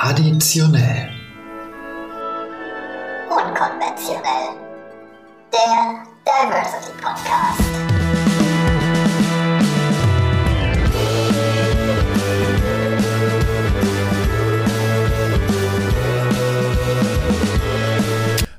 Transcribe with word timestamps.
Traditionell. 0.00 1.10
Unkonventionell. 3.28 4.56
Der 5.52 6.06
Diversity 6.24 6.92
Podcast. 7.02 7.60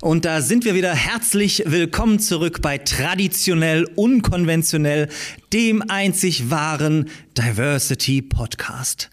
Und 0.01 0.25
da 0.25 0.41
sind 0.41 0.63
wir 0.63 0.75
wieder. 0.75 0.93
Herzlich 0.93 1.63
willkommen 1.65 2.19
zurück 2.19 2.61
bei 2.61 2.77
Traditionell 2.77 3.85
Unkonventionell, 3.95 5.09
dem 5.53 5.81
einzig 5.89 6.51
wahren 6.51 7.09
Diversity 7.35 8.21
Podcast. 8.21 9.09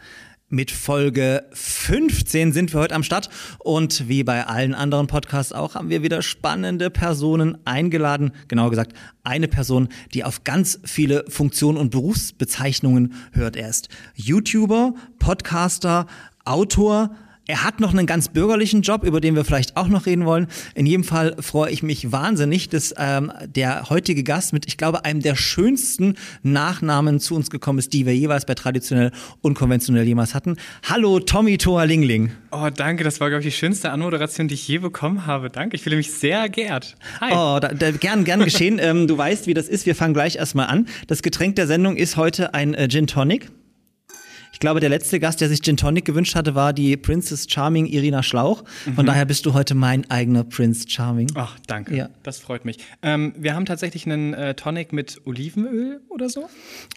Mit 0.50 0.70
Folge 0.70 1.44
15 1.52 2.52
sind 2.54 2.72
wir 2.72 2.80
heute 2.80 2.94
am 2.94 3.02
Start 3.02 3.28
und 3.58 4.08
wie 4.08 4.24
bei 4.24 4.46
allen 4.46 4.74
anderen 4.74 5.06
Podcasts 5.06 5.52
auch 5.52 5.74
haben 5.74 5.90
wir 5.90 6.02
wieder 6.02 6.22
spannende 6.22 6.88
Personen 6.88 7.58
eingeladen. 7.66 8.32
Genauer 8.48 8.70
gesagt, 8.70 8.94
eine 9.24 9.46
Person, 9.46 9.88
die 10.14 10.24
auf 10.24 10.44
ganz 10.44 10.80
viele 10.84 11.26
Funktionen 11.28 11.76
und 11.76 11.90
Berufsbezeichnungen 11.90 13.12
hört. 13.32 13.56
Er 13.56 13.68
ist 13.68 13.90
YouTuber, 14.14 14.94
Podcaster, 15.18 16.06
Autor, 16.46 17.14
er 17.48 17.64
hat 17.64 17.80
noch 17.80 17.92
einen 17.92 18.06
ganz 18.06 18.28
bürgerlichen 18.28 18.82
Job, 18.82 19.04
über 19.04 19.22
den 19.22 19.34
wir 19.34 19.42
vielleicht 19.42 19.76
auch 19.78 19.88
noch 19.88 20.04
reden 20.04 20.26
wollen. 20.26 20.48
In 20.74 20.84
jedem 20.84 21.02
Fall 21.02 21.34
freue 21.40 21.70
ich 21.70 21.82
mich 21.82 22.12
wahnsinnig, 22.12 22.68
dass 22.68 22.94
ähm, 22.98 23.32
der 23.46 23.88
heutige 23.88 24.22
Gast 24.22 24.52
mit, 24.52 24.66
ich 24.68 24.76
glaube, 24.76 25.06
einem 25.06 25.22
der 25.22 25.34
schönsten 25.34 26.16
Nachnamen 26.42 27.20
zu 27.20 27.34
uns 27.34 27.48
gekommen 27.48 27.78
ist, 27.78 27.94
die 27.94 28.04
wir 28.04 28.14
jeweils 28.14 28.44
bei 28.44 28.54
traditionell 28.54 29.12
und 29.40 29.54
konventionell 29.54 30.06
jemals 30.06 30.34
hatten. 30.34 30.56
Hallo, 30.90 31.20
Tommy 31.20 31.56
Toa 31.56 31.84
Lingling. 31.84 32.32
Oh, 32.50 32.68
danke. 32.68 33.02
Das 33.02 33.18
war, 33.18 33.30
glaube 33.30 33.40
ich, 33.40 33.46
die 33.46 33.58
schönste 33.58 33.92
Anmoderation, 33.92 34.48
die 34.48 34.54
ich 34.54 34.68
je 34.68 34.76
bekommen 34.76 35.24
habe. 35.24 35.48
Danke. 35.48 35.74
Ich 35.74 35.82
fühle 35.82 35.96
mich 35.96 36.12
sehr 36.12 36.50
geehrt. 36.50 36.96
Hi. 37.22 37.32
Oh, 37.32 37.58
da, 37.60 37.68
da, 37.68 37.92
gern, 37.92 38.24
gern 38.24 38.44
geschehen. 38.44 38.78
ähm, 38.82 39.06
du 39.06 39.16
weißt, 39.16 39.46
wie 39.46 39.54
das 39.54 39.68
ist. 39.68 39.86
Wir 39.86 39.94
fangen 39.94 40.12
gleich 40.12 40.36
erstmal 40.36 40.66
an. 40.66 40.86
Das 41.06 41.22
Getränk 41.22 41.56
der 41.56 41.66
Sendung 41.66 41.96
ist 41.96 42.18
heute 42.18 42.52
ein 42.52 42.74
äh, 42.74 42.88
Gin 42.88 43.06
Tonic. 43.06 43.50
Ich 44.52 44.60
glaube, 44.60 44.80
der 44.80 44.88
letzte 44.88 45.20
Gast, 45.20 45.40
der 45.40 45.48
sich 45.48 45.62
Gin 45.62 45.76
Tonic 45.76 46.04
gewünscht 46.04 46.34
hatte, 46.34 46.54
war 46.54 46.72
die 46.72 46.96
Princess 46.96 47.46
Charming 47.48 47.86
Irina 47.86 48.22
Schlauch. 48.22 48.64
Von 48.94 49.04
mhm. 49.04 49.06
daher 49.06 49.24
bist 49.24 49.46
du 49.46 49.54
heute 49.54 49.74
mein 49.74 50.08
eigener 50.10 50.44
Prince 50.44 50.88
Charming. 50.88 51.30
Ach, 51.34 51.56
danke. 51.66 51.96
Ja. 51.96 52.08
Das 52.22 52.38
freut 52.38 52.64
mich. 52.64 52.78
Ähm, 53.02 53.34
wir 53.38 53.54
haben 53.54 53.66
tatsächlich 53.66 54.06
einen 54.06 54.34
äh, 54.34 54.54
Tonic 54.54 54.92
mit 54.92 55.20
Olivenöl 55.24 56.00
oder 56.08 56.28
so? 56.28 56.48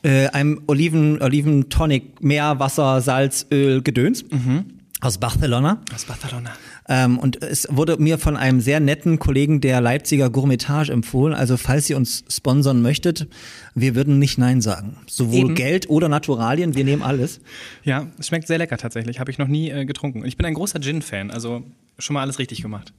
Äh, 0.03 0.27
einem 0.29 0.61
Oliven, 0.67 1.21
Oliven-Tonic, 1.21 2.23
Meer, 2.23 2.59
Wasser, 2.59 3.01
Salz, 3.01 3.45
Öl, 3.51 3.81
Gedöns. 3.81 4.23
Mhm. 4.29 4.65
Aus 5.01 5.17
Barcelona. 5.17 5.81
Aus 5.93 6.05
Barcelona. 6.05 6.51
Ähm, 6.91 7.17
und 7.19 7.41
es 7.41 7.69
wurde 7.71 7.95
mir 7.95 8.17
von 8.17 8.35
einem 8.35 8.59
sehr 8.59 8.81
netten 8.81 9.17
Kollegen 9.17 9.61
der 9.61 9.79
Leipziger 9.79 10.29
Gourmetage 10.29 10.91
empfohlen. 10.91 11.33
Also 11.33 11.55
falls 11.55 11.89
ihr 11.89 11.95
uns 11.95 12.25
sponsern 12.27 12.81
möchtet, 12.81 13.27
wir 13.73 13.95
würden 13.95 14.19
nicht 14.19 14.37
Nein 14.37 14.59
sagen. 14.59 14.97
Sowohl 15.07 15.45
Eben. 15.45 15.55
Geld 15.55 15.89
oder 15.89 16.09
Naturalien, 16.09 16.75
wir 16.75 16.83
nehmen 16.83 17.01
alles. 17.01 17.39
Ja, 17.85 18.07
es 18.19 18.27
schmeckt 18.27 18.45
sehr 18.45 18.57
lecker 18.57 18.77
tatsächlich. 18.77 19.21
Habe 19.21 19.31
ich 19.31 19.37
noch 19.37 19.47
nie 19.47 19.69
äh, 19.69 19.85
getrunken. 19.85 20.25
Ich 20.25 20.35
bin 20.35 20.45
ein 20.45 20.53
großer 20.53 20.81
Gin-Fan, 20.81 21.31
also 21.31 21.63
schon 21.97 22.15
mal 22.15 22.23
alles 22.23 22.39
richtig 22.39 22.61
gemacht. 22.61 22.91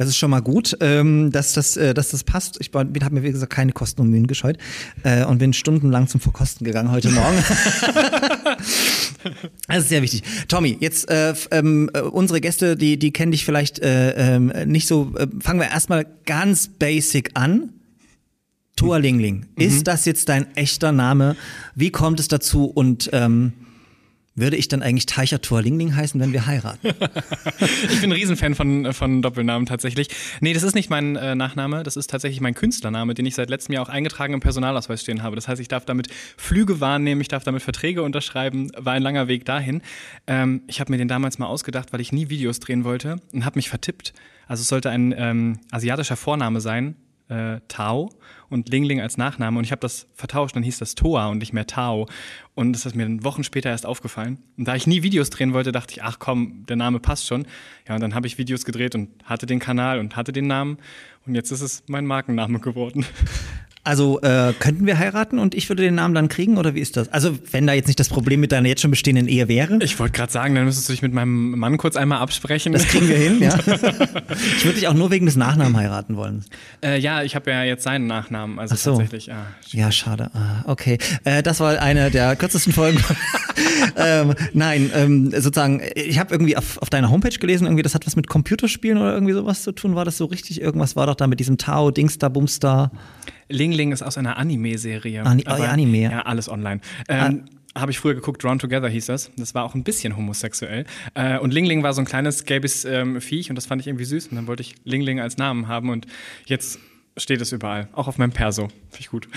Das 0.00 0.08
ist 0.08 0.16
schon 0.16 0.30
mal 0.30 0.40
gut, 0.40 0.78
ähm, 0.80 1.30
dass, 1.30 1.52
das, 1.52 1.76
äh, 1.76 1.92
dass 1.92 2.08
das 2.08 2.24
passt. 2.24 2.56
Ich 2.58 2.70
habe 2.72 2.88
mir, 3.10 3.22
wie 3.22 3.32
gesagt, 3.32 3.52
keine 3.52 3.72
Kosten 3.72 4.00
und 4.00 4.08
Mühen 4.08 4.26
gescheut 4.26 4.56
äh, 5.02 5.26
und 5.26 5.36
bin 5.36 5.52
stundenlang 5.52 6.08
zum 6.08 6.22
Verkosten 6.22 6.64
gegangen 6.64 6.90
heute 6.90 7.10
Morgen. 7.10 7.36
das 9.68 9.76
ist 9.76 9.90
sehr 9.90 10.00
wichtig. 10.00 10.22
Tommy, 10.48 10.78
jetzt 10.80 11.10
äh, 11.10 11.34
ähm, 11.50 11.90
äh, 11.92 12.00
unsere 12.00 12.40
Gäste, 12.40 12.78
die, 12.78 12.98
die 12.98 13.12
kennen 13.12 13.30
dich 13.30 13.44
vielleicht 13.44 13.80
äh, 13.80 14.36
ähm, 14.36 14.46
nicht 14.64 14.88
so. 14.88 15.12
Äh, 15.18 15.26
fangen 15.38 15.60
wir 15.60 15.68
erstmal 15.68 16.06
ganz 16.24 16.68
basic 16.68 17.32
an. 17.34 17.74
Thor 18.76 19.00
Lingling. 19.00 19.48
Mhm. 19.56 19.62
Ist 19.62 19.86
das 19.86 20.06
jetzt 20.06 20.30
dein 20.30 20.56
echter 20.56 20.92
Name? 20.92 21.36
Wie 21.74 21.90
kommt 21.90 22.20
es 22.20 22.28
dazu? 22.28 22.64
Und 22.64 23.10
ähm, 23.12 23.52
würde 24.34 24.56
ich 24.56 24.68
dann 24.68 24.82
eigentlich 24.82 25.06
Teicher 25.06 25.40
Thor 25.40 25.60
Lingling 25.62 25.94
heißen, 25.94 26.20
wenn 26.20 26.32
wir 26.32 26.46
heiraten? 26.46 26.88
ich 27.90 28.00
bin 28.00 28.10
ein 28.10 28.12
Riesenfan 28.12 28.54
von, 28.54 28.92
von 28.92 29.22
Doppelnamen 29.22 29.66
tatsächlich. 29.66 30.08
Nee, 30.40 30.52
das 30.52 30.62
ist 30.62 30.74
nicht 30.74 30.88
mein 30.88 31.16
äh, 31.16 31.34
Nachname, 31.34 31.82
das 31.82 31.96
ist 31.96 32.10
tatsächlich 32.10 32.40
mein 32.40 32.54
Künstlername, 32.54 33.14
den 33.14 33.26
ich 33.26 33.34
seit 33.34 33.50
letztem 33.50 33.74
Jahr 33.74 33.84
auch 33.84 33.88
eingetragen 33.88 34.34
im 34.34 34.40
Personalausweis 34.40 35.02
stehen 35.02 35.22
habe. 35.22 35.36
Das 35.36 35.48
heißt, 35.48 35.60
ich 35.60 35.68
darf 35.68 35.84
damit 35.84 36.08
Flüge 36.36 36.80
wahrnehmen, 36.80 37.20
ich 37.20 37.28
darf 37.28 37.44
damit 37.44 37.62
Verträge 37.62 38.02
unterschreiben, 38.02 38.70
war 38.76 38.94
ein 38.94 39.02
langer 39.02 39.28
Weg 39.28 39.44
dahin. 39.44 39.82
Ähm, 40.26 40.62
ich 40.68 40.80
habe 40.80 40.92
mir 40.92 40.98
den 40.98 41.08
damals 41.08 41.38
mal 41.38 41.46
ausgedacht, 41.46 41.92
weil 41.92 42.00
ich 42.00 42.12
nie 42.12 42.30
Videos 42.30 42.60
drehen 42.60 42.84
wollte 42.84 43.16
und 43.32 43.44
habe 43.44 43.58
mich 43.58 43.68
vertippt. 43.68 44.12
Also 44.46 44.62
es 44.62 44.68
sollte 44.68 44.90
ein 44.90 45.14
ähm, 45.16 45.60
asiatischer 45.70 46.16
Vorname 46.16 46.60
sein, 46.60 46.96
äh, 47.28 47.60
Tao 47.68 48.10
und 48.50 48.68
Ling 48.68 48.84
Ling 48.84 49.00
als 49.00 49.16
Nachname 49.16 49.58
und 49.58 49.64
ich 49.64 49.72
habe 49.72 49.80
das 49.80 50.06
vertauscht, 50.14 50.56
dann 50.56 50.62
hieß 50.62 50.78
das 50.78 50.94
Toa 50.94 51.28
und 51.28 51.38
nicht 51.38 51.52
mehr 51.52 51.66
Tao 51.66 52.08
und 52.54 52.72
das 52.72 52.84
ist 52.84 52.94
mir 52.94 53.04
dann 53.04 53.24
Wochen 53.24 53.44
später 53.44 53.70
erst 53.70 53.86
aufgefallen 53.86 54.38
und 54.58 54.66
da 54.66 54.74
ich 54.74 54.86
nie 54.86 55.02
Videos 55.02 55.30
drehen 55.30 55.52
wollte, 55.52 55.72
dachte 55.72 55.94
ich, 55.94 56.02
ach 56.02 56.18
komm, 56.18 56.66
der 56.66 56.76
Name 56.76 57.00
passt 57.00 57.26
schon. 57.26 57.46
Ja, 57.88 57.94
und 57.94 58.00
dann 58.00 58.14
habe 58.14 58.26
ich 58.26 58.36
Videos 58.36 58.64
gedreht 58.64 58.94
und 58.94 59.08
hatte 59.24 59.46
den 59.46 59.58
Kanal 59.58 59.98
und 59.98 60.16
hatte 60.16 60.32
den 60.32 60.46
Namen 60.46 60.78
und 61.26 61.34
jetzt 61.34 61.50
ist 61.50 61.62
es 61.62 61.84
mein 61.86 62.06
Markenname 62.06 62.60
geworden. 62.60 63.06
Also 63.82 64.20
äh, 64.20 64.52
könnten 64.58 64.84
wir 64.84 64.98
heiraten 64.98 65.38
und 65.38 65.54
ich 65.54 65.70
würde 65.70 65.82
den 65.82 65.94
Namen 65.94 66.14
dann 66.14 66.28
kriegen 66.28 66.58
oder 66.58 66.74
wie 66.74 66.80
ist 66.80 66.98
das? 66.98 67.08
Also 67.08 67.38
wenn 67.50 67.66
da 67.66 67.72
jetzt 67.72 67.86
nicht 67.86 67.98
das 67.98 68.10
Problem 68.10 68.38
mit 68.38 68.52
deiner 68.52 68.68
jetzt 68.68 68.82
schon 68.82 68.90
bestehenden 68.90 69.26
Ehe 69.26 69.48
wäre? 69.48 69.78
Ich 69.80 69.98
wollte 69.98 70.12
gerade 70.12 70.30
sagen, 70.30 70.54
dann 70.54 70.66
müsstest 70.66 70.90
du 70.90 70.92
dich 70.92 71.00
mit 71.00 71.14
meinem 71.14 71.58
Mann 71.58 71.78
kurz 71.78 71.96
einmal 71.96 72.18
absprechen. 72.18 72.74
Das 72.74 72.86
kriegen 72.86 73.08
wir 73.08 73.16
hin, 73.16 73.40
ja. 73.40 73.58
ich 74.56 74.64
würde 74.64 74.74
dich 74.74 74.86
auch 74.86 74.92
nur 74.92 75.10
wegen 75.10 75.24
des 75.24 75.36
Nachnamen 75.36 75.78
heiraten 75.78 76.16
wollen. 76.16 76.44
Äh, 76.84 76.98
ja, 76.98 77.22
ich 77.22 77.34
habe 77.34 77.50
ja 77.50 77.64
jetzt 77.64 77.82
seinen 77.82 78.06
Nachnamen, 78.06 78.58
also 78.58 78.74
Ach 78.74 78.78
so. 78.78 78.90
tatsächlich. 78.90 79.32
Ah, 79.32 79.46
ja, 79.68 79.90
schade. 79.90 80.30
Ah, 80.34 80.62
okay, 80.66 80.98
äh, 81.24 81.42
das 81.42 81.60
war 81.60 81.80
eine 81.80 82.10
der 82.10 82.36
kürzesten 82.36 82.74
Folgen. 82.74 83.02
ähm, 83.96 84.34
nein, 84.52 84.90
ähm, 84.94 85.30
sozusagen, 85.30 85.80
ich 85.94 86.18
habe 86.18 86.34
irgendwie 86.34 86.58
auf, 86.58 86.76
auf 86.82 86.90
deiner 86.90 87.10
Homepage 87.10 87.38
gelesen, 87.38 87.64
irgendwie 87.64 87.82
das 87.82 87.94
hat 87.94 88.06
was 88.06 88.14
mit 88.14 88.26
Computerspielen 88.26 88.98
oder 88.98 89.14
irgendwie 89.14 89.32
sowas 89.32 89.62
zu 89.62 89.72
tun. 89.72 89.94
War 89.94 90.04
das 90.04 90.18
so 90.18 90.26
richtig? 90.26 90.60
Irgendwas 90.60 90.96
war 90.96 91.06
doch 91.06 91.14
da 91.14 91.26
mit 91.26 91.40
diesem 91.40 91.56
Tao, 91.56 91.90
Dingsda, 91.90 92.28
Bumstar. 92.28 92.90
Ling 93.50 93.72
Ling 93.72 93.92
ist 93.92 94.02
aus 94.02 94.16
einer 94.16 94.36
Anime-Serie. 94.36 95.24
Ani 95.24 95.44
oh, 95.46 95.56
ja, 95.56 95.70
Anime. 95.70 96.02
Ja, 96.02 96.22
alles 96.22 96.48
online. 96.48 96.80
Ähm, 97.08 97.44
ah. 97.74 97.80
habe 97.80 97.90
ich 97.90 97.98
früher 97.98 98.14
geguckt, 98.14 98.42
Drawn 98.42 98.58
Together 98.58 98.88
hieß 98.88 99.06
das. 99.06 99.30
Das 99.36 99.54
war 99.54 99.64
auch 99.64 99.74
ein 99.74 99.84
bisschen 99.84 100.16
homosexuell. 100.16 100.84
Äh, 101.14 101.38
und 101.38 101.52
Ling 101.52 101.66
Ling 101.66 101.82
war 101.82 101.92
so 101.92 102.00
ein 102.00 102.06
kleines 102.06 102.44
gelbes 102.44 102.84
ähm, 102.84 103.20
Viech 103.20 103.50
und 103.50 103.56
das 103.56 103.66
fand 103.66 103.80
ich 103.80 103.88
irgendwie 103.88 104.04
süß. 104.04 104.28
Und 104.28 104.36
dann 104.36 104.46
wollte 104.46 104.62
ich 104.62 104.76
Ling 104.84 105.02
Ling 105.02 105.20
als 105.20 105.36
Namen 105.36 105.68
haben 105.68 105.90
und 105.90 106.06
jetzt 106.46 106.78
steht 107.22 107.40
es 107.40 107.52
überall. 107.52 107.88
Auch 107.92 108.08
auf 108.08 108.18
meinem 108.18 108.32
Perso. 108.32 108.68
Finde 108.90 109.00
ich 109.00 109.10
gut. 109.10 109.28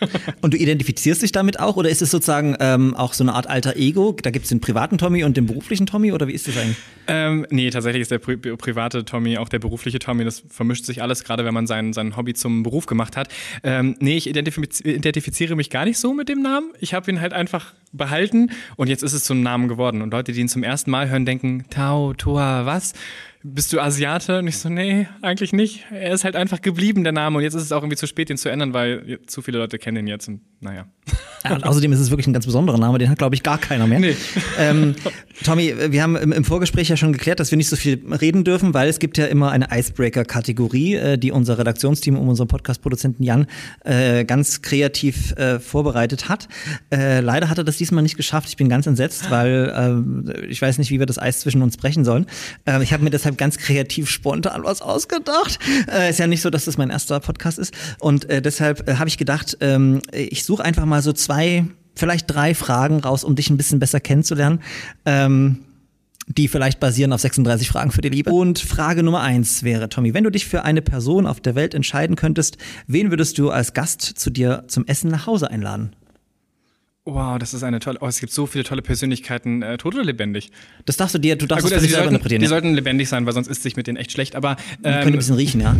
und 0.40 0.54
du 0.54 0.58
identifizierst 0.58 1.22
dich 1.22 1.32
damit 1.32 1.58
auch 1.60 1.76
oder 1.76 1.88
ist 1.88 2.02
es 2.02 2.10
sozusagen 2.10 2.56
ähm, 2.60 2.94
auch 2.94 3.12
so 3.12 3.24
eine 3.24 3.34
Art 3.34 3.46
alter 3.46 3.76
Ego? 3.76 4.16
Da 4.22 4.30
gibt 4.30 4.44
es 4.44 4.48
den 4.50 4.60
privaten 4.60 4.98
Tommy 4.98 5.24
und 5.24 5.36
den 5.36 5.46
beruflichen 5.46 5.86
Tommy 5.86 6.12
oder 6.12 6.28
wie 6.28 6.32
ist 6.32 6.48
das 6.48 6.56
eigentlich? 6.56 6.76
Ähm, 7.06 7.46
nee, 7.50 7.70
tatsächlich 7.70 8.02
ist 8.02 8.10
der 8.10 8.18
pri 8.18 8.36
private 8.36 9.04
Tommy 9.04 9.38
auch 9.38 9.48
der 9.48 9.58
berufliche 9.58 9.98
Tommy. 9.98 10.24
Das 10.24 10.42
vermischt 10.48 10.84
sich 10.84 11.02
alles, 11.02 11.24
gerade 11.24 11.44
wenn 11.44 11.54
man 11.54 11.66
sein, 11.66 11.92
sein 11.92 12.16
Hobby 12.16 12.34
zum 12.34 12.62
Beruf 12.62 12.86
gemacht 12.86 13.16
hat. 13.16 13.28
Ähm, 13.62 13.96
nee, 14.00 14.16
ich 14.16 14.28
identifiz 14.28 14.80
identifiziere 14.80 15.56
mich 15.56 15.70
gar 15.70 15.84
nicht 15.84 15.98
so 15.98 16.14
mit 16.14 16.28
dem 16.28 16.42
Namen. 16.42 16.70
Ich 16.80 16.94
habe 16.94 17.10
ihn 17.10 17.20
halt 17.20 17.32
einfach 17.32 17.74
behalten 17.92 18.50
und 18.76 18.88
jetzt 18.88 19.02
ist 19.02 19.12
es 19.12 19.24
zum 19.24 19.42
Namen 19.42 19.68
geworden. 19.68 20.02
Und 20.02 20.12
Leute, 20.12 20.32
die 20.32 20.40
ihn 20.40 20.48
zum 20.48 20.62
ersten 20.62 20.90
Mal 20.90 21.08
hören, 21.08 21.24
denken, 21.24 21.64
Tau, 21.70 22.12
Toa, 22.14 22.66
was? 22.66 22.92
Bist 23.42 23.72
du 23.72 23.80
Asiate? 23.80 24.38
Und 24.38 24.48
ich 24.48 24.58
so, 24.58 24.68
nee, 24.68 25.08
eigentlich 25.22 25.52
nicht. 25.52 25.86
Er 25.90 26.12
ist 26.12 26.24
halt 26.24 26.36
einfach 26.36 26.60
geblieben, 26.60 27.04
der 27.04 27.12
Name. 27.12 27.38
Und 27.38 27.44
jetzt 27.44 27.54
ist 27.54 27.62
es 27.62 27.72
auch 27.72 27.82
irgendwie 27.82 27.96
zu 27.96 28.06
spät, 28.06 28.28
den 28.28 28.36
zu 28.36 28.48
ändern, 28.48 28.74
weil 28.74 29.20
zu 29.26 29.42
viele 29.42 29.58
Leute 29.58 29.78
kennen 29.78 29.98
ihn 29.98 30.06
jetzt. 30.08 30.28
Und 30.28 30.40
naja. 30.60 30.86
Ja, 31.44 31.54
und 31.54 31.64
außerdem 31.64 31.92
ist 31.92 32.00
es 32.00 32.10
wirklich 32.10 32.26
ein 32.26 32.32
ganz 32.32 32.46
besonderer 32.46 32.78
Name, 32.78 32.98
den 32.98 33.08
hat, 33.08 33.18
glaube 33.18 33.34
ich, 33.34 33.42
gar 33.42 33.58
keiner 33.58 33.86
mehr. 33.86 34.00
Nee. 34.00 34.16
Ähm, 34.58 34.96
Tommy, 35.44 35.72
wir 35.90 36.02
haben 36.02 36.16
im, 36.16 36.32
im, 36.32 36.44
Vorgespräch 36.44 36.88
ja 36.88 36.96
schon 36.96 37.12
geklärt, 37.12 37.38
dass 37.38 37.52
wir 37.52 37.56
nicht 37.56 37.68
so 37.68 37.76
viel 37.76 38.02
reden 38.20 38.42
dürfen, 38.42 38.74
weil 38.74 38.88
es 38.88 38.98
gibt 38.98 39.18
ja 39.18 39.26
immer 39.26 39.52
eine 39.52 39.68
Icebreaker-Kategorie, 39.70 40.94
äh, 40.96 41.18
die 41.18 41.30
unser 41.30 41.58
Redaktionsteam 41.58 42.16
um 42.16 42.28
unseren 42.28 42.48
Podcast-Produzenten 42.48 43.22
Jan 43.22 43.46
äh, 43.84 44.24
ganz 44.24 44.62
kreativ 44.62 45.32
äh, 45.36 45.60
vorbereitet 45.60 46.28
hat. 46.28 46.48
Äh, 46.90 47.20
leider 47.20 47.48
hat 47.48 47.58
er 47.58 47.64
das 47.64 47.76
diesmal 47.76 48.02
nicht 48.02 48.16
geschafft. 48.16 48.48
Ich 48.48 48.56
bin 48.56 48.68
ganz 48.68 48.86
entsetzt, 48.86 49.30
weil 49.30 50.34
äh, 50.36 50.46
ich 50.46 50.60
weiß 50.60 50.78
nicht, 50.78 50.90
wie 50.90 50.98
wir 50.98 51.06
das 51.06 51.18
Eis 51.18 51.40
zwischen 51.40 51.62
uns 51.62 51.76
brechen 51.76 52.04
sollen. 52.04 52.26
Äh, 52.64 52.82
ich 52.82 52.92
habe 52.92 53.04
mir 53.04 53.10
deshalb 53.10 53.38
ganz 53.38 53.58
kreativ 53.58 54.10
spontan 54.10 54.64
was 54.64 54.82
ausgedacht. 54.82 55.60
Äh, 55.90 56.10
ist 56.10 56.18
ja 56.18 56.26
nicht 56.26 56.42
so, 56.42 56.50
dass 56.50 56.64
das 56.64 56.78
mein 56.78 56.90
erster 56.90 57.20
Podcast 57.20 57.58
ist. 57.58 57.72
Und 58.00 58.28
äh, 58.28 58.42
deshalb 58.42 58.88
äh, 58.88 58.94
habe 58.96 59.08
ich 59.08 59.18
gedacht, 59.18 59.56
ähm, 59.60 60.00
ich 60.12 60.44
suche 60.48 60.64
einfach 60.64 60.86
mal 60.86 61.02
so 61.02 61.12
zwei, 61.12 61.66
vielleicht 61.94 62.24
drei 62.30 62.54
Fragen 62.54 63.00
raus, 63.00 63.22
um 63.22 63.36
dich 63.36 63.50
ein 63.50 63.58
bisschen 63.58 63.78
besser 63.78 64.00
kennenzulernen. 64.00 64.60
Ähm, 65.04 65.58
die 66.26 66.48
vielleicht 66.48 66.78
basieren 66.78 67.12
auf 67.14 67.20
36 67.20 67.68
Fragen 67.68 67.90
für 67.90 68.02
die 68.02 68.10
Liebe. 68.10 68.30
Und 68.30 68.58
Frage 68.58 69.02
Nummer 69.02 69.20
eins 69.20 69.62
wäre, 69.62 69.88
Tommy, 69.88 70.12
wenn 70.12 70.24
du 70.24 70.30
dich 70.30 70.46
für 70.46 70.62
eine 70.62 70.82
Person 70.82 71.26
auf 71.26 71.40
der 71.40 71.54
Welt 71.54 71.74
entscheiden 71.74 72.16
könntest, 72.16 72.58
wen 72.86 73.10
würdest 73.10 73.38
du 73.38 73.50
als 73.50 73.72
Gast 73.72 74.02
zu 74.02 74.28
dir 74.28 74.64
zum 74.68 74.86
Essen 74.86 75.10
nach 75.10 75.26
Hause 75.26 75.50
einladen? 75.50 75.96
Wow, 77.04 77.38
das 77.38 77.54
ist 77.54 77.62
eine 77.62 77.78
tolle. 77.78 77.98
Oh, 78.02 78.06
es 78.06 78.20
gibt 78.20 78.32
so 78.32 78.46
viele 78.46 78.64
tolle 78.64 78.82
Persönlichkeiten, 78.82 79.62
äh, 79.62 79.78
tot 79.78 79.94
oder 79.94 80.04
lebendig. 80.04 80.50
Das 80.84 80.98
darfst 80.98 81.14
du 81.14 81.18
dir, 81.18 81.36
du 81.36 81.46
darfst 81.46 81.64
gut, 81.64 81.72
es 81.72 81.78
also 81.78 81.86
selber 81.86 82.02
sollten, 82.02 82.14
interpretieren. 82.14 82.40
die 82.40 82.44
ja. 82.44 82.50
sollten 82.50 82.74
lebendig 82.74 83.08
sein, 83.08 83.24
weil 83.24 83.32
sonst 83.32 83.48
ist 83.48 83.62
sich 83.62 83.76
mit 83.76 83.86
denen 83.86 83.96
echt 83.96 84.12
schlecht. 84.12 84.36
Aber 84.36 84.56
Man 84.82 84.92
könnte 84.92 85.00
ähm, 85.00 85.14
ein 85.14 85.16
bisschen 85.16 85.36
riechen, 85.36 85.60
ja. 85.62 85.74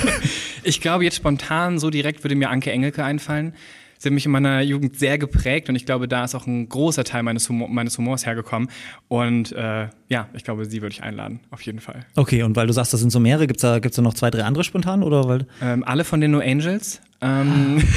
ich 0.62 0.82
glaube, 0.82 1.04
jetzt 1.04 1.16
spontan 1.16 1.78
so 1.78 1.88
direkt 1.88 2.24
würde 2.24 2.36
mir 2.36 2.50
Anke 2.50 2.70
Engelke 2.70 3.04
einfallen. 3.04 3.54
Sie 3.98 4.08
hat 4.08 4.12
mich 4.14 4.24
in 4.26 4.32
meiner 4.32 4.60
Jugend 4.62 4.98
sehr 4.98 5.18
geprägt 5.18 5.68
und 5.68 5.76
ich 5.76 5.84
glaube, 5.86 6.08
da 6.08 6.24
ist 6.24 6.34
auch 6.34 6.46
ein 6.46 6.68
großer 6.68 7.04
Teil 7.04 7.22
meines, 7.22 7.48
Humor, 7.48 7.68
meines 7.68 7.98
Humors 7.98 8.24
hergekommen. 8.26 8.70
Und 9.08 9.52
äh, 9.52 9.88
ja, 10.08 10.28
ich 10.34 10.44
glaube, 10.44 10.64
sie 10.66 10.80
würde 10.82 10.92
ich 10.92 11.02
einladen, 11.02 11.40
auf 11.50 11.62
jeden 11.62 11.80
Fall. 11.80 12.06
Okay, 12.16 12.42
und 12.42 12.56
weil 12.56 12.66
du 12.66 12.72
sagst, 12.72 12.92
das 12.92 13.00
sind 13.00 13.10
so 13.10 13.20
mehrere, 13.20 13.46
gibt's 13.46 13.62
da, 13.62 13.78
gibt's 13.78 13.96
da 13.96 14.02
noch 14.02 14.14
zwei, 14.14 14.30
drei 14.30 14.44
andere 14.44 14.64
spontan? 14.64 15.02
Oder 15.02 15.28
weil. 15.28 15.46
Ähm, 15.60 15.84
alle 15.84 16.04
von 16.04 16.20
den 16.20 16.30
No 16.30 16.38
Angels. 16.40 17.00
Ähm, 17.20 17.82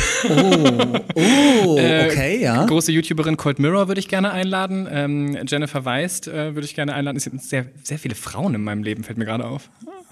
Oh, 1.64 1.74
okay, 1.74 2.40
ja. 2.42 2.66
Große 2.66 2.92
YouTuberin 2.92 3.38
Cold 3.38 3.60
Mirror 3.60 3.88
würde 3.88 4.00
ich 4.00 4.08
gerne 4.08 4.32
einladen. 4.32 4.88
Ähm, 4.90 5.38
Jennifer 5.48 5.86
Weist 5.86 6.28
äh, 6.28 6.56
würde 6.56 6.66
ich 6.66 6.76
gerne 6.76 6.94
einladen. 6.94 7.18
Es 7.18 7.24
sind 7.24 7.42
sehr, 7.42 7.66
sehr 7.84 8.00
viele 8.00 8.16
Frauen 8.16 8.56
in 8.56 8.64
meinem 8.64 8.84
Leben, 8.84 9.04
fällt 9.04 9.18
mir 9.18 9.26
gerade 9.26 9.46
auf. 9.46 9.70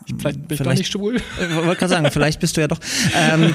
Ich, 0.09 0.15
vielleicht 0.17 0.47
bin 0.47 0.55
ich 0.55 0.61
doch 0.61 0.73
nicht 0.73 0.91
schwul. 0.91 1.15
Ich 1.17 1.55
wollte 1.55 1.75
gerade 1.75 1.87
sagen, 1.87 2.07
vielleicht 2.11 2.39
bist 2.39 2.57
du 2.57 2.61
ja 2.61 2.67
doch. 2.67 2.79
Ähm, 3.15 3.53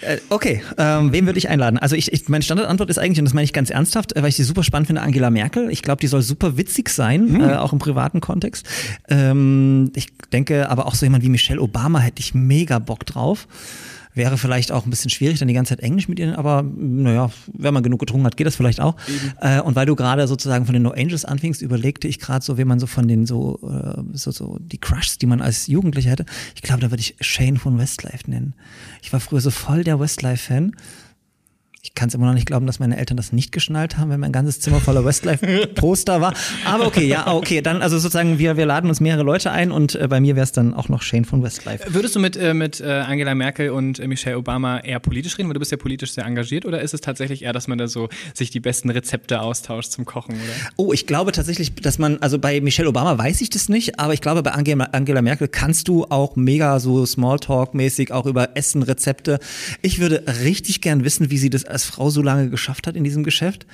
äh, 0.00 0.18
okay, 0.30 0.62
ähm, 0.78 1.12
wen 1.12 1.26
würde 1.26 1.38
ich 1.38 1.48
einladen? 1.48 1.78
Also 1.78 1.96
ich, 1.96 2.12
ich, 2.12 2.28
meine 2.28 2.42
Standardantwort 2.42 2.88
ist 2.90 2.98
eigentlich, 2.98 3.18
und 3.18 3.26
das 3.26 3.34
meine 3.34 3.44
ich 3.44 3.52
ganz 3.52 3.70
ernsthaft, 3.70 4.16
äh, 4.16 4.22
weil 4.22 4.30
ich 4.30 4.36
sie 4.36 4.44
super 4.44 4.62
spannend 4.62 4.86
finde, 4.86 5.02
Angela 5.02 5.30
Merkel. 5.30 5.70
Ich 5.70 5.82
glaube, 5.82 6.00
die 6.00 6.06
soll 6.06 6.22
super 6.22 6.56
witzig 6.56 6.88
sein, 6.88 7.40
äh, 7.40 7.56
auch 7.56 7.72
im 7.72 7.78
privaten 7.78 8.20
Kontext. 8.20 8.66
Ähm, 9.08 9.92
ich 9.94 10.08
denke, 10.32 10.68
aber 10.70 10.86
auch 10.86 10.94
so 10.94 11.06
jemand 11.06 11.22
wie 11.24 11.28
Michelle 11.28 11.60
Obama 11.60 11.98
hätte 12.00 12.20
ich 12.20 12.34
mega 12.34 12.78
Bock 12.78 13.06
drauf. 13.06 13.46
Wäre 14.14 14.38
vielleicht 14.38 14.72
auch 14.72 14.84
ein 14.84 14.90
bisschen 14.90 15.10
schwierig, 15.10 15.38
dann 15.38 15.48
die 15.48 15.54
ganze 15.54 15.70
Zeit 15.70 15.80
Englisch 15.80 16.08
mit 16.08 16.18
ihnen, 16.18 16.34
aber 16.34 16.62
naja, 16.62 17.30
wenn 17.52 17.72
man 17.72 17.82
genug 17.82 18.00
getrunken 18.00 18.26
hat, 18.26 18.36
geht 18.36 18.46
das 18.46 18.56
vielleicht 18.56 18.80
auch. 18.80 18.96
Äh, 19.40 19.60
und 19.60 19.76
weil 19.76 19.86
du 19.86 19.94
gerade 19.94 20.26
sozusagen 20.26 20.66
von 20.66 20.72
den 20.72 20.82
No 20.82 20.90
Angels 20.90 21.24
anfingst, 21.24 21.62
überlegte 21.62 22.08
ich 22.08 22.18
gerade 22.18 22.44
so, 22.44 22.58
wie 22.58 22.64
man 22.64 22.80
so 22.80 22.86
von 22.86 23.06
den 23.06 23.26
so, 23.26 23.58
äh, 23.62 24.02
so, 24.12 24.30
so 24.30 24.58
die 24.60 24.78
Crushs, 24.78 25.18
die 25.18 25.26
man 25.26 25.40
als 25.40 25.66
Jugendlicher 25.68 26.10
hätte. 26.10 26.24
Ich 26.54 26.62
glaube, 26.62 26.80
da 26.80 26.90
würde 26.90 27.00
ich 27.00 27.14
Shane 27.20 27.56
von 27.56 27.78
Westlife 27.78 28.28
nennen. 28.30 28.54
Ich 29.02 29.12
war 29.12 29.20
früher 29.20 29.40
so 29.40 29.50
voll 29.50 29.84
der 29.84 30.00
Westlife-Fan. 30.00 30.72
Ich 31.90 31.96
kann 31.96 32.08
es 32.08 32.14
immer 32.14 32.26
noch 32.26 32.34
nicht 32.34 32.46
glauben, 32.46 32.66
dass 32.66 32.78
meine 32.78 32.96
Eltern 32.96 33.16
das 33.16 33.32
nicht 33.32 33.50
geschnallt 33.52 33.98
haben, 33.98 34.10
wenn 34.10 34.20
mein 34.20 34.32
ganzes 34.32 34.60
Zimmer 34.60 34.80
voller 34.80 35.04
Westlife-Poster 35.04 36.20
war. 36.20 36.34
Aber 36.64 36.86
okay, 36.86 37.04
ja, 37.04 37.26
okay, 37.34 37.60
dann 37.60 37.82
also 37.82 37.98
sozusagen 37.98 38.38
wir, 38.38 38.56
wir 38.56 38.64
laden 38.64 38.88
uns 38.88 39.00
mehrere 39.00 39.24
Leute 39.24 39.50
ein 39.50 39.72
und 39.72 39.96
äh, 39.96 40.06
bei 40.08 40.20
mir 40.20 40.36
wäre 40.36 40.44
es 40.44 40.52
dann 40.52 40.72
auch 40.72 40.88
noch 40.88 41.02
Shane 41.02 41.24
von 41.24 41.42
Westlife. 41.42 41.92
Würdest 41.92 42.14
du 42.14 42.20
mit, 42.20 42.36
äh, 42.36 42.54
mit 42.54 42.80
äh, 42.80 42.86
Angela 42.86 43.34
Merkel 43.34 43.70
und 43.70 43.98
äh, 43.98 44.06
Michelle 44.06 44.38
Obama 44.38 44.78
eher 44.78 45.00
politisch 45.00 45.36
reden, 45.36 45.48
weil 45.48 45.54
du 45.54 45.58
bist 45.58 45.72
ja 45.72 45.78
politisch 45.78 46.12
sehr 46.12 46.24
engagiert, 46.24 46.64
oder 46.64 46.80
ist 46.80 46.94
es 46.94 47.00
tatsächlich 47.00 47.42
eher, 47.42 47.52
dass 47.52 47.66
man 47.66 47.76
da 47.76 47.88
so 47.88 48.08
sich 48.34 48.50
die 48.50 48.60
besten 48.60 48.88
Rezepte 48.90 49.40
austauscht 49.40 49.90
zum 49.90 50.04
Kochen, 50.04 50.36
oder? 50.36 50.72
Oh, 50.76 50.92
ich 50.92 51.08
glaube 51.08 51.32
tatsächlich, 51.32 51.74
dass 51.74 51.98
man, 51.98 52.18
also 52.20 52.38
bei 52.38 52.60
Michelle 52.60 52.88
Obama 52.88 53.18
weiß 53.18 53.40
ich 53.40 53.50
das 53.50 53.68
nicht, 53.68 53.98
aber 53.98 54.14
ich 54.14 54.20
glaube, 54.20 54.44
bei 54.44 54.52
Angela, 54.52 54.84
Angela 54.92 55.22
Merkel 55.22 55.48
kannst 55.48 55.88
du 55.88 56.04
auch 56.04 56.36
mega 56.36 56.78
so 56.78 57.04
Smalltalk-mäßig 57.04 58.12
auch 58.12 58.26
über 58.26 58.56
Essen, 58.56 58.84
Rezepte. 58.84 59.40
Ich 59.82 59.98
würde 59.98 60.22
richtig 60.44 60.80
gern 60.80 61.04
wissen, 61.04 61.30
wie 61.30 61.38
sie 61.38 61.50
das 61.50 61.64
als 61.80 61.86
Frau 61.86 62.10
so 62.10 62.22
lange 62.22 62.50
geschafft 62.50 62.86
hat 62.86 62.96
in 62.96 63.04
diesem 63.04 63.24
Geschäft. 63.24 63.66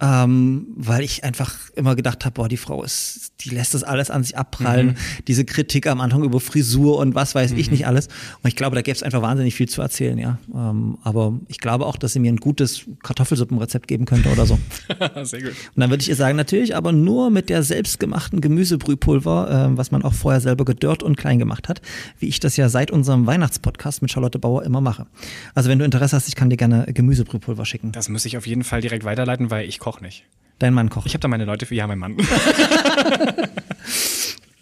Ähm, 0.00 0.66
weil 0.76 1.02
ich 1.02 1.24
einfach 1.24 1.54
immer 1.74 1.94
gedacht 1.94 2.24
habe, 2.24 2.34
boah, 2.34 2.48
die 2.48 2.56
Frau 2.56 2.82
ist, 2.82 3.32
die 3.40 3.50
lässt 3.50 3.74
das 3.74 3.82
alles 3.82 4.10
an 4.10 4.22
sich 4.22 4.36
abprallen. 4.36 4.96
Diese 5.28 5.44
Kritik 5.44 5.86
am 5.86 6.00
Anfang 6.00 6.24
über 6.24 6.40
Frisur 6.40 6.98
und 6.98 7.14
was 7.14 7.34
weiß 7.34 7.52
ich 7.52 7.70
nicht 7.70 7.86
alles. 7.86 8.06
Und 8.42 8.48
ich 8.48 8.56
glaube, 8.56 8.76
da 8.76 8.82
gäbe 8.82 8.96
es 8.96 9.02
einfach 9.02 9.22
wahnsinnig 9.22 9.54
viel 9.54 9.68
zu 9.68 9.82
erzählen, 9.82 10.18
ja. 10.18 10.38
Ähm, 10.54 10.98
aber 11.02 11.38
ich 11.48 11.58
glaube 11.58 11.86
auch, 11.86 11.96
dass 11.96 12.12
sie 12.12 12.20
mir 12.20 12.32
ein 12.32 12.38
gutes 12.38 12.82
Kartoffelsuppenrezept 13.02 13.88
geben 13.88 14.04
könnte 14.04 14.30
oder 14.30 14.46
so. 14.46 14.58
sehr 15.22 15.42
gut. 15.42 15.50
Und 15.50 15.80
dann 15.80 15.90
würde 15.90 16.02
ich 16.02 16.08
ihr 16.08 16.16
sagen, 16.16 16.36
natürlich, 16.36 16.76
aber 16.76 16.92
nur 16.92 17.30
mit 17.30 17.48
der 17.48 17.62
selbstgemachten 17.62 18.40
Gemüsebrühpulver, 18.40 19.70
äh, 19.72 19.76
was 19.76 19.90
man 19.90 20.02
auch 20.02 20.14
vorher 20.14 20.40
selber 20.40 20.64
gedörrt 20.64 21.02
und 21.02 21.16
klein 21.16 21.38
gemacht 21.38 21.68
hat, 21.68 21.82
wie 22.18 22.26
ich 22.26 22.40
das 22.40 22.56
ja 22.56 22.68
seit 22.68 22.90
unserem 22.90 23.26
Weihnachtspodcast 23.26 24.02
mit 24.02 24.10
Charlotte 24.10 24.38
Bauer 24.38 24.62
immer 24.62 24.80
mache. 24.80 25.06
Also 25.54 25.68
wenn 25.68 25.78
du 25.78 25.84
Interesse 25.84 26.16
hast, 26.16 26.28
ich 26.28 26.36
kann 26.36 26.50
dir 26.50 26.56
gerne 26.56 26.86
Gemüsebrühpulver 26.92 27.64
schicken. 27.64 27.92
Das 27.92 28.08
muss 28.08 28.24
ich 28.24 28.36
auf 28.36 28.46
jeden 28.46 28.64
Fall 28.64 28.80
direkt 28.80 29.04
weiterleiten, 29.04 29.50
weil 29.50 29.68
ich 29.68 29.78
koche 29.90 30.04
nicht. 30.04 30.24
Dein 30.58 30.74
Mann 30.74 30.88
kocht. 30.90 31.06
Ich 31.06 31.14
habe 31.14 31.20
da 31.20 31.28
meine 31.28 31.44
Leute 31.44 31.66
für, 31.66 31.74
ja, 31.74 31.86
mein 31.86 31.98
Mann. 31.98 32.16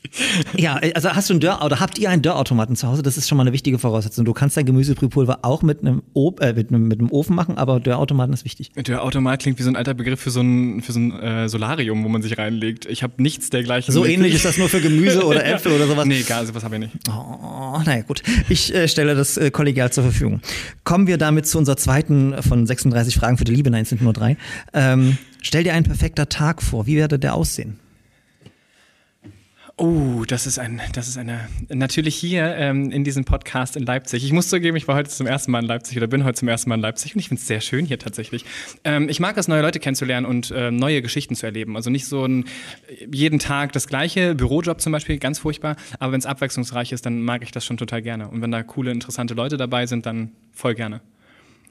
Ja, 0.57 0.81
also 0.95 1.11
hast 1.11 1.29
du 1.31 1.35
einen 1.35 1.41
Dörr 1.41 1.65
oder 1.65 1.81
habt 1.81 1.99
ihr 1.99 2.11
einen 2.11 2.23
Dörrautomaten 2.23 2.77
zu 2.77 2.89
Hause? 2.89 3.03
Das 3.03 3.17
ist 3.17 3.29
schon 3.29 3.37
mal 3.37 3.45
eine 3.45 3.53
wichtige 3.53 3.79
Voraussetzung. 3.79 4.25
Du 4.25 4.33
kannst 4.33 4.57
dein 4.57 4.67
Gemüsebrühpulver 4.67 5.41
auch 5.43 5.63
mit 5.63 5.81
einem, 5.81 6.03
o 6.15 6.35
äh, 6.41 6.53
mit 6.53 6.71
einem, 6.71 6.89
mit 6.89 6.99
einem 6.99 7.11
Ofen 7.11 7.35
machen, 7.35 7.59
aber 7.59 7.81
Dörrautomaten 7.81 8.33
ist 8.35 8.45
wichtig. 8.45 8.73
Der 8.75 9.03
Automat 9.03 9.43
klingt 9.43 9.59
wie 9.59 9.63
so 9.63 9.71
ein 9.71 9.77
alter 9.77 9.95
Begriff 9.95 10.21
für 10.21 10.31
so 10.31 10.41
ein, 10.41 10.83
für 10.83 10.93
so 10.93 11.01
ein 11.01 11.13
äh, 11.21 11.49
Solarium, 11.49 12.05
wo 12.05 12.09
man 12.09 12.23
sich 12.23 12.39
reinlegt. 12.39 12.87
Ich 12.87 13.03
habe 13.03 13.15
nichts 13.23 13.51
dergleichen. 13.51 13.93
So 13.93 14.05
ähnlich 14.05 14.35
ist 14.35 14.45
das 14.45 14.59
nur 14.59 14.69
für 14.69 14.81
Gemüse 14.81 15.25
oder 15.25 15.45
Äpfel 15.47 15.73
oder 15.73 15.87
sowas. 15.87 16.07
Nee, 16.07 16.23
gar, 16.23 16.45
sowas 16.45 16.65
habe 16.65 16.77
ich 16.77 16.81
nicht. 16.81 16.95
Oh, 17.09 17.81
naja, 17.85 18.03
gut. 18.03 18.23
Ich 18.49 18.75
äh, 18.75 18.89
stelle 18.89 19.15
das 19.15 19.37
äh, 19.37 19.51
kollegial 19.51 19.93
zur 19.93 20.05
Verfügung. 20.05 20.41
Kommen 20.85 21.07
wir 21.07 21.19
damit 21.19 21.47
zu 21.47 21.59
unserer 21.59 21.77
zweiten 21.77 22.35
von 22.43 22.67
36 22.67 23.15
Fragen 23.15 23.39
für 23.39 23.45
die 23.45 23.55
Liebe. 23.55 23.71
Nein, 23.71 23.83
es 23.83 23.91
sind 23.91 24.03
nur 24.03 24.13
drei. 24.13 24.37
Ähm, 24.73 25.19
stell 25.43 25.65
dir 25.65 25.75
ein 25.75 25.85
perfekter 25.85 26.29
Tag 26.29 26.63
vor. 26.63 26.87
Wie 26.87 26.97
werde 26.97 27.19
der 27.19 27.35
aussehen? 27.35 27.79
Oh, 29.81 30.25
das 30.27 30.49
ist 30.49 30.59
ein, 30.59 30.83
das 30.93 31.07
ist 31.07 31.17
eine, 31.19 31.49
natürlich 31.69 32.17
hier 32.17 32.57
ähm, 32.57 32.91
in 32.91 33.05
diesem 33.05 33.25
Podcast 33.25 33.77
in 33.77 33.85
Leipzig. 33.85 34.25
Ich 34.25 34.33
muss 34.33 34.49
zugeben, 34.49 34.77
ich 34.77 34.89
war 34.89 34.97
heute 34.97 35.09
zum 35.09 35.29
ersten 35.29 35.53
Mal 35.53 35.61
in 35.61 35.67
Leipzig 35.67 35.97
oder 35.97 36.09
bin 36.09 36.25
heute 36.25 36.41
zum 36.41 36.49
ersten 36.49 36.69
Mal 36.69 36.75
in 36.75 36.81
Leipzig 36.81 37.15
und 37.15 37.21
ich 37.21 37.29
finde 37.29 37.41
es 37.41 37.47
sehr 37.47 37.61
schön 37.61 37.87
hier 37.87 38.01
tatsächlich. 38.01 38.45
Ähm, 38.83 39.09
ich 39.09 39.21
mag 39.21 39.37
es, 39.37 39.47
neue 39.47 39.63
Leute 39.63 39.79
kennenzulernen 39.79 40.27
und 40.27 40.51
äh, 40.51 40.73
neue 40.73 41.01
Geschichten 41.01 41.37
zu 41.37 41.47
erleben. 41.47 41.77
Also 41.77 41.91
nicht 41.91 42.07
so 42.07 42.25
ein 42.25 42.47
jeden 43.09 43.39
Tag 43.39 43.73
das 43.73 43.87
gleiche, 43.87 44.35
Bürojob 44.35 44.81
zum 44.81 44.91
Beispiel, 44.91 45.19
ganz 45.19 45.39
furchtbar. 45.39 45.77
Aber 46.01 46.11
wenn 46.11 46.19
es 46.19 46.27
abwechslungsreich 46.27 46.91
ist, 46.91 47.07
dann 47.07 47.23
mag 47.23 47.45
ich 47.45 47.53
das 47.53 47.65
schon 47.65 47.77
total 47.77 48.03
gerne. 48.03 48.27
Und 48.27 48.43
wenn 48.43 48.51
da 48.51 48.65
coole, 48.65 48.91
interessante 48.91 49.35
Leute 49.35 49.59
dabei 49.59 49.87
sind, 49.87 50.07
dann 50.07 50.33
voll 50.53 50.75
gerne. 50.75 51.03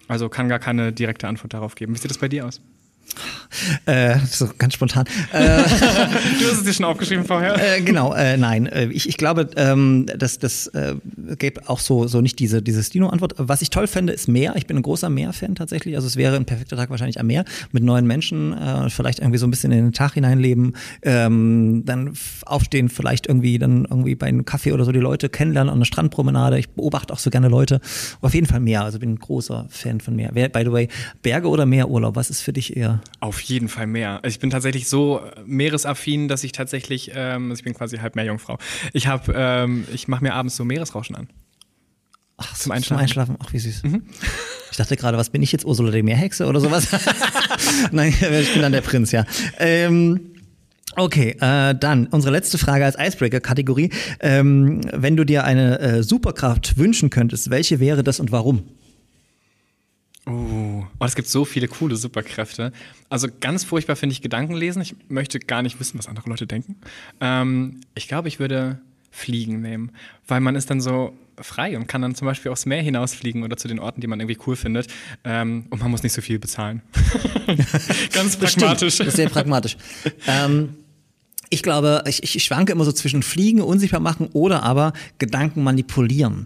Also 0.08 0.30
kann 0.30 0.48
gar 0.48 0.60
keine 0.60 0.94
direkte 0.94 1.28
Antwort 1.28 1.54
darauf 1.54 1.76
geben. 1.76 1.94
Wie 1.94 2.00
sieht 2.00 2.10
das 2.10 2.20
bei 2.20 2.30
dir 2.30 2.46
aus? 2.46 2.62
Äh, 3.86 4.18
so 4.30 4.50
ganz 4.58 4.74
spontan. 4.74 5.06
Äh, 5.32 5.64
Du 5.64 6.46
hast 6.46 6.58
es 6.60 6.64
dir 6.64 6.74
schon 6.74 6.86
aufgeschrieben 6.86 7.26
vorher. 7.26 7.56
äh, 7.78 7.82
genau, 7.82 8.14
äh, 8.14 8.38
nein. 8.38 8.70
Ich, 8.92 9.08
ich 9.10 9.18
glaube, 9.18 9.50
ähm, 9.56 10.06
das 10.18 10.68
äh, 10.68 10.96
gäbe 11.38 11.68
auch 11.70 11.80
so, 11.80 12.08
so 12.08 12.22
nicht 12.22 12.40
diese, 12.40 12.62
diese 12.62 12.84
Stino-Antwort. 12.84 13.36
Was 13.38 13.62
ich 13.62 13.70
toll 13.70 13.88
fände, 13.88 14.14
ist 14.14 14.28
Meer. 14.28 14.56
Ich 14.56 14.68
bin 14.68 14.78
ein 14.78 14.84
großer 14.84 15.10
Meer-Fan 15.10 15.56
tatsächlich. 15.56 15.96
Also 15.96 16.08
es 16.08 16.16
wäre 16.16 16.36
ein 16.36 16.46
perfekter 16.46 16.76
Tag 16.76 16.90
wahrscheinlich 16.90 17.20
am 17.20 17.28
Meer 17.28 17.46
mit 17.72 17.84
neuen 17.84 18.06
Menschen, 18.06 18.56
vielleicht 18.90 19.20
irgendwie 19.20 19.38
so 19.38 19.48
ein 19.48 19.52
bisschen 19.52 19.72
in 19.72 19.86
den 19.86 19.94
Tag 19.94 20.14
hineinleben, 20.14 20.76
ähm, 21.04 21.84
dann 21.86 22.14
aufstehen, 22.46 22.90
vielleicht 22.90 23.28
irgendwie 23.28 23.58
dann 23.60 23.86
irgendwie 23.90 24.16
bei 24.16 24.28
einem 24.28 24.46
Kaffee 24.46 24.74
oder 24.74 24.86
so 24.86 24.92
die 24.92 25.00
Leute 25.00 25.30
kennenlernen 25.30 25.72
an 25.72 25.80
der 25.80 25.86
Strandpromenade. 25.86 26.60
Ich 26.60 26.70
beobachte 26.70 27.14
auch 27.14 27.20
so 27.20 27.30
gerne 27.30 27.48
Leute. 27.48 27.80
Auf 28.22 28.34
jeden 28.34 28.48
Fall 28.48 28.60
Meer. 28.60 28.84
Also 28.84 29.00
bin 29.00 29.14
ein 29.14 29.20
großer 29.20 29.68
Fan 29.70 30.00
von 30.02 30.16
Meer. 30.16 30.32
By 30.32 30.62
the 30.64 30.72
way, 30.72 30.88
Berge 31.22 31.48
oder 31.48 31.66
Meerurlaub? 31.66 32.16
Was 32.16 32.30
ist 32.30 32.42
für 32.42 32.54
dich 32.54 32.76
eher? 32.78 33.02
Auf 33.20 33.37
jeden 33.42 33.70
Fall 33.70 33.88
mehr. 33.88 34.24
Also 34.24 34.36
Ich 34.36 34.40
bin 34.40 34.50
tatsächlich 34.50 34.88
so 34.88 35.20
äh, 35.20 35.42
meeresaffin, 35.46 36.28
dass 36.28 36.44
ich 36.44 36.52
tatsächlich, 36.52 37.12
ähm, 37.16 37.50
also 37.50 37.60
ich 37.60 37.64
bin 37.64 37.74
quasi 37.74 37.98
halb 37.98 38.16
Meerjungfrau. 38.16 38.58
Ich 38.94 39.08
habe, 39.08 39.34
ähm, 39.36 39.86
ich 39.94 40.08
mache 40.08 40.24
mir 40.24 40.34
abends 40.34 40.56
so 40.56 40.66
Meeresrauschen 40.66 41.16
an. 41.16 41.28
Ach, 42.38 42.56
Zum 42.56 42.72
Einschlafen. 42.72 42.98
Zum 42.98 43.04
Einschlafen. 43.04 43.36
Ach, 43.40 43.52
wie 43.52 43.60
süß. 43.60 43.82
Ich 44.72 44.78
dachte 44.78 44.96
gerade, 44.96 45.18
was 45.18 45.32
bin 45.32 45.42
ich 45.42 45.52
jetzt, 45.52 45.66
Ursula 45.66 45.92
die 45.92 46.04
Meerhexe 46.04 46.46
oder 46.46 46.60
sowas? 46.60 46.88
Nein, 47.92 48.14
ich 48.14 48.54
bin 48.54 48.62
dann 48.62 48.72
der 48.72 48.82
Prinz, 48.82 49.12
ja. 49.12 49.26
Ähm, 49.58 50.36
okay, 50.96 51.36
äh, 51.42 51.74
dann 51.74 52.06
unsere 52.08 52.32
letzte 52.32 52.60
Frage 52.60 52.86
als 52.86 52.96
Icebreaker-Kategorie. 53.00 53.90
Ähm, 54.20 54.82
wenn 54.94 55.18
du 55.18 55.24
dir 55.24 55.46
eine 55.46 55.80
äh, 55.80 56.04
Superkraft 56.04 56.78
wünschen 56.78 57.10
könntest, 57.10 57.50
welche 57.50 57.80
wäre 57.80 58.04
das 58.04 58.20
und 58.20 58.32
warum? 58.32 58.64
Oh, 60.28 60.84
oh, 61.00 61.06
es 61.06 61.16
gibt 61.16 61.30
so 61.30 61.46
viele 61.46 61.68
coole 61.68 61.96
Superkräfte. 61.96 62.74
Also 63.10 63.30
ganz 63.40 63.64
furchtbar 63.64 63.96
finde 63.96 64.14
ich 64.14 64.22
Gedankenlesen. 64.22 64.82
Ich 64.82 64.96
möchte 65.08 65.40
gar 65.40 65.62
nicht 65.62 65.80
wissen, 65.80 65.98
was 65.98 66.08
andere 66.08 66.30
Leute 66.30 66.46
denken. 66.46 66.76
Ähm, 67.22 67.80
ich 67.96 68.08
glaube, 68.08 68.28
ich 68.28 68.40
würde 68.40 68.80
Fliegen 69.10 69.62
nehmen, 69.62 69.92
weil 70.28 70.42
man 70.42 70.56
ist 70.56 70.70
dann 70.70 70.82
so 70.82 71.18
frei 71.40 71.78
und 71.78 71.88
kann 71.88 72.02
dann 72.02 72.14
zum 72.14 72.26
Beispiel 72.26 72.52
aufs 72.52 72.66
Meer 72.66 72.82
hinausfliegen 72.82 73.44
oder 73.44 73.58
zu 73.58 73.68
den 73.68 73.80
Orten, 73.80 74.02
die 74.02 74.08
man 74.08 74.20
irgendwie 74.20 74.40
cool 74.48 74.56
findet. 74.56 74.88
Ähm, 75.24 75.66
und 75.70 75.80
man 75.82 75.92
muss 75.92 76.04
nicht 76.04 76.14
so 76.14 76.22
viel 76.22 76.40
bezahlen. 76.40 76.82
ganz 78.12 78.36
pragmatisch. 78.36 78.96
Stimmt, 78.96 79.12
sehr 79.14 79.30
pragmatisch. 79.30 79.78
ähm, 80.28 80.76
ich 81.50 81.64
glaube, 81.64 82.04
ich, 82.08 82.36
ich 82.36 82.44
schwanke 82.44 82.72
immer 82.72 82.84
so 82.84 82.92
zwischen 82.92 83.24
Fliegen, 83.24 83.62
unsichtbar 83.62 84.00
machen 84.02 84.28
oder 84.34 84.64
aber 84.64 84.94
Gedanken 85.18 85.64
manipulieren. 85.64 86.46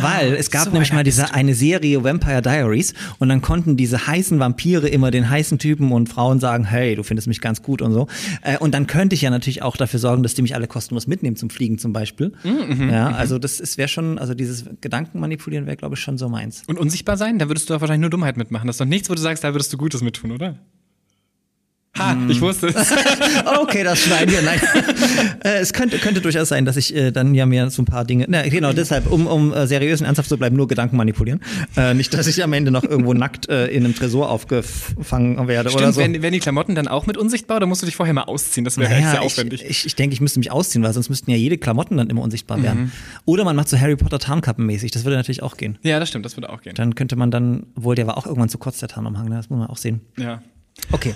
Weil 0.00 0.34
es 0.34 0.50
gab 0.50 0.64
so 0.64 0.70
nämlich 0.70 0.92
mal 0.92 1.04
diese 1.04 1.34
eine 1.34 1.54
Serie 1.54 2.02
Vampire 2.04 2.42
Diaries 2.42 2.94
und 3.18 3.28
dann 3.28 3.42
konnten 3.42 3.76
diese 3.76 4.06
heißen 4.06 4.38
Vampire 4.38 4.88
immer 4.88 5.10
den 5.10 5.28
heißen 5.28 5.58
Typen 5.58 5.92
und 5.92 6.08
Frauen 6.08 6.40
sagen, 6.40 6.64
hey, 6.64 6.96
du 6.96 7.02
findest 7.02 7.28
mich 7.28 7.40
ganz 7.40 7.62
gut 7.62 7.82
und 7.82 7.92
so. 7.92 8.06
Äh, 8.42 8.58
und 8.58 8.72
dann 8.72 8.86
könnte 8.86 9.14
ich 9.14 9.22
ja 9.22 9.30
natürlich 9.30 9.62
auch 9.62 9.76
dafür 9.76 10.00
sorgen, 10.00 10.22
dass 10.22 10.34
die 10.34 10.42
mich 10.42 10.54
alle 10.54 10.66
kostenlos 10.66 11.06
mitnehmen 11.06 11.36
zum 11.36 11.50
Fliegen 11.50 11.78
zum 11.78 11.92
Beispiel. 11.92 12.32
Mhm, 12.44 12.90
ja, 12.90 13.08
also 13.08 13.38
das 13.38 13.76
wäre 13.76 13.88
schon, 13.88 14.18
also 14.18 14.34
dieses 14.34 14.64
Gedankenmanipulieren 14.80 15.66
wäre, 15.66 15.76
glaube 15.76 15.96
ich, 15.96 16.00
schon 16.00 16.18
so 16.18 16.28
meins. 16.28 16.62
Und 16.66 16.78
unsichtbar 16.78 17.16
sein? 17.16 17.38
Da 17.38 17.48
würdest 17.48 17.68
du 17.68 17.74
doch 17.74 17.80
wahrscheinlich 17.80 18.02
nur 18.02 18.10
Dummheit 18.10 18.36
mitmachen. 18.36 18.66
Das 18.66 18.74
ist 18.74 18.80
doch 18.80 18.86
nichts, 18.86 19.10
wo 19.10 19.14
du 19.14 19.20
sagst, 19.20 19.44
da 19.44 19.52
würdest 19.52 19.72
du 19.72 19.76
Gutes 19.76 20.02
mittun, 20.02 20.32
oder? 20.32 20.58
Ha, 21.98 22.12
Hm. 22.12 22.30
ich 22.30 22.40
wusste 22.40 22.68
es. 22.68 22.76
Okay, 23.60 23.82
das 23.82 23.98
schneiden 24.00 24.32
wir. 24.32 24.42
Nein. 24.42 24.60
äh, 25.44 25.58
es 25.58 25.72
könnte, 25.72 25.98
könnte 25.98 26.20
durchaus 26.20 26.48
sein, 26.48 26.64
dass 26.64 26.76
ich 26.76 26.94
äh, 26.94 27.10
dann 27.10 27.34
ja 27.34 27.46
mir 27.46 27.68
so 27.70 27.82
ein 27.82 27.84
paar 27.84 28.04
Dinge. 28.04 28.26
Na, 28.28 28.42
genau, 28.48 28.72
deshalb, 28.72 29.10
um, 29.10 29.26
um 29.26 29.52
äh, 29.52 29.66
seriös 29.66 30.00
und 30.00 30.06
ernsthaft 30.06 30.28
zu 30.28 30.38
bleiben, 30.38 30.56
nur 30.56 30.68
Gedanken 30.68 30.96
manipulieren. 30.96 31.40
Äh, 31.76 31.94
nicht, 31.94 32.14
dass 32.14 32.26
ich 32.28 32.42
am 32.44 32.52
Ende 32.52 32.70
noch 32.70 32.84
irgendwo 32.84 33.12
nackt 33.12 33.48
äh, 33.48 33.66
in 33.68 33.84
einem 33.84 33.94
Tresor 33.94 34.30
aufgefangen 34.30 35.48
werde 35.48 35.70
oder 35.70 35.78
Stimmt, 35.78 35.94
so. 35.94 36.00
werden, 36.00 36.22
werden 36.22 36.32
die 36.32 36.38
Klamotten 36.38 36.74
dann 36.74 36.86
auch 36.88 37.06
mit 37.06 37.16
unsichtbar 37.16 37.56
oder 37.58 37.66
musst 37.66 37.82
du 37.82 37.86
dich 37.86 37.96
vorher 37.96 38.14
mal 38.14 38.22
ausziehen? 38.24 38.64
Das 38.64 38.76
wäre 38.78 38.90
echt 38.92 39.00
sehr 39.02 39.08
Naja, 39.14 39.20
aufwendig. 39.22 39.62
ich, 39.64 39.70
ich, 39.70 39.86
ich 39.86 39.94
denke, 39.96 40.14
ich 40.14 40.20
müsste 40.20 40.38
mich 40.38 40.52
ausziehen, 40.52 40.84
weil 40.84 40.92
sonst 40.92 41.08
müssten 41.10 41.30
ja 41.30 41.36
jede 41.36 41.58
Klamotten 41.58 41.96
dann 41.96 42.08
immer 42.08 42.22
unsichtbar 42.22 42.58
Mhm. 42.58 42.62
werden. 42.62 42.92
Oder 43.24 43.44
man 43.44 43.56
macht 43.56 43.68
so 43.68 43.78
Harry 43.78 43.96
Potter 43.96 44.18
Tarnkappenmäßig, 44.20 44.90
das 44.92 45.04
würde 45.04 45.16
natürlich 45.16 45.42
auch 45.42 45.56
gehen. 45.56 45.78
ja, 45.82 45.98
das 45.98 46.08
stimmt, 46.08 46.24
das 46.24 46.36
würde 46.36 46.50
auch 46.50 46.60
gehen. 46.62 46.74
Dann 46.76 46.94
könnte 46.94 47.16
man 47.16 47.30
dann, 47.32 47.66
wohl 47.74 47.94
der 47.96 48.06
war 48.06 48.16
auch 48.16 48.26
irgendwann 48.26 48.48
zu 48.48 48.58
kurz, 48.58 48.78
der 48.78 48.88
Tarnumhang, 48.88 49.28
ne? 49.28 49.36
das 49.36 49.50
muss 49.50 49.58
man 49.58 49.68
auch 49.68 49.76
sehen. 49.76 50.00
Ja. 50.18 50.40
Okay. 50.92 51.14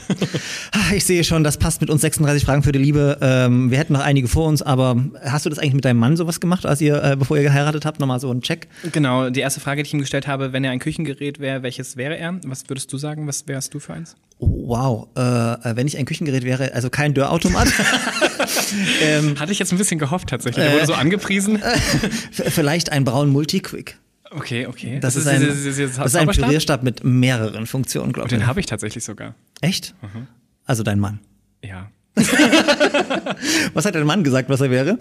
Ah, 0.73 0.95
Ich 0.95 1.05
sehe 1.05 1.25
schon, 1.25 1.43
das 1.45 1.57
passt 1.57 1.81
mit 1.81 1.91
uns 1.91 2.01
36 2.03 2.45
Fragen 2.45 2.63
für 2.63 2.73
die 2.73 2.79
Liebe. 2.79 3.19
Ähm, 3.21 3.71
wir 3.71 3.79
hätten 3.79 3.93
noch 3.93 4.01
einige 4.03 4.29
vor 4.29 4.47
uns, 4.47 4.63
aber 4.63 4.97
hast 5.25 5.47
du 5.47 5.51
das 5.51 5.59
eigentlich 5.59 5.75
mit 5.75 5.85
deinem 5.85 5.99
Mann 5.99 6.17
sowas 6.17 6.41
gemacht, 6.41 6.65
als 6.67 6.81
ihr, 6.81 7.03
äh, 7.03 7.17
bevor 7.17 7.37
ihr 7.37 7.43
geheiratet 7.43 7.85
habt, 7.85 8.01
nochmal 8.01 8.21
so 8.21 8.31
einen 8.31 8.41
Check? 8.43 8.69
Genau, 8.93 9.31
die 9.31 9.41
erste 9.41 9.61
Frage, 9.61 9.83
die 9.83 9.89
ich 9.89 9.95
ihm 9.95 10.01
gestellt 10.01 10.27
habe, 10.27 10.53
wenn 10.53 10.65
er 10.65 10.71
ein 10.71 10.79
Küchengerät 10.79 11.41
wäre, 11.41 11.63
welches 11.63 11.97
wäre 11.97 12.17
er? 12.17 12.39
Was 12.45 12.65
würdest 12.69 12.93
du 12.93 12.99
sagen? 12.99 13.27
Was 13.27 13.47
wärst 13.49 13.75
du 13.75 13.81
für 13.81 13.95
eins? 13.95 14.17
Oh, 14.39 14.49
wow. 14.69 15.09
Äh, 15.17 15.71
äh, 15.71 15.77
wenn 15.77 15.87
ich 15.87 15.97
ein 15.99 16.05
Küchengerät 16.05 16.45
wäre, 16.45 16.73
also 16.75 16.91
kein 16.91 17.15
Dörrautomat. 17.15 17.69
ähm, 19.03 19.39
Hatte 19.39 19.53
ich 19.53 19.59
jetzt 19.59 19.73
ein 19.73 19.79
bisschen 19.79 19.99
gehofft 19.99 20.29
tatsächlich. 20.29 20.65
Der 20.65 20.75
wurde 20.75 20.87
so 20.87 20.95
angepriesen. 20.95 21.59
v- 22.33 22.45
vielleicht 22.51 22.91
ein 22.93 23.05
braun 23.05 23.31
Multiquick. 23.31 23.99
Okay, 24.31 24.67
okay. 24.67 24.99
Das, 25.01 25.15
ist 25.15 25.29
ein, 25.29 25.41
das 25.47 25.55
ist 25.65 26.17
ein? 26.17 26.27
Pürierstab 26.27 26.83
mit 26.83 27.05
mehreren 27.05 27.67
Funktionen, 27.67 28.13
glaube 28.13 28.27
ich. 28.29 28.35
Den 28.37 28.49
habe 28.49 28.59
ich 28.59 28.67
tatsächlich 28.67 29.05
sogar. 29.05 29.37
Echt? 29.65 29.95
Mhm. 30.03 30.27
Also 30.65 30.83
dein 30.83 30.99
Mann. 31.01 31.21
Ja. 31.63 31.91
Was 33.75 33.85
hat 33.87 33.95
dein 33.97 34.07
Mann 34.07 34.23
gesagt, 34.23 34.49
was 34.49 34.61
er 34.61 34.71
wäre? 34.71 34.99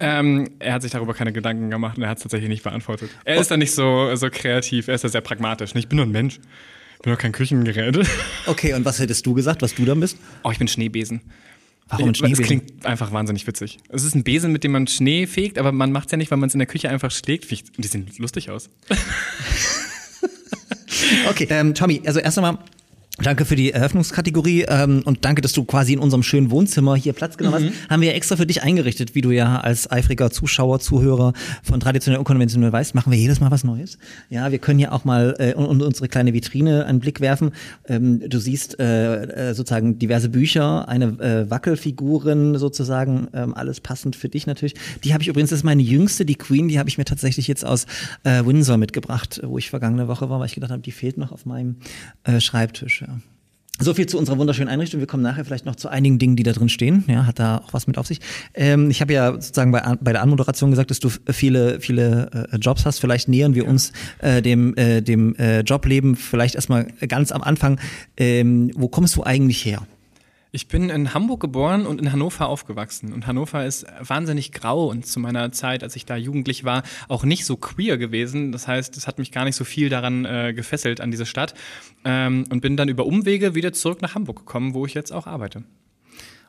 Ähm, 0.00 0.50
er 0.58 0.74
hat 0.74 0.82
sich 0.82 0.90
darüber 0.90 1.14
keine 1.14 1.32
Gedanken 1.32 1.70
gemacht 1.70 1.96
und 1.96 2.02
er 2.02 2.10
hat 2.10 2.18
es 2.18 2.22
tatsächlich 2.24 2.50
nicht 2.50 2.62
beantwortet. 2.62 3.10
Er 3.24 3.36
ist 3.36 3.50
da 3.50 3.56
nicht 3.56 3.72
so, 3.74 4.14
so 4.16 4.28
kreativ, 4.30 4.88
er 4.88 4.94
ist 4.96 5.04
da 5.04 5.08
sehr 5.08 5.22
pragmatisch. 5.22 5.74
Ich 5.74 5.88
bin 5.88 5.96
nur 5.96 6.04
ein 6.04 6.10
Mensch. 6.12 6.40
Ich 6.96 7.02
bin 7.02 7.12
doch 7.12 7.18
kein 7.18 7.32
Küchengerät. 7.32 7.98
Okay, 8.46 8.74
und 8.74 8.84
was 8.84 8.98
hättest 8.98 9.24
du 9.24 9.32
gesagt, 9.34 9.62
was 9.62 9.74
du 9.74 9.84
dann 9.86 10.00
bist? 10.00 10.18
Oh, 10.44 10.50
ich 10.50 10.58
bin 10.58 10.68
Schneebesen. 10.68 11.22
Warum 11.88 12.08
ein 12.08 12.10
Es 12.12 12.18
Schneebesen? 12.18 12.44
klingt 12.44 12.84
einfach 12.86 13.12
wahnsinnig 13.12 13.46
witzig. 13.46 13.78
Es 13.88 14.04
ist 14.04 14.14
ein 14.14 14.22
Besen, 14.24 14.52
mit 14.52 14.62
dem 14.64 14.72
man 14.72 14.86
Schnee 14.88 15.26
fegt, 15.26 15.58
aber 15.58 15.72
man 15.72 15.90
macht 15.92 16.06
es 16.06 16.12
ja 16.12 16.18
nicht, 16.18 16.30
weil 16.30 16.38
man 16.38 16.48
es 16.48 16.54
in 16.54 16.58
der 16.58 16.66
Küche 16.68 16.90
einfach 16.90 17.10
schlägt. 17.10 17.50
Die 17.50 17.86
sehen 17.86 18.10
lustig 18.18 18.50
aus. 18.50 18.68
Okay, 21.28 21.46
ähm, 21.50 21.74
Tommy, 21.74 22.00
also 22.06 22.20
erst 22.20 22.38
einmal 22.38 22.58
Danke 23.18 23.44
für 23.44 23.56
die 23.56 23.72
Eröffnungskategorie 23.72 24.64
ähm, 24.68 25.02
und 25.04 25.24
danke, 25.26 25.42
dass 25.42 25.52
du 25.52 25.64
quasi 25.64 25.92
in 25.92 25.98
unserem 25.98 26.22
schönen 26.22 26.50
Wohnzimmer 26.50 26.96
hier 26.96 27.12
Platz 27.12 27.36
genommen 27.36 27.70
hast. 27.70 27.90
Haben 27.90 28.00
wir 28.00 28.08
ja 28.08 28.14
extra 28.14 28.36
für 28.36 28.46
dich 28.46 28.62
eingerichtet, 28.62 29.14
wie 29.14 29.20
du 29.20 29.30
ja 29.30 29.60
als 29.60 29.90
eifriger 29.90 30.30
Zuschauer, 30.30 30.80
Zuhörer 30.80 31.34
von 31.62 31.78
traditionell 31.78 32.18
und 32.18 32.24
konventionell 32.24 32.72
weißt, 32.72 32.94
machen 32.94 33.12
wir 33.12 33.18
jedes 33.18 33.38
Mal 33.38 33.50
was 33.50 33.64
Neues. 33.64 33.98
Ja, 34.30 34.50
wir 34.50 34.58
können 34.58 34.78
ja 34.78 34.92
auch 34.92 35.04
mal 35.04 35.36
äh, 35.38 35.50
in 35.50 35.82
unsere 35.82 36.08
kleine 36.08 36.32
Vitrine 36.32 36.86
einen 36.86 37.00
Blick 37.00 37.20
werfen. 37.20 37.50
Ähm, 37.86 38.28
du 38.28 38.38
siehst 38.38 38.80
äh, 38.80 39.50
äh, 39.50 39.54
sozusagen 39.54 39.98
diverse 39.98 40.30
Bücher, 40.30 40.88
eine 40.88 41.04
äh, 41.20 41.50
Wackelfiguren 41.50 42.56
sozusagen, 42.56 43.28
ähm, 43.34 43.54
alles 43.54 43.80
passend 43.80 44.16
für 44.16 44.30
dich 44.30 44.46
natürlich. 44.46 44.74
Die 45.04 45.12
habe 45.12 45.22
ich 45.22 45.28
übrigens, 45.28 45.50
das 45.50 45.58
ist 45.58 45.64
meine 45.64 45.82
jüngste, 45.82 46.24
die 46.24 46.36
Queen, 46.36 46.66
die 46.66 46.78
habe 46.78 46.88
ich 46.88 46.96
mir 46.96 47.04
tatsächlich 47.04 47.46
jetzt 47.46 47.64
aus 47.64 47.84
äh, 48.24 48.44
Windsor 48.46 48.78
mitgebracht, 48.78 49.42
wo 49.44 49.58
ich 49.58 49.68
vergangene 49.68 50.08
Woche 50.08 50.30
war, 50.30 50.40
weil 50.40 50.46
ich 50.46 50.54
gedacht 50.54 50.72
habe, 50.72 50.82
die 50.82 50.92
fehlt 50.92 51.18
noch 51.18 51.30
auf 51.30 51.44
meinem 51.44 51.76
äh, 52.24 52.40
Schreibtisch. 52.40 53.01
Ja. 53.06 53.18
So 53.80 53.94
viel 53.94 54.06
zu 54.06 54.16
unserer 54.18 54.38
wunderschönen 54.38 54.68
Einrichtung. 54.68 55.00
Wir 55.00 55.06
kommen 55.08 55.22
nachher 55.22 55.44
vielleicht 55.44 55.66
noch 55.66 55.74
zu 55.74 55.88
einigen 55.88 56.18
Dingen, 56.18 56.36
die 56.36 56.44
da 56.44 56.52
drin 56.52 56.68
stehen. 56.68 57.04
Ja, 57.08 57.26
hat 57.26 57.38
da 57.38 57.58
auch 57.58 57.72
was 57.72 57.86
mit 57.86 57.98
auf 57.98 58.06
sich. 58.06 58.20
Ähm, 58.54 58.90
ich 58.90 59.00
habe 59.00 59.12
ja 59.12 59.32
sozusagen 59.32 59.72
bei, 59.72 59.80
bei 60.00 60.12
der 60.12 60.22
Anmoderation 60.22 60.70
gesagt, 60.70 60.90
dass 60.90 61.00
du 61.00 61.08
viele, 61.30 61.80
viele 61.80 62.48
äh, 62.52 62.56
Jobs 62.58 62.86
hast. 62.86 63.00
Vielleicht 63.00 63.28
nähern 63.28 63.54
wir 63.54 63.66
uns 63.66 63.92
äh, 64.18 64.40
dem, 64.40 64.76
äh, 64.76 65.00
dem 65.00 65.34
äh, 65.36 65.60
Jobleben 65.62 66.14
vielleicht 66.14 66.54
erstmal 66.54 66.84
ganz 67.08 67.32
am 67.32 67.42
Anfang. 67.42 67.80
Ähm, 68.16 68.70
wo 68.76 68.88
kommst 68.88 69.16
du 69.16 69.24
eigentlich 69.24 69.64
her? 69.64 69.82
Ich 70.54 70.68
bin 70.68 70.90
in 70.90 71.14
Hamburg 71.14 71.40
geboren 71.40 71.86
und 71.86 71.98
in 71.98 72.12
Hannover 72.12 72.46
aufgewachsen. 72.46 73.14
Und 73.14 73.26
Hannover 73.26 73.64
ist 73.64 73.86
wahnsinnig 74.00 74.52
grau 74.52 74.90
und 74.90 75.06
zu 75.06 75.18
meiner 75.18 75.50
Zeit, 75.50 75.82
als 75.82 75.96
ich 75.96 76.04
da 76.04 76.14
jugendlich 76.14 76.62
war, 76.62 76.82
auch 77.08 77.24
nicht 77.24 77.46
so 77.46 77.56
queer 77.56 77.96
gewesen. 77.96 78.52
Das 78.52 78.68
heißt, 78.68 78.98
es 78.98 79.06
hat 79.06 79.18
mich 79.18 79.32
gar 79.32 79.46
nicht 79.46 79.56
so 79.56 79.64
viel 79.64 79.88
daran 79.88 80.26
äh, 80.26 80.52
gefesselt, 80.52 81.00
an 81.00 81.10
diese 81.10 81.24
Stadt. 81.24 81.54
Ähm, 82.04 82.44
und 82.50 82.60
bin 82.60 82.76
dann 82.76 82.90
über 82.90 83.06
Umwege 83.06 83.54
wieder 83.54 83.72
zurück 83.72 84.02
nach 84.02 84.14
Hamburg 84.14 84.40
gekommen, 84.40 84.74
wo 84.74 84.84
ich 84.84 84.92
jetzt 84.92 85.10
auch 85.10 85.26
arbeite. 85.26 85.64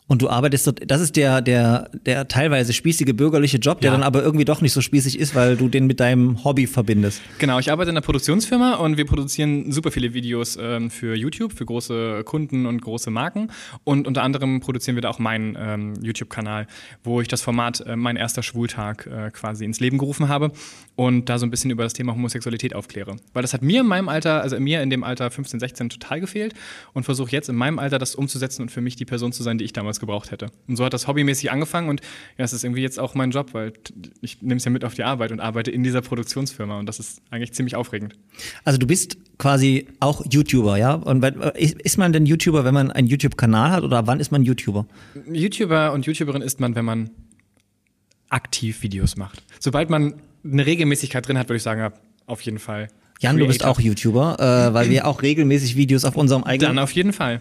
Und 0.08 0.22
du 0.22 0.30
arbeitest 0.30 0.68
dort, 0.68 0.82
das 0.92 1.00
ist 1.02 1.16
der, 1.16 1.42
der, 1.42 1.90
der 2.06 2.28
teilweise 2.28 2.74
spießige 2.74 3.14
bürgerliche 3.14 3.58
Job, 3.58 3.80
der 3.80 3.92
Ja. 3.92 3.98
dann 3.98 4.04
aber 4.04 4.22
irgendwie 4.22 4.44
doch 4.46 4.60
nicht 4.62 4.74
so 4.74 4.82
spießig 4.82 5.18
ist, 5.18 5.34
weil 5.34 5.56
du 5.56 5.70
den 5.70 5.88
mit 5.88 6.00
deinem 6.02 6.44
Hobby 6.44 6.68
verbindest. 6.68 7.22
Genau, 7.40 7.58
ich 7.58 7.72
arbeite 7.72 7.90
in 7.90 7.96
einer 7.98 8.04
Produktionsfirma 8.06 8.76
und 8.76 8.98
wir 8.98 9.06
produzieren 9.06 9.72
super 9.72 9.92
viele 9.92 10.14
Videos 10.14 10.58
ähm, 10.62 10.90
für 10.92 11.16
YouTube, 11.16 11.54
für 11.54 11.66
große 11.66 12.24
Kunden 12.26 12.66
und 12.66 12.82
große 12.82 13.12
Marken. 13.12 13.50
Und 13.86 14.06
unter 14.08 14.24
anderem 14.24 14.60
produzieren 14.60 14.96
wir 14.96 15.02
da 15.02 15.10
auch 15.10 15.20
meinen 15.20 15.58
ähm, 15.58 15.94
YouTube-Kanal, 16.02 16.68
wo 17.04 17.22
ich 17.22 17.30
das 17.30 17.42
Format 17.42 17.80
äh, 17.82 17.96
Mein 17.96 18.18
erster 18.18 18.44
Schwultag 18.44 19.08
äh, 19.08 19.32
quasi 19.32 19.64
ins 19.64 19.80
Leben 19.80 19.98
gerufen 19.98 20.28
habe 20.28 20.52
und 20.96 21.30
da 21.30 21.40
so 21.40 21.46
ein 21.46 21.50
bisschen 21.50 21.72
über 21.72 21.84
das 21.84 21.94
Thema 21.94 22.14
Homosexualität 22.14 22.76
aufkläre. 22.76 23.16
Weil 23.32 23.42
das 23.42 23.54
hat 23.54 23.62
mir 23.62 23.82
in 23.82 23.88
meinem 23.88 24.10
Alter, 24.10 24.42
also 24.42 24.60
mir 24.60 24.82
in 24.82 24.90
dem 24.90 25.04
Alter 25.06 25.32
15, 25.32 25.60
16 25.62 25.90
total 25.90 26.20
gefehlt 26.20 26.54
und 26.94 27.04
versuche 27.04 27.32
jetzt 27.32 27.48
in 27.48 27.56
meinem 27.56 27.80
Alter 27.80 28.00
das 28.00 28.16
umzusetzen 28.16 28.64
und 28.64 28.70
für 28.70 28.82
mich 28.82 28.96
die 28.98 29.06
Person 29.06 29.32
zu 29.32 29.44
sein, 29.44 29.58
die 29.58 29.66
ich 29.66 29.72
damals 29.74 29.93
gebraucht 30.00 30.32
hätte. 30.32 30.48
Und 30.68 30.76
so 30.76 30.86
hat 30.86 30.94
das 30.94 31.08
hobbymäßig 31.08 31.52
angefangen 31.52 31.90
und 31.90 32.02
ja, 32.38 32.46
es 32.46 32.54
ist 32.54 32.64
irgendwie 32.64 32.82
jetzt 32.82 33.00
auch 33.00 33.16
mein 33.16 33.32
Job, 33.32 33.54
weil 33.54 33.74
ich 34.22 34.42
nehme 34.42 34.58
es 34.58 34.66
ja 34.66 34.72
mit 34.72 34.86
auf 34.86 34.94
die 34.94 35.04
Arbeit 35.04 35.32
und 35.32 35.40
arbeite 35.40 35.72
in 35.72 35.84
dieser 35.84 36.02
Produktionsfirma 36.02 36.80
und 36.80 36.88
das 36.88 37.00
ist 37.00 37.22
eigentlich 37.30 37.54
ziemlich 37.54 37.76
aufregend. 37.76 38.16
Also 38.64 38.78
du 38.78 38.88
bist 38.88 39.18
quasi 39.38 39.88
auch 40.00 40.24
YouTuber, 40.30 40.78
ja? 40.78 40.94
Und 40.94 41.24
äh, 41.24 41.54
ist 41.60 41.98
man 41.98 42.14
denn 42.14 42.26
YouTuber, 42.26 42.64
wenn 42.66 42.74
man 42.74 42.92
einen 42.92 43.08
YouTube-Kanal 43.08 43.72
hat 43.72 43.84
oder 43.84 44.08
wann 44.08 44.20
ist 44.20 44.32
man 44.32 44.44
YouTuber? 44.44 44.86
YouTuber 45.32 45.94
und 45.94 46.06
YouTuberin 46.06 46.42
ist 46.42 46.60
man, 46.60 46.76
wenn 46.76 46.86
man 46.86 47.10
aktiv 48.30 48.82
Videos 48.82 49.16
macht. 49.16 49.44
Sobald 49.60 49.90
man 49.90 50.16
eine 50.44 50.66
Regelmäßigkeit 50.66 51.28
drin 51.28 51.38
hat, 51.38 51.48
würde 51.48 51.58
ich 51.58 51.64
sagen, 51.64 51.80
ja, 51.80 51.94
auf 52.26 52.42
jeden 52.42 52.60
Fall. 52.60 52.90
Jan, 53.20 53.38
du 53.38 53.48
bist 53.48 53.60
Creator. 53.60 53.78
auch 53.78 53.80
YouTuber, 53.80 54.40
äh, 54.40 54.74
weil 54.74 54.90
wir 54.90 55.08
auch 55.08 55.22
regelmäßig 55.22 55.76
Videos 55.76 56.04
auf 56.04 56.18
unserem 56.18 56.44
eigenen 56.44 56.76
Dann 56.76 56.84
auf 56.84 56.92
jeden 56.92 57.14
Fall. 57.14 57.40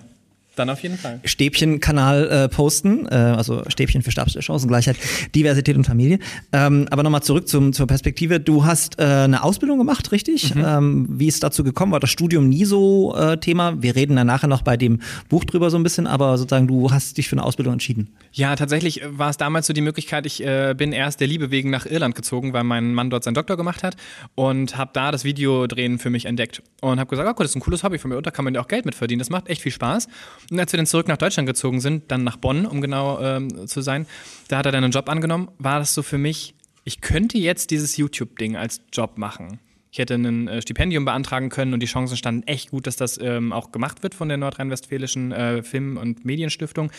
Dann 0.55 0.69
auf 0.69 0.83
jeden 0.83 0.99
Fall. 0.99 1.21
Stäbchen-Kanal 1.25 2.29
äh, 2.29 2.49
posten, 2.49 3.07
äh, 3.07 3.15
also 3.15 3.63
Stäbchen 3.69 4.03
für 4.03 4.11
Chancengleichheit, 4.11 4.97
Diversität 5.35 5.77
und 5.77 5.85
Familie. 5.85 6.19
Ähm, 6.53 6.87
aber 6.91 7.03
nochmal 7.03 7.23
zurück 7.23 7.49
zum, 7.49 7.73
zur 7.73 7.87
Perspektive. 7.87 8.39
Du 8.39 8.65
hast 8.65 8.99
äh, 8.99 9.03
eine 9.03 9.43
Ausbildung 9.45 9.79
gemacht, 9.79 10.13
richtig? 10.13 10.55
Ähm, 10.55 11.07
wie 11.09 11.27
ist 11.27 11.43
dazu 11.43 11.65
gekommen? 11.65 11.93
War 11.93 12.01
das 12.01 12.11
Studium 12.11 12.49
nie 12.49 12.67
so 12.67 13.17
äh, 13.17 13.39
Thema? 13.39 13.83
Wir 13.83 13.97
reden 13.97 14.17
dann 14.17 14.27
nachher 14.27 14.47
noch 14.47 14.63
bei 14.63 14.77
dem 14.77 15.01
Buch 15.29 15.45
drüber 15.45 15.71
so 15.71 15.79
ein 15.79 15.83
bisschen, 15.83 16.07
aber 16.07 16.37
sozusagen 16.37 16.67
du 16.67 16.91
hast 16.91 17.17
dich 17.17 17.29
für 17.29 17.37
eine 17.37 17.45
Ausbildung 17.45 17.73
entschieden. 17.73 18.15
Ja, 18.33 18.55
tatsächlich 18.55 19.03
war 19.09 19.31
es 19.31 19.39
damals 19.39 19.67
so 19.67 19.73
die 19.73 19.81
Möglichkeit, 19.81 20.27
ich 20.27 20.45
äh, 20.45 20.75
bin 20.77 20.93
erst 20.93 21.21
der 21.21 21.29
Liebe 21.29 21.51
wegen 21.51 21.71
nach 21.71 21.87
Irland 21.87 22.15
gezogen, 22.15 22.53
weil 22.53 22.65
mein 22.65 22.93
Mann 22.93 23.09
dort 23.09 23.25
seinen 23.25 23.35
Doktor 23.35 23.57
gemacht 23.57 23.83
hat 23.83 23.97
und 24.35 24.77
habe 24.77 24.91
da 24.93 25.11
das 25.11 25.25
Videodrehen 25.25 25.99
für 25.99 26.11
mich 26.11 26.27
entdeckt 26.27 26.63
und 26.81 27.01
habe 27.01 27.09
gesagt, 27.09 27.29
oh, 27.29 27.33
gut, 27.33 27.45
das 27.45 27.53
ist 27.53 27.57
ein 27.57 27.61
cooles 27.61 27.83
Hobby 27.83 27.99
von 27.99 28.11
mir 28.11 28.19
und 28.19 28.27
da 28.27 28.31
kann 28.31 28.45
man 28.45 28.55
ja 28.55 28.61
auch 28.61 28.69
Geld 28.69 28.85
mit 28.85 28.95
verdienen, 28.95 29.21
das 29.21 29.31
macht 29.31 29.49
echt 29.49 29.63
viel 29.63 29.73
Spaß. 29.73 30.09
Und 30.51 30.59
als 30.59 30.73
wir 30.73 30.77
dann 30.77 30.87
zurück 30.87 31.09
nach 31.09 31.17
Deutschland 31.17 31.47
gezogen 31.47 31.81
sind, 31.81 32.11
dann 32.11 32.25
nach 32.25 32.37
Bonn, 32.37 32.67
um 32.67 32.81
genau 32.81 33.21
ähm, 33.21 33.67
zu 33.67 33.81
sein, 33.81 34.07
da 34.49 34.59
hat 34.59 34.67
er 34.67 34.73
dann 34.73 34.85
einen 34.85 34.93
Job 34.93 35.09
angenommen, 35.09 35.49
war 35.59 35.79
das 35.79 35.95
so 35.95 36.03
für 36.03 36.19
mich, 36.19 36.55
ich 36.85 37.01
könnte 37.01 37.39
jetzt 37.39 37.71
dieses 37.71 37.97
YouTube-Ding 37.97 38.57
als 38.57 38.81
Job 38.93 39.19
machen. 39.19 39.61
Ich 39.93 39.99
hätte 39.99 40.15
ein 40.15 40.49
äh, 40.49 40.63
Stipendium 40.63 41.05
beantragen 41.05 41.51
können 41.51 41.75
und 41.75 41.81
die 41.81 41.87
Chancen 41.87 42.17
standen 42.17 42.47
echt 42.47 42.71
gut, 42.71 42.87
dass 42.87 42.97
das 42.97 43.19
ähm, 43.21 43.53
auch 43.53 43.73
gemacht 43.73 44.03
wird 44.03 44.15
von 44.15 44.29
der 44.29 44.39
nordrhein-westfälischen 44.39 45.33
äh, 45.33 45.63
Film- 45.63 45.99
und 45.99 46.25
Medienstiftung. 46.25 46.91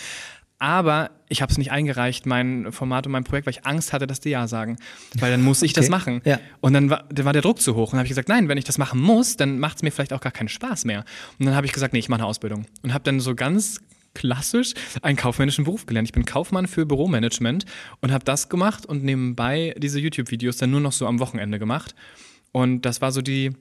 Aber 0.63 1.11
ich 1.27 1.41
habe 1.41 1.51
es 1.51 1.57
nicht 1.57 1.71
eingereicht, 1.73 2.25
mein 2.25 2.71
Format 2.71 3.05
und 3.05 3.11
mein 3.11 3.25
Projekt, 3.25 3.47
weil 3.47 3.51
ich 3.51 3.65
Angst 3.65 3.91
hatte, 3.91 4.07
dass 4.07 4.21
die 4.21 4.29
Ja 4.29 4.47
sagen. 4.47 4.77
Weil 5.19 5.29
dann 5.29 5.41
muss 5.43 5.61
ich 5.61 5.73
das 5.73 5.87
Okay, 5.87 5.91
machen. 5.91 6.21
ja. 6.23 6.39
Und 6.61 6.71
dann 6.71 6.89
war, 6.89 7.03
dann 7.09 7.25
war 7.25 7.33
der 7.33 7.41
Druck 7.41 7.59
zu 7.59 7.75
hoch. 7.75 7.87
Und 7.87 7.93
dann 7.93 7.99
habe 7.99 8.05
ich 8.05 8.11
gesagt, 8.11 8.29
nein, 8.29 8.47
wenn 8.47 8.57
ich 8.57 8.63
das 8.63 8.77
machen 8.77 9.01
muss, 9.01 9.35
dann 9.35 9.59
macht 9.59 9.75
es 9.75 9.83
mir 9.83 9.91
vielleicht 9.91 10.13
auch 10.13 10.21
gar 10.21 10.31
keinen 10.31 10.47
Spaß 10.47 10.85
mehr. 10.85 11.03
Und 11.37 11.47
dann 11.47 11.53
habe 11.53 11.65
ich 11.67 11.73
gesagt, 11.73 11.91
nee, 11.91 11.99
ich 11.99 12.07
mache 12.07 12.21
eine 12.21 12.27
Ausbildung. 12.27 12.65
Und 12.81 12.93
habe 12.93 13.03
dann 13.03 13.19
so 13.19 13.35
ganz 13.35 13.81
klassisch 14.13 14.73
einen 15.01 15.17
kaufmännischen 15.17 15.65
Beruf 15.65 15.85
gelernt. 15.85 16.07
Ich 16.07 16.13
bin 16.13 16.23
Kaufmann 16.23 16.65
für 16.67 16.85
Büromanagement 16.85 17.65
und 17.99 18.13
habe 18.13 18.23
das 18.23 18.47
gemacht 18.47 18.85
und 18.85 19.03
nebenbei 19.03 19.75
diese 19.77 19.99
YouTube-Videos 19.99 20.55
dann 20.55 20.71
nur 20.71 20.79
noch 20.79 20.93
so 20.93 21.07
am 21.07 21.19
Wochenende 21.19 21.59
gemacht. 21.59 21.93
Und 22.53 22.83
das 22.85 23.01
war 23.01 23.11
so 23.11 23.21
die, 23.21 23.51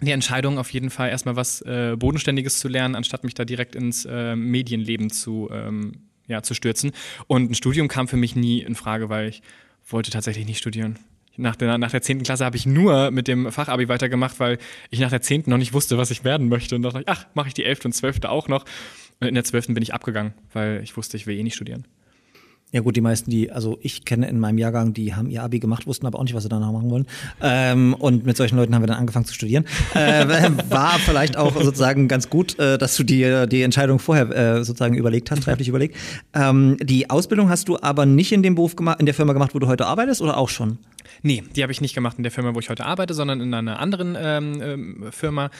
die 0.00 0.10
Entscheidung, 0.10 0.58
auf 0.58 0.72
jeden 0.72 0.90
Fall 0.90 1.10
erstmal 1.10 1.36
was 1.36 1.60
äh, 1.60 1.94
Bodenständiges 1.96 2.58
zu 2.58 2.66
lernen, 2.66 2.96
anstatt 2.96 3.22
mich 3.22 3.34
da 3.34 3.44
direkt 3.44 3.76
ins 3.76 4.06
äh, 4.06 4.34
Medienleben 4.34 5.10
zu, 5.10 5.48
ähm, 5.52 6.07
ja, 6.28 6.42
zu 6.42 6.54
stürzen. 6.54 6.92
Und 7.26 7.50
ein 7.50 7.54
Studium 7.54 7.88
kam 7.88 8.06
für 8.06 8.16
mich 8.16 8.36
nie 8.36 8.60
in 8.60 8.74
Frage, 8.74 9.08
weil 9.08 9.28
ich 9.28 9.42
wollte 9.88 10.10
tatsächlich 10.10 10.46
nicht 10.46 10.58
studieren. 10.58 10.98
Nach 11.36 11.56
der, 11.56 11.78
nach 11.78 11.90
der 11.90 12.02
10. 12.02 12.24
Klasse 12.24 12.44
habe 12.44 12.56
ich 12.56 12.66
nur 12.66 13.10
mit 13.10 13.28
dem 13.28 13.52
Fachabi 13.52 13.88
weitergemacht, 13.88 14.40
weil 14.40 14.58
ich 14.90 14.98
nach 14.98 15.10
der 15.10 15.22
10. 15.22 15.44
noch 15.46 15.56
nicht 15.56 15.72
wusste, 15.72 15.96
was 15.96 16.10
ich 16.10 16.24
werden 16.24 16.48
möchte. 16.48 16.74
Und 16.74 16.82
dachte 16.82 17.00
ich, 17.00 17.08
ach, 17.08 17.26
mache 17.34 17.48
ich 17.48 17.54
die 17.54 17.64
11. 17.64 17.86
und 17.86 17.92
12. 17.92 18.24
auch 18.24 18.48
noch. 18.48 18.64
Und 19.20 19.28
in 19.28 19.34
der 19.34 19.44
12. 19.44 19.68
bin 19.68 19.82
ich 19.82 19.94
abgegangen, 19.94 20.34
weil 20.52 20.82
ich 20.82 20.96
wusste, 20.96 21.16
ich 21.16 21.26
will 21.26 21.38
eh 21.38 21.42
nicht 21.42 21.54
studieren. 21.54 21.86
Ja 22.70 22.82
gut, 22.82 22.96
die 22.96 23.00
meisten, 23.00 23.30
die, 23.30 23.50
also 23.50 23.78
ich 23.80 24.04
kenne 24.04 24.28
in 24.28 24.38
meinem 24.38 24.58
Jahrgang, 24.58 24.92
die 24.92 25.14
haben 25.14 25.30
ihr 25.30 25.42
Abi 25.42 25.58
gemacht, 25.58 25.86
wussten 25.86 26.06
aber 26.06 26.18
auch 26.18 26.24
nicht, 26.24 26.34
was 26.34 26.42
sie 26.42 26.50
danach 26.50 26.70
machen 26.70 26.90
wollen. 26.90 27.06
Ähm, 27.40 27.94
und 27.94 28.26
mit 28.26 28.36
solchen 28.36 28.56
Leuten 28.56 28.74
haben 28.74 28.82
wir 28.82 28.86
dann 28.88 28.98
angefangen 28.98 29.24
zu 29.24 29.32
studieren. 29.32 29.64
Äh, 29.94 30.26
war 30.68 30.98
vielleicht 30.98 31.38
auch 31.38 31.54
sozusagen 31.62 32.08
ganz 32.08 32.28
gut, 32.28 32.58
äh, 32.58 32.76
dass 32.76 32.94
du 32.96 33.04
dir 33.04 33.46
die 33.46 33.62
Entscheidung 33.62 33.98
vorher 33.98 34.28
äh, 34.30 34.64
sozusagen 34.64 34.96
überlegt 34.96 35.30
hast, 35.30 35.46
reiflich 35.46 35.68
überlegt. 35.68 35.96
Ähm, 36.34 36.76
die 36.82 37.08
Ausbildung 37.08 37.48
hast 37.48 37.68
du 37.68 37.78
aber 37.80 38.04
nicht 38.04 38.32
in 38.32 38.42
dem 38.42 38.54
Beruf 38.54 38.76
gemacht, 38.76 39.00
in 39.00 39.06
der 39.06 39.14
Firma 39.14 39.32
gemacht, 39.32 39.54
wo 39.54 39.58
du 39.58 39.66
heute 39.66 39.86
arbeitest, 39.86 40.20
oder 40.20 40.36
auch 40.36 40.50
schon? 40.50 40.76
Nee, 41.22 41.42
die 41.54 41.62
habe 41.62 41.72
ich 41.72 41.80
nicht 41.80 41.94
gemacht 41.94 42.16
in 42.16 42.22
der 42.22 42.32
Firma, 42.32 42.54
wo 42.54 42.60
ich 42.60 42.70
heute 42.70 42.86
arbeite, 42.86 43.14
sondern 43.14 43.40
in 43.40 43.52
einer 43.52 43.78
anderen 43.78 44.16
ähm, 44.18 44.60
ähm 44.62 45.12
Firma, 45.12 45.50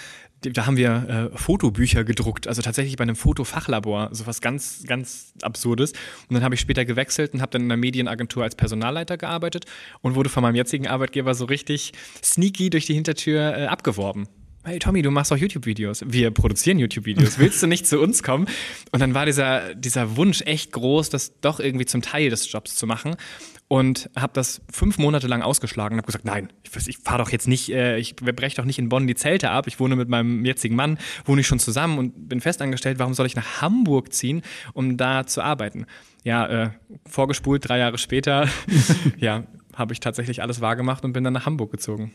da 0.40 0.66
haben 0.66 0.76
wir 0.76 1.30
äh, 1.34 1.38
Fotobücher 1.38 2.04
gedruckt, 2.04 2.46
also 2.46 2.62
tatsächlich 2.62 2.96
bei 2.96 3.02
einem 3.02 3.16
Fotofachlabor, 3.16 4.10
so 4.12 4.26
was 4.26 4.40
ganz, 4.40 4.84
ganz 4.86 5.32
Absurdes. 5.42 5.92
Und 6.28 6.34
dann 6.34 6.44
habe 6.44 6.54
ich 6.54 6.60
später 6.60 6.84
gewechselt 6.84 7.34
und 7.34 7.40
habe 7.40 7.50
dann 7.50 7.62
in 7.62 7.72
einer 7.72 7.76
Medienagentur 7.78 8.44
als 8.44 8.54
Personalleiter 8.54 9.16
gearbeitet 9.16 9.64
und 10.00 10.14
wurde 10.14 10.28
von 10.28 10.42
meinem 10.42 10.54
jetzigen 10.54 10.86
Arbeitgeber 10.86 11.34
so 11.34 11.44
richtig 11.46 11.92
sneaky 12.22 12.70
durch 12.70 12.86
die 12.86 12.94
Hintertür 12.94 13.56
äh, 13.56 13.66
abgeworben. 13.66 14.28
Hey 14.64 14.78
Tommy, 14.80 15.02
du 15.02 15.10
machst 15.10 15.32
auch 15.32 15.36
YouTube-Videos. 15.36 16.04
Wir 16.06 16.30
produzieren 16.30 16.78
YouTube-Videos. 16.78 17.38
Willst 17.38 17.62
du 17.62 17.66
nicht 17.66 17.86
zu 17.86 18.00
uns 18.00 18.22
kommen? 18.22 18.46
Und 18.90 19.00
dann 19.00 19.14
war 19.14 19.24
dieser, 19.24 19.74
dieser 19.74 20.16
Wunsch 20.16 20.42
echt 20.42 20.72
groß, 20.72 21.10
das 21.10 21.40
doch 21.40 21.60
irgendwie 21.60 21.86
zum 21.86 22.02
Teil 22.02 22.28
des 22.28 22.50
Jobs 22.50 22.74
zu 22.74 22.86
machen 22.86 23.16
und 23.68 24.10
habe 24.16 24.32
das 24.34 24.60
fünf 24.70 24.98
Monate 24.98 25.26
lang 25.26 25.42
ausgeschlagen 25.42 25.94
und 25.94 25.98
habe 25.98 26.06
gesagt, 26.06 26.24
nein, 26.24 26.52
ich, 26.64 26.88
ich 26.88 26.98
fahre 26.98 27.22
doch 27.22 27.30
jetzt 27.30 27.46
nicht, 27.46 27.70
äh, 27.70 27.98
ich 27.98 28.16
breche 28.16 28.56
doch 28.56 28.64
nicht 28.64 28.78
in 28.78 28.88
Bonn 28.88 29.06
die 29.06 29.14
Zelte 29.14 29.50
ab. 29.50 29.68
Ich 29.68 29.78
wohne 29.78 29.94
mit 29.94 30.08
meinem 30.08 30.44
jetzigen 30.44 30.74
Mann, 30.74 30.98
wohne 31.24 31.42
ich 31.42 31.46
schon 31.46 31.60
zusammen 31.60 31.98
und 31.98 32.28
bin 32.28 32.40
festangestellt. 32.40 32.98
Warum 32.98 33.14
soll 33.14 33.26
ich 33.26 33.36
nach 33.36 33.62
Hamburg 33.62 34.12
ziehen, 34.12 34.42
um 34.72 34.96
da 34.96 35.26
zu 35.26 35.40
arbeiten? 35.40 35.86
Ja, 36.24 36.46
äh, 36.46 36.70
vorgespult, 37.06 37.68
drei 37.68 37.78
Jahre 37.78 37.96
später, 37.96 38.48
ja, 39.18 39.44
habe 39.74 39.92
ich 39.92 40.00
tatsächlich 40.00 40.42
alles 40.42 40.60
wahrgemacht 40.60 41.04
und 41.04 41.12
bin 41.12 41.24
dann 41.24 41.34
nach 41.34 41.46
Hamburg 41.46 41.70
gezogen. 41.70 42.12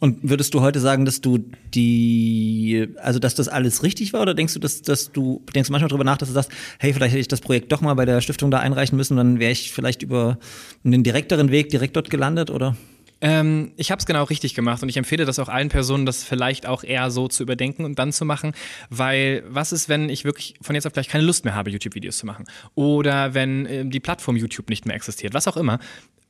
Und 0.00 0.18
würdest 0.22 0.54
du 0.54 0.62
heute 0.62 0.80
sagen, 0.80 1.04
dass 1.04 1.20
du 1.20 1.38
die, 1.74 2.88
also 3.02 3.18
dass 3.18 3.34
das 3.34 3.48
alles 3.48 3.82
richtig 3.82 4.14
war, 4.14 4.22
oder 4.22 4.34
denkst 4.34 4.54
du, 4.54 4.58
dass, 4.58 4.80
dass 4.80 5.12
du 5.12 5.42
denkst 5.54 5.68
du 5.68 5.72
manchmal 5.72 5.88
darüber 5.88 6.04
nach, 6.04 6.16
dass 6.16 6.28
du 6.28 6.34
sagst, 6.34 6.50
hey, 6.78 6.94
vielleicht 6.94 7.12
hätte 7.12 7.20
ich 7.20 7.28
das 7.28 7.42
Projekt 7.42 7.70
doch 7.70 7.82
mal 7.82 7.94
bei 7.94 8.06
der 8.06 8.22
Stiftung 8.22 8.50
da 8.50 8.58
einreichen 8.58 8.96
müssen, 8.96 9.18
dann 9.18 9.38
wäre 9.38 9.52
ich 9.52 9.72
vielleicht 9.72 10.02
über 10.02 10.38
einen 10.84 11.04
direkteren 11.04 11.50
Weg 11.50 11.68
direkt 11.68 11.96
dort 11.96 12.08
gelandet, 12.08 12.50
oder? 12.50 12.76
Ähm, 13.20 13.72
ich 13.76 13.90
habe 13.90 13.98
es 13.98 14.06
genau 14.06 14.24
richtig 14.24 14.54
gemacht 14.54 14.82
und 14.82 14.88
ich 14.88 14.96
empfehle 14.96 15.24
das 15.24 15.38
auch 15.38 15.48
allen 15.48 15.68
Personen, 15.68 16.06
das 16.06 16.24
vielleicht 16.24 16.66
auch 16.66 16.82
eher 16.82 17.10
so 17.10 17.28
zu 17.28 17.42
überdenken 17.42 17.84
und 17.84 17.98
dann 17.98 18.12
zu 18.12 18.24
machen, 18.24 18.52
weil 18.88 19.44
was 19.46 19.72
ist, 19.72 19.88
wenn 19.88 20.08
ich 20.08 20.24
wirklich 20.24 20.54
von 20.62 20.74
jetzt 20.74 20.86
auf 20.86 20.92
gleich 20.92 21.08
keine 21.08 21.24
Lust 21.24 21.44
mehr 21.44 21.54
habe, 21.54 21.70
YouTube-Videos 21.70 22.16
zu 22.16 22.26
machen? 22.26 22.46
Oder 22.74 23.34
wenn 23.34 23.66
äh, 23.66 23.84
die 23.84 24.00
Plattform 24.00 24.36
YouTube 24.36 24.70
nicht 24.70 24.86
mehr 24.86 24.96
existiert, 24.96 25.34
was 25.34 25.48
auch 25.48 25.58
immer 25.58 25.78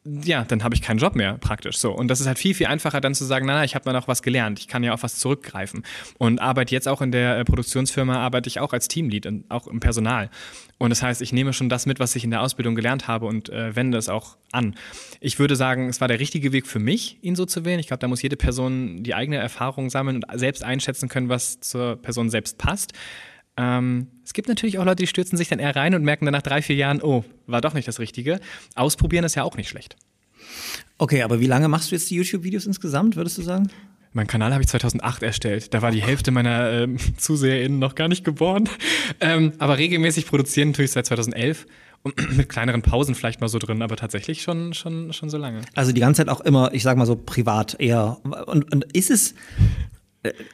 ja, 0.04 0.44
dann 0.44 0.64
habe 0.64 0.74
ich 0.74 0.80
keinen 0.80 0.98
Job 0.98 1.14
mehr 1.14 1.36
praktisch 1.38 1.76
so. 1.76 1.92
Und 1.92 2.08
das 2.08 2.20
ist 2.20 2.26
halt 2.26 2.38
viel, 2.38 2.54
viel 2.54 2.66
einfacher 2.66 3.00
dann 3.02 3.14
zu 3.14 3.24
sagen, 3.24 3.44
na, 3.46 3.54
na 3.54 3.64
ich 3.64 3.74
habe 3.74 3.84
da 3.84 3.92
noch 3.92 4.08
was 4.08 4.22
gelernt, 4.22 4.58
ich 4.58 4.66
kann 4.66 4.82
ja 4.82 4.92
auf 4.92 5.02
was 5.02 5.18
zurückgreifen. 5.18 5.84
Und 6.16 6.40
arbeite 6.40 6.74
jetzt 6.74 6.88
auch 6.88 7.02
in 7.02 7.12
der 7.12 7.38
äh, 7.38 7.44
Produktionsfirma, 7.44 8.16
arbeite 8.16 8.48
ich 8.48 8.60
auch 8.60 8.72
als 8.72 8.88
Teamlead, 8.88 9.26
und 9.26 9.50
auch 9.50 9.66
im 9.66 9.80
Personal. 9.80 10.30
Und 10.78 10.88
das 10.88 11.02
heißt, 11.02 11.20
ich 11.20 11.34
nehme 11.34 11.52
schon 11.52 11.68
das 11.68 11.84
mit, 11.84 12.00
was 12.00 12.16
ich 12.16 12.24
in 12.24 12.30
der 12.30 12.40
Ausbildung 12.40 12.74
gelernt 12.74 13.08
habe 13.08 13.26
und 13.26 13.50
äh, 13.50 13.76
wende 13.76 13.98
es 13.98 14.08
auch 14.08 14.38
an. 14.52 14.74
Ich 15.20 15.38
würde 15.38 15.54
sagen, 15.54 15.90
es 15.90 16.00
war 16.00 16.08
der 16.08 16.18
richtige 16.18 16.52
Weg 16.52 16.66
für 16.66 16.78
mich, 16.78 17.18
ihn 17.20 17.36
so 17.36 17.44
zu 17.44 17.66
wählen. 17.66 17.78
Ich 17.78 17.88
glaube, 17.88 18.00
da 18.00 18.08
muss 18.08 18.22
jede 18.22 18.36
Person 18.36 19.02
die 19.02 19.14
eigene 19.14 19.36
Erfahrung 19.36 19.90
sammeln 19.90 20.16
und 20.16 20.40
selbst 20.40 20.64
einschätzen 20.64 21.10
können, 21.10 21.28
was 21.28 21.60
zur 21.60 21.96
Person 21.96 22.30
selbst 22.30 22.56
passt. 22.56 22.94
Ähm, 23.60 24.06
es 24.24 24.32
gibt 24.32 24.48
natürlich 24.48 24.78
auch 24.78 24.84
Leute, 24.86 25.02
die 25.02 25.06
stürzen 25.06 25.36
sich 25.36 25.48
dann 25.48 25.58
eher 25.58 25.76
rein 25.76 25.94
und 25.94 26.02
merken 26.02 26.24
dann 26.24 26.32
nach 26.32 26.40
drei, 26.40 26.62
vier 26.62 26.76
Jahren, 26.76 27.02
oh, 27.02 27.24
war 27.46 27.60
doch 27.60 27.74
nicht 27.74 27.86
das 27.86 27.98
Richtige. 27.98 28.40
Ausprobieren 28.74 29.24
ist 29.24 29.34
ja 29.34 29.42
auch 29.42 29.56
nicht 29.56 29.68
schlecht. 29.68 29.96
Okay, 30.96 31.22
aber 31.22 31.40
wie 31.40 31.46
lange 31.46 31.68
machst 31.68 31.90
du 31.90 31.94
jetzt 31.94 32.08
die 32.10 32.16
YouTube-Videos 32.16 32.64
insgesamt, 32.64 33.16
würdest 33.16 33.36
du 33.36 33.42
sagen? 33.42 33.68
Mein 34.12 34.26
Kanal 34.26 34.52
habe 34.52 34.62
ich 34.62 34.68
2008 34.68 35.22
erstellt. 35.22 35.74
Da 35.74 35.82
war 35.82 35.90
die 35.90 36.02
Hälfte 36.02 36.30
meiner 36.30 36.70
ähm, 36.70 36.96
ZuseherInnen 37.18 37.78
noch 37.78 37.94
gar 37.94 38.08
nicht 38.08 38.24
geboren. 38.24 38.68
Ähm, 39.20 39.52
aber 39.58 39.76
regelmäßig 39.76 40.26
produzieren 40.26 40.72
tue 40.72 40.86
ich 40.86 40.92
seit 40.92 41.04
2011 41.06 41.66
und 42.02 42.14
mit 42.36 42.48
kleineren 42.48 42.80
Pausen 42.80 43.14
vielleicht 43.14 43.42
mal 43.42 43.48
so 43.48 43.58
drin, 43.58 43.82
aber 43.82 43.96
tatsächlich 43.96 44.40
schon, 44.40 44.72
schon, 44.72 45.12
schon 45.12 45.28
so 45.28 45.36
lange. 45.36 45.60
Also 45.74 45.92
die 45.92 46.00
ganze 46.00 46.22
Zeit 46.22 46.28
auch 46.30 46.40
immer, 46.40 46.72
ich 46.72 46.82
sag 46.82 46.96
mal 46.96 47.06
so 47.06 47.14
privat 47.14 47.76
eher. 47.78 48.18
Und, 48.46 48.72
und 48.72 48.84
ist 48.94 49.10
es, 49.10 49.34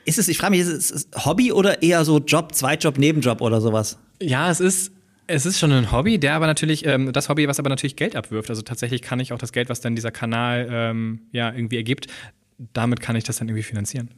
ist 0.04 0.18
es, 0.18 0.28
ich 0.28 0.38
frage 0.38 0.52
mich, 0.52 0.60
ist 0.60 0.90
es 0.90 1.08
Hobby 1.24 1.52
oder 1.52 1.82
eher 1.82 2.04
so 2.04 2.18
Job, 2.18 2.54
Zweitjob, 2.54 2.98
Nebenjob 2.98 3.40
oder 3.40 3.60
sowas? 3.60 3.98
Ja, 4.20 4.50
es 4.50 4.60
ist, 4.60 4.92
es 5.26 5.44
ist 5.44 5.58
schon 5.58 5.72
ein 5.72 5.90
Hobby, 5.90 6.18
der 6.18 6.34
aber 6.34 6.46
natürlich, 6.46 6.86
ähm, 6.86 7.12
das 7.12 7.28
Hobby, 7.28 7.48
was 7.48 7.58
aber 7.58 7.68
natürlich 7.68 7.96
Geld 7.96 8.14
abwirft. 8.14 8.48
Also 8.48 8.62
tatsächlich 8.62 9.02
kann 9.02 9.18
ich 9.20 9.32
auch 9.32 9.38
das 9.38 9.52
Geld, 9.52 9.68
was 9.68 9.80
dann 9.80 9.96
dieser 9.96 10.10
Kanal 10.12 10.68
ähm, 10.70 11.20
ja 11.32 11.52
irgendwie 11.52 11.76
ergibt, 11.76 12.06
damit 12.72 13.00
kann 13.00 13.16
ich 13.16 13.24
das 13.24 13.38
dann 13.38 13.48
irgendwie 13.48 13.64
finanzieren. 13.64 14.10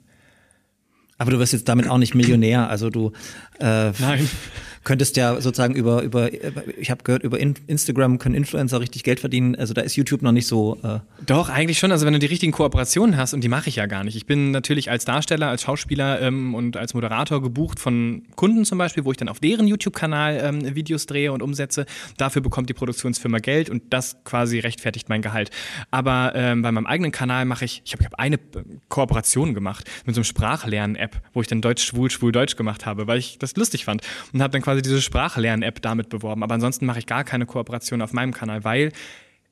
Aber 1.17 1.33
du 1.33 1.39
wirst 1.39 1.53
jetzt 1.53 1.69
damit 1.69 1.89
auch 1.89 1.99
nicht 1.99 2.15
Millionär. 2.15 2.69
Also 2.69 2.91
du 2.91 3.13
äh, 3.59 3.91
Nein 3.99 4.29
könntest 4.85 5.17
ja 5.17 5.41
sozusagen 5.41 5.75
über, 5.75 6.03
über 6.03 6.31
ich 6.79 6.91
habe 6.91 7.03
gehört, 7.05 7.23
über 7.23 7.39
Instagram 7.39 8.19
können 8.19 8.35
Influencer 8.35 8.81
richtig 8.81 9.05
Geld 9.05 9.21
verdienen. 9.21 9.57
Also 9.57 9.75
da 9.75 9.83
ist 9.83 9.97
YouTube 9.97 10.23
noch 10.23 10.33
nicht 10.33 10.47
so. 10.47 10.79
Äh 10.83 11.01
Doch, 11.27 11.49
eigentlich 11.49 11.79
schon. 11.79 11.93
Also 11.93 12.07
wenn 12.07 12.13
du 12.13 12.19
die 12.19 12.27
richtigen 12.27 12.53
Kooperationen 12.53 13.17
hast, 13.17 13.35
und 13.35 13.43
die 13.43 13.49
mache 13.49 13.69
ich 13.69 13.77
ja 13.77 13.87
gar 13.87 14.05
nicht. 14.05 14.17
Ich 14.17 14.27
bin 14.27 14.51
natürlich 14.51 14.91
als 14.91 15.05
Darsteller, 15.05 15.49
als 15.49 15.63
Schauspieler 15.63 16.21
ähm, 16.21 16.55
und 16.55 16.77
als 16.77 16.95
Moderator 16.95 17.43
gebucht 17.43 17.79
von 17.79 18.23
Kunden 18.37 18.65
zum 18.65 18.79
Beispiel, 18.79 19.05
wo 19.05 19.11
ich 19.11 19.17
dann 19.17 19.29
auf 19.29 19.41
deren 19.41 19.67
YouTube-Kanal 19.67 20.41
ähm, 20.43 20.75
Videos 20.75 21.07
drehe 21.07 21.33
und 21.33 21.43
umsetze. 21.43 21.87
Dafür 22.17 22.43
bekommt 22.43 22.69
die 22.69 22.75
Produktionsfirma 22.75 23.39
Geld 23.39 23.71
und 23.71 23.83
das 23.91 24.17
quasi 24.25 24.59
rechtfertigt 24.59 25.09
mein 25.09 25.23
Gehalt. 25.23 25.51
Aber 25.91 26.33
ähm, 26.35 26.63
bei 26.63 26.73
meinem 26.73 26.87
eigenen 26.87 27.13
Kanal 27.13 27.45
mache 27.45 27.65
ich, 27.65 27.83
ich 27.85 27.93
habe 27.93 28.05
hab 28.05 28.19
eine 28.19 28.39
Kooperation 28.89 29.55
gemacht 29.55 29.85
mit 30.05 30.15
so 30.15 30.21
einem 30.21 30.25
Sprachlern-App, 30.25 31.21
wo 31.33 31.41
ich 31.41 31.47
dann 31.47 31.61
Deutsch, 31.61 31.85
Schwul, 31.85 32.11
Schwul, 32.11 32.33
Deutsch 32.33 32.57
gemacht 32.57 32.87
habe, 32.87 33.07
weil 33.07 33.19
ich 33.19 33.39
das 33.39 33.57
lustig 33.57 33.85
fand 33.85 34.03
und 34.33 34.43
habe 34.43 34.53
dann 34.53 34.63
quasi 34.69 34.83
diese 34.83 35.01
Sprachlern-App 35.01 35.81
damit 35.81 36.11
beworben. 36.11 36.43
Aber 36.43 36.53
ansonsten 36.53 36.85
mache 36.85 36.99
ich 36.99 37.07
gar 37.07 37.25
keine 37.25 37.47
Kooperation 37.47 38.03
auf 38.03 38.13
meinem 38.13 38.35
Kanal, 38.35 38.65
weil 38.65 38.93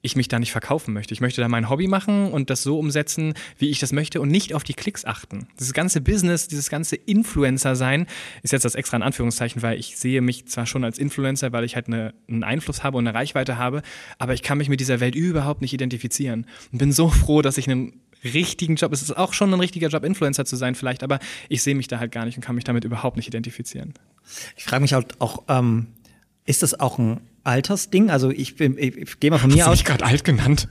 ich 0.02 0.14
mich 0.14 0.28
da 0.28 0.38
nicht 0.38 0.52
verkaufen 0.52 0.92
möchte. 0.92 1.14
Ich 1.14 1.22
möchte 1.22 1.40
da 1.40 1.48
mein 1.48 1.70
Hobby 1.70 1.88
machen 1.88 2.30
und 2.30 2.50
das 2.50 2.62
so 2.62 2.78
umsetzen, 2.78 3.32
wie 3.56 3.70
ich 3.70 3.78
das 3.78 3.92
möchte 3.92 4.20
und 4.20 4.28
nicht 4.28 4.52
auf 4.52 4.62
die 4.62 4.74
Klicks 4.74 5.06
achten. 5.06 5.48
Dieses 5.58 5.72
ganze 5.72 6.02
Business, 6.02 6.48
dieses 6.48 6.68
ganze 6.68 6.96
Influencer-Sein 6.96 8.06
ist 8.42 8.52
jetzt 8.52 8.66
das 8.66 8.74
extra 8.74 8.98
in 8.98 9.02
Anführungszeichen, 9.02 9.62
weil 9.62 9.80
ich 9.80 9.96
sehe 9.96 10.20
mich 10.20 10.48
zwar 10.48 10.66
schon 10.66 10.84
als 10.84 10.98
Influencer, 10.98 11.50
weil 11.50 11.64
ich 11.64 11.76
halt 11.76 11.86
eine, 11.86 12.12
einen 12.28 12.44
Einfluss 12.44 12.84
habe 12.84 12.98
und 12.98 13.08
eine 13.08 13.16
Reichweite 13.16 13.56
habe, 13.56 13.80
aber 14.18 14.34
ich 14.34 14.42
kann 14.42 14.58
mich 14.58 14.68
mit 14.68 14.80
dieser 14.80 15.00
Welt 15.00 15.14
überhaupt 15.14 15.62
nicht 15.62 15.72
identifizieren 15.72 16.46
und 16.72 16.78
bin 16.78 16.92
so 16.92 17.08
froh, 17.08 17.40
dass 17.40 17.56
ich 17.56 17.70
einen 17.70 18.02
richtigen 18.24 18.76
Job. 18.76 18.92
Es 18.92 19.02
ist 19.02 19.16
auch 19.16 19.32
schon 19.32 19.52
ein 19.52 19.60
richtiger 19.60 19.88
Job, 19.88 20.04
Influencer 20.04 20.44
zu 20.44 20.56
sein, 20.56 20.74
vielleicht, 20.74 21.02
aber 21.02 21.18
ich 21.48 21.62
sehe 21.62 21.74
mich 21.74 21.88
da 21.88 21.98
halt 21.98 22.12
gar 22.12 22.24
nicht 22.24 22.36
und 22.36 22.42
kann 22.42 22.54
mich 22.54 22.64
damit 22.64 22.84
überhaupt 22.84 23.16
nicht 23.16 23.28
identifizieren. 23.28 23.94
Ich 24.56 24.64
frage 24.64 24.82
mich 24.82 24.92
halt 24.92 25.20
auch, 25.20 25.44
ähm, 25.48 25.88
ist 26.44 26.62
das 26.62 26.78
auch 26.78 26.98
ein 26.98 27.20
Altersding? 27.44 28.10
Also 28.10 28.30
ich, 28.30 28.56
bin, 28.56 28.76
ich, 28.78 28.96
ich 28.96 29.20
gehe 29.20 29.30
mal 29.30 29.38
von 29.38 29.50
mir 29.50 29.64
Hast 29.64 29.72
aus. 29.72 29.78
Ich 29.78 29.84
gerade 29.84 30.04
alt 30.04 30.24
genannt. 30.24 30.68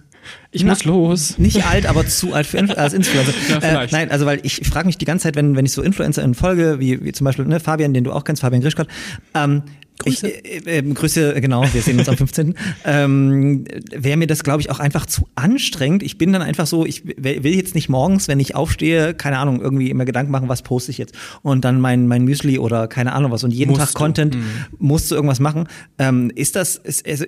Ich 0.52 0.64
Na, 0.64 0.70
muss 0.72 0.86
los. 0.86 1.38
Nicht 1.38 1.66
alt, 1.66 1.86
aber 1.86 2.08
zu 2.08 2.34
alt 2.34 2.48
für 2.48 2.58
Influ 2.58 2.76
als 2.76 2.94
Influencer. 2.94 3.34
ja, 3.62 3.84
äh, 3.84 3.88
nein, 3.92 4.12
also 4.12 4.26
weil 4.26 4.40
ich 4.44 4.68
frage 4.68 4.88
mich 4.88 4.98
die 4.98 5.06
ganze 5.06 5.24
Zeit, 5.24 5.36
wenn, 5.36 5.56
wenn 5.56 5.66
ich 5.66 5.72
so 5.72 5.82
Influencer 5.82 6.24
in 6.24 6.34
Folge, 6.34 6.80
wie, 6.80 7.04
wie 7.04 7.12
zum 7.12 7.26
Beispiel 7.26 7.46
ne, 7.46 7.60
Fabian, 7.60 7.94
den 7.94 8.04
du 8.04 8.12
auch 8.12 8.24
kennst, 8.24 8.42
Fabian 8.42 8.62
Grischkott, 8.62 8.88
ähm, 9.34 9.64
Grüße. 10.00 10.28
Ich, 10.28 10.68
äh, 10.68 10.80
äh, 10.80 10.82
Grüße, 10.82 11.40
genau, 11.40 11.64
wir 11.72 11.82
sehen 11.82 11.98
uns 12.00 12.10
am 12.10 12.18
15. 12.26 12.56
ähm, 12.84 13.66
Wäre 13.92 14.18
mir 14.18 14.28
das, 14.28 14.44
glaube 14.44 14.62
ich, 14.62 14.70
auch 14.70 14.80
einfach 14.80 15.06
zu 15.06 15.28
anstrengend. 15.36 16.04
Ich 16.04 16.18
bin 16.18 16.34
dann 16.34 16.42
einfach 16.42 16.68
so, 16.68 16.86
ich 16.86 17.06
will 17.06 17.56
jetzt 17.56 17.76
nicht 17.76 17.90
morgens, 17.90 18.28
wenn 18.28 18.40
ich 18.40 18.56
aufstehe, 18.56 19.14
keine 19.14 19.38
Ahnung, 19.38 19.62
irgendwie 19.62 19.90
immer 19.90 20.06
Gedanken 20.06 20.32
machen, 20.32 20.50
was 20.50 20.62
poste 20.64 20.92
ich 20.92 20.98
jetzt. 20.98 21.16
Und 21.42 21.64
dann 21.64 21.80
mein, 21.80 22.08
mein 22.08 22.26
Müsli 22.26 22.60
oder 22.60 22.88
keine 22.88 23.14
Ahnung 23.14 23.32
was. 23.32 23.44
Und 23.44 23.52
jeden 23.52 23.72
musst 23.72 23.82
Tag 23.82 23.92
du. 23.92 23.98
Content, 23.98 24.36
mhm. 24.36 24.44
musst 24.80 25.12
du 25.12 25.16
irgendwas 25.16 25.40
machen. 25.40 25.68
Ähm, 25.98 26.32
ist 26.36 26.56
das, 26.56 26.76
ist, 26.76 27.08
also, 27.08 27.26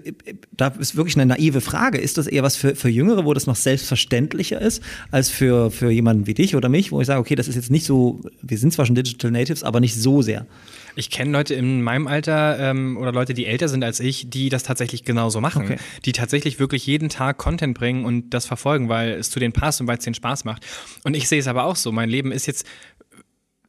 da 0.56 0.68
ist 0.68 0.96
wirklich 0.96 1.16
eine 1.16 1.26
naive 1.26 1.62
Frage. 1.62 1.98
Ist 1.98 2.18
das 2.18 2.28
eher 2.28 2.44
was 2.44 2.58
für, 2.58 2.76
für 2.76 2.90
Jüngere, 2.90 3.26
wo 3.26 3.34
das 3.34 3.48
noch 3.48 3.56
selbstverständlicher 3.56 4.60
ist, 4.62 4.82
als 5.12 5.30
für, 5.30 5.72
für 5.72 5.90
jemanden 5.90 6.28
wie 6.28 6.34
dich 6.34 6.56
oder 6.56 6.70
mich, 6.70 6.92
wo 6.92 7.00
ich 7.00 7.08
sage, 7.08 7.20
okay, 7.20 7.36
das 7.36 7.48
ist 7.48 7.56
jetzt 7.56 7.72
nicht 7.72 7.86
so, 7.86 8.20
wir 8.42 8.58
sind 8.58 8.74
zwar 8.74 8.86
schon 8.86 8.96
Digital 8.96 9.32
Natives, 9.32 9.64
aber 9.64 9.80
nicht 9.80 9.96
so 9.96 10.22
sehr. 10.22 10.46
Ich 10.98 11.12
kenne 11.12 11.32
Leute 11.32 11.54
in 11.54 11.84
meinem 11.84 12.08
Alter 12.08 12.58
ähm, 12.60 12.98
oder 12.98 13.12
Leute, 13.12 13.36
die 13.36 13.46
älter 13.46 13.68
sind 13.68 13.84
als 13.84 14.00
ich, 14.00 14.32
die 14.32 14.50
das 14.50 14.64
tatsächlich 14.64 15.04
genauso 15.04 15.40
machen. 15.42 15.66
Okay. 15.66 15.78
Die 16.06 16.12
tatsächlich 16.12 16.60
wirklich 16.60 16.88
jeden 16.88 17.10
Tag 17.10 17.38
Content 17.38 17.78
bringen 17.78 18.04
und 18.04 18.32
das 18.32 18.48
verfolgen, 18.48 18.90
weil 18.90 19.12
es 19.12 19.30
zu 19.30 19.40
denen 19.40 19.54
passt 19.54 19.80
und 19.80 19.86
weil 19.86 20.00
es 20.00 20.04
denen 20.04 20.16
Spaß 20.16 20.44
macht. 20.44 20.66
Und 21.04 21.16
ich 21.16 21.28
sehe 21.28 21.40
es 21.40 21.48
aber 21.48 21.66
auch 21.66 21.76
so. 21.76 21.92
Mein 21.92 22.10
Leben 22.10 22.32
ist 22.32 22.48
jetzt 22.48 22.66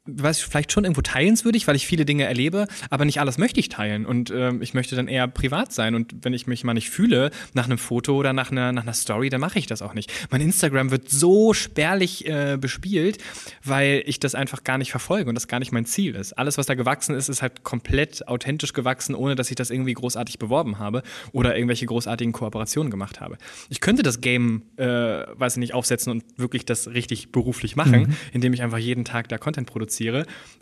weiß 0.08 0.38
ich, 0.38 0.44
vielleicht 0.46 0.72
schon 0.72 0.84
irgendwo 0.84 1.02
teilenswürdig, 1.02 1.66
weil 1.68 1.76
ich 1.76 1.86
viele 1.86 2.04
Dinge 2.04 2.24
erlebe, 2.24 2.66
aber 2.90 3.04
nicht 3.04 3.20
alles 3.20 3.38
möchte 3.38 3.60
ich 3.60 3.68
teilen 3.68 4.06
und 4.06 4.30
ähm, 4.34 4.62
ich 4.62 4.74
möchte 4.74 4.96
dann 4.96 5.08
eher 5.08 5.28
privat 5.28 5.72
sein 5.72 5.94
und 5.94 6.14
wenn 6.22 6.32
ich 6.32 6.46
mich 6.46 6.64
mal 6.64 6.74
nicht 6.74 6.90
fühle 6.90 7.30
nach 7.52 7.66
einem 7.66 7.78
Foto 7.78 8.16
oder 8.16 8.32
nach 8.32 8.50
einer, 8.50 8.72
nach 8.72 8.82
einer 8.82 8.94
Story, 8.94 9.28
dann 9.28 9.40
mache 9.40 9.58
ich 9.58 9.66
das 9.66 9.82
auch 9.82 9.94
nicht. 9.94 10.10
Mein 10.30 10.40
Instagram 10.40 10.90
wird 10.90 11.10
so 11.10 11.52
spärlich 11.52 12.26
äh, 12.26 12.56
bespielt, 12.58 13.18
weil 13.64 14.02
ich 14.06 14.18
das 14.18 14.34
einfach 14.34 14.64
gar 14.64 14.78
nicht 14.78 14.90
verfolge 14.90 15.28
und 15.28 15.34
das 15.34 15.48
gar 15.48 15.58
nicht 15.58 15.72
mein 15.72 15.84
Ziel 15.84 16.14
ist. 16.14 16.32
Alles, 16.32 16.58
was 16.58 16.66
da 16.66 16.74
gewachsen 16.74 17.14
ist, 17.14 17.28
ist 17.28 17.42
halt 17.42 17.62
komplett 17.62 18.26
authentisch 18.26 18.72
gewachsen, 18.72 19.14
ohne 19.14 19.34
dass 19.34 19.50
ich 19.50 19.56
das 19.56 19.70
irgendwie 19.70 19.94
großartig 19.94 20.38
beworben 20.38 20.78
habe 20.78 21.02
oder 21.32 21.54
irgendwelche 21.56 21.86
großartigen 21.86 22.32
Kooperationen 22.32 22.90
gemacht 22.90 23.20
habe. 23.20 23.36
Ich 23.68 23.80
könnte 23.80 24.02
das 24.02 24.20
Game, 24.20 24.62
äh, 24.76 24.86
weiß 24.86 25.54
ich 25.54 25.60
nicht, 25.60 25.74
aufsetzen 25.74 26.10
und 26.10 26.24
wirklich 26.36 26.64
das 26.64 26.88
richtig 26.88 27.30
beruflich 27.32 27.76
machen, 27.76 28.16
indem 28.32 28.52
ich 28.52 28.62
einfach 28.62 28.78
jeden 28.78 29.04
Tag 29.04 29.28
da 29.28 29.38
Content 29.38 29.66
produziere. 29.66 29.97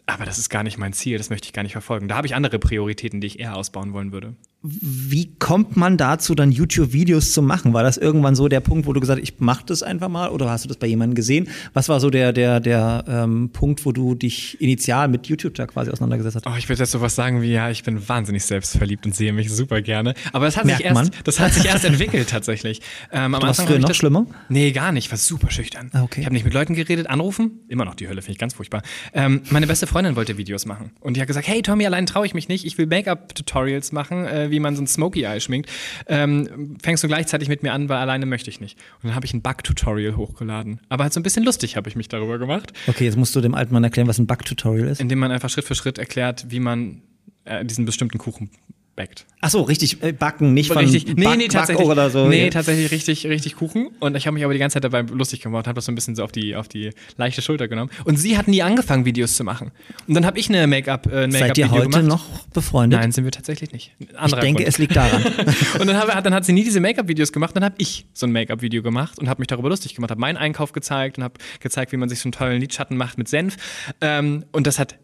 Aber 0.06 0.24
das 0.24 0.38
ist 0.38 0.48
gar 0.48 0.62
nicht 0.62 0.78
mein 0.78 0.92
Ziel, 0.92 1.18
das 1.18 1.30
möchte 1.30 1.46
ich 1.46 1.52
gar 1.52 1.62
nicht 1.62 1.72
verfolgen. 1.72 2.08
Da 2.08 2.16
habe 2.16 2.26
ich 2.26 2.34
andere 2.34 2.58
Prioritäten, 2.58 3.20
die 3.20 3.26
ich 3.26 3.40
eher 3.40 3.56
ausbauen 3.56 3.92
wollen 3.92 4.12
würde. 4.12 4.36
Wie 4.68 5.30
kommt 5.38 5.76
man 5.76 5.96
dazu, 5.96 6.34
dann 6.34 6.50
YouTube-Videos 6.50 7.32
zu 7.32 7.42
machen? 7.42 7.72
War 7.72 7.82
das 7.82 7.96
irgendwann 7.96 8.34
so 8.34 8.48
der 8.48 8.60
Punkt, 8.60 8.86
wo 8.86 8.92
du 8.92 9.00
gesagt 9.00 9.20
hast, 9.20 9.28
ich 9.28 9.38
mache 9.38 9.64
das 9.66 9.82
einfach 9.82 10.08
mal 10.08 10.30
oder 10.30 10.50
hast 10.50 10.64
du 10.64 10.68
das 10.68 10.76
bei 10.76 10.86
jemandem 10.86 11.14
gesehen? 11.14 11.48
Was 11.72 11.88
war 11.88 12.00
so 12.00 12.10
der, 12.10 12.32
der, 12.32 12.60
der 12.60 13.04
ähm, 13.06 13.50
Punkt, 13.52 13.84
wo 13.86 13.92
du 13.92 14.14
dich 14.14 14.60
initial 14.60 15.08
mit 15.08 15.26
YouTube 15.26 15.54
da 15.54 15.66
quasi 15.66 15.90
auseinandergesetzt 15.90 16.36
hast? 16.36 16.46
Oh, 16.46 16.56
ich 16.58 16.68
würde 16.68 16.82
jetzt 16.82 16.90
sowas 16.90 17.14
sagen 17.14 17.42
wie, 17.42 17.52
ja, 17.52 17.70
ich 17.70 17.84
bin 17.84 18.08
wahnsinnig 18.08 18.44
selbstverliebt 18.44 19.06
und 19.06 19.14
sehe 19.14 19.32
mich 19.32 19.52
super 19.52 19.82
gerne. 19.82 20.14
Aber 20.32 20.46
das 20.46 20.56
hat, 20.56 20.64
Merkt 20.64 20.78
sich 20.78 20.86
erst, 20.86 20.94
man. 20.94 21.10
das 21.24 21.40
hat 21.40 21.52
sich 21.54 21.64
erst 21.64 21.84
entwickelt 21.84 22.28
tatsächlich. 22.28 22.80
Ähm, 23.12 23.34
am 23.34 23.40
Du 23.40 23.46
warst 23.46 23.60
Anfang 23.60 23.74
früher 23.74 23.80
noch 23.80 23.88
das, 23.88 23.96
schlimmer? 23.96 24.26
Nee, 24.48 24.72
gar 24.72 24.90
nicht. 24.90 25.06
Ich 25.06 25.10
war 25.10 25.18
super 25.18 25.50
schüchtern. 25.50 25.90
Ah, 25.92 26.02
okay. 26.02 26.20
Ich 26.20 26.26
habe 26.26 26.34
nicht 26.34 26.44
mit 26.44 26.54
Leuten 26.54 26.74
geredet, 26.74 27.08
anrufen. 27.08 27.60
Immer 27.68 27.84
noch 27.84 27.94
die 27.94 28.08
Hölle, 28.08 28.20
finde 28.20 28.32
ich 28.32 28.38
ganz 28.38 28.54
furchtbar. 28.54 28.82
Ähm, 29.12 29.42
meine 29.50 29.66
beste 29.66 29.86
Freundin 29.86 30.16
wollte 30.16 30.36
Videos 30.38 30.66
machen. 30.66 30.90
Und 31.00 31.16
die 31.16 31.20
hat 31.20 31.28
gesagt, 31.28 31.46
hey 31.46 31.62
Tommy, 31.62 31.86
allein 31.86 32.06
traue 32.06 32.26
ich 32.26 32.34
mich 32.34 32.48
nicht. 32.48 32.64
Ich 32.64 32.76
will 32.78 32.86
Make-up-Tutorials 32.86 33.92
machen, 33.92 34.26
äh, 34.26 34.50
wie 34.56 34.60
man 34.60 34.74
so 34.74 34.82
ein 34.82 34.86
Smoky 34.86 35.24
Eye 35.24 35.40
schminkt. 35.40 35.70
Ähm, 36.06 36.76
fängst 36.82 37.04
du 37.04 37.08
gleichzeitig 37.08 37.48
mit 37.48 37.62
mir 37.62 37.74
an, 37.74 37.90
weil 37.90 37.98
alleine 37.98 38.24
möchte 38.24 38.48
ich 38.48 38.60
nicht. 38.60 38.78
Und 38.96 39.08
dann 39.08 39.14
habe 39.14 39.26
ich 39.26 39.34
ein 39.34 39.42
Bug-Tutorial 39.42 40.16
hochgeladen. 40.16 40.80
Aber 40.88 41.04
halt 41.04 41.12
so 41.12 41.20
ein 41.20 41.22
bisschen 41.22 41.44
lustig 41.44 41.76
habe 41.76 41.88
ich 41.90 41.96
mich 41.96 42.08
darüber 42.08 42.38
gemacht. 42.38 42.72
Okay, 42.86 43.04
jetzt 43.04 43.16
musst 43.16 43.36
du 43.36 43.42
dem 43.42 43.54
alten 43.54 43.74
Mann 43.74 43.84
erklären, 43.84 44.08
was 44.08 44.18
ein 44.18 44.26
Bug-Tutorial 44.26 44.88
ist. 44.88 45.00
Indem 45.00 45.18
man 45.18 45.30
einfach 45.30 45.50
Schritt 45.50 45.66
für 45.66 45.74
Schritt 45.74 45.98
erklärt, 45.98 46.46
wie 46.48 46.60
man 46.60 47.02
äh, 47.44 47.64
diesen 47.64 47.84
bestimmten 47.84 48.16
Kuchen 48.16 48.50
backt. 48.96 49.26
Ach 49.42 49.50
so, 49.50 49.62
richtig, 49.62 50.02
äh, 50.02 50.12
backen, 50.12 50.54
nicht 50.54 50.68
von 50.72 50.78
richtig, 50.78 51.14
nee, 51.14 51.24
Back, 51.24 51.36
nee, 51.36 51.48
tatsächlich, 51.48 51.86
oder 51.86 52.10
so. 52.10 52.26
nee, 52.26 52.50
tatsächlich 52.50 52.90
richtig, 52.90 53.26
richtig 53.26 53.54
Kuchen. 53.54 53.90
Und 54.00 54.16
ich 54.16 54.26
habe 54.26 54.34
mich 54.34 54.42
aber 54.42 54.54
die 54.54 54.58
ganze 54.58 54.74
Zeit 54.74 54.84
dabei 54.84 55.02
lustig 55.02 55.40
gemacht, 55.40 55.66
habe 55.66 55.76
das 55.76 55.84
so 55.84 55.92
ein 55.92 55.94
bisschen 55.94 56.16
so 56.16 56.24
auf 56.24 56.32
die, 56.32 56.56
auf 56.56 56.66
die 56.66 56.90
leichte 57.16 57.42
Schulter 57.42 57.68
genommen. 57.68 57.90
Und 58.04 58.16
sie 58.16 58.36
hat 58.36 58.48
nie 58.48 58.62
angefangen, 58.62 59.04
Videos 59.04 59.36
zu 59.36 59.44
machen. 59.44 59.70
Und 60.08 60.14
dann 60.14 60.26
habe 60.26 60.38
ich 60.38 60.48
eine 60.48 60.66
Make-up, 60.66 61.06
äh, 61.12 61.24
ein 61.24 61.30
Seid 61.30 61.58
ihr 61.58 61.70
heute 61.70 61.88
gemacht. 61.90 62.04
noch 62.04 62.46
befreundet? 62.48 62.98
Nein, 62.98 63.12
sind 63.12 63.24
wir 63.24 63.30
tatsächlich 63.30 63.72
nicht. 63.72 63.92
Ein 64.00 64.08
ich 64.10 64.18
anderer 64.18 64.40
denke, 64.40 64.62
Grund. 64.62 64.68
es 64.68 64.78
liegt 64.78 64.96
daran. 64.96 65.22
Und 65.78 65.86
dann, 65.86 65.96
hab, 65.96 66.24
dann 66.24 66.34
hat 66.34 66.44
sie 66.44 66.52
nie 66.52 66.64
diese 66.64 66.80
Make-up-Videos 66.80 67.32
gemacht, 67.32 67.54
dann 67.54 67.64
habe 67.64 67.76
ich 67.78 68.06
so 68.14 68.26
ein 68.26 68.32
Make-up-Video 68.32 68.82
gemacht 68.82 69.18
und 69.18 69.28
habe 69.28 69.40
mich 69.40 69.48
darüber 69.48 69.68
lustig 69.68 69.94
gemacht, 69.94 70.10
habe 70.10 70.20
meinen 70.20 70.36
Einkauf 70.36 70.72
gezeigt 70.72 71.18
und 71.18 71.24
habe 71.24 71.34
gezeigt, 71.60 71.92
wie 71.92 71.96
man 71.96 72.08
sich 72.08 72.20
so 72.20 72.26
einen 72.26 72.32
tollen 72.32 72.60
Lidschatten 72.60 72.96
macht 72.96 73.18
mit 73.18 73.28
Senf. 73.28 73.56
Ähm, 74.00 74.44
und 74.52 74.66
das 74.66 74.78
hat 74.78 74.96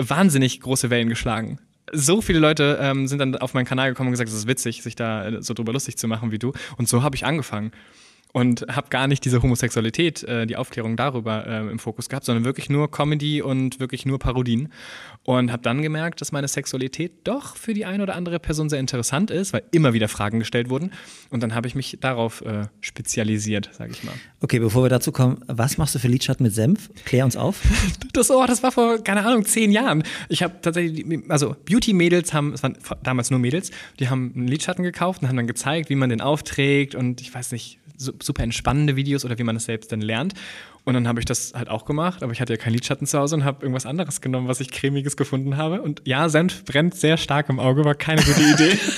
wahnsinnig 0.00 0.60
große 0.60 0.90
Wellen 0.90 1.08
geschlagen. 1.08 1.58
So 1.92 2.20
viele 2.20 2.38
Leute 2.38 2.78
ähm, 2.80 3.06
sind 3.06 3.18
dann 3.18 3.36
auf 3.36 3.54
meinen 3.54 3.64
Kanal 3.64 3.90
gekommen 3.90 4.08
und 4.08 4.12
gesagt, 4.12 4.28
es 4.28 4.36
ist 4.36 4.46
witzig, 4.46 4.82
sich 4.82 4.96
da 4.96 5.28
äh, 5.28 5.42
so 5.42 5.54
drüber 5.54 5.72
lustig 5.72 5.96
zu 5.96 6.08
machen 6.08 6.32
wie 6.32 6.38
du. 6.38 6.52
Und 6.76 6.88
so 6.88 7.02
habe 7.02 7.16
ich 7.16 7.24
angefangen. 7.24 7.72
Und 8.32 8.66
habe 8.70 8.88
gar 8.90 9.06
nicht 9.06 9.24
diese 9.24 9.42
Homosexualität, 9.42 10.22
äh, 10.24 10.46
die 10.46 10.56
Aufklärung 10.56 10.96
darüber 10.96 11.46
äh, 11.46 11.70
im 11.70 11.78
Fokus 11.78 12.08
gehabt, 12.08 12.26
sondern 12.26 12.44
wirklich 12.44 12.68
nur 12.68 12.90
Comedy 12.90 13.40
und 13.40 13.80
wirklich 13.80 14.04
nur 14.04 14.18
Parodien. 14.18 14.70
Und 15.24 15.50
habe 15.50 15.62
dann 15.62 15.80
gemerkt, 15.82 16.20
dass 16.20 16.30
meine 16.30 16.46
Sexualität 16.46 17.12
doch 17.24 17.56
für 17.56 17.72
die 17.72 17.86
eine 17.86 18.02
oder 18.02 18.14
andere 18.14 18.38
Person 18.38 18.68
sehr 18.68 18.80
interessant 18.80 19.30
ist, 19.30 19.52
weil 19.52 19.62
immer 19.70 19.94
wieder 19.94 20.08
Fragen 20.08 20.38
gestellt 20.38 20.68
wurden. 20.68 20.92
Und 21.30 21.42
dann 21.42 21.54
habe 21.54 21.68
ich 21.68 21.74
mich 21.74 21.98
darauf 22.00 22.42
äh, 22.42 22.66
spezialisiert, 22.80 23.70
sage 23.72 23.92
ich 23.92 24.04
mal. 24.04 24.14
Okay, 24.40 24.58
bevor 24.58 24.84
wir 24.84 24.90
dazu 24.90 25.10
kommen, 25.10 25.42
was 25.46 25.78
machst 25.78 25.94
du 25.94 25.98
für 25.98 26.08
Lidschatten 26.08 26.44
mit 26.44 26.54
Senf? 26.54 26.90
Klär 27.04 27.24
uns 27.24 27.36
auf. 27.36 27.62
Das, 28.14 28.30
oh, 28.30 28.44
das 28.46 28.62
war 28.64 28.72
vor, 28.72 28.98
keine 29.04 29.24
Ahnung, 29.24 29.44
zehn 29.44 29.70
Jahren. 29.70 30.02
Ich 30.28 30.42
habe 30.42 30.60
tatsächlich, 30.60 31.06
also 31.28 31.54
Beauty-Mädels 31.66 32.32
haben, 32.32 32.52
es 32.52 32.62
waren 32.64 32.76
damals 33.02 33.30
nur 33.30 33.38
Mädels, 33.38 33.70
die 34.00 34.08
haben 34.08 34.32
einen 34.34 34.48
Lidschatten 34.48 34.82
gekauft 34.82 35.22
und 35.22 35.28
haben 35.28 35.36
dann 35.36 35.46
gezeigt, 35.46 35.88
wie 35.88 35.94
man 35.94 36.10
den 36.10 36.20
aufträgt 36.20 36.96
und 36.96 37.20
ich 37.20 37.32
weiß 37.32 37.52
nicht, 37.52 37.78
super 37.98 38.42
entspannende 38.42 38.96
Videos 38.96 39.24
oder 39.24 39.38
wie 39.38 39.44
man 39.44 39.56
es 39.56 39.64
selbst 39.64 39.92
dann 39.92 40.00
lernt. 40.00 40.34
Und 40.84 40.94
dann 40.94 41.06
habe 41.06 41.20
ich 41.20 41.26
das 41.26 41.52
halt 41.54 41.68
auch 41.68 41.84
gemacht, 41.84 42.22
aber 42.22 42.32
ich 42.32 42.40
hatte 42.40 42.54
ja 42.54 42.56
keinen 42.56 42.72
Lidschatten 42.72 43.06
zu 43.06 43.18
Hause 43.18 43.36
und 43.36 43.44
habe 43.44 43.62
irgendwas 43.62 43.84
anderes 43.84 44.20
genommen, 44.20 44.48
was 44.48 44.60
ich 44.60 44.70
cremiges 44.70 45.16
gefunden 45.16 45.56
habe. 45.56 45.82
Und 45.82 46.02
ja, 46.04 46.28
Senf 46.28 46.64
brennt 46.64 46.94
sehr 46.94 47.16
stark 47.16 47.48
im 47.50 47.60
Auge, 47.60 47.84
war 47.84 47.94
keine 47.94 48.22
gute 48.22 48.40
Idee. 48.40 48.78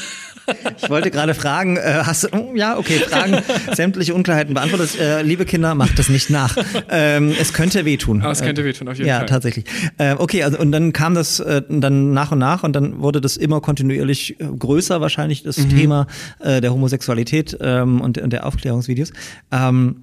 Ich 0.83 0.91
wollte 0.91 1.11
gerade 1.11 1.35
fragen, 1.35 1.77
äh, 1.77 2.03
hast 2.05 2.25
du, 2.25 2.29
oh, 2.33 2.53
ja, 2.55 2.77
okay, 2.77 2.99
Fragen, 2.99 3.39
sämtliche 3.73 4.15
Unklarheiten 4.15 4.55
beantwortet. 4.55 4.99
Äh, 4.99 5.23
liebe 5.23 5.45
Kinder, 5.45 5.75
macht 5.75 5.99
das 5.99 6.09
nicht 6.09 6.31
nach. 6.31 6.57
Ähm, 6.91 7.33
es 7.41 7.53
könnte 7.53 7.85
wehtun. 7.85 8.23
Aber 8.23 8.33
es 8.33 8.43
könnte 8.43 8.65
wehtun, 8.65 8.89
auf 8.89 8.97
jeden 8.97 9.09
ja, 9.09 9.19
Fall. 9.19 9.27
tatsächlich. 9.27 9.65
Äh, 9.99 10.15
okay, 10.19 10.43
also 10.43 10.59
und 10.59 10.73
dann 10.73 10.93
kam 10.93 11.15
das 11.15 11.41
äh, 11.41 11.63
dann 11.69 12.13
nach 12.13 12.33
und 12.33 12.39
nach 12.39 12.65
und 12.65 12.75
dann 12.75 13.01
wurde 13.01 13.21
das 13.21 13.37
immer 13.37 13.61
kontinuierlich 13.61 14.41
äh, 14.41 14.45
größer, 14.45 15.01
wahrscheinlich 15.01 15.43
das 15.43 15.59
Mhm. 15.59 15.69
Thema 15.71 16.07
äh, 16.41 16.61
der 16.61 16.73
Homosexualität 16.73 17.57
ähm, 17.61 18.01
und, 18.01 18.19
und 18.19 18.33
der 18.33 18.47
Aufklärungsvideos. 18.47 19.13
Ähm, 19.53 19.97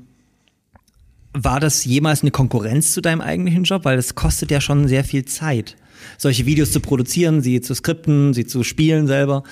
war 1.33 1.59
das 1.59 1.85
jemals 1.85 2.21
eine 2.21 2.31
Konkurrenz 2.31 2.93
zu 2.93 3.01
deinem 3.01 3.21
eigentlichen 3.21 3.63
Job? 3.63 3.85
Weil 3.85 3.97
es 3.97 4.15
kostet 4.15 4.49
ja 4.51 4.61
schon 4.61 4.87
sehr 4.87 5.03
viel 5.03 5.25
Zeit, 5.25 5.75
solche 6.17 6.45
Videos 6.45 6.71
zu 6.71 6.79
produzieren, 6.79 7.41
sie 7.41 7.61
zu 7.61 7.73
skripten, 7.75 8.33
sie 8.33 8.45
zu 8.45 8.63
spielen 8.63 9.07
selber. 9.07 9.43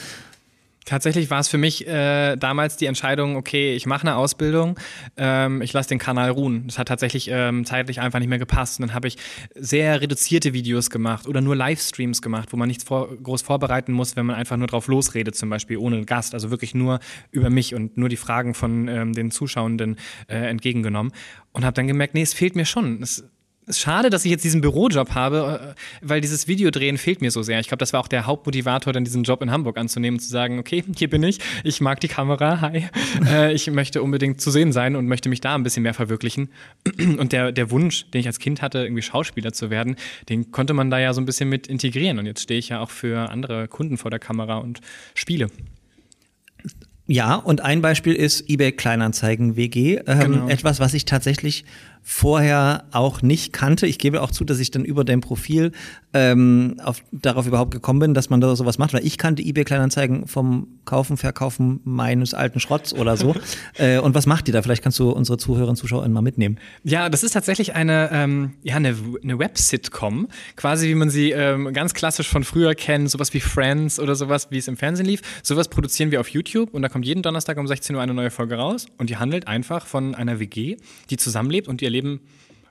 Tatsächlich 0.85 1.31
war 1.31 1.39
es 1.39 1.47
für 1.47 1.57
mich 1.57 1.87
äh, 1.87 2.35
damals 2.35 2.77
die 2.77 2.85
Entscheidung, 2.85 3.37
okay, 3.37 3.75
ich 3.75 3.87
mache 3.87 4.03
eine 4.03 4.15
Ausbildung, 4.15 4.79
ähm, 5.17 5.63
ich 5.63 5.73
lasse 5.73 5.89
den 5.89 5.97
Kanal 5.97 6.29
ruhen. 6.29 6.67
Das 6.67 6.77
hat 6.77 6.87
tatsächlich 6.87 7.27
ähm, 7.31 7.65
zeitlich 7.65 7.99
einfach 8.01 8.19
nicht 8.19 8.27
mehr 8.27 8.37
gepasst. 8.37 8.79
Und 8.79 8.87
dann 8.87 8.95
habe 8.95 9.07
ich 9.07 9.17
sehr 9.55 9.99
reduzierte 10.01 10.53
Videos 10.53 10.91
gemacht 10.91 11.27
oder 11.27 11.41
nur 11.41 11.55
Livestreams 11.55 12.21
gemacht, 12.21 12.49
wo 12.53 12.57
man 12.57 12.67
nichts 12.67 12.83
vor, 12.83 13.09
groß 13.17 13.41
vorbereiten 13.41 13.93
muss, 13.93 14.15
wenn 14.15 14.27
man 14.27 14.35
einfach 14.35 14.57
nur 14.57 14.67
drauf 14.67 14.87
losredet, 14.87 15.35
zum 15.35 15.49
Beispiel 15.49 15.77
ohne 15.77 16.05
Gast. 16.05 16.35
Also 16.35 16.51
wirklich 16.51 16.75
nur 16.75 16.99
über 17.31 17.49
mich 17.49 17.73
und 17.73 17.97
nur 17.97 18.09
die 18.09 18.15
Fragen 18.15 18.53
von 18.53 18.87
ähm, 18.87 19.13
den 19.13 19.31
Zuschauenden 19.31 19.97
äh, 20.27 20.35
entgegengenommen. 20.35 21.13
Und 21.51 21.65
habe 21.65 21.73
dann 21.73 21.87
gemerkt, 21.87 22.13
nee, 22.13 22.21
es 22.21 22.35
fehlt 22.35 22.55
mir 22.55 22.65
schon. 22.65 23.01
Es, 23.01 23.23
schade, 23.69 24.09
dass 24.09 24.25
ich 24.25 24.31
jetzt 24.31 24.43
diesen 24.43 24.61
Bürojob 24.61 25.11
habe, 25.15 25.75
äh, 25.75 26.07
weil 26.07 26.21
dieses 26.21 26.47
Videodrehen 26.47 26.97
fehlt 26.97 27.21
mir 27.21 27.31
so 27.31 27.41
sehr. 27.41 27.59
Ich 27.59 27.67
glaube, 27.67 27.79
das 27.79 27.93
war 27.93 27.99
auch 27.99 28.07
der 28.07 28.25
Hauptmotivator, 28.25 28.93
dann 28.93 29.03
diesen 29.03 29.23
Job 29.23 29.41
in 29.41 29.51
Hamburg 29.51 29.77
anzunehmen 29.77 30.17
und 30.17 30.21
zu 30.21 30.29
sagen, 30.29 30.59
okay, 30.59 30.83
hier 30.95 31.09
bin 31.09 31.23
ich, 31.23 31.39
ich 31.63 31.81
mag 31.81 31.99
die 31.99 32.07
Kamera, 32.07 32.61
hi. 32.61 32.85
äh, 33.27 33.53
ich 33.53 33.69
möchte 33.71 34.03
unbedingt 34.03 34.41
zu 34.41 34.51
sehen 34.51 34.71
sein 34.71 34.95
und 34.95 35.07
möchte 35.07 35.29
mich 35.29 35.41
da 35.41 35.55
ein 35.55 35.63
bisschen 35.63 35.83
mehr 35.83 35.93
verwirklichen. 35.93 36.49
Und 37.17 37.31
der, 37.31 37.51
der 37.51 37.71
Wunsch, 37.71 38.09
den 38.11 38.21
ich 38.21 38.27
als 38.27 38.39
Kind 38.39 38.61
hatte, 38.61 38.79
irgendwie 38.79 39.01
Schauspieler 39.01 39.53
zu 39.53 39.69
werden, 39.69 39.95
den 40.29 40.51
konnte 40.51 40.73
man 40.73 40.89
da 40.89 40.99
ja 40.99 41.13
so 41.13 41.21
ein 41.21 41.25
bisschen 41.25 41.49
mit 41.49 41.67
integrieren. 41.67 42.19
Und 42.19 42.25
jetzt 42.25 42.41
stehe 42.41 42.59
ich 42.59 42.69
ja 42.69 42.79
auch 42.79 42.89
für 42.89 43.29
andere 43.29 43.67
Kunden 43.67 43.97
vor 43.97 44.11
der 44.11 44.19
Kamera 44.19 44.57
und 44.57 44.81
spiele. 45.13 45.47
Ja, 47.07 47.35
und 47.35 47.61
ein 47.61 47.81
Beispiel 47.81 48.13
ist 48.13 48.49
eBay 48.49 48.71
Kleinanzeigen 48.71 49.55
WG. 49.55 49.99
Ähm, 50.07 50.19
Genau. 50.19 50.47
Etwas, 50.49 50.79
was 50.79 50.93
ich 50.93 51.05
tatsächlich 51.05 51.65
vorher 52.07 52.85
auch 52.91 53.23
nicht 53.23 53.51
kannte. 53.51 53.87
Ich 53.87 53.97
gebe 53.97 54.21
auch 54.21 54.29
zu, 54.29 54.45
dass 54.45 54.59
ich 54.59 54.69
dann 54.69 54.85
über 54.85 55.03
dein 55.03 55.21
Profil 55.21 55.71
ähm, 56.13 56.79
auf, 56.83 57.03
darauf 57.11 57.47
überhaupt 57.47 57.71
gekommen 57.71 57.99
bin, 57.99 58.13
dass 58.13 58.29
man 58.29 58.39
da 58.39 58.55
sowas 58.55 58.77
macht, 58.77 58.93
weil 58.93 59.03
ich 59.03 59.17
kannte 59.17 59.41
eBay 59.41 59.63
Kleinanzeigen 59.63 60.27
vom 60.27 60.67
Kaufen, 60.85 61.17
Verkaufen 61.17 61.81
meines 61.83 62.35
alten 62.35 62.59
Schrotts 62.59 62.93
oder 62.93 63.17
so. 63.17 63.35
äh, 63.77 63.97
und 63.97 64.13
was 64.13 64.27
macht 64.27 64.47
ihr 64.47 64.53
da? 64.53 64.61
Vielleicht 64.61 64.83
kannst 64.83 64.99
du 64.99 65.09
unsere 65.09 65.39
Zuhörer 65.39 65.67
und 65.67 65.77
Zuschauer 65.77 66.07
mal 66.07 66.21
mitnehmen. 66.21 66.59
Ja, 66.83 67.09
das 67.09 67.23
ist 67.23 67.31
tatsächlich 67.31 67.73
eine, 67.73 68.11
ähm, 68.13 68.53
ja, 68.61 68.75
eine, 68.75 68.95
eine 69.23 69.39
Web-Sitcom, 69.39 70.27
quasi 70.55 70.87
wie 70.87 70.95
man 70.95 71.09
sie 71.09 71.31
ähm, 71.31 71.73
ganz 71.73 71.95
klassisch 71.95 72.29
von 72.29 72.43
früher 72.43 72.75
kennt, 72.75 73.09
sowas 73.09 73.33
wie 73.33 73.39
Friends 73.39 73.99
oder 73.99 74.13
sowas, 74.13 74.47
wie 74.51 74.59
es 74.59 74.67
im 74.67 74.77
Fernsehen 74.77 75.07
lief. 75.07 75.21
Sowas 75.41 75.69
produzieren 75.69 76.11
wir 76.11 76.19
auf 76.19 76.27
YouTube 76.29 76.71
und 76.71 76.83
da 76.83 76.87
kommt 76.87 77.05
jeden 77.05 77.23
Donnerstag 77.23 77.57
um 77.57 77.65
16 77.65 77.95
Uhr 77.95 78.03
eine 78.03 78.13
neue 78.13 78.29
Folge 78.29 78.57
raus 78.57 78.85
und 78.99 79.09
die 79.09 79.17
handelt 79.17 79.47
einfach 79.47 79.87
von 79.87 80.13
einer 80.13 80.39
WG, 80.39 80.77
die 81.09 81.17
zusammenlebt 81.17 81.67
und 81.67 81.81
die 81.81 81.94
erleben 81.95 82.19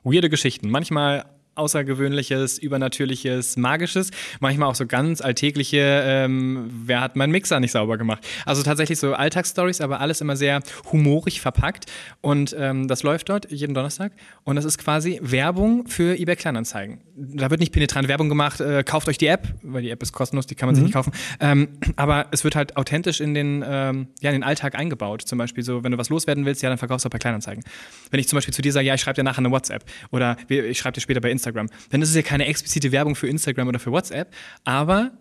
weirde 0.02 0.28
Geschichten. 0.28 0.70
Manchmal 0.70 1.24
Außergewöhnliches, 1.54 2.58
Übernatürliches, 2.58 3.56
Magisches. 3.56 4.10
Manchmal 4.40 4.68
auch 4.68 4.74
so 4.74 4.86
ganz 4.86 5.20
alltägliche, 5.20 6.02
ähm, 6.04 6.70
wer 6.86 7.00
hat 7.00 7.16
meinen 7.16 7.30
Mixer 7.30 7.60
nicht 7.60 7.72
sauber 7.72 7.98
gemacht. 7.98 8.26
Also 8.46 8.62
tatsächlich 8.62 8.98
so 8.98 9.14
Alltagsstories, 9.14 9.80
aber 9.80 10.00
alles 10.00 10.20
immer 10.20 10.36
sehr 10.36 10.60
humorig 10.92 11.40
verpackt. 11.40 11.86
Und 12.20 12.54
ähm, 12.58 12.88
das 12.88 13.02
läuft 13.02 13.28
dort 13.28 13.50
jeden 13.50 13.74
Donnerstag. 13.74 14.12
Und 14.44 14.56
das 14.56 14.64
ist 14.64 14.78
quasi 14.78 15.18
Werbung 15.22 15.86
für 15.86 16.18
eBay 16.18 16.36
Kleinanzeigen. 16.36 17.00
Da 17.16 17.50
wird 17.50 17.60
nicht 17.60 17.72
penetrant 17.72 18.08
Werbung 18.08 18.28
gemacht, 18.28 18.60
äh, 18.60 18.82
kauft 18.82 19.08
euch 19.08 19.18
die 19.18 19.26
App, 19.26 19.48
weil 19.62 19.82
die 19.82 19.90
App 19.90 20.02
ist 20.02 20.12
kostenlos, 20.12 20.46
die 20.46 20.54
kann 20.54 20.66
man 20.66 20.74
mhm. 20.74 20.76
sich 20.76 20.84
nicht 20.84 20.94
kaufen. 20.94 21.12
Ähm, 21.40 21.68
aber 21.96 22.26
es 22.32 22.44
wird 22.44 22.56
halt 22.56 22.76
authentisch 22.76 23.20
in 23.20 23.34
den, 23.34 23.64
ähm, 23.66 24.08
ja, 24.20 24.30
in 24.30 24.36
den 24.36 24.42
Alltag 24.42 24.74
eingebaut. 24.74 25.22
Zum 25.22 25.38
Beispiel 25.38 25.62
so, 25.62 25.84
wenn 25.84 25.92
du 25.92 25.98
was 25.98 26.08
loswerden 26.08 26.44
willst, 26.44 26.62
ja, 26.62 26.68
dann 26.68 26.78
verkaufst 26.78 27.04
du 27.04 27.08
auch 27.08 27.12
bei 27.12 27.18
Kleinanzeigen. 27.18 27.64
Wenn 28.10 28.20
ich 28.20 28.28
zum 28.28 28.36
Beispiel 28.36 28.54
zu 28.54 28.62
dir 28.62 28.72
sage, 28.72 28.86
ja, 28.86 28.94
ich 28.94 29.00
schreibe 29.00 29.16
dir 29.16 29.24
nachher 29.24 29.38
eine 29.38 29.50
WhatsApp 29.50 29.84
oder 30.10 30.36
ich 30.48 30.78
schreibe 30.78 30.94
dir 30.94 31.00
später 31.00 31.20
bei 31.20 31.30
Instagram, 31.30 31.43
dann 31.52 32.02
ist 32.02 32.10
es 32.10 32.14
ja 32.14 32.22
keine 32.22 32.46
explizite 32.46 32.92
Werbung 32.92 33.14
für 33.14 33.28
Instagram 33.28 33.68
oder 33.68 33.78
für 33.78 33.92
WhatsApp, 33.92 34.34
aber 34.64 35.12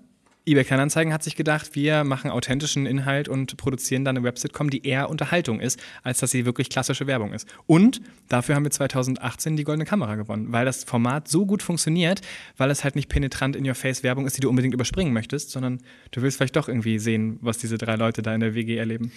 eBay 0.46 0.66
Kleinanzeigen 0.66 1.14
hat 1.14 1.24
sich 1.24 1.38
gedacht, 1.38 1.74
wir 1.74 2.04
machen 2.04 2.30
authentischen 2.30 2.86
Inhalt 2.86 3.30
und 3.30 3.56
produzieren 3.56 4.04
dann 4.04 4.18
eine 4.18 4.26
Websitcom, 4.26 4.70
die 4.70 4.86
eher 4.86 5.10
Unterhaltung 5.10 5.62
ist, 5.62 5.82
als 6.04 6.20
dass 6.20 6.32
sie 6.32 6.46
wirklich 6.46 6.70
klassische 6.70 7.08
Werbung 7.08 7.32
ist. 7.32 7.48
Und 7.66 8.02
dafür 8.28 8.56
haben 8.56 8.66
wir 8.66 8.72
2018 8.72 9.56
die 9.56 9.64
Goldene 9.64 9.86
Kamera 9.86 10.16
gewonnen, 10.16 10.52
weil 10.52 10.66
das 10.66 10.84
Format 10.84 11.30
so 11.30 11.46
gut 11.46 11.64
funktioniert, 11.64 12.20
weil 12.58 12.72
es 12.72 12.84
halt 12.84 12.98
nicht 12.98 13.08
penetrant 13.08 13.56
in 13.56 13.66
your 13.66 13.76
face 13.76 14.04
Werbung 14.04 14.26
ist, 14.26 14.36
die 14.36 14.42
du 14.42 14.50
unbedingt 14.50 14.74
überspringen 14.74 15.14
möchtest, 15.14 15.52
sondern 15.52 15.80
du 16.12 16.22
willst 16.22 16.38
vielleicht 16.38 16.58
doch 16.58 16.68
irgendwie 16.68 17.00
sehen, 17.00 17.38
was 17.40 17.58
diese 17.58 17.78
drei 17.78 17.96
Leute 17.96 18.22
da 18.22 18.36
in 18.36 18.42
der 18.42 18.54
WG 18.54 18.76
erleben 18.76 19.14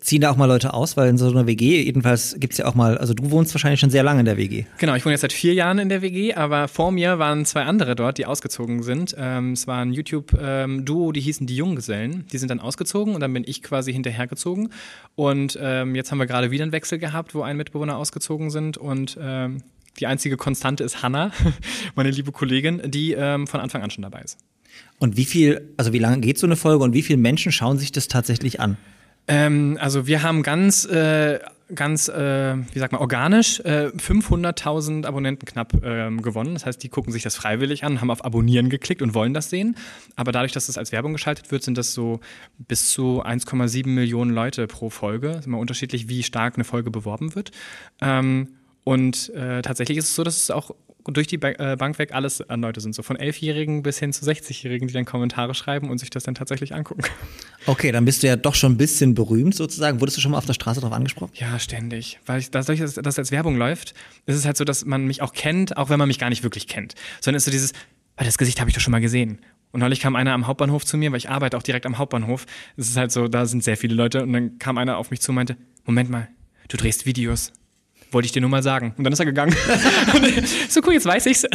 ziehen 0.00 0.20
da 0.20 0.30
auch 0.30 0.36
mal 0.36 0.46
Leute 0.46 0.74
aus, 0.74 0.96
weil 0.96 1.08
in 1.08 1.18
so 1.18 1.28
einer 1.30 1.46
WG, 1.46 1.82
jedenfalls 1.82 2.36
gibt 2.38 2.54
es 2.54 2.58
ja 2.58 2.66
auch 2.66 2.74
mal, 2.74 2.98
also 2.98 3.14
du 3.14 3.30
wohnst 3.30 3.54
wahrscheinlich 3.54 3.80
schon 3.80 3.90
sehr 3.90 4.02
lange 4.02 4.20
in 4.20 4.26
der 4.26 4.36
WG. 4.36 4.64
Genau, 4.78 4.94
ich 4.94 5.04
wohne 5.04 5.12
jetzt 5.12 5.22
seit 5.22 5.32
vier 5.32 5.54
Jahren 5.54 5.78
in 5.78 5.88
der 5.88 6.02
WG, 6.02 6.34
aber 6.34 6.68
vor 6.68 6.92
mir 6.92 7.18
waren 7.18 7.44
zwei 7.44 7.62
andere 7.62 7.94
dort, 7.96 8.18
die 8.18 8.26
ausgezogen 8.26 8.82
sind. 8.82 9.14
Ähm, 9.18 9.52
es 9.52 9.66
war 9.66 9.80
ein 9.80 9.92
YouTube-Duo, 9.92 11.12
die 11.12 11.20
hießen 11.20 11.46
die 11.46 11.56
Junggesellen. 11.56 12.26
Die 12.32 12.38
sind 12.38 12.50
dann 12.50 12.60
ausgezogen 12.60 13.14
und 13.14 13.20
dann 13.20 13.32
bin 13.32 13.44
ich 13.46 13.62
quasi 13.62 13.92
hinterhergezogen. 13.92 14.70
Und 15.14 15.58
ähm, 15.60 15.94
jetzt 15.94 16.10
haben 16.10 16.18
wir 16.18 16.26
gerade 16.26 16.50
wieder 16.50 16.64
einen 16.64 16.72
Wechsel 16.72 16.98
gehabt, 16.98 17.34
wo 17.34 17.42
ein 17.42 17.56
Mitbewohner 17.56 17.96
ausgezogen 17.96 18.50
sind 18.50 18.76
und 18.76 19.18
ähm, 19.20 19.62
die 19.98 20.06
einzige 20.06 20.36
Konstante 20.36 20.84
ist 20.84 21.02
Hanna, 21.02 21.32
meine 21.96 22.10
liebe 22.10 22.32
Kollegin, 22.32 22.82
die 22.84 23.12
ähm, 23.12 23.46
von 23.46 23.60
Anfang 23.60 23.82
an 23.82 23.90
schon 23.90 24.02
dabei 24.02 24.20
ist. 24.20 24.38
Und 24.98 25.16
wie 25.16 25.24
viel, 25.24 25.72
also 25.76 25.92
wie 25.92 25.98
lange 25.98 26.20
geht 26.20 26.38
so 26.38 26.46
eine 26.46 26.56
Folge 26.56 26.84
und 26.84 26.92
wie 26.94 27.02
viele 27.02 27.18
Menschen 27.18 27.52
schauen 27.52 27.78
sich 27.78 27.92
das 27.92 28.08
tatsächlich 28.08 28.60
an? 28.60 28.76
Ähm, 29.28 29.78
also 29.80 30.06
wir 30.06 30.22
haben 30.22 30.42
ganz, 30.42 30.86
äh, 30.86 31.38
ganz, 31.74 32.08
äh, 32.08 32.56
wie 32.72 32.78
sagt 32.78 32.92
man, 32.92 33.00
organisch 33.00 33.60
äh, 33.60 33.90
500.000 33.94 35.04
Abonnenten 35.06 35.44
knapp 35.46 35.74
ähm, 35.84 36.22
gewonnen. 36.22 36.54
Das 36.54 36.64
heißt, 36.64 36.82
die 36.82 36.88
gucken 36.88 37.12
sich 37.12 37.22
das 37.22 37.36
freiwillig 37.36 37.84
an, 37.84 38.00
haben 38.00 38.10
auf 38.10 38.24
Abonnieren 38.24 38.70
geklickt 38.70 39.02
und 39.02 39.12
wollen 39.14 39.34
das 39.34 39.50
sehen. 39.50 39.76
Aber 40.16 40.32
dadurch, 40.32 40.52
dass 40.52 40.66
das 40.66 40.78
als 40.78 40.92
Werbung 40.92 41.12
geschaltet 41.12 41.50
wird, 41.50 41.62
sind 41.62 41.76
das 41.76 41.92
so 41.92 42.20
bis 42.56 42.90
zu 42.90 43.22
1,7 43.22 43.86
Millionen 43.86 44.30
Leute 44.30 44.66
pro 44.66 44.88
Folge. 44.88 45.28
Das 45.28 45.40
ist 45.40 45.46
immer 45.46 45.58
unterschiedlich, 45.58 46.08
wie 46.08 46.22
stark 46.22 46.54
eine 46.54 46.64
Folge 46.64 46.90
beworben 46.90 47.34
wird. 47.34 47.52
Ähm, 48.00 48.48
und 48.84 49.28
äh, 49.34 49.60
tatsächlich 49.60 49.98
ist 49.98 50.08
es 50.08 50.14
so, 50.14 50.24
dass 50.24 50.42
es 50.42 50.50
auch 50.50 50.74
durch 51.16 51.26
die 51.26 51.36
äh, 51.36 51.76
Bank 51.78 51.98
weg 51.98 52.12
alles 52.12 52.40
an 52.48 52.60
Leute 52.60 52.80
sind. 52.80 52.94
So 52.94 53.02
von 53.02 53.16
Elfjährigen 53.16 53.82
bis 53.82 53.98
hin 53.98 54.12
zu 54.12 54.24
60-Jährigen, 54.24 54.88
die 54.88 54.94
dann 54.94 55.04
Kommentare 55.04 55.54
schreiben 55.54 55.90
und 55.90 55.98
sich 55.98 56.10
das 56.10 56.24
dann 56.24 56.34
tatsächlich 56.34 56.74
angucken. 56.74 57.02
Okay, 57.66 57.92
dann 57.92 58.06
bist 58.06 58.22
du 58.22 58.28
ja 58.28 58.36
doch 58.36 58.54
schon 58.54 58.72
ein 58.72 58.76
bisschen 58.78 59.14
berühmt 59.14 59.54
sozusagen. 59.54 60.00
Wurdest 60.00 60.16
du 60.16 60.22
schon 60.22 60.30
mal 60.30 60.38
auf 60.38 60.46
der 60.46 60.54
Straße 60.54 60.80
darauf 60.80 60.96
angesprochen? 60.96 61.32
Ja, 61.34 61.58
ständig. 61.58 62.18
Weil 62.24 62.38
ich, 62.38 62.50
dadurch, 62.50 62.80
dass 62.80 62.94
das 62.94 63.18
als 63.18 63.30
Werbung 63.30 63.58
läuft, 63.58 63.92
ist 64.24 64.36
es 64.36 64.46
halt 64.46 64.56
so, 64.56 64.64
dass 64.64 64.86
man 64.86 65.04
mich 65.06 65.20
auch 65.20 65.34
kennt, 65.34 65.76
auch 65.76 65.90
wenn 65.90 65.98
man 65.98 66.08
mich 66.08 66.18
gar 66.18 66.30
nicht 66.30 66.42
wirklich 66.42 66.66
kennt. 66.66 66.94
Sondern 67.20 67.36
ist 67.36 67.44
so 67.44 67.50
dieses, 67.50 67.72
ah, 68.16 68.24
das 68.24 68.38
Gesicht 68.38 68.60
habe 68.60 68.70
ich 68.70 68.74
doch 68.74 68.80
schon 68.80 68.92
mal 68.92 69.00
gesehen. 69.00 69.40
Und 69.70 69.80
neulich 69.80 70.00
kam 70.00 70.16
einer 70.16 70.32
am 70.32 70.46
Hauptbahnhof 70.46 70.86
zu 70.86 70.96
mir, 70.96 71.10
weil 71.10 71.18
ich 71.18 71.28
arbeite 71.28 71.58
auch 71.58 71.62
direkt 71.62 71.84
am 71.84 71.98
Hauptbahnhof. 71.98 72.46
Es 72.76 72.88
ist 72.88 72.96
halt 72.96 73.12
so, 73.12 73.28
da 73.28 73.44
sind 73.44 73.62
sehr 73.62 73.76
viele 73.76 73.94
Leute. 73.94 74.22
Und 74.22 74.32
dann 74.32 74.58
kam 74.58 74.78
einer 74.78 74.96
auf 74.96 75.10
mich 75.10 75.20
zu 75.20 75.32
und 75.32 75.36
meinte, 75.36 75.56
Moment 75.84 76.08
mal, 76.08 76.28
du 76.68 76.76
drehst 76.76 77.04
Videos. 77.04 77.52
Wollte 78.10 78.26
ich 78.26 78.32
dir 78.32 78.40
nur 78.40 78.48
mal 78.48 78.62
sagen. 78.62 78.94
Und 78.96 79.04
dann 79.04 79.12
ist 79.12 79.18
er 79.18 79.26
gegangen. 79.26 79.54
so 80.68 80.80
cool, 80.86 80.94
jetzt 80.94 81.04
weiß 81.04 81.26
ich's. 81.26 81.46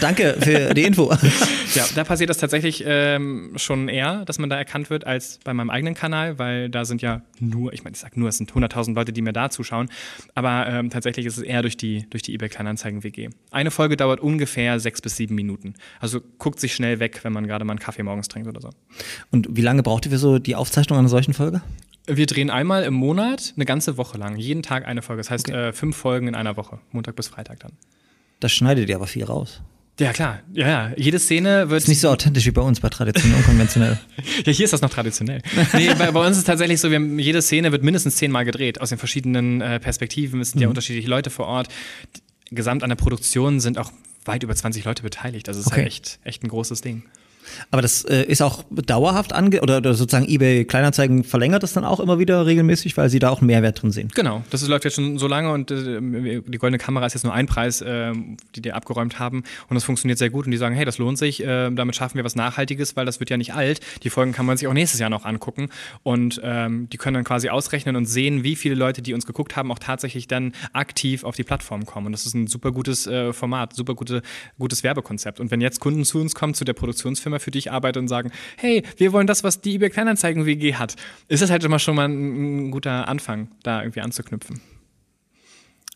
Danke 0.00 0.36
für 0.40 0.74
die 0.74 0.82
Info. 0.82 1.10
ja, 1.74 1.84
da 1.94 2.04
passiert 2.04 2.28
das 2.28 2.38
tatsächlich 2.38 2.84
ähm, 2.86 3.52
schon 3.56 3.88
eher, 3.88 4.24
dass 4.26 4.38
man 4.38 4.50
da 4.50 4.56
erkannt 4.56 4.90
wird, 4.90 5.06
als 5.06 5.38
bei 5.42 5.54
meinem 5.54 5.70
eigenen 5.70 5.94
Kanal, 5.94 6.38
weil 6.38 6.68
da 6.68 6.84
sind 6.84 7.00
ja 7.00 7.22
nur, 7.40 7.72
ich 7.72 7.82
meine, 7.84 7.94
ich 7.94 8.00
sag 8.00 8.16
nur, 8.16 8.28
es 8.28 8.36
sind 8.36 8.52
100.000 8.52 8.94
Leute, 8.94 9.12
die 9.12 9.22
mir 9.22 9.32
da 9.32 9.48
zuschauen. 9.48 9.88
Aber 10.34 10.66
ähm, 10.68 10.90
tatsächlich 10.90 11.24
ist 11.24 11.38
es 11.38 11.42
eher 11.42 11.62
durch 11.62 11.76
die, 11.76 12.06
durch 12.10 12.22
die 12.22 12.34
eBay 12.34 12.50
Kleinanzeigen 12.50 13.02
WG. 13.04 13.30
Eine 13.50 13.70
Folge 13.70 13.96
dauert 13.96 14.20
ungefähr 14.20 14.78
sechs 14.80 15.00
bis 15.00 15.16
sieben 15.16 15.34
Minuten. 15.34 15.74
Also 16.00 16.20
guckt 16.38 16.60
sich 16.60 16.74
schnell 16.74 17.00
weg, 17.00 17.20
wenn 17.22 17.32
man 17.32 17.46
gerade 17.46 17.64
mal 17.64 17.72
einen 17.72 17.80
Kaffee 17.80 18.02
morgens 18.02 18.28
trinkt 18.28 18.48
oder 18.48 18.60
so. 18.60 18.70
Und 19.30 19.48
wie 19.50 19.62
lange 19.62 19.82
braucht 19.82 20.04
ihr 20.04 20.12
für 20.12 20.18
so 20.18 20.38
die 20.38 20.56
Aufzeichnung 20.56 20.98
einer 20.98 21.08
solchen 21.08 21.32
Folge? 21.32 21.62
Wir 22.06 22.26
drehen 22.26 22.50
einmal 22.50 22.82
im 22.82 22.94
Monat 22.94 23.52
eine 23.56 23.64
ganze 23.64 23.96
Woche 23.96 24.18
lang, 24.18 24.36
jeden 24.36 24.62
Tag 24.62 24.86
eine 24.86 25.02
Folge. 25.02 25.20
Das 25.20 25.30
heißt 25.30 25.48
okay. 25.48 25.68
äh, 25.68 25.72
fünf 25.72 25.96
Folgen 25.96 26.28
in 26.28 26.34
einer 26.34 26.56
Woche, 26.56 26.80
Montag 26.90 27.16
bis 27.16 27.28
Freitag 27.28 27.60
dann. 27.60 27.72
Das 28.40 28.52
schneidet 28.52 28.88
ihr 28.88 28.96
aber 28.96 29.06
viel 29.06 29.24
raus. 29.24 29.62
Ja, 30.00 30.12
klar. 30.12 30.40
Ja, 30.52 30.68
ja. 30.68 30.92
Jede 30.96 31.18
Szene 31.18 31.68
wird. 31.70 31.82
Ist 31.82 31.88
nicht 31.88 32.00
so 32.00 32.08
authentisch 32.08 32.46
wie 32.46 32.50
bei 32.50 32.62
uns 32.62 32.80
bei 32.80 32.88
traditionell 32.88 33.38
und 33.38 33.44
konventionell. 33.44 34.00
ja, 34.44 34.52
hier 34.52 34.64
ist 34.64 34.72
das 34.72 34.80
noch 34.80 34.90
traditionell. 34.90 35.42
Nee, 35.74 35.94
bei, 35.94 36.10
bei, 36.10 36.20
uns 36.20 36.32
ist 36.32 36.38
es 36.38 36.44
tatsächlich 36.44 36.80
so, 36.80 36.90
wir 36.90 36.98
jede 36.98 37.42
Szene 37.42 37.72
wird 37.72 37.82
mindestens 37.82 38.16
zehnmal 38.16 38.44
gedreht, 38.44 38.80
aus 38.80 38.88
den 38.88 38.98
verschiedenen 38.98 39.60
äh, 39.60 39.78
Perspektiven. 39.78 40.40
Es 40.40 40.50
sind 40.50 40.58
mhm. 40.58 40.62
ja 40.62 40.68
unterschiedliche 40.68 41.08
Leute 41.08 41.30
vor 41.30 41.46
Ort. 41.46 41.68
Gesamt 42.50 42.82
an 42.82 42.88
der 42.88 42.96
Produktion 42.96 43.60
sind 43.60 43.78
auch 43.78 43.92
weit 44.24 44.42
über 44.42 44.54
20 44.54 44.84
Leute 44.84 45.02
beteiligt. 45.02 45.48
Also 45.48 45.60
es 45.60 45.66
ist 45.66 45.72
okay. 45.72 45.82
halt 45.82 45.88
echt, 45.88 46.18
echt 46.24 46.42
ein 46.42 46.48
großes 46.48 46.80
Ding. 46.80 47.04
Aber 47.70 47.82
das 47.82 48.04
äh, 48.04 48.24
ist 48.24 48.42
auch 48.42 48.64
dauerhaft 48.70 49.32
ange 49.32 49.60
oder, 49.60 49.78
oder 49.78 49.94
sozusagen 49.94 50.28
eBay 50.28 50.64
Kleinanzeigen 50.64 51.24
verlängert 51.24 51.62
das 51.62 51.72
dann 51.72 51.84
auch 51.84 52.00
immer 52.00 52.18
wieder 52.18 52.46
regelmäßig, 52.46 52.96
weil 52.96 53.08
sie 53.08 53.18
da 53.18 53.30
auch 53.30 53.40
einen 53.40 53.46
Mehrwert 53.46 53.82
drin 53.82 53.90
sehen. 53.90 54.08
Genau, 54.14 54.44
das 54.50 54.66
läuft 54.66 54.84
jetzt 54.84 54.94
schon 54.94 55.18
so 55.18 55.26
lange 55.26 55.52
und 55.52 55.70
äh, 55.70 56.40
die 56.46 56.58
goldene 56.58 56.78
Kamera 56.78 57.06
ist 57.06 57.14
jetzt 57.14 57.24
nur 57.24 57.34
ein 57.34 57.46
Preis, 57.46 57.80
äh, 57.80 58.12
die 58.54 58.62
die 58.62 58.72
abgeräumt 58.72 59.18
haben 59.18 59.44
und 59.68 59.74
das 59.74 59.84
funktioniert 59.84 60.18
sehr 60.18 60.30
gut 60.30 60.46
und 60.46 60.50
die 60.50 60.56
sagen, 60.56 60.74
hey, 60.74 60.84
das 60.84 60.98
lohnt 60.98 61.18
sich, 61.18 61.42
äh, 61.42 61.70
damit 61.70 61.96
schaffen 61.96 62.16
wir 62.16 62.24
was 62.24 62.36
Nachhaltiges, 62.36 62.96
weil 62.96 63.06
das 63.06 63.20
wird 63.20 63.30
ja 63.30 63.36
nicht 63.36 63.54
alt. 63.54 63.80
Die 64.02 64.10
Folgen 64.10 64.32
kann 64.32 64.46
man 64.46 64.56
sich 64.56 64.68
auch 64.68 64.72
nächstes 64.72 65.00
Jahr 65.00 65.10
noch 65.10 65.24
angucken 65.24 65.68
und 66.02 66.40
ähm, 66.44 66.88
die 66.90 66.96
können 66.96 67.14
dann 67.14 67.24
quasi 67.24 67.48
ausrechnen 67.48 67.96
und 67.96 68.06
sehen, 68.06 68.44
wie 68.44 68.56
viele 68.56 68.74
Leute, 68.74 69.02
die 69.02 69.14
uns 69.14 69.26
geguckt 69.26 69.56
haben, 69.56 69.70
auch 69.72 69.78
tatsächlich 69.78 70.28
dann 70.28 70.52
aktiv 70.72 71.24
auf 71.24 71.36
die 71.36 71.44
Plattform 71.44 71.86
kommen 71.86 72.06
und 72.06 72.12
das 72.12 72.26
ist 72.26 72.34
ein 72.34 72.46
super 72.46 72.72
gutes 72.72 73.06
äh, 73.06 73.32
Format, 73.32 73.74
super 73.74 73.94
gute, 73.94 74.22
gutes 74.58 74.82
Werbekonzept 74.82 75.40
und 75.40 75.50
wenn 75.50 75.60
jetzt 75.60 75.80
Kunden 75.80 76.04
zu 76.04 76.20
uns 76.20 76.34
kommen, 76.34 76.54
zu 76.54 76.64
der 76.64 76.74
Produktionsfirma, 76.74 77.31
für 77.40 77.50
die 77.50 77.58
ich 77.58 77.72
arbeite 77.72 77.98
und 77.98 78.08
sagen, 78.08 78.30
hey, 78.56 78.82
wir 78.96 79.12
wollen 79.12 79.26
das, 79.26 79.44
was 79.44 79.60
die 79.60 79.74
eBay 79.74 79.90
Kleinanzeigen 79.90 80.46
WG 80.46 80.74
hat, 80.74 80.96
ist 81.28 81.42
das 81.42 81.50
halt 81.50 81.64
immer 81.64 81.78
schon 81.78 81.96
mal 81.96 82.08
ein, 82.08 82.68
ein 82.68 82.70
guter 82.70 83.08
Anfang, 83.08 83.48
da 83.62 83.82
irgendwie 83.82 84.00
anzuknüpfen. 84.00 84.60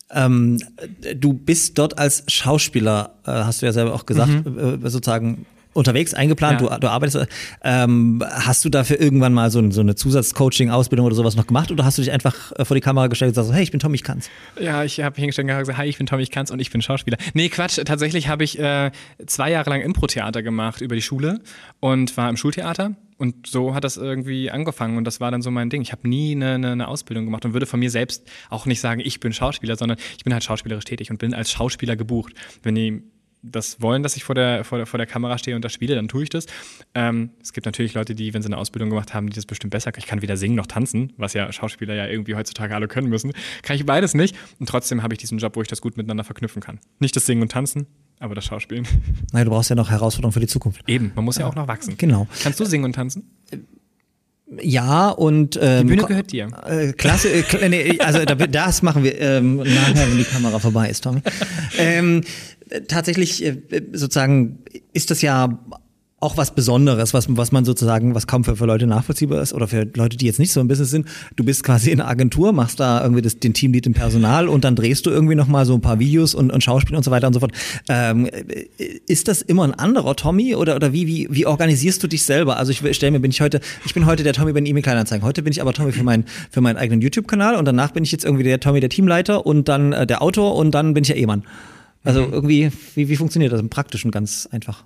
Ähm, 0.09 0.59
du 1.15 1.33
bist 1.33 1.77
dort 1.77 1.97
als 1.97 2.23
Schauspieler, 2.27 3.15
äh, 3.25 3.31
hast 3.31 3.61
du 3.61 3.65
ja 3.65 3.73
selber 3.73 3.93
auch 3.93 4.05
gesagt, 4.05 4.45
mhm. 4.45 4.85
äh, 4.85 4.89
sozusagen 4.89 5.45
unterwegs, 5.77 6.13
eingeplant, 6.13 6.61
ja. 6.61 6.69
du, 6.69 6.79
du 6.79 6.89
arbeitest. 6.89 7.27
Ähm, 7.63 8.23
hast 8.29 8.65
du 8.65 8.69
dafür 8.69 8.99
irgendwann 8.99 9.33
mal 9.33 9.49
so, 9.51 9.69
so 9.71 9.81
eine 9.81 9.95
Zusatzcoaching-Ausbildung 9.95 11.05
oder 11.05 11.15
sowas 11.15 11.35
noch 11.35 11.47
gemacht 11.47 11.71
oder 11.71 11.85
hast 11.85 11.97
du 11.97 12.01
dich 12.01 12.11
einfach 12.11 12.51
äh, 12.53 12.65
vor 12.65 12.75
die 12.75 12.81
Kamera 12.81 13.07
gestellt 13.07 13.29
und 13.29 13.41
gesagt, 13.41 13.55
hey, 13.55 13.63
ich 13.63 13.71
bin 13.71 13.79
Tommy, 13.79 13.95
ich 13.95 14.03
kann's? 14.03 14.29
Ja, 14.59 14.83
ich 14.83 14.99
habe 14.99 15.15
hingestellt 15.15 15.49
und 15.49 15.57
gesagt, 15.57 15.77
hi, 15.77 15.87
ich 15.87 15.97
bin 15.97 16.07
Tommy, 16.07 16.23
ich 16.23 16.31
kann's 16.31 16.51
und 16.51 16.59
ich 16.59 16.71
bin 16.71 16.81
Schauspieler. 16.81 17.17
Nee, 17.33 17.49
Quatsch, 17.49 17.79
tatsächlich 17.85 18.27
habe 18.27 18.43
ich 18.43 18.59
äh, 18.59 18.91
zwei 19.25 19.51
Jahre 19.51 19.69
lang 19.69 19.81
Impro-Theater 19.81 20.43
gemacht 20.43 20.81
über 20.81 20.95
die 20.95 21.01
Schule 21.01 21.39
und 21.79 22.17
war 22.17 22.29
im 22.29 22.37
Schultheater. 22.37 22.95
Und 23.17 23.47
so 23.47 23.73
hat 23.73 23.83
das 23.83 23.97
irgendwie 23.97 24.51
angefangen 24.51 24.97
und 24.97 25.03
das 25.03 25.19
war 25.19 25.31
dann 25.31 25.41
so 25.41 25.49
mein 25.49 25.71
Ding. 25.71 25.81
Ich 25.81 25.91
habe 25.91 26.07
nie 26.07 26.33
eine, 26.33 26.53
eine, 26.53 26.71
eine, 26.73 26.87
Ausbildung 26.87 27.25
gemacht 27.25 27.45
und 27.45 27.53
würde 27.53 27.65
von 27.65 27.79
mir 27.79 27.89
selbst 27.89 28.29
auch 28.51 28.67
nicht 28.67 28.79
sagen, 28.79 29.01
ich 29.03 29.19
bin 29.19 29.33
Schauspieler, 29.33 29.75
sondern 29.75 29.97
ich 30.17 30.23
bin 30.23 30.33
halt 30.33 30.43
schauspielerisch 30.43 30.85
tätig 30.85 31.09
und 31.09 31.17
bin 31.17 31.33
als 31.33 31.51
Schauspieler 31.51 31.95
gebucht. 31.95 32.33
Wenn 32.61 32.75
die 32.75 33.01
das 33.41 33.81
wollen, 33.81 34.03
dass 34.03 34.15
ich 34.15 34.23
vor 34.23 34.35
der, 34.35 34.63
vor 34.63 34.77
der, 34.77 34.87
vor 34.87 34.97
der 34.97 35.07
Kamera 35.07 35.37
stehe 35.37 35.55
und 35.55 35.63
das 35.63 35.73
spiele, 35.73 35.95
dann 35.95 36.07
tue 36.07 36.23
ich 36.23 36.29
das. 36.29 36.45
Ähm, 36.93 37.31
es 37.41 37.53
gibt 37.53 37.65
natürlich 37.65 37.93
Leute, 37.93 38.15
die, 38.15 38.33
wenn 38.33 38.41
sie 38.41 38.47
eine 38.47 38.57
Ausbildung 38.57 38.89
gemacht 38.89 39.13
haben, 39.13 39.29
die 39.29 39.35
das 39.35 39.45
bestimmt 39.45 39.71
besser 39.71 39.91
können. 39.91 40.03
Ich 40.03 40.07
kann 40.07 40.21
weder 40.21 40.37
singen 40.37 40.55
noch 40.55 40.67
tanzen, 40.67 41.13
was 41.17 41.33
ja 41.33 41.51
Schauspieler 41.51 41.93
ja 41.93 42.07
irgendwie 42.07 42.35
heutzutage 42.35 42.75
alle 42.75 42.87
können 42.87 43.09
müssen. 43.09 43.33
Kann 43.61 43.75
ich 43.75 43.85
beides 43.85 44.13
nicht. 44.13 44.35
Und 44.59 44.67
trotzdem 44.69 45.03
habe 45.03 45.13
ich 45.13 45.19
diesen 45.19 45.37
Job, 45.37 45.55
wo 45.55 45.61
ich 45.61 45.67
das 45.67 45.81
gut 45.81 45.97
miteinander 45.97 46.23
verknüpfen 46.23 46.61
kann. 46.61 46.79
Nicht 46.99 47.15
das 47.15 47.25
Singen 47.25 47.41
und 47.41 47.51
Tanzen, 47.51 47.87
aber 48.19 48.35
das 48.35 48.45
Schauspielen. 48.45 48.87
Nein, 49.31 49.45
du 49.45 49.51
brauchst 49.51 49.69
ja 49.69 49.75
noch 49.75 49.89
Herausforderungen 49.89 50.33
für 50.33 50.39
die 50.39 50.47
Zukunft. 50.47 50.81
Eben, 50.87 51.11
man 51.15 51.25
muss 51.25 51.37
ja, 51.37 51.45
auch 51.45 51.55
noch 51.55 51.67
wachsen. 51.67 51.95
Genau. 51.97 52.27
Kannst 52.41 52.59
du 52.59 52.65
singen 52.65 52.85
und 52.85 52.93
tanzen? 52.93 53.29
Ja, 54.61 55.09
und 55.09 55.59
ähm, 55.61 55.87
die 55.87 55.95
Bühne 55.95 56.07
gehört 56.07 56.31
dir. 56.31 56.47
Äh, 56.65 56.93
klasse, 56.93 57.29
äh, 57.29 57.69
nee, 57.69 57.99
also 57.99 58.23
das 58.23 58.81
machen 58.81 59.03
wir 59.03 59.19
ähm, 59.19 59.57
nachher, 59.57 60.09
wenn 60.09 60.17
die 60.17 60.23
Kamera 60.23 60.57
vorbei 60.59 60.89
ist, 60.89 61.03
Tommy. 61.03 61.21
ähm, 61.77 62.23
tatsächlich 62.87 63.43
äh, 63.43 63.61
sozusagen 63.93 64.59
ist 64.93 65.11
das 65.11 65.21
ja 65.21 65.59
auch 66.19 66.35
was 66.35 66.55
Besonderes, 66.55 67.13
was, 67.13 67.27
was 67.29 67.51
man 67.51 67.63
sozusagen, 67.63 68.15
was 68.15 68.25
kaum 68.25 68.43
für, 68.43 68.55
für 68.55 68.65
Leute 68.65 68.87
nachvollziehbar 68.87 69.39
ist 69.39 69.53
oder 69.53 69.67
für 69.67 69.87
Leute, 69.95 70.17
die 70.17 70.25
jetzt 70.25 70.39
nicht 70.39 70.51
so 70.51 70.59
im 70.59 70.67
Business 70.67 70.89
sind. 70.89 71.07
Du 71.35 71.43
bist 71.43 71.63
quasi 71.63 71.91
in 71.91 72.01
einer 72.01 72.09
Agentur, 72.09 72.53
machst 72.53 72.79
da 72.79 73.03
irgendwie 73.03 73.21
das, 73.21 73.37
den 73.37 73.53
Teamlead 73.53 73.85
im 73.85 73.93
Personal 73.93 74.47
und 74.47 74.63
dann 74.63 74.75
drehst 74.75 75.05
du 75.05 75.11
irgendwie 75.11 75.35
nochmal 75.35 75.67
so 75.67 75.75
ein 75.75 75.81
paar 75.81 75.99
Videos 75.99 76.33
und, 76.33 76.51
und 76.51 76.63
Schauspiel 76.63 76.95
und 76.95 77.03
so 77.03 77.11
weiter 77.11 77.27
und 77.27 77.33
so 77.33 77.39
fort. 77.39 77.51
Ähm, 77.87 78.27
ist 79.05 79.27
das 79.27 79.43
immer 79.43 79.63
ein 79.63 79.75
anderer 79.75 80.15
Tommy 80.15 80.55
oder, 80.55 80.75
oder 80.75 80.91
wie, 80.91 81.05
wie, 81.05 81.27
wie 81.29 81.45
organisierst 81.45 82.01
du 82.01 82.07
dich 82.07 82.23
selber? 82.23 82.57
Also 82.57 82.71
ich 82.71 82.95
stelle 82.95 83.11
mir, 83.11 83.19
bin 83.19 83.29
ich 83.29 83.41
heute, 83.41 83.61
ich 83.85 83.93
bin 83.93 84.07
heute 84.07 84.23
der 84.23 84.33
Tommy 84.33 84.53
bei 84.53 84.59
den 84.59 84.65
E-Mail-Kleinanzeigen. 84.65 85.23
Heute 85.23 85.43
bin 85.43 85.51
ich 85.51 85.61
aber 85.61 85.73
Tommy 85.73 85.91
für, 85.91 86.03
mein, 86.03 86.25
für 86.49 86.61
meinen 86.61 86.77
eigenen 86.77 87.01
YouTube-Kanal 87.01 87.55
und 87.55 87.65
danach 87.65 87.91
bin 87.91 88.03
ich 88.03 88.11
jetzt 88.11 88.25
irgendwie 88.25 88.43
der 88.43 88.59
Tommy, 88.59 88.79
der 88.79 88.89
Teamleiter 88.89 89.45
und 89.45 89.69
dann 89.69 89.93
äh, 89.93 90.07
der 90.07 90.23
Autor 90.23 90.55
und 90.55 90.71
dann 90.71 90.95
bin 90.95 91.03
ich 91.03 91.09
ja 91.09 91.15
Ehemann. 91.15 91.43
Also 92.07 92.21
Mhm. 92.25 92.33
irgendwie, 92.33 92.71
wie, 92.95 93.09
wie 93.09 93.15
funktioniert 93.15 93.51
das 93.51 93.59
im 93.59 93.69
Praktischen 93.69 94.11
ganz 94.11 94.47
einfach? 94.51 94.83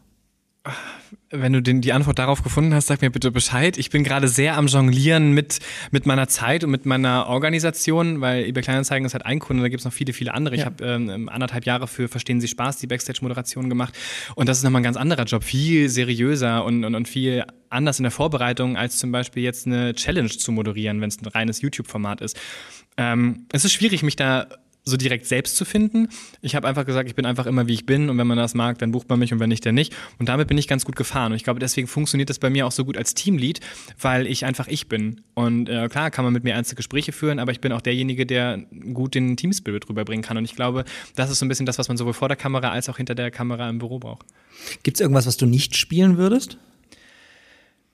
Wenn 1.31 1.53
du 1.53 1.62
den, 1.62 1.81
die 1.81 1.91
Antwort 1.91 2.19
darauf 2.19 2.43
gefunden 2.43 2.73
hast, 2.75 2.86
sag 2.88 3.01
mir 3.01 3.10
bitte 3.10 3.31
Bescheid. 3.31 3.77
Ich 3.79 3.89
bin 3.89 4.03
gerade 4.03 4.27
sehr 4.27 4.57
am 4.57 4.67
Jonglieren 4.67 5.31
mit, 5.31 5.60
mit 5.89 6.05
meiner 6.05 6.27
Zeit 6.27 6.63
und 6.63 6.69
mit 6.69 6.86
meiner 6.86 7.25
Organisation, 7.27 8.21
weil 8.21 8.45
eBay 8.45 8.62
Kleinanzeigen 8.62 9.05
ist 9.05 9.13
halt 9.13 9.25
ein 9.25 9.39
Kunde, 9.39 9.63
da 9.63 9.69
gibt 9.69 9.81
es 9.81 9.86
noch 9.86 9.93
viele, 9.93 10.13
viele 10.13 10.34
andere. 10.36 10.53
Ich 10.55 10.62
Ja. 10.62 10.65
habe 10.67 10.84
ähm, 10.86 11.29
anderthalb 11.29 11.65
Jahre 11.65 11.88
für 11.88 12.07
Verstehen 12.07 12.39
Sie 12.41 12.47
Spaß 12.47 12.77
die 12.77 12.86
Backstage-Moderation 12.88 13.69
gemacht 13.69 13.97
und 14.36 14.47
das 14.49 14.57
ist 14.60 14.63
nochmal 14.63 14.81
ein 14.81 14.84
ganz 14.84 14.97
anderer 14.97 15.23
Job, 15.23 15.43
viel 15.43 15.89
seriöser 15.89 16.63
und, 16.63 16.84
und, 16.86 16.93
und 16.93 17.07
viel 17.07 17.43
anders 17.69 17.97
in 17.97 18.03
der 18.03 18.12
Vorbereitung, 18.12 18.77
als 18.77 18.97
zum 18.99 19.12
Beispiel 19.12 19.41
jetzt 19.41 19.65
eine 19.65 19.95
Challenge 19.95 20.29
zu 20.29 20.51
moderieren, 20.51 21.01
wenn 21.01 21.10
es 21.10 21.19
ein 21.19 21.25
reines 21.25 21.62
YouTube-Format 21.62 22.21
ist. 22.21 22.39
Ähm, 22.97 23.47
es 23.51 23.65
ist 23.65 23.71
schwierig, 23.73 24.03
mich 24.03 24.15
da 24.17 24.47
so 24.84 24.98
direkt 24.98 25.28
selbst 25.28 25.58
zu 25.58 25.65
finden. 25.65 26.10
Ich 26.41 26.56
habe 26.56 26.67
einfach 26.67 26.86
gesagt, 26.86 27.08
ich 27.08 27.15
bin 27.15 27.26
einfach 27.26 27.46
immer 27.46 27.67
wie 27.67 27.74
ich 27.74 27.86
bin 27.86 28.10
und 28.10 28.17
wenn 28.17 28.28
man 28.28 28.38
das 28.38 28.56
mag, 28.56 28.80
dann 28.80 28.91
bucht 28.91 29.10
man 29.10 29.20
mich 29.20 29.32
und 29.32 29.39
wenn 29.39 29.50
nicht, 29.50 29.65
dann 29.65 29.76
nicht. 29.76 29.96
Und 30.17 30.30
damit 30.30 30.48
bin 30.48 30.58
ich 30.58 30.67
ganz 30.67 30.86
gut 30.86 30.96
gefahren. 30.96 31.32
Und 31.32 31.36
ich 31.36 31.44
glaube, 31.44 31.60
deswegen 31.60 31.88
funktioniert 31.88 32.30
das 32.30 32.39
bei 32.39 32.50
mir 32.50 32.65
auch 32.65 32.72
so 32.72 32.86
gut 32.86 32.98
als 32.98 33.13
Teamlead, 33.13 33.60
weil 34.00 34.26
ich 34.26 34.46
einfach 34.46 34.67
ich 34.67 34.88
bin. 34.88 35.22
Und 35.36 35.70
äh, 35.70 35.88
klar 35.88 36.10
kann 36.10 36.26
man 36.26 36.34
mit 36.34 36.44
mir 36.44 36.54
ernste 36.54 36.76
Gespräche 36.76 37.12
führen, 37.12 37.39
aber 37.39 37.52
ich 37.52 37.62
bin 37.62 37.72
auch 37.72 37.82
derjenige, 37.82 38.26
der 38.26 38.58
gut 38.94 39.13
den 39.15 39.38
Teamspirit 39.38 39.88
rüberbringen 39.88 40.24
kann. 40.24 40.38
Und 40.38 40.46
ich 40.46 40.56
glaube, 40.56 40.86
das 41.15 41.30
ist 41.30 41.39
so 41.39 41.46
ein 41.46 41.50
bisschen 41.50 41.65
das, 41.65 41.78
was 41.78 41.88
man 41.88 41.98
sowohl 41.98 42.13
vor 42.13 42.28
der 42.28 42.38
Kamera 42.38 42.72
als 42.72 42.89
auch 42.89 42.98
hinter 42.98 43.15
der 43.15 43.30
Kamera 43.30 43.70
im 43.70 43.78
Büro 43.78 44.00
braucht. 44.00 44.26
Gibt 44.84 44.98
es 44.98 45.02
irgendwas, 45.02 45.28
was 45.28 45.38
du 45.38 45.46
nicht 45.46 45.76
spielen 45.76 46.17
würdest? 46.17 46.58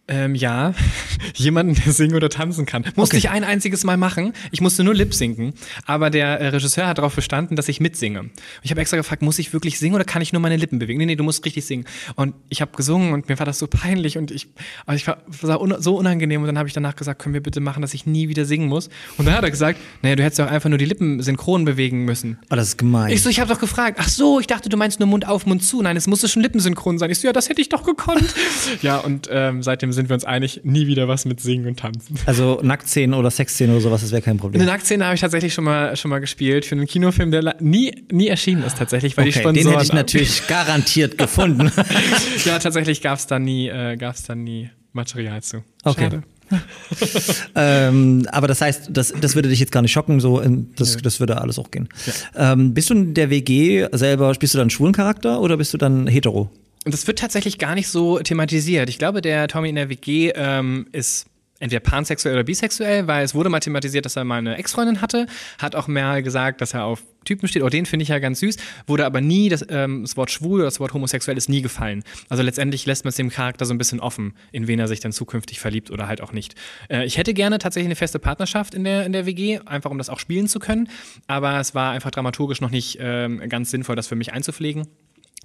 Ähm, 0.10 0.36
ja, 0.36 0.74
jemanden, 1.36 1.76
der 1.76 1.92
singen 1.92 2.16
oder 2.16 2.30
tanzen 2.30 2.66
kann. 2.66 2.84
Musste 2.96 3.18
Okay. 3.18 3.18
ich 3.18 3.30
ein 3.30 3.44
einziges 3.44 3.84
Mal 3.84 3.98
machen. 3.98 4.32
Ich 4.52 4.62
musste 4.62 4.84
nur 4.84 4.96
lip 4.96 5.14
sinken. 5.14 5.54
Aber 5.86 6.10
der 6.10 6.40
äh, 6.40 6.48
Regisseur 6.50 6.88
hat 6.88 6.98
darauf 6.98 7.14
bestanden, 7.16 7.56
dass 7.56 7.68
ich 7.68 7.80
mitsinge. 7.82 8.22
Und 8.22 8.32
ich 8.64 8.72
habe 8.72 8.80
extra 8.80 8.96
gefragt, 8.96 9.22
muss 9.22 9.38
ich 9.40 9.52
wirklich 9.54 9.80
singen 9.80 9.96
oder 9.96 10.06
kann 10.06 10.22
ich 10.22 10.32
nur 10.32 10.42
meine 10.42 10.56
Lippen 10.56 10.80
bewegen? 10.80 10.98
Nee, 11.00 11.06
nee, 11.08 11.16
du 11.18 11.24
musst 11.24 11.44
richtig 11.46 11.66
singen. 11.66 11.86
Und 12.16 12.36
ich 12.50 12.62
habe 12.62 12.72
gesungen 12.76 13.12
und 13.14 13.28
mir 13.28 13.38
war 13.38 13.46
das 13.46 13.60
so 13.60 13.68
peinlich 13.68 14.18
und 14.18 14.32
ich, 14.32 14.48
aber 14.86 14.96
ich 14.96 15.06
war, 15.08 15.18
war 15.42 15.60
un 15.62 15.76
so 15.80 15.98
unangenehm. 15.98 16.42
Und 16.42 16.48
dann 16.48 16.58
habe 16.58 16.68
ich 16.70 16.74
danach 16.74 16.96
gesagt, 16.96 17.22
können 17.22 17.34
wir 17.34 17.44
bitte 17.44 17.60
machen, 17.60 17.82
dass 17.82 17.94
ich 17.94 18.06
nie 18.06 18.30
wieder 18.30 18.46
singen 18.46 18.70
muss? 18.70 18.90
Und 19.18 19.26
dann 19.26 19.34
hat 19.36 19.44
er 19.44 19.52
gesagt, 19.52 19.78
naja, 20.04 20.16
du 20.16 20.24
hättest 20.24 20.40
doch 20.40 20.48
einfach 20.50 20.70
nur 20.70 20.78
die 20.78 20.86
Lippen 20.86 21.22
synchron 21.22 21.66
bewegen 21.66 22.06
müssen. 22.06 22.38
Oh, 22.50 22.56
das 22.56 22.70
ist 22.70 22.78
gemein. 22.78 23.12
Ich 23.12 23.24
so, 23.24 23.30
ich 23.30 23.42
habe 23.42 23.54
doch 23.54 23.60
gefragt. 23.60 23.98
Ach 24.00 24.08
so, 24.08 24.40
ich 24.40 24.48
dachte, 24.48 24.70
du 24.70 24.78
meinst 24.78 25.00
nur 25.02 25.08
Mund 25.10 25.28
auf, 25.28 25.46
Mund 25.46 25.64
zu. 25.64 25.82
Nein, 25.82 25.98
es 25.98 26.08
musste 26.08 26.30
schon 26.30 26.42
lippensynchron 26.44 26.98
sein. 26.98 27.10
Ich 27.12 27.20
so, 27.20 27.28
ja, 27.28 27.34
das 27.34 27.50
hätte 27.50 27.60
ich 27.62 27.68
doch 27.68 27.84
gekonnt. 27.84 28.24
ja, 28.82 28.98
und 29.00 29.28
ähm, 29.32 29.64
seitdem 29.64 29.92
sind 29.98 30.10
wir 30.10 30.14
uns 30.14 30.24
einig, 30.24 30.62
nie 30.64 30.88
wieder 30.88 31.10
was 31.10 31.26
mit 31.26 31.42
Singen 31.42 31.68
und 31.68 31.80
Tanzen. 31.80 32.16
also 32.26 32.60
Nacktszenen 32.64 33.14
oder 33.14 33.30
Sexszenen 33.30 33.76
oder 33.76 33.82
sowas, 33.82 34.02
das 34.02 34.12
wäre 34.12 34.22
kein 34.22 34.38
Problem. 34.38 34.62
Eine 34.62 34.72
Nacktszene 34.72 35.04
habe 35.04 35.16
ich 35.16 35.22
tatsächlich 35.22 35.54
schon 35.54 35.66
mal, 35.66 35.98
schon 35.98 36.10
mal 36.10 36.20
gespielt 36.20 36.66
für 36.66 36.76
einen 36.76 36.88
Kinofilm, 36.88 37.32
der 37.32 37.56
nie, 37.60 37.92
nie 38.12 38.28
erschienen 38.28 38.64
ist 38.64 38.78
tatsächlich, 38.78 39.18
weil 39.18 39.26
die 39.26 39.32
Okay, 39.32 39.40
Sponsoren... 39.42 39.66
den 39.66 39.74
hätte 39.74 39.84
ich 39.84 39.94
natürlich 39.94 40.48
garantiert 40.48 41.18
gefunden. 41.18 41.70
ja, 42.46 42.60
tatsächlich 42.60 43.02
gab 43.02 43.20
es 43.20 43.28
da 43.28 43.40
nie, 43.40 43.68
äh, 43.68 43.98
gab's 43.98 44.24
da 44.24 44.36
nie 44.36 44.70
Material 44.94 45.44
zu. 45.44 45.64
Okay. 45.84 46.04
Schade. 46.04 46.24
ähm, 47.56 48.26
aber 48.32 48.48
das 48.48 48.62
heißt, 48.62 48.90
das, 48.92 49.14
das 49.20 49.36
würde 49.36 49.50
dich 49.50 49.60
jetzt 49.60 49.72
gar 49.72 49.82
nicht 49.82 49.92
schocken, 49.92 50.20
so 50.20 50.40
in, 50.40 50.74
das, 50.76 50.96
das 50.98 51.20
würde 51.20 51.42
alles 51.42 51.60
auch 51.60 51.72
gehen. 51.72 51.90
Ähm, 52.36 52.74
bist 52.74 52.90
du 52.90 52.94
in 52.94 53.14
der 53.14 53.30
WG 53.30 53.88
selber, 53.92 54.32
bist 54.34 54.54
du 54.54 54.58
dann 54.58 54.70
schwulen 54.70 54.94
Charakter 54.94 55.42
oder 55.42 55.58
bist 55.58 55.74
du 55.74 55.78
dann 55.78 56.08
hetero? 56.08 56.50
Und 56.88 56.94
das 56.94 57.06
wird 57.06 57.20
tatsächlich 57.20 57.58
gar 57.58 57.76
nicht 57.76 57.90
so 57.90 58.18
thematisiert. 58.20 58.88
Ich 58.88 58.98
glaube, 58.98 59.20
der 59.20 59.50
Tommy 59.50 59.68
in 59.68 59.76
der 59.76 59.90
WG 59.90 60.32
ähm, 60.34 60.88
ist 60.94 61.26
entweder 61.60 61.82
pansexuell 61.82 62.34
oder 62.34 62.46
bisexuell, 62.46 63.08
weil 63.08 63.26
es 63.26 63.36
wurde 63.36 63.50
mal 63.50 63.60
thematisiert, 63.60 64.06
dass 64.06 64.16
er 64.16 64.24
mal 64.24 64.38
eine 64.38 64.56
Ex-Freundin 64.56 65.02
hatte, 65.02 65.26
hat 65.60 65.76
auch 65.76 65.90
mehr 65.90 66.22
gesagt, 66.22 66.62
dass 66.62 66.74
er 66.74 66.86
auf 66.86 67.04
Typen 67.26 67.50
steht, 67.50 67.62
oh, 67.62 67.68
den 67.68 67.86
finde 67.86 68.04
ich 68.04 68.10
ja 68.10 68.20
ganz 68.20 68.40
süß, 68.40 68.56
wurde 68.86 69.06
aber 69.06 69.20
nie, 69.20 69.50
das, 69.50 69.66
ähm, 69.68 70.04
das 70.04 70.16
Wort 70.16 70.32
schwul 70.32 70.62
oder 70.62 70.64
das 70.68 70.80
Wort 70.80 70.94
homosexuell 70.94 71.36
ist 71.36 71.50
nie 71.50 71.62
gefallen. 71.62 72.06
Also 72.30 72.42
letztendlich 72.42 72.86
lässt 72.86 73.04
man 73.04 73.10
es 73.10 73.18
dem 73.18 73.32
Charakter 73.32 73.66
so 73.66 73.74
ein 73.74 73.78
bisschen 73.78 74.00
offen, 74.00 74.34
in 74.54 74.70
wen 74.70 74.80
er 74.80 74.88
sich 74.88 75.02
dann 75.02 75.12
zukünftig 75.12 75.60
verliebt 75.60 75.92
oder 75.92 76.08
halt 76.08 76.22
auch 76.22 76.32
nicht. 76.32 76.56
Äh, 76.90 77.04
ich 77.04 77.18
hätte 77.18 77.34
gerne 77.34 77.58
tatsächlich 77.58 77.90
eine 77.90 77.98
feste 77.98 78.18
Partnerschaft 78.18 78.74
in 78.74 78.86
der, 78.86 79.06
in 79.06 79.12
der 79.12 79.26
WG, 79.26 79.60
einfach 79.66 79.92
um 79.92 79.98
das 79.98 80.08
auch 80.08 80.20
spielen 80.20 80.48
zu 80.48 80.60
können, 80.60 80.90
aber 81.28 81.60
es 81.60 81.76
war 81.76 81.92
einfach 81.92 82.12
dramaturgisch 82.12 82.62
noch 82.62 82.72
nicht 82.72 82.98
ähm, 83.02 83.42
ganz 83.50 83.72
sinnvoll, 83.72 83.98
das 83.98 84.08
für 84.08 84.16
mich 84.16 84.32
einzupflegen. 84.32 84.88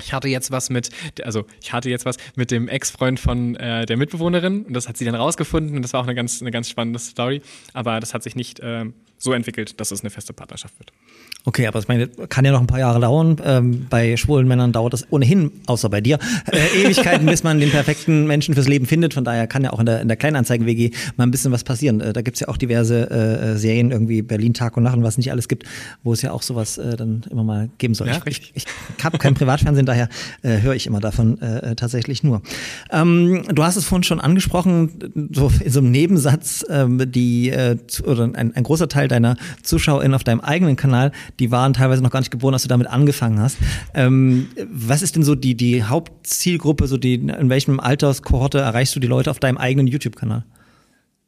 Ich 0.04 0.12
hatte 0.12 0.28
jetzt 0.28 0.50
was 0.50 0.70
mit, 0.70 0.90
also 1.22 1.44
ich 1.60 1.72
hatte 1.72 1.90
jetzt 1.90 2.04
was 2.04 2.16
mit 2.36 2.50
dem 2.50 2.68
Ex-Freund 2.68 3.20
von 3.20 3.56
äh, 3.56 3.86
der 3.86 3.96
Mitbewohnerin 3.96 4.64
und 4.64 4.74
das 4.74 4.88
hat 4.88 4.96
sie 4.96 5.04
dann 5.04 5.14
rausgefunden 5.14 5.76
und 5.76 5.82
das 5.82 5.92
war 5.92 6.00
auch 6.00 6.06
eine 6.06 6.14
ganz, 6.14 6.40
eine 6.40 6.50
ganz 6.50 6.68
spannende 6.68 6.98
Story. 6.98 7.42
Aber 7.72 8.00
das 8.00 8.14
hat 8.14 8.22
sich 8.22 8.36
nicht 8.36 8.60
ähm, 8.62 8.94
so 9.18 9.32
entwickelt, 9.32 9.80
dass 9.80 9.90
es 9.90 10.00
eine 10.00 10.10
feste 10.10 10.32
Partnerschaft 10.32 10.78
wird. 10.78 10.92
Okay, 11.44 11.66
aber 11.66 11.80
ich 11.80 11.88
meine, 11.88 12.06
kann 12.06 12.44
ja 12.44 12.52
noch 12.52 12.60
ein 12.60 12.68
paar 12.68 12.78
Jahre 12.78 13.00
dauern. 13.00 13.36
Ähm, 13.44 13.86
bei 13.90 14.16
schwulen 14.16 14.46
Männern 14.46 14.72
dauert 14.72 14.92
das 14.92 15.10
ohnehin, 15.10 15.50
außer 15.66 15.88
bei 15.88 16.00
dir, 16.00 16.18
äh, 16.46 16.82
Ewigkeiten, 16.82 17.26
bis 17.26 17.42
man 17.42 17.58
den 17.58 17.70
perfekten 17.70 18.26
Menschen 18.28 18.54
fürs 18.54 18.68
Leben 18.68 18.86
findet. 18.86 19.14
Von 19.14 19.24
daher 19.24 19.48
kann 19.48 19.64
ja 19.64 19.72
auch 19.72 19.80
in 19.80 19.86
der, 19.86 20.00
in 20.00 20.08
der 20.08 20.16
Kleinanzeigen-WG 20.16 20.90
mal 21.16 21.24
ein 21.24 21.32
bisschen 21.32 21.50
was 21.50 21.64
passieren. 21.64 22.00
Äh, 22.00 22.12
da 22.12 22.22
gibt's 22.22 22.38
ja 22.38 22.48
auch 22.48 22.56
diverse 22.56 23.10
äh, 23.10 23.56
Serien, 23.56 23.90
irgendwie 23.90 24.22
Berlin 24.22 24.54
Tag 24.54 24.76
und 24.76 24.84
Nacht 24.84 24.96
und 24.96 25.02
was 25.02 25.16
nicht 25.16 25.32
alles 25.32 25.48
gibt, 25.48 25.64
wo 26.04 26.12
es 26.12 26.22
ja 26.22 26.30
auch 26.30 26.42
sowas 26.42 26.78
äh, 26.78 26.96
dann 26.96 27.24
immer 27.28 27.42
mal 27.42 27.70
geben 27.78 27.94
soll. 27.94 28.06
Ja, 28.06 28.20
ich 28.24 28.52
ich, 28.54 28.66
ich 28.98 29.04
habe 29.04 29.18
kein 29.18 29.34
Privatfernsehen, 29.34 29.84
daher 29.84 30.08
äh, 30.42 30.60
höre 30.60 30.74
ich 30.74 30.86
immer 30.86 31.00
davon 31.00 31.40
äh, 31.40 31.74
tatsächlich 31.74 32.22
nur. 32.22 32.42
Ähm, 32.90 33.42
du 33.52 33.64
hast 33.64 33.74
es 33.74 33.84
vorhin 33.84 34.04
schon 34.04 34.20
angesprochen, 34.20 35.28
so 35.32 35.50
in 35.60 35.70
so 35.72 35.80
einem 35.80 35.90
Nebensatz, 35.90 36.64
ähm, 36.70 37.10
die 37.10 37.50
äh, 37.50 37.78
zu- 37.88 38.04
oder 38.04 38.30
ein, 38.32 38.54
ein 38.54 38.62
großer 38.62 38.88
Teil 38.88 39.08
deiner 39.08 39.36
ZuschauerInnen 39.62 40.14
auf 40.14 40.22
deinem 40.22 40.40
eigenen 40.40 40.76
Kanal, 40.76 41.10
die 41.40 41.50
waren 41.50 41.72
teilweise 41.72 42.02
noch 42.02 42.10
gar 42.10 42.20
nicht 42.20 42.30
geboren, 42.30 42.54
als 42.54 42.62
du 42.62 42.68
damit 42.68 42.86
angefangen 42.86 43.40
hast. 43.40 43.58
Ähm, 43.94 44.48
was 44.70 45.02
ist 45.02 45.16
denn 45.16 45.22
so 45.22 45.34
die, 45.34 45.54
die 45.54 45.82
Hauptzielgruppe, 45.84 46.86
so 46.86 46.96
die, 46.96 47.14
in 47.14 47.48
welchem 47.48 47.80
Alterskohorte 47.80 48.58
erreichst 48.58 48.94
du 48.96 49.00
die 49.00 49.06
Leute 49.06 49.30
auf 49.30 49.38
deinem 49.38 49.58
eigenen 49.58 49.86
YouTube-Kanal? 49.86 50.44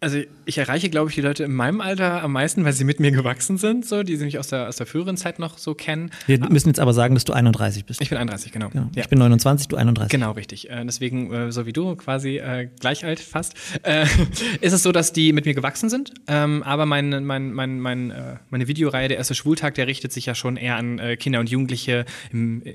Also 0.00 0.18
ich 0.46 0.58
erreiche, 0.58 0.90
glaube 0.90 1.10
ich, 1.10 1.14
die 1.14 1.20
Leute 1.20 1.44
in 1.44 1.52
meinem 1.52 1.80
Alter 1.80 2.22
am 2.22 2.32
meisten, 2.32 2.64
weil 2.64 2.72
sie 2.72 2.84
mit 2.84 3.00
mir 3.00 3.10
gewachsen 3.10 3.56
sind, 3.56 3.86
so, 3.86 4.02
die 4.02 4.16
sie 4.16 4.24
mich 4.24 4.38
aus 4.38 4.48
der, 4.48 4.68
aus 4.68 4.76
der 4.76 4.86
früheren 4.86 5.16
Zeit 5.16 5.38
noch 5.38 5.58
so 5.58 5.74
kennen. 5.74 6.10
Wir 6.26 6.38
müssen 6.50 6.68
jetzt 6.68 6.80
aber 6.80 6.92
sagen, 6.92 7.14
dass 7.14 7.24
du 7.24 7.32
31 7.32 7.84
bist. 7.84 8.00
Ich 8.00 8.10
bin 8.10 8.18
31, 8.18 8.52
genau. 8.52 8.70
ja. 8.74 8.88
Ich 8.96 9.08
bin 9.08 9.18
29, 9.18 9.68
du 9.68 9.76
31. 9.76 10.10
Genau, 10.10 10.32
richtig. 10.32 10.70
Äh, 10.70 10.84
deswegen, 10.84 11.32
äh, 11.32 11.52
so 11.52 11.66
wie 11.66 11.72
du, 11.72 11.96
quasi 11.96 12.38
äh, 12.38 12.68
gleich 12.80 13.04
alt 13.04 13.20
fast, 13.20 13.54
ist 14.60 14.72
es 14.72 14.82
so, 14.82 14.92
dass 14.92 15.12
die 15.12 15.32
mit 15.32 15.46
mir 15.46 15.54
gewachsen 15.54 15.88
sind. 15.88 16.12
Ähm, 16.26 16.62
aber 16.62 16.86
mein, 16.86 17.24
mein, 17.24 17.52
mein, 17.52 17.80
mein, 17.80 18.12
meine 18.50 18.68
Videoreihe, 18.68 19.08
der 19.08 19.18
erste 19.18 19.34
Schwultag, 19.34 19.74
der 19.74 19.86
richtet 19.86 20.12
sich 20.12 20.26
ja 20.26 20.34
schon 20.34 20.56
eher 20.56 20.76
an 20.76 21.00
Kinder 21.18 21.40
und 21.40 21.50
Jugendliche, 21.50 22.04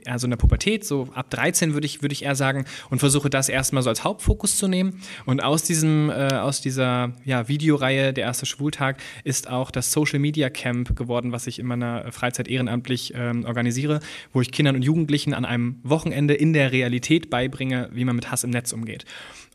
also 0.06 0.26
in 0.26 0.32
der 0.32 0.38
Pubertät, 0.38 0.86
so 0.86 1.10
ab 1.14 1.30
13 1.30 1.74
würde 1.74 1.86
ich, 1.86 2.02
würde 2.02 2.14
ich 2.14 2.24
eher 2.24 2.36
sagen, 2.36 2.66
und 2.90 3.00
versuche 3.00 3.30
das 3.30 3.50
erstmal 3.50 3.84
so 3.84 3.90
als 3.90 4.04
Hauptfokus 4.04 4.58
zu 4.58 4.68
nehmen. 4.68 5.02
Und 5.26 5.44
aus 5.44 5.64
diesem, 5.64 6.10
aus 6.10 6.62
dieser 6.62 7.14
ja, 7.26 7.48
Videoreihe, 7.60 8.14
der 8.14 8.24
erste 8.24 8.46
Schwultag, 8.46 9.02
ist 9.26 9.50
auch 9.50 9.70
das 9.70 9.92
Social 9.92 10.20
Media 10.20 10.50
Camp 10.50 10.96
geworden, 10.96 11.34
was 11.34 11.46
ich 11.46 11.60
in 11.60 11.66
meiner 11.66 12.10
Freizeit 12.12 12.48
ehrenamtlich 12.48 13.14
ähm, 13.16 13.44
organisiere, 13.44 14.00
wo 14.32 14.40
ich 14.40 14.52
Kindern 14.52 14.76
und 14.76 14.82
Jugendlichen 14.82 15.34
an 15.34 15.44
einem 15.44 15.80
Wochenende 15.84 16.34
in 16.34 16.54
der 16.54 16.72
Realität 16.72 17.30
beibringe, 17.30 17.90
wie 17.92 18.06
man 18.06 18.16
mit 18.16 18.32
Hass 18.32 18.46
im 18.46 18.50
Netz 18.50 18.72
umgeht. 18.72 19.04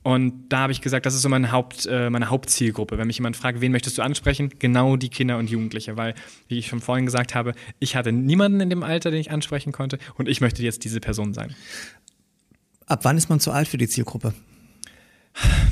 Und 0.02 0.50
da 0.50 0.58
habe 0.58 0.72
ich 0.72 0.82
gesagt, 0.82 1.06
das 1.06 1.14
ist 1.14 1.22
so 1.22 1.30
meine, 1.30 1.50
Haupt, 1.50 1.86
äh, 1.90 2.10
meine 2.10 2.28
Hauptzielgruppe. 2.28 2.98
Wenn 2.98 3.06
mich 3.06 3.16
jemand 3.16 3.38
fragt, 3.38 3.62
wen 3.62 3.72
möchtest 3.72 3.96
du 3.96 4.02
ansprechen? 4.02 4.50
Genau 4.58 4.96
die 4.96 5.08
Kinder 5.08 5.38
und 5.38 5.48
Jugendliche, 5.48 5.96
weil, 5.96 6.14
wie 6.46 6.58
ich 6.58 6.66
schon 6.66 6.80
vorhin 6.80 7.06
gesagt 7.06 7.34
habe, 7.34 7.54
ich 7.78 7.96
hatte 7.96 8.12
niemanden 8.12 8.60
in 8.60 8.68
dem 8.68 8.82
Alter, 8.82 9.10
den 9.10 9.20
ich 9.20 9.30
ansprechen 9.30 9.72
konnte 9.72 9.98
und 10.16 10.28
ich 10.28 10.42
möchte 10.42 10.62
jetzt 10.62 10.84
diese 10.84 11.00
Person 11.00 11.32
sein. 11.32 11.54
Ab 12.84 13.00
wann 13.04 13.16
ist 13.16 13.30
man 13.30 13.40
zu 13.40 13.50
alt 13.50 13.66
für 13.66 13.78
die 13.78 13.88
Zielgruppe? 13.88 14.34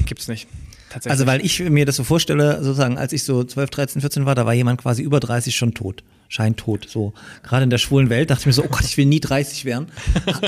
Gibt's 0.07 0.29
nicht. 0.29 0.49
Tatsächlich. 0.93 1.11
Also, 1.11 1.27
weil 1.27 1.45
ich 1.45 1.59
mir 1.61 1.87
das 1.87 1.97
so 1.97 2.05
vorstelle, 2.05 2.63
sozusagen, 2.63 2.99
als 2.99 3.15
ich 3.15 3.25
so 3.25 3.43
12, 3.43 3.71
13, 3.71 4.01
14 4.03 4.27
war, 4.27 4.35
da 4.35 4.45
war 4.45 4.53
jemand 4.53 4.83
quasi 4.83 5.03
über 5.03 5.21
30 5.21 5.57
schon 5.57 5.73
tot. 5.73 6.05
Scheintot. 6.33 6.89
So 6.89 7.13
gerade 7.43 7.65
in 7.65 7.71
der 7.71 7.79
schwulen 7.79 8.09
Welt 8.09 8.31
dachte 8.31 8.41
ich 8.41 8.47
mir 8.47 8.53
so, 8.53 8.65
oh 8.65 8.69
Gott, 8.69 8.85
ich 8.85 8.97
will 8.97 9.05
nie 9.05 9.21
30 9.21 9.65
werden. 9.65 9.87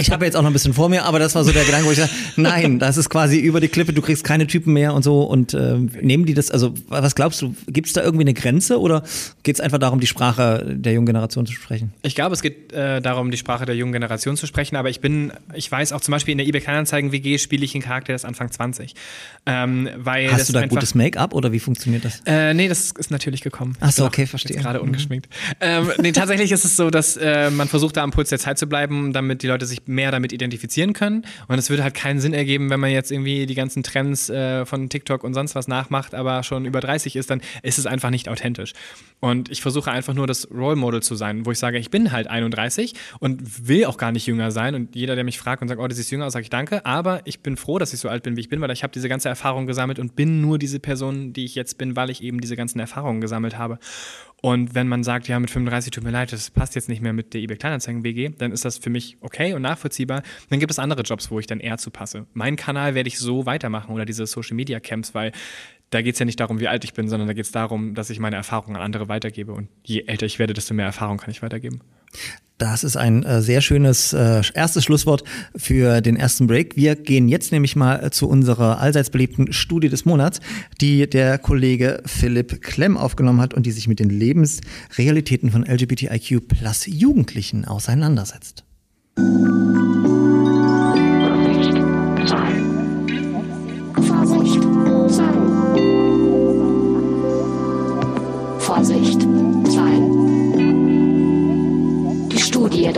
Ich 0.01 0.11
habe 0.11 0.25
jetzt 0.25 0.35
auch 0.37 0.43
noch 0.43 0.51
ein 0.51 0.53
bisschen 0.53 0.75
vor 0.75 0.89
mir, 0.89 1.05
aber 1.05 1.19
das 1.19 1.35
war 1.35 1.45
so 1.45 1.53
der 1.53 1.65
Gedanke, 1.65 1.87
wo 1.87 1.91
ich 1.91 1.99
dachte, 1.99 2.15
nein, 2.37 2.79
das 2.79 2.97
ist 2.97 3.11
quasi 3.11 3.39
über 3.39 3.61
die 3.61 3.69
Klippe, 3.69 3.93
du 3.93 4.01
kriegst 4.01 4.25
keine 4.25 4.47
Typen 4.47 4.73
mehr 4.73 4.95
und 4.95 5.03
so. 5.03 5.23
Und 5.23 5.53
äh, 5.55 5.77
nehmen 6.01 6.25
die 6.25 6.35
das, 6.35 6.51
also 6.51 6.75
was 6.89 7.15
glaubst 7.15 7.43
du, 7.43 7.55
gibt 7.69 7.87
es 7.89 7.93
da 7.93 8.03
irgendwie 8.03 8.25
eine 8.25 8.35
Grenze 8.35 8.81
oder 8.81 9.03
geht 9.43 9.57
es 9.57 9.61
einfach 9.61 9.79
darum, 9.79 10.01
die 10.01 10.07
Sprache 10.07 10.75
der 10.75 10.95
jungen 10.95 11.07
Generation 11.07 11.47
zu 11.47 11.53
sprechen? 11.53 11.93
Ich 12.03 12.15
glaube, 12.15 12.35
es 12.35 12.43
geht 12.43 12.73
äh, 12.73 13.01
darum, 13.01 13.31
die 13.31 13.37
Sprache 13.37 13.67
der 13.67 13.77
jungen 13.77 13.93
Generation 13.93 14.37
zu 14.37 14.47
sprechen, 14.47 14.77
aber 14.77 14.89
ich 14.89 15.01
bin, 15.01 15.33
ich 15.53 15.71
weiß 15.71 15.93
auch 15.93 16.01
zum 16.01 16.13
Beispiel 16.13 16.33
in 16.33 16.39
der 16.39 16.47
eBay 16.47 16.63
Kleinanzeigen-WG 16.63 17.39
spiele 17.39 17.65
ich 17.65 17.75
einen 17.75 17.83
Charakter, 17.83 18.09
der 18.09 18.17
ist 18.17 18.25
Anfang 18.25 18.51
20. 18.51 18.95
Ähm, 19.47 19.91
weil 19.97 20.33
Hast 20.33 20.49
du 20.49 20.55
da 20.55 20.67
gutes 20.67 20.95
Make-up 20.95 21.35
oder 21.35 21.53
wie 21.53 21.61
funktioniert 21.61 22.05
das? 22.05 22.23
Äh, 22.27 22.55
nee, 22.55 22.69
das 22.69 22.93
ist 22.93 23.11
natürlich 23.11 23.43
gekommen. 23.43 23.77
Ach 23.81 23.93
so, 23.93 24.07
okay, 24.07 24.27
verstehe. 24.27 24.57
Gerade 24.57 24.81
ungeschminkt. 24.81 25.29
Mhm. 25.61 25.67
Ähm, 25.75 25.93
nee, 25.99 26.13
tatsächlich 26.13 26.53
ist 26.53 26.65
es 26.65 26.77
so, 26.77 26.91
dass 26.91 27.17
äh, 27.17 27.51
man 27.51 27.69
versucht, 27.69 27.97
da 27.97 28.03
am 28.03 28.11
Puls 28.11 28.29
der 28.29 28.39
Zeit 28.39 28.59
zu 28.59 28.67
bleiben, 28.67 29.13
damit 29.13 29.43
die 29.43 29.47
Leute 29.47 29.67
sich 29.67 29.87
mehr 29.87 30.11
damit 30.11 30.33
identifizieren 30.33 30.93
können. 30.93 31.27
Und 31.49 31.59
es 31.59 31.71
würde 31.71 31.83
halt 31.83 31.95
keinen 31.95 32.21
Sinn 32.21 32.35
ergeben, 32.35 32.71
wenn 32.71 32.81
man 32.81 32.91
jetzt 32.91 33.11
irgendwie 33.11 33.47
die 33.47 33.55
ganzen 33.55 33.83
Trends 33.83 34.31
äh, 34.31 34.65
von 34.65 34.89
TikTok 34.89 35.25
und 35.25 35.35
sonst 35.35 35.55
was 35.55 35.69
nachmacht, 35.69 36.15
aber 36.15 36.43
schon 36.43 36.65
über 36.65 36.81
30 36.81 37.17
ist, 37.17 37.31
dann 37.31 37.41
ist 37.63 37.79
es 37.79 37.87
einfach 37.87 38.11
nicht 38.11 38.29
authentisch. 38.29 38.73
Und 39.21 39.51
ich 39.51 39.63
versuche 39.63 39.91
einfach 39.91 40.15
nur 40.15 40.27
das 40.27 40.51
Role 40.51 40.77
Model 40.77 41.03
zu 41.03 41.15
sein, 41.15 41.47
wo 41.47 41.51
ich 41.51 41.59
sage, 41.59 41.79
ich 41.79 41.91
bin 41.91 42.13
halt 42.13 42.27
31 42.27 42.95
und 43.21 43.69
will 43.69 43.87
auch 43.87 43.97
gar 43.97 44.13
nicht 44.13 44.27
jünger 44.27 44.51
sein. 44.51 44.75
Und 44.75 44.95
jeder, 44.95 45.15
der 45.15 45.25
mich 45.25 45.39
fragt 45.39 45.63
und 45.63 45.69
sagt, 45.69 45.81
oh, 45.81 45.89
du 45.89 45.95
siehst 45.95 46.11
jünger 46.11 46.27
aus, 46.27 46.35
sage 46.35 46.45
ich 46.45 46.51
danke. 46.51 46.85
Aber 46.87 47.21
ich 47.25 47.41
bin 47.41 47.57
froh, 47.57 47.79
dass 47.79 47.93
ich 47.93 48.01
so 48.01 48.09
alt 48.09 48.23
bin, 48.23 48.37
wie 48.37 48.41
ich 48.41 48.49
bin, 48.49 48.61
weil 48.61 48.71
ich 48.71 48.83
habe 48.83 48.93
diese 48.93 49.09
ganze 49.09 49.29
Erfahrung 49.29 49.67
gesammelt 49.67 49.99
und 49.99 50.15
bin 50.17 50.41
nur 50.41 50.59
diese 50.59 50.79
Person, 50.79 51.33
die 51.33 51.45
ich 51.45 51.55
jetzt 51.55 51.79
bin, 51.79 51.97
weil 51.97 52.11
ich 52.11 52.23
eben 52.23 52.41
diese 52.41 52.57
ganzen 52.57 52.81
Erfahrungen 52.81 53.21
gesammelt 53.21 53.59
habe. 53.59 53.79
Und 54.45 54.75
wenn 54.75 54.89
man 54.89 55.03
sagt, 55.03 55.27
ja, 55.27 55.41
mit 55.41 55.49
35 55.49 55.91
tut 55.91 56.05
mir 56.05 56.11
leid, 56.11 56.31
das 56.31 56.51
passt 56.51 56.75
jetzt 56.75 56.91
nicht 56.91 57.01
mehr 57.01 57.15
mit 57.15 57.33
der 57.33 57.41
eBay 57.41 57.57
Kleinanzeigen 57.57 58.05
WG, 58.05 58.29
dann 58.29 58.53
ist 58.53 58.63
das 58.67 58.77
für 58.77 58.91
mich 58.91 59.17
okay 59.23 59.55
und 59.55 59.63
nachvollziehbar. 59.63 60.23
Dann 60.51 60.61
gibt 60.61 60.71
es 60.71 60.79
andere 60.79 61.01
Jobs, 61.01 61.31
wo 61.31 61.41
ich 61.41 61.47
dann 61.47 61.61
eher 61.61 61.79
zu 61.79 61.91
passe. 61.91 62.27
Meinen 62.35 62.57
Kanal 62.57 62.95
werde 62.95 63.09
ich 63.09 63.19
so 63.19 63.47
weitermachen 63.47 63.95
oder 63.95 64.05
diese 64.05 64.27
Social 64.27 64.55
Media 64.55 64.81
Camps, 64.81 65.15
weil 65.15 65.33
da 65.89 66.03
geht 66.03 66.17
es 66.17 66.19
ja 66.19 66.27
nicht 66.27 66.41
darum, 66.41 66.61
wie 66.61 66.69
alt 66.69 66.85
ich 66.85 66.93
bin, 66.93 67.09
sondern 67.09 67.27
da 67.27 67.33
geht 67.33 67.47
es 67.47 67.53
darum, 67.53 67.95
dass 67.95 68.11
ich 68.11 68.19
meine 68.19 68.37
Erfahrungen 68.37 68.77
an 68.77 68.83
andere 68.83 69.09
weitergebe. 69.09 69.53
Und 69.53 69.71
je 69.83 70.03
älter 70.03 70.27
ich 70.27 70.39
werde, 70.39 70.53
desto 70.53 70.75
mehr 70.75 70.85
Erfahrung 70.85 71.17
kann 71.17 71.31
ich 71.31 71.41
weitergeben. 71.41 71.81
Das 72.59 72.85
ist 72.85 72.97
ein 72.97 73.25
äh, 73.25 73.43
sehr 73.43 73.61
schönes 73.61 74.13
äh, 74.13 74.43
erstes 74.55 74.85
Schlusswort 74.85 75.25
für 75.57 76.01
den 76.01 76.15
ersten 76.15 76.47
Break. 76.47 76.77
Wir 76.77 76.95
gehen 76.95 77.29
jetzt 77.29 77.51
nämlich 77.51 77.75
mal 77.75 78.05
äh, 78.05 78.11
zu 78.11 78.29
unserer 78.29 78.79
allseits 78.79 79.11
beliebten 79.11 79.53
Studie 79.53 79.89
des 79.89 80.05
Monats, 80.05 80.39
die 80.81 81.11
der 81.11 81.39
Kollege 81.39 82.01
Philipp 82.07 82.63
Klemm 82.63 82.97
aufgenommen 82.97 83.41
hat 83.41 83.55
und 83.55 83.67
die 83.67 83.73
sich 83.73 83.89
mit 83.89 83.99
den 83.99 84.09
Lebensrealitäten 84.09 85.51
von 85.51 85.65
LGBTIQ 85.65 86.43
Jugendlichen 86.87 87.65
auseinandersetzt. 87.65 88.65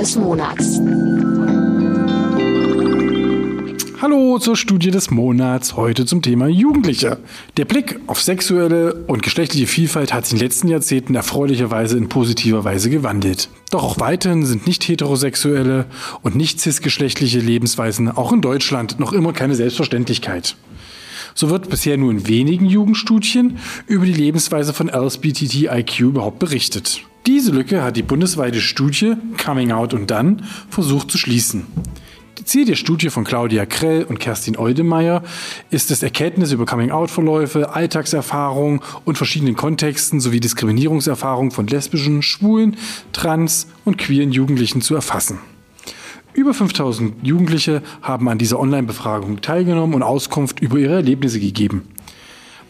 Des 0.07 0.15
Monats. 0.15 0.81
Hallo 4.01 4.39
zur 4.39 4.55
Studie 4.55 4.93
des 4.93 5.11
Monats, 5.11 5.75
heute 5.75 6.07
zum 6.07 6.23
Thema 6.23 6.47
Jugendliche. 6.47 7.19
Der 7.57 7.65
Blick 7.65 7.99
auf 8.07 8.23
sexuelle 8.23 8.95
und 9.09 9.25
geschlechtliche 9.25 9.67
Vielfalt 9.67 10.15
hat 10.15 10.25
sich 10.25 10.35
in 10.35 10.39
den 10.39 10.45
letzten 10.45 10.69
Jahrzehnten 10.69 11.17
erfreulicherweise 11.17 11.99
in 11.99 12.09
positiver 12.09 12.63
Weise 12.63 12.89
gewandelt. 12.89 13.49
Doch 13.73 13.83
auch 13.83 13.99
weiterhin 13.99 14.47
sind 14.47 14.69
nicht 14.69 14.87
heterosexuelle 14.87 15.87
und 16.23 16.37
nicht 16.37 16.61
cisgeschlechtliche 16.61 17.41
Lebensweisen 17.41 18.09
auch 18.09 18.33
in 18.33 18.43
Deutschland 18.43 19.01
noch 19.01 19.13
immer 19.13 19.33
keine 19.33 19.57
Selbstverständlichkeit. 19.57 20.55
So 21.35 21.51
wird 21.51 21.69
bisher 21.69 21.97
nur 21.97 22.13
in 22.13 22.29
wenigen 22.29 22.67
Jugendstudien 22.67 23.59
über 23.89 24.07
die 24.07 24.13
Lebensweise 24.13 24.73
von 24.73 24.89
LSBTTIQ 24.89 25.99
überhaupt 25.99 26.39
berichtet. 26.39 27.03
Diese 27.27 27.51
Lücke 27.51 27.83
hat 27.83 27.97
die 27.97 28.05
bundesweite 28.05 28.61
Studie 28.61 29.15
Coming 29.45 29.73
Out 29.73 29.95
und 29.95 30.13
Dann 30.13 30.45
versucht 30.71 31.11
zu 31.11 31.19
schließen. 31.19 31.67
Ziel 32.45 32.65
der 32.65 32.77
Studie 32.77 33.11
von 33.11 33.25
Claudia 33.25 33.67
Krell 33.67 34.05
und 34.05 34.21
Kerstin 34.21 34.57
Oldemeyer 34.57 35.25
ist 35.71 35.91
es, 35.91 36.05
Erkenntnisse 36.05 36.55
über 36.55 36.67
Coming-out-Verläufe, 36.67 37.75
Alltagserfahrungen 37.75 38.81
und 39.05 39.17
verschiedenen 39.17 39.57
Kontexten 39.57 40.21
sowie 40.21 40.39
Diskriminierungserfahrungen 40.39 41.51
von 41.51 41.67
lesbischen, 41.67 42.23
schwulen, 42.23 42.77
trans 43.13 43.67
und 43.85 43.99
queeren 43.99 44.31
Jugendlichen 44.31 44.81
zu 44.81 44.95
erfassen. 44.95 45.41
Über 46.33 46.55
5000 46.55 47.27
Jugendliche 47.27 47.83
haben 48.03 48.29
an 48.29 48.39
dieser 48.39 48.61
Online-Befragung 48.61 49.41
teilgenommen 49.41 49.97
und 49.97 50.05
Auskunft 50.05 50.61
über 50.61 50.79
ihre 50.79 50.95
Erlebnisse 50.95 51.41
gegeben. 51.41 51.89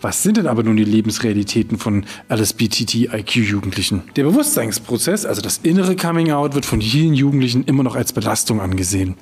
Was 0.03 0.23
sind 0.23 0.37
denn 0.37 0.47
aber 0.47 0.63
nun 0.63 0.77
die 0.77 0.85
Lebensrealitäten 0.85 1.79
von 1.79 2.05
LSBTTIQ-Jugendlichen? 2.29 4.03
Der 4.17 4.25
Bewusstseinsprozess, 4.25 5.25
also 5.25 5.41
das 5.41 5.59
innere 5.63 5.97
Coming-out, 5.97 6.55
wird 6.55 6.67
von 6.67 6.83
vielen 6.83 7.15
Jugendlichen 7.15 7.65
immer 7.65 7.83
noch 7.83 7.97
als 7.97 8.13
Belastung 8.13 8.61
angesehen. 8.61 9.15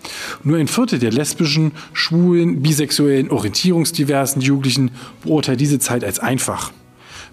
Nur 0.43 0.59
ein 0.59 0.66
Viertel 0.66 0.99
der 0.99 1.12
lesbischen, 1.12 1.72
schwulen, 1.93 2.61
bisexuellen, 2.62 3.31
orientierungsdiversen 3.31 4.43
Jugendlichen 4.43 4.91
beurteilt 5.22 5.61
diese 5.61 5.79
Zeit 5.79 6.03
als 6.03 6.18
einfach. 6.18 6.72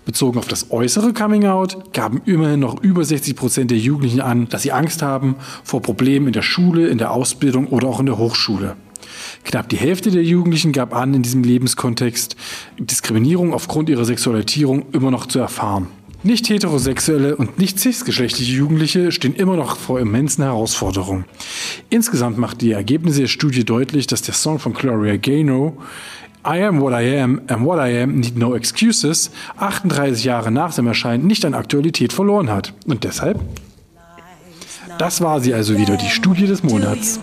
Bezogen 0.06 0.40
auf 0.40 0.48
das 0.48 0.72
äußere 0.72 1.14
Coming-out 1.14 1.94
gaben 1.94 2.22
immerhin 2.26 2.60
noch 2.60 2.82
über 2.82 3.06
60 3.06 3.36
Prozent 3.36 3.72
der 3.72 3.78
Jugendlichen 3.78 4.22
an, 4.22 4.50
dass 4.50 4.64
sie 4.64 4.72
Angst 4.72 5.02
haben 5.02 5.36
vor 5.64 5.82
Problemen 5.82 6.28
in 6.28 6.34
der 6.34 6.42
Schule, 6.42 6.88
in 6.88 6.98
der 6.98 7.12
Ausbildung 7.12 7.68
oder 7.68 7.88
auch 7.88 8.00
in 8.00 8.08
der 8.08 8.18
Hochschule. 8.18 8.76
Knapp 9.44 9.70
die 9.70 9.78
Hälfte 9.78 10.12
der 10.12 10.24
Jugendlichen 10.24 10.72
gab 10.72 10.96
an, 10.96 11.14
in 11.14 11.22
diesem 11.22 11.44
Lebenskontext 11.44 12.36
Diskriminierung 12.80 13.54
aufgrund 13.54 13.90
ihrer 13.90 14.06
Sexualisierung 14.06 14.86
immer 14.92 15.12
noch 15.12 15.26
zu 15.26 15.40
erfahren. 15.40 15.88
Nicht 16.24 16.50
heterosexuelle 16.50 17.36
und 17.36 17.58
nicht 17.58 17.80
cisgeschlechtliche 17.80 18.54
Jugendliche 18.54 19.12
stehen 19.12 19.34
immer 19.34 19.56
noch 19.56 19.76
vor 19.76 20.00
immensen 20.00 20.44
Herausforderungen. 20.44 21.26
Insgesamt 21.90 22.38
macht 22.38 22.62
die 22.62 22.72
Ergebnisse 22.72 23.22
der 23.22 23.28
Studie 23.28 23.66
deutlich, 23.66 24.06
dass 24.06 24.22
der 24.22 24.36
Song 24.36 24.60
von 24.60 24.74
Gloria 24.74 25.18
Gaynor 25.18 25.74
I 26.46 26.64
am 26.64 26.80
what 26.80 26.94
I 26.94 27.20
am 27.20 27.42
and 27.48 27.66
what 27.66 27.80
I 27.80 28.02
am 28.02 28.20
need 28.20 28.38
no 28.38 28.56
excuses 28.56 29.32
38 29.58 30.24
Jahre 30.24 30.52
nach 30.52 30.72
seinem 30.72 30.88
Erscheinen 30.88 31.26
nicht 31.26 31.46
an 31.46 31.54
Aktualität 31.56 32.14
verloren 32.14 32.50
hat. 32.50 32.74
Und 32.86 33.04
deshalb 33.04 33.40
das 34.98 35.20
war 35.20 35.40
sie 35.40 35.54
also 35.54 35.78
wieder, 35.80 35.98
die 35.98 36.10
Studie 36.10 36.46
des 36.46 36.62
Monats. 36.62 37.20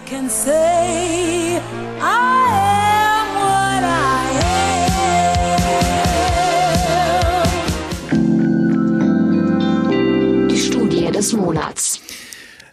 Des 11.18 11.32
Monats. 11.32 12.00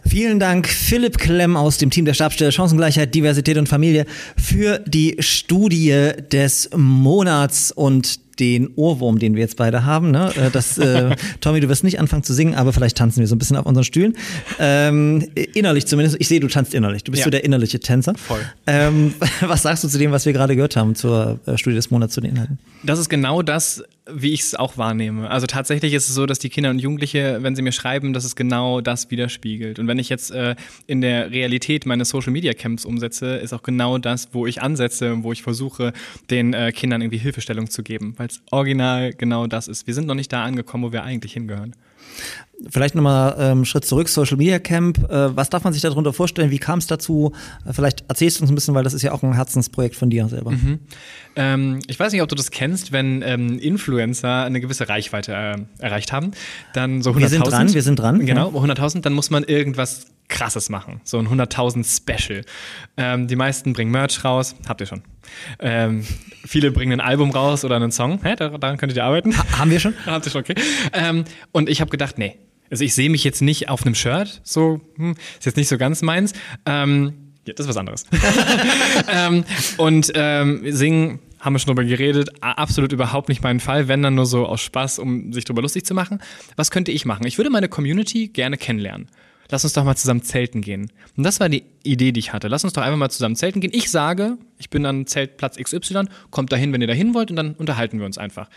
Vielen 0.08 0.40
Dank, 0.40 0.68
Philipp 0.68 1.18
Klemm 1.18 1.58
aus 1.58 1.80
dem 1.80 1.90
Team 1.90 2.06
der 2.06 2.14
Stabsstelle 2.14 2.52
Chancengleichheit, 2.52 3.16
Diversität 3.16 3.58
und 3.58 3.68
Familie 3.68 4.06
für 4.38 4.78
die 4.86 5.16
Studie 5.18 6.12
des 6.32 6.70
Monats 6.76 7.72
und 7.72 8.20
den 8.40 8.70
Ohrwurm, 8.76 9.18
den 9.18 9.34
wir 9.34 9.42
jetzt 9.42 9.58
beide 9.58 9.84
haben. 9.84 10.12
Ne? 10.12 10.32
Äh, 10.36 10.52
Das, 10.52 10.78
äh, 10.78 11.16
Tommy, 11.42 11.60
du 11.60 11.70
wirst 11.70 11.84
nicht 11.84 12.00
anfangen 12.00 12.22
zu 12.22 12.34
singen, 12.36 12.54
aber 12.54 12.72
vielleicht 12.72 12.98
tanzen 12.98 13.22
wir 13.22 13.28
so 13.28 13.34
ein 13.36 13.40
bisschen 13.40 13.58
auf 13.58 13.66
unseren 13.66 13.84
Stühlen. 13.86 14.16
Ähm, 14.60 15.28
innerlich 15.56 15.88
zumindest. 15.88 16.18
Ich 16.20 16.28
sehe, 16.28 16.40
du 16.40 16.50
tanzt 16.50 16.76
innerlich. 16.76 17.04
Du 17.04 17.12
bist 17.12 17.22
Ja. 17.22 17.26
so 17.26 17.32
der 17.32 17.44
innerliche 17.44 17.80
Tänzer. 17.80 18.14
Voll. 18.14 18.42
Ähm, 18.68 19.16
was 19.42 19.64
sagst 19.64 19.84
du 19.84 19.88
zu 19.88 19.98
dem, 19.98 20.12
was 20.12 20.28
wir 20.28 20.34
gerade 20.34 20.56
gehört 20.56 20.76
haben 20.76 20.94
zur 20.94 21.40
äh, 21.48 21.58
Studie 21.58 21.78
des 21.78 21.90
Monats, 21.90 22.14
zu 22.14 22.22
den 22.22 22.32
Inhalten? 22.32 22.60
Das 22.84 23.00
ist 23.00 23.10
genau 23.10 23.42
das, 23.42 23.84
wie 24.10 24.34
ich 24.34 24.42
es 24.42 24.56
auch 24.56 24.78
wahrnehme. 24.78 25.30
Also 25.30 25.48
tatsächlich 25.48 25.94
ist 25.94 26.08
es 26.08 26.16
so, 26.16 26.26
dass 26.26 26.40
die 26.40 26.50
Kinder 26.50 26.70
und 26.70 26.80
Jugendliche, 26.80 27.40
wenn 27.42 27.56
sie 27.56 27.62
mir 27.62 27.72
schreiben, 27.72 28.14
dass 28.14 28.24
es 28.24 28.36
genau 28.36 28.82
das 28.82 29.10
widerspiegelt. 29.10 29.80
Und 29.80 29.88
wenn 29.88 29.98
ich 29.98 30.10
jetzt 30.10 30.32
äh, 30.32 30.56
in 30.86 31.02
der 31.02 31.32
Realität 31.32 31.86
meine 31.86 32.06
Social 32.06 32.32
Media 32.32 32.54
Camps 32.54 32.86
umsetze, 32.86 33.36
ist 33.38 33.54
auch 33.54 33.64
genau 33.64 33.98
das, 33.98 34.30
wo 34.34 34.46
ich 34.46 34.62
ansetze, 34.62 35.24
wo 35.24 35.32
ich 35.32 35.42
versuche, 35.42 35.94
den 36.30 36.54
äh, 36.54 36.72
Kindern 36.72 37.02
irgendwie 37.02 37.18
Hilfestellung 37.18 37.70
zu 37.70 37.82
geben, 37.84 38.14
weil 38.18 38.28
es 38.28 38.42
original 38.52 39.14
genau 39.14 39.48
das 39.48 39.68
ist. 39.68 39.88
Wir 39.88 39.94
sind 39.94 40.08
noch 40.08 40.16
nicht 40.16 40.32
da 40.32 40.44
angekommen, 40.44 40.84
wo 40.84 40.92
wir 40.92 41.04
eigentlich 41.04 41.34
hingehören. 41.34 41.76
Vielleicht 42.70 42.96
nochmal 42.96 43.36
ähm, 43.38 43.66
Schritt 43.66 43.86
zurück, 43.86 44.08
Social 44.08 44.38
Media 44.38 44.60
Camp. 44.60 44.98
Äh, 45.10 45.36
was 45.36 45.50
darf 45.50 45.64
man 45.64 45.74
sich 45.74 45.82
darunter 45.82 46.14
vorstellen? 46.14 46.52
Wie 46.52 46.60
kam 46.60 46.80
es 46.80 46.88
dazu? 46.88 47.34
Äh, 47.66 47.74
vielleicht 47.74 48.06
erzählst 48.08 48.40
du 48.40 48.44
uns 48.44 48.52
ein 48.52 48.56
bisschen, 48.56 48.74
weil 48.76 48.84
das 48.84 48.94
ist 48.94 49.02
ja 49.02 49.12
auch 49.12 49.24
ein 49.24 49.34
Herzensprojekt 49.34 49.96
von 49.96 50.10
dir 50.10 50.28
selber. 50.30 50.52
Ähm, 51.36 51.80
ich 51.88 52.00
weiß 52.00 52.12
nicht, 52.14 52.22
ob 52.22 52.30
du 52.30 52.36
das 52.36 52.52
kennst, 52.52 52.92
wenn 52.92 53.22
ähm, 53.22 53.60
Influencer 53.60 54.44
eine 54.44 54.62
gewisse 54.62 54.88
Reichweite 54.88 55.34
äh, 55.34 55.84
erreicht 55.84 56.12
haben, 56.12 56.32
dann 56.74 57.02
so 57.02 57.12
100.000. 57.12 57.20
Wir 57.20 57.30
sind 57.30 57.44
dran, 57.48 57.74
wir 57.74 57.84
sind 57.84 58.00
dran, 58.00 58.26
Genau, 58.26 58.50
100.000, 58.50 59.02
dann 59.02 59.14
muss 59.14 59.30
man 59.30 59.44
irgendwas 59.44 60.08
Krasses 60.28 60.70
machen, 60.70 61.02
so 61.04 61.20
ein 61.20 61.28
100.000 61.28 61.86
Special. 61.86 62.42
Ähm, 62.98 63.28
die 63.28 63.36
meisten 63.36 63.74
bringen 63.74 63.92
Merch 63.92 64.24
raus, 64.24 64.56
habt 64.68 64.82
ihr 64.82 64.88
schon. 64.88 65.04
Ähm, 65.60 66.04
viele 66.46 66.72
bringen 66.72 66.94
ein 66.94 67.02
Album 67.02 67.32
raus 67.32 67.64
oder 67.66 67.76
einen 67.76 67.92
Song, 67.92 68.20
Hä, 68.24 68.36
dar- 68.36 68.58
daran 68.58 68.78
könntet 68.78 68.98
ihr 68.98 69.04
arbeiten. 69.04 69.36
Haben 69.60 69.70
wir 69.72 69.80
schon? 69.80 69.94
Habt 70.06 70.26
ihr 70.26 70.32
schon, 70.32 70.42
okay. 70.42 70.56
Ähm, 70.94 71.26
und 71.52 71.70
ich 71.70 71.80
habe 71.82 71.92
gedacht, 71.92 72.18
nee, 72.18 72.38
Also 72.72 72.84
ich 72.84 72.96
sehe 72.96 73.10
mich 73.10 73.24
jetzt 73.24 73.42
nicht 73.42 73.70
auf 73.70 73.86
einem 73.86 73.94
Shirt, 73.94 74.42
so 74.44 74.82
hm, 74.96 75.16
ist 75.38 75.46
jetzt 75.46 75.58
nicht 75.58 75.68
so 75.68 75.78
ganz 75.78 76.02
meins. 76.02 76.34
Ähm, 76.66 77.14
ja, 77.46 77.54
das 77.54 77.66
ist 77.66 77.70
was 77.70 77.78
anderes. 77.78 78.06
ähm, 79.14 79.44
und 79.78 80.12
ähm, 80.16 80.62
singen 80.72 81.20
haben 81.46 81.54
wir 81.54 81.60
schon 81.60 81.76
drüber 81.76 81.88
geredet, 81.88 82.30
absolut 82.42 82.92
überhaupt 82.92 83.30
nicht 83.30 83.44
mein 83.44 83.60
Fall, 83.60 83.88
wenn 83.88 84.02
dann 84.02 84.16
nur 84.16 84.26
so 84.26 84.48
aus 84.48 84.62
Spaß, 84.62 84.98
um 84.98 85.32
sich 85.32 85.46
drüber 85.46 85.62
lustig 85.62 85.86
zu 85.86 85.94
machen. 85.94 86.20
Was 86.56 86.72
könnte 86.72 86.92
ich 86.92 87.06
machen? 87.06 87.28
Ich 87.28 87.38
würde 87.38 87.52
meine 87.52 87.70
Community 87.70 88.30
gerne 88.30 88.58
kennenlernen. 88.58 89.08
Lass 89.50 89.64
uns 89.64 89.74
doch 89.74 89.84
mal 89.84 89.96
zusammen 89.96 90.24
zelten 90.24 90.62
gehen. 90.62 90.92
Und 91.16 91.24
das 91.24 91.40
war 91.40 91.48
die 91.48 91.64
Idee, 91.84 92.12
die 92.12 92.20
ich 92.20 92.34
hatte. 92.34 92.48
Lass 92.48 92.64
uns 92.64 92.74
doch 92.74 92.82
einfach 92.82 92.98
mal 92.98 93.12
zusammen 93.12 93.36
zelten 93.36 93.62
gehen. 93.62 93.70
Ich 93.76 93.92
sage, 93.92 94.40
ich 94.58 94.72
bin 94.72 94.88
an 94.88 95.06
Zeltplatz 95.06 95.58
XY, 95.58 96.06
kommt 96.32 96.52
dahin, 96.52 96.74
wenn 96.74 96.82
ihr 96.82 96.88
dahin 96.88 97.14
wollt, 97.14 97.30
und 97.30 97.36
dann 97.36 97.54
unterhalten 97.54 98.00
wir 98.00 98.08
uns 98.08 98.18
einfach. 98.18 98.50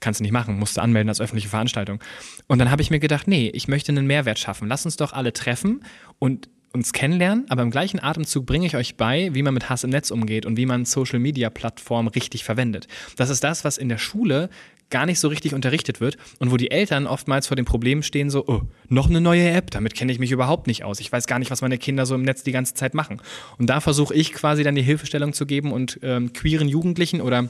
Kannst 0.00 0.20
du 0.20 0.22
nicht 0.22 0.32
machen, 0.32 0.58
musst 0.58 0.78
du 0.78 0.80
anmelden 0.80 1.10
als 1.10 1.20
öffentliche 1.20 1.50
Veranstaltung. 1.50 2.00
Und 2.46 2.58
dann 2.58 2.70
habe 2.70 2.80
ich 2.80 2.90
mir 2.90 3.00
gedacht, 3.00 3.28
nee, 3.28 3.50
ich 3.52 3.68
möchte 3.68 3.92
einen 3.92 4.06
Mehrwert 4.06 4.38
schaffen. 4.38 4.66
Lass 4.66 4.86
uns 4.86 4.96
doch 4.96 5.12
alle 5.12 5.34
treffen 5.34 5.84
und 6.18 6.48
uns 6.74 6.92
kennenlernen, 6.92 7.46
aber 7.48 7.62
im 7.62 7.70
gleichen 7.70 8.00
Atemzug 8.00 8.46
bringe 8.46 8.66
ich 8.66 8.74
euch 8.76 8.96
bei, 8.96 9.30
wie 9.32 9.42
man 9.42 9.54
mit 9.54 9.70
Hass 9.70 9.84
im 9.84 9.90
Netz 9.90 10.10
umgeht 10.10 10.44
und 10.44 10.56
wie 10.56 10.66
man 10.66 10.84
Social 10.84 11.20
Media 11.20 11.48
Plattformen 11.48 12.08
richtig 12.08 12.42
verwendet. 12.42 12.88
Das 13.16 13.30
ist 13.30 13.44
das, 13.44 13.64
was 13.64 13.78
in 13.78 13.88
der 13.88 13.98
Schule 13.98 14.50
gar 14.90 15.06
nicht 15.06 15.20
so 15.20 15.28
richtig 15.28 15.54
unterrichtet 15.54 16.00
wird 16.00 16.16
und 16.40 16.50
wo 16.50 16.56
die 16.56 16.72
Eltern 16.72 17.06
oftmals 17.06 17.46
vor 17.46 17.56
dem 17.56 17.64
Problem 17.64 18.02
stehen, 18.02 18.28
so, 18.28 18.44
oh, 18.46 18.62
noch 18.88 19.08
eine 19.08 19.20
neue 19.20 19.50
App, 19.50 19.70
damit 19.70 19.94
kenne 19.94 20.10
ich 20.10 20.18
mich 20.18 20.32
überhaupt 20.32 20.66
nicht 20.66 20.82
aus. 20.82 20.98
Ich 20.98 21.10
weiß 21.10 21.26
gar 21.26 21.38
nicht, 21.38 21.52
was 21.52 21.62
meine 21.62 21.78
Kinder 21.78 22.06
so 22.06 22.16
im 22.16 22.22
Netz 22.22 22.42
die 22.42 22.52
ganze 22.52 22.74
Zeit 22.74 22.92
machen. 22.92 23.22
Und 23.56 23.70
da 23.70 23.80
versuche 23.80 24.12
ich 24.12 24.32
quasi 24.32 24.64
dann 24.64 24.74
die 24.74 24.82
Hilfestellung 24.82 25.32
zu 25.32 25.46
geben 25.46 25.72
und 25.72 26.00
ähm, 26.02 26.32
queeren 26.32 26.68
Jugendlichen 26.68 27.20
oder 27.20 27.48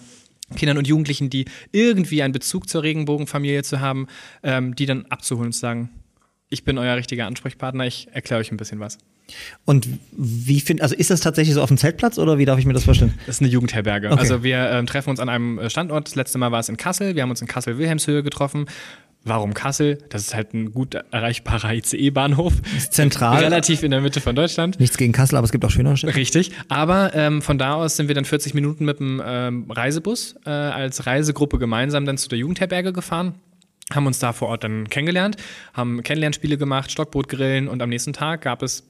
Kindern 0.55 0.77
und 0.77 0.87
Jugendlichen, 0.87 1.31
die 1.31 1.47
irgendwie 1.73 2.23
einen 2.23 2.33
Bezug 2.33 2.69
zur 2.69 2.83
Regenbogenfamilie 2.83 3.63
zu 3.63 3.81
haben, 3.81 4.07
ähm, 4.43 4.75
die 4.75 4.85
dann 4.85 5.07
abzuholen 5.07 5.47
und 5.47 5.53
zu 5.53 5.61
sagen, 5.61 5.89
ich 6.55 6.65
bin 6.65 6.79
euer 6.79 6.97
richtiger 6.97 7.27
Ansprechpartner, 7.27 7.87
ich 7.87 8.09
erkläre 8.13 8.41
euch 8.41 8.51
ein 8.51 8.57
bisschen 8.57 8.81
was. 8.81 8.99
Und 9.65 9.89
wie 10.13 10.61
find, 10.61 10.81
also 10.81 10.95
ist 10.95 11.11
das 11.11 11.21
tatsächlich 11.21 11.55
so 11.55 11.63
auf 11.63 11.69
dem 11.69 11.79
Zeltplatz 11.79 12.19
oder 12.19 12.39
wie 12.39 12.45
darf 12.45 12.59
ich 12.59 12.67
mir 12.67 12.73
das 12.73 12.85
vorstellen? 12.85 13.15
Das 13.27 13.37
ist 13.37 13.43
eine 13.43 13.51
Jugendherberge. 13.51 14.11
Okay. 14.11 14.21
Also 14.21 14.43
wir 14.43 14.71
ähm, 14.71 14.87
treffen 14.87 15.11
uns 15.11 15.21
an 15.21 15.29
einem 15.29 15.59
äh, 15.59 15.69
Standort. 15.69 16.07
Das 16.07 16.15
letzte 16.15 16.39
Mal 16.39 16.53
war 16.53 16.61
es 16.61 16.69
in 16.69 16.77
Kassel. 16.77 17.15
Wir 17.15 17.23
haben 17.23 17.31
uns 17.31 17.41
in 17.41 17.47
Kassel-Wilhelmshöhe 17.47 18.23
getroffen. 18.23 18.67
Warum 19.27 19.55
Kassel? 19.55 19.99
Das 20.11 20.21
ist 20.21 20.35
halt 20.35 20.53
ein 20.53 20.73
gut 20.73 20.95
erreichbarer 20.95 21.73
ICE-Bahnhof. 21.73 22.53
Zentral. 22.91 23.43
Relativ 23.43 23.83
in 23.83 23.91
der 23.91 24.03
Mitte 24.03 24.21
von 24.21 24.37
Deutschland. 24.37 24.79
Nichts 24.79 24.99
gegen 24.99 25.15
Kassel, 25.15 25.37
aber 25.37 25.47
es 25.47 25.53
gibt 25.53 25.65
auch 25.65 25.71
schönere 25.71 25.97
Städte. 25.97 26.15
Richtig. 26.15 26.53
Aber 26.69 27.15
ähm, 27.15 27.41
von 27.41 27.57
da 27.57 27.75
aus 27.75 27.97
sind 27.97 28.09
wir 28.09 28.15
dann 28.15 28.27
40 28.27 28.53
Minuten 28.53 28.85
mit 28.85 29.01
dem 29.01 29.23
ähm, 29.25 29.71
Reisebus 29.71 30.37
äh, 30.45 30.51
als 30.51 31.07
Reisegruppe 31.07 31.59
gemeinsam 31.59 32.05
dann 32.05 32.19
zu 32.19 32.29
der 32.29 32.39
Jugendherberge 32.39 32.93
gefahren. 32.93 33.35
Haben 33.93 34.07
uns 34.07 34.19
da 34.19 34.33
vor 34.33 34.49
Ort 34.49 34.65
dann 34.65 34.89
kennengelernt, 34.89 35.37
haben 35.75 36.03
Kennenlernspiele 36.03 36.57
gemacht, 36.57 36.91
Stockbrotgrillen 36.91 37.69
und 37.69 37.83
am 37.83 37.91
nächsten 37.91 38.13
Tag 38.13 38.43
gab 38.43 38.63
es 38.63 38.89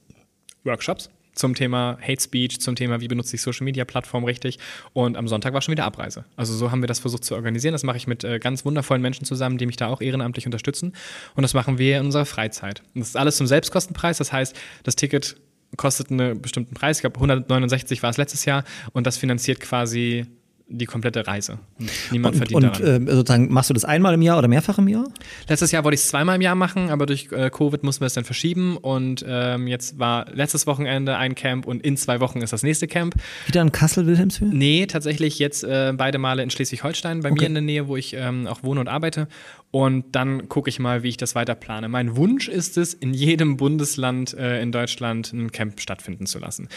Workshops 0.63 1.09
zum 1.35 1.53
Thema 1.53 1.97
Hate 2.01 2.21
Speech, 2.21 2.59
zum 2.59 2.75
Thema, 2.75 3.01
wie 3.01 3.07
benutze 3.07 3.35
ich 3.35 3.41
Social 3.41 3.65
Media 3.65 3.85
Plattform 3.85 4.23
richtig. 4.23 4.57
Und 4.93 5.17
am 5.17 5.27
Sonntag 5.27 5.53
war 5.53 5.61
schon 5.61 5.73
wieder 5.73 5.85
Abreise. 5.85 6.25
Also 6.35 6.53
so 6.53 6.71
haben 6.71 6.81
wir 6.81 6.87
das 6.87 6.99
versucht 6.99 7.25
zu 7.25 7.35
organisieren. 7.35 7.73
Das 7.73 7.83
mache 7.83 7.97
ich 7.97 8.07
mit 8.07 8.23
äh, 8.23 8.39
ganz 8.39 8.65
wundervollen 8.65 9.01
Menschen 9.01 9.25
zusammen, 9.25 9.57
die 9.57 9.65
mich 9.65 9.75
da 9.75 9.87
auch 9.87 10.01
ehrenamtlich 10.01 10.45
unterstützen. 10.45 10.93
Und 11.35 11.43
das 11.43 11.53
machen 11.53 11.77
wir 11.77 11.99
in 11.99 12.05
unserer 12.05 12.25
Freizeit. 12.25 12.81
Und 12.93 13.01
das 13.01 13.09
ist 13.09 13.17
alles 13.17 13.37
zum 13.37 13.47
Selbstkostenpreis. 13.47 14.17
Das 14.17 14.31
heißt, 14.31 14.55
das 14.83 14.95
Ticket 14.95 15.35
kostet 15.77 16.09
einen 16.09 16.41
bestimmten 16.41 16.73
Preis. 16.73 16.97
Ich 16.97 17.01
glaube, 17.01 17.17
169 17.17 18.01
war 18.01 18.09
es 18.09 18.17
letztes 18.17 18.45
Jahr. 18.45 18.63
Und 18.93 19.05
das 19.05 19.17
finanziert 19.17 19.59
quasi 19.59 20.25
die 20.67 20.85
komplette 20.85 21.27
Reise. 21.27 21.59
Und 21.79 21.91
niemand 22.11 22.33
Und, 22.35 22.37
verdient 22.39 22.55
und 22.63 22.79
daran. 22.79 23.07
äh, 23.07 23.11
sozusagen, 23.15 23.53
machst 23.53 23.69
du 23.69 23.73
das 23.75 23.85
einmal 23.85 24.13
im 24.15 24.21
Jahr 24.23 24.39
oder 24.39 24.47
mehrfach 24.47 24.79
im 24.79 24.87
Jahr? 24.87 25.05
Letztes 25.47 25.71
Jahr 25.71 25.83
wollte 25.83 25.93
ich 25.95 26.01
es 26.01 26.07
zweimal 26.07 26.35
im 26.37 26.41
Jahr 26.41 26.55
machen, 26.55 26.89
aber 26.89 27.05
durch 27.05 27.29
äh, 27.31 27.51
Covid 27.51 27.83
mussten 27.83 28.01
wir 28.01 28.07
es 28.07 28.13
dann 28.15 28.23
verschieben. 28.23 28.75
Und 28.77 29.23
ähm, 29.27 29.67
jetzt 29.67 29.99
war 29.99 30.25
letztes 30.33 30.65
Wochenende 30.65 31.17
ein 31.17 31.35
Camp 31.35 31.67
und 31.67 31.83
in 31.83 31.97
zwei 31.97 32.19
Wochen 32.19 32.41
ist 32.41 32.51
das 32.51 32.63
nächste 32.63 32.87
Camp. 32.87 33.13
Wieder 33.45 33.61
in 33.61 33.71
Kassel-Wilhelmshöhe? 33.71 34.47
Nee, 34.51 34.87
tatsächlich 34.87 35.37
jetzt 35.37 35.63
äh, 35.63 35.93
beide 35.95 36.17
Male 36.17 36.41
in 36.41 36.49
Schleswig-Holstein, 36.49 37.21
bei 37.21 37.29
Okay. 37.31 37.41
mir 37.41 37.47
in 37.47 37.53
der 37.53 37.63
Nähe, 37.63 37.87
wo 37.87 37.95
ich 37.95 38.13
ähm, 38.13 38.47
auch 38.47 38.63
wohne 38.63 38.79
und 38.79 38.87
arbeite. 38.87 39.27
Und 39.71 40.15
dann 40.15 40.47
gucke 40.49 40.69
ich 40.69 40.79
mal, 40.79 41.03
wie 41.03 41.09
ich 41.09 41.17
das 41.17 41.35
weiter 41.35 41.53
plane. 41.53 41.89
Mein 41.89 42.15
Wunsch 42.15 42.47
ist 42.47 42.77
es, 42.77 42.93
in 42.93 43.13
jedem 43.13 43.57
Bundesland 43.57 44.33
äh, 44.33 44.61
in 44.61 44.71
Deutschland 44.71 45.31
ein 45.33 45.51
Camp 45.51 45.79
stattfinden 45.79 46.25
zu 46.25 46.39
lassen. 46.39 46.69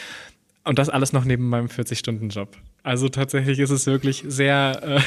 Und 0.69 0.79
das 0.79 0.91
alles 0.91 1.15
noch 1.15 1.25
neben 1.25 1.49
meinem 1.49 1.69
40-Stunden-Job. 1.69 2.55
Also 2.83 3.09
tatsächlich 3.09 3.59
ist 3.59 3.71
es 3.71 3.87
wirklich 3.87 4.23
sehr, 4.29 5.01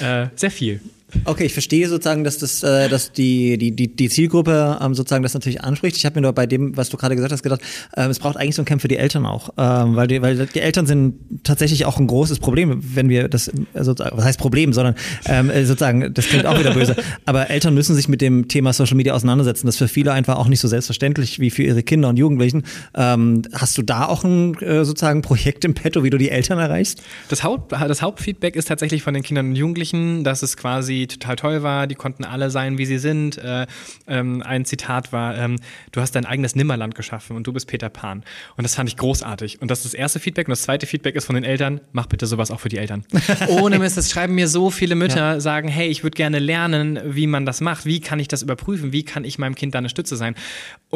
äh, 0.00 0.22
äh, 0.22 0.28
sehr 0.34 0.50
viel. 0.50 0.80
Okay, 1.24 1.44
ich 1.44 1.52
verstehe 1.52 1.88
sozusagen, 1.88 2.24
dass 2.24 2.38
das, 2.38 2.64
äh, 2.64 2.88
dass 2.88 3.12
die, 3.12 3.58
die, 3.58 3.70
die, 3.70 3.94
die 3.94 4.08
Zielgruppe 4.08 4.78
ähm, 4.82 4.92
sozusagen 4.92 5.22
das 5.22 5.34
natürlich 5.34 5.62
anspricht. 5.62 5.96
Ich 5.96 6.04
habe 6.04 6.16
mir 6.16 6.22
nur 6.22 6.32
bei 6.32 6.46
dem, 6.46 6.76
was 6.76 6.88
du 6.88 6.96
gerade 6.96 7.14
gesagt 7.14 7.32
hast, 7.32 7.44
gedacht, 7.44 7.60
ähm, 7.96 8.10
es 8.10 8.18
braucht 8.18 8.36
eigentlich 8.36 8.56
so 8.56 8.62
ein 8.62 8.64
Camp 8.64 8.82
für 8.82 8.88
die 8.88 8.96
Eltern 8.96 9.24
auch. 9.24 9.50
Ähm, 9.56 9.94
weil, 9.94 10.08
die, 10.08 10.20
weil 10.20 10.46
die 10.46 10.60
Eltern 10.60 10.86
sind 10.86 11.14
tatsächlich 11.44 11.84
auch 11.84 11.98
ein 11.98 12.08
großes 12.08 12.40
Problem, 12.40 12.80
wenn 12.82 13.08
wir 13.08 13.28
das, 13.28 13.46
äh, 13.46 13.52
sozusagen, 13.82 14.16
was 14.16 14.24
heißt 14.24 14.40
Problem, 14.40 14.72
sondern 14.72 14.96
ähm, 15.26 15.48
äh, 15.48 15.64
sozusagen, 15.64 16.12
das 16.12 16.26
klingt 16.26 16.44
auch 16.44 16.58
wieder 16.58 16.74
böse. 16.74 16.96
Aber 17.24 17.50
Eltern 17.50 17.74
müssen 17.74 17.94
sich 17.94 18.08
mit 18.08 18.20
dem 18.20 18.48
Thema 18.48 18.72
Social 18.72 18.96
Media 18.96 19.14
auseinandersetzen. 19.14 19.66
Das 19.66 19.76
ist 19.76 19.78
für 19.78 19.88
viele 19.88 20.12
einfach 20.12 20.36
auch 20.36 20.48
nicht 20.48 20.60
so 20.60 20.66
selbstverständlich 20.66 21.38
wie 21.38 21.50
für 21.50 21.62
ihre 21.62 21.84
Kinder 21.84 22.08
und 22.08 22.18
Jugendlichen. 22.18 22.64
Ähm, 22.96 23.42
hast 23.52 23.78
du 23.78 23.82
da 23.82 24.06
auch 24.06 24.24
ein 24.24 24.54
äh, 24.60 24.84
sozusagen 24.84 25.22
Projekt 25.22 25.64
im 25.64 25.74
Petto, 25.74 26.02
wie 26.02 26.10
du 26.10 26.18
die 26.18 26.30
Eltern 26.30 26.58
erreichst? 26.58 27.00
Das, 27.28 27.44
Haupt, 27.44 27.70
das 27.70 28.02
Hauptfeedback 28.02 28.56
ist 28.56 28.66
tatsächlich 28.66 29.04
von 29.04 29.14
den 29.14 29.22
Kindern 29.22 29.50
und 29.50 29.56
Jugendlichen, 29.56 30.24
dass 30.24 30.42
es 30.42 30.56
quasi 30.56 30.95
total 31.06 31.36
toll 31.36 31.62
war. 31.62 31.86
Die 31.86 31.94
konnten 31.94 32.24
alle 32.24 32.50
sein, 32.50 32.78
wie 32.78 32.86
sie 32.86 32.98
sind. 32.98 33.38
Äh, 33.38 33.66
ähm, 34.06 34.42
ein 34.42 34.64
Zitat 34.64 35.12
war: 35.12 35.36
ähm, 35.36 35.56
Du 35.92 36.00
hast 36.00 36.12
dein 36.12 36.24
eigenes 36.24 36.56
Nimmerland 36.56 36.94
geschaffen 36.94 37.36
und 37.36 37.46
du 37.46 37.52
bist 37.52 37.68
Peter 37.68 37.88
Pan. 37.88 38.22
Und 38.56 38.64
das 38.64 38.74
fand 38.74 38.88
ich 38.88 38.96
großartig. 38.96 39.60
Und 39.60 39.70
das 39.70 39.80
ist 39.80 39.92
das 39.92 39.94
erste 39.94 40.18
Feedback. 40.20 40.48
Und 40.48 40.52
das 40.52 40.62
zweite 40.62 40.86
Feedback 40.86 41.14
ist 41.14 41.26
von 41.26 41.34
den 41.34 41.44
Eltern: 41.44 41.80
Mach 41.92 42.06
bitte 42.06 42.26
sowas 42.26 42.50
auch 42.50 42.60
für 42.60 42.70
die 42.70 42.78
Eltern. 42.78 43.04
Ohne 43.48 43.78
Mist, 43.78 43.96
das 43.96 44.10
schreiben 44.10 44.34
mir 44.34 44.48
so 44.48 44.70
viele 44.70 44.94
Mütter, 44.94 45.40
sagen: 45.40 45.68
Hey, 45.68 45.88
ich 45.88 46.02
würde 46.02 46.16
gerne 46.16 46.38
lernen, 46.38 46.98
wie 47.04 47.26
man 47.26 47.44
das 47.44 47.60
macht. 47.60 47.84
Wie 47.84 48.00
kann 48.00 48.18
ich 48.18 48.28
das 48.28 48.42
überprüfen? 48.42 48.92
Wie 48.92 49.02
kann 49.02 49.24
ich 49.24 49.38
meinem 49.38 49.54
Kind 49.54 49.74
da 49.74 49.78
eine 49.78 49.90
Stütze 49.90 50.16
sein? 50.16 50.34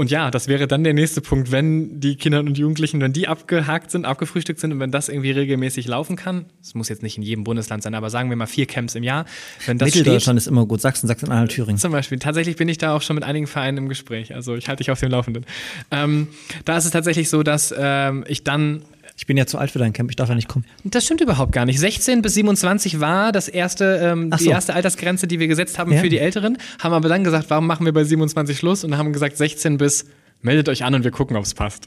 Und 0.01 0.11
ja, 0.11 0.31
das 0.31 0.49
wäre 0.49 0.67
dann 0.67 0.83
der 0.83 0.95
nächste 0.95 1.21
Punkt, 1.21 1.53
wenn 1.53 2.01
die 2.01 2.17
Kinder 2.17 2.41
und 2.41 2.57
Jugendlichen, 2.57 3.03
wenn 3.03 3.13
die 3.13 3.29
abgehakt 3.29 3.91
sind, 3.91 4.07
abgefrühstückt 4.07 4.59
sind 4.59 4.73
und 4.73 4.81
wenn 4.81 4.91
das 4.91 5.11
irgendwie 5.11 5.31
regelmäßig 5.31 5.87
laufen 5.89 6.17
kann, 6.17 6.47
es 6.63 6.75
muss 6.75 6.89
jetzt 6.89 7.03
nicht 7.03 7.19
in 7.19 7.23
jedem 7.23 7.45
Bundesland 7.45 7.83
sein, 7.83 7.95
aber 7.95 8.09
sagen 8.09 8.31
wir 8.31 8.37
mal 8.39 8.47
vier 8.47 8.65
Camps 8.65 8.95
im 8.95 9.03
Jahr, 9.03 9.27
wenn 9.67 9.77
das 9.77 9.91
steht, 9.91 10.07
Mitteldeutschland 10.07 10.39
ist 10.39 10.47
immer 10.47 10.65
gut. 10.65 10.81
Sachsen, 10.81 11.07
Sachsen-Anhalt, 11.07 11.51
Thüringen. 11.51 11.77
zum 11.77 11.93
Beispiel. 11.93 12.19
Tatsächlich 12.19 12.57
bin 12.57 12.67
ich 12.71 12.79
da 12.79 12.97
auch 12.97 13.03
schon 13.03 13.15
mit 13.15 13.25
einigen 13.25 13.47
Vereinen 13.47 13.77
im 13.77 13.89
Gespräch. 13.91 14.35
Also 14.35 14.55
ich 14.55 14.69
halte 14.69 14.83
dich 14.83 14.91
auf 14.91 14.99
dem 14.99 15.11
Laufenden. 15.11 15.45
Ähm, 15.91 16.29
da 16.65 16.79
ist 16.79 16.87
es 16.87 16.93
tatsächlich 16.93 17.29
so, 17.29 17.43
dass 17.43 17.75
ähm, 17.77 18.25
ich 18.27 18.43
dann 18.43 18.81
Ich 19.21 19.27
bin 19.27 19.37
ja 19.37 19.45
zu 19.45 19.59
alt 19.59 19.71
für 19.71 19.79
dein 19.79 19.93
Camp, 19.93 20.09
ich 20.09 20.17
darf 20.17 20.31
ja 20.31 20.35
nicht 20.35 20.49
kommen. 20.49 20.65
das 20.83 21.05
stimmt 21.05 21.21
überhaupt 21.21 21.53
gar 21.53 21.67
nicht. 21.67 21.79
16 21.79 22.23
bis 22.23 22.33
27 22.33 23.01
war 23.01 23.33
das 23.33 23.49
erste, 23.49 24.01
ähm, 24.03 24.31
Ach 24.33 24.39
die 24.39 24.45
so. 24.45 24.51
erste 24.51 24.73
Altersgrenze, 24.73 25.27
die 25.27 25.39
wir 25.39 25.47
gesetzt 25.47 25.79
haben 25.79 25.93
Ja. 25.93 26.01
für 26.01 26.09
die 26.09 26.19
Älteren. 26.19 26.57
Haben 26.79 26.95
aber 26.95 27.11
dann 27.11 27.23
gesagt, 27.23 27.51
warum 27.51 27.67
machen 27.67 27.85
wir 27.85 27.93
bei 27.93 28.03
27 28.03 28.57
Schluss? 28.57 28.83
Und 28.83 28.97
haben 28.97 29.13
gesagt, 29.13 29.37
16 29.37 29.77
bis 29.77 30.07
meldet 30.41 30.71
euch 30.71 30.85
an 30.85 30.95
und 30.95 31.05
wir 31.05 31.11
gucken, 31.11 31.37
ob 31.37 31.45
es 31.45 31.53
passt. 31.53 31.87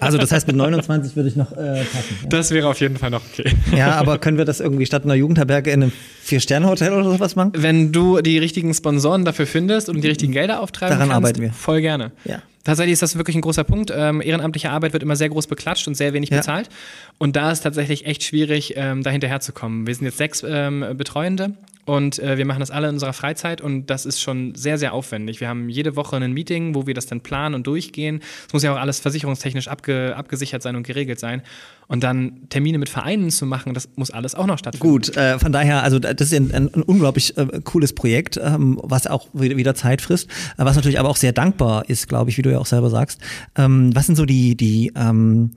Also 0.00 0.18
das 0.18 0.32
heißt, 0.32 0.46
mit 0.46 0.56
29 0.56 1.16
würde 1.16 1.28
ich 1.28 1.36
noch 1.36 1.52
äh, 1.52 1.84
passen. 1.84 2.16
Ja. 2.22 2.28
Das 2.28 2.50
wäre 2.50 2.68
auf 2.68 2.78
jeden 2.80 2.96
Fall 2.96 3.10
noch 3.10 3.22
okay. 3.32 3.50
ja, 3.74 3.92
aber 3.92 4.18
können 4.18 4.36
wir 4.36 4.44
das 4.44 4.60
irgendwie 4.60 4.84
statt 4.86 5.04
einer 5.04 5.14
Jugendherberge 5.14 5.70
in 5.70 5.82
einem 5.82 5.92
Vier-Sterne-Hotel 6.22 6.92
oder 6.92 7.04
sowas 7.04 7.36
machen? 7.36 7.52
Wenn 7.56 7.90
du 7.90 8.20
die 8.20 8.38
richtigen 8.38 8.74
Sponsoren 8.74 9.24
dafür 9.24 9.46
findest 9.46 9.88
und 9.88 10.02
die 10.02 10.08
richtigen 10.08 10.32
Gelder 10.32 10.60
auftreiben 10.60 10.94
Daran 10.98 11.08
kannst, 11.08 11.16
arbeiten 11.24 11.40
wir. 11.42 11.52
voll 11.52 11.80
gerne. 11.80 12.12
Ja. 12.24 12.42
Tatsächlich 12.64 12.92
ist 12.94 13.02
das 13.02 13.16
wirklich 13.16 13.34
ein 13.34 13.40
großer 13.40 13.64
Punkt. 13.64 13.90
Ähm, 13.96 14.20
ehrenamtliche 14.20 14.68
Arbeit 14.70 14.92
wird 14.92 15.02
immer 15.02 15.16
sehr 15.16 15.30
groß 15.30 15.46
beklatscht 15.46 15.88
und 15.88 15.94
sehr 15.94 16.12
wenig 16.12 16.28
Ja. 16.28 16.36
bezahlt. 16.38 16.68
Und 17.16 17.34
da 17.34 17.50
ist 17.50 17.60
tatsächlich 17.62 18.04
echt 18.04 18.24
schwierig, 18.24 18.74
ähm, 18.76 19.02
da 19.02 19.08
hinterherzukommen. 19.08 19.86
Wir 19.86 19.94
sind 19.94 20.04
jetzt 20.04 20.18
sechs 20.18 20.44
ähm, 20.46 20.84
Betreuende 20.94 21.54
und 21.88 22.18
äh, 22.18 22.36
wir 22.36 22.44
machen 22.44 22.60
das 22.60 22.70
alle 22.70 22.88
in 22.88 22.96
unserer 22.96 23.14
Freizeit 23.14 23.62
und 23.62 23.86
das 23.86 24.04
ist 24.04 24.20
schon 24.20 24.54
sehr, 24.54 24.76
sehr 24.76 24.92
aufwendig. 24.92 25.40
Wir 25.40 25.48
haben 25.48 25.70
jede 25.70 25.96
Woche 25.96 26.16
ein 26.16 26.34
Meeting, 26.34 26.74
wo 26.74 26.86
wir 26.86 26.92
das 26.92 27.06
dann 27.06 27.22
planen 27.22 27.54
und 27.54 27.66
durchgehen. 27.66 28.20
Es 28.46 28.52
muss 28.52 28.62
ja 28.62 28.74
auch 28.74 28.78
alles 28.78 29.00
versicherungstechnisch 29.00 29.68
abge 29.68 30.14
abgesichert 30.14 30.62
sein 30.62 30.76
und 30.76 30.86
geregelt 30.86 31.18
sein. 31.18 31.40
Und 31.86 32.04
dann 32.04 32.46
Termine 32.50 32.76
mit 32.76 32.90
Vereinen 32.90 33.30
zu 33.30 33.46
machen, 33.46 33.72
das 33.72 33.88
muss 33.96 34.10
alles 34.10 34.34
auch 34.34 34.46
noch 34.46 34.58
stattfinden. 34.58 34.86
Gut, 34.86 35.16
äh, 35.16 35.38
von 35.38 35.50
daher, 35.50 35.82
also 35.82 35.98
das 35.98 36.14
ist 36.20 36.34
ein, 36.34 36.52
ein, 36.52 36.68
unglaublich 36.68 37.38
äh, 37.38 37.46
cooles 37.64 37.94
Projekt, 37.94 38.36
ähm, 38.36 38.78
was 38.82 39.06
auch 39.06 39.28
wieder 39.32 39.56
wieder 39.56 39.74
Zeit 39.74 40.02
frisst, 40.02 40.28
äh, 40.58 40.66
was 40.66 40.76
natürlich 40.76 40.98
aber 40.98 41.08
auch 41.08 41.16
sehr 41.16 41.32
dankbar 41.32 41.88
ist, 41.88 42.06
glaube 42.06 42.28
ich, 42.28 42.36
wie 42.36 42.42
du 42.42 42.52
ja 42.52 42.58
auch 42.58 42.66
selber 42.66 42.90
sagst. 42.90 43.18
Ähm, 43.56 43.96
was 43.96 44.04
sind 44.04 44.16
so 44.16 44.26
die, 44.26 44.58
die, 44.58 44.92
ähm, 44.94 45.52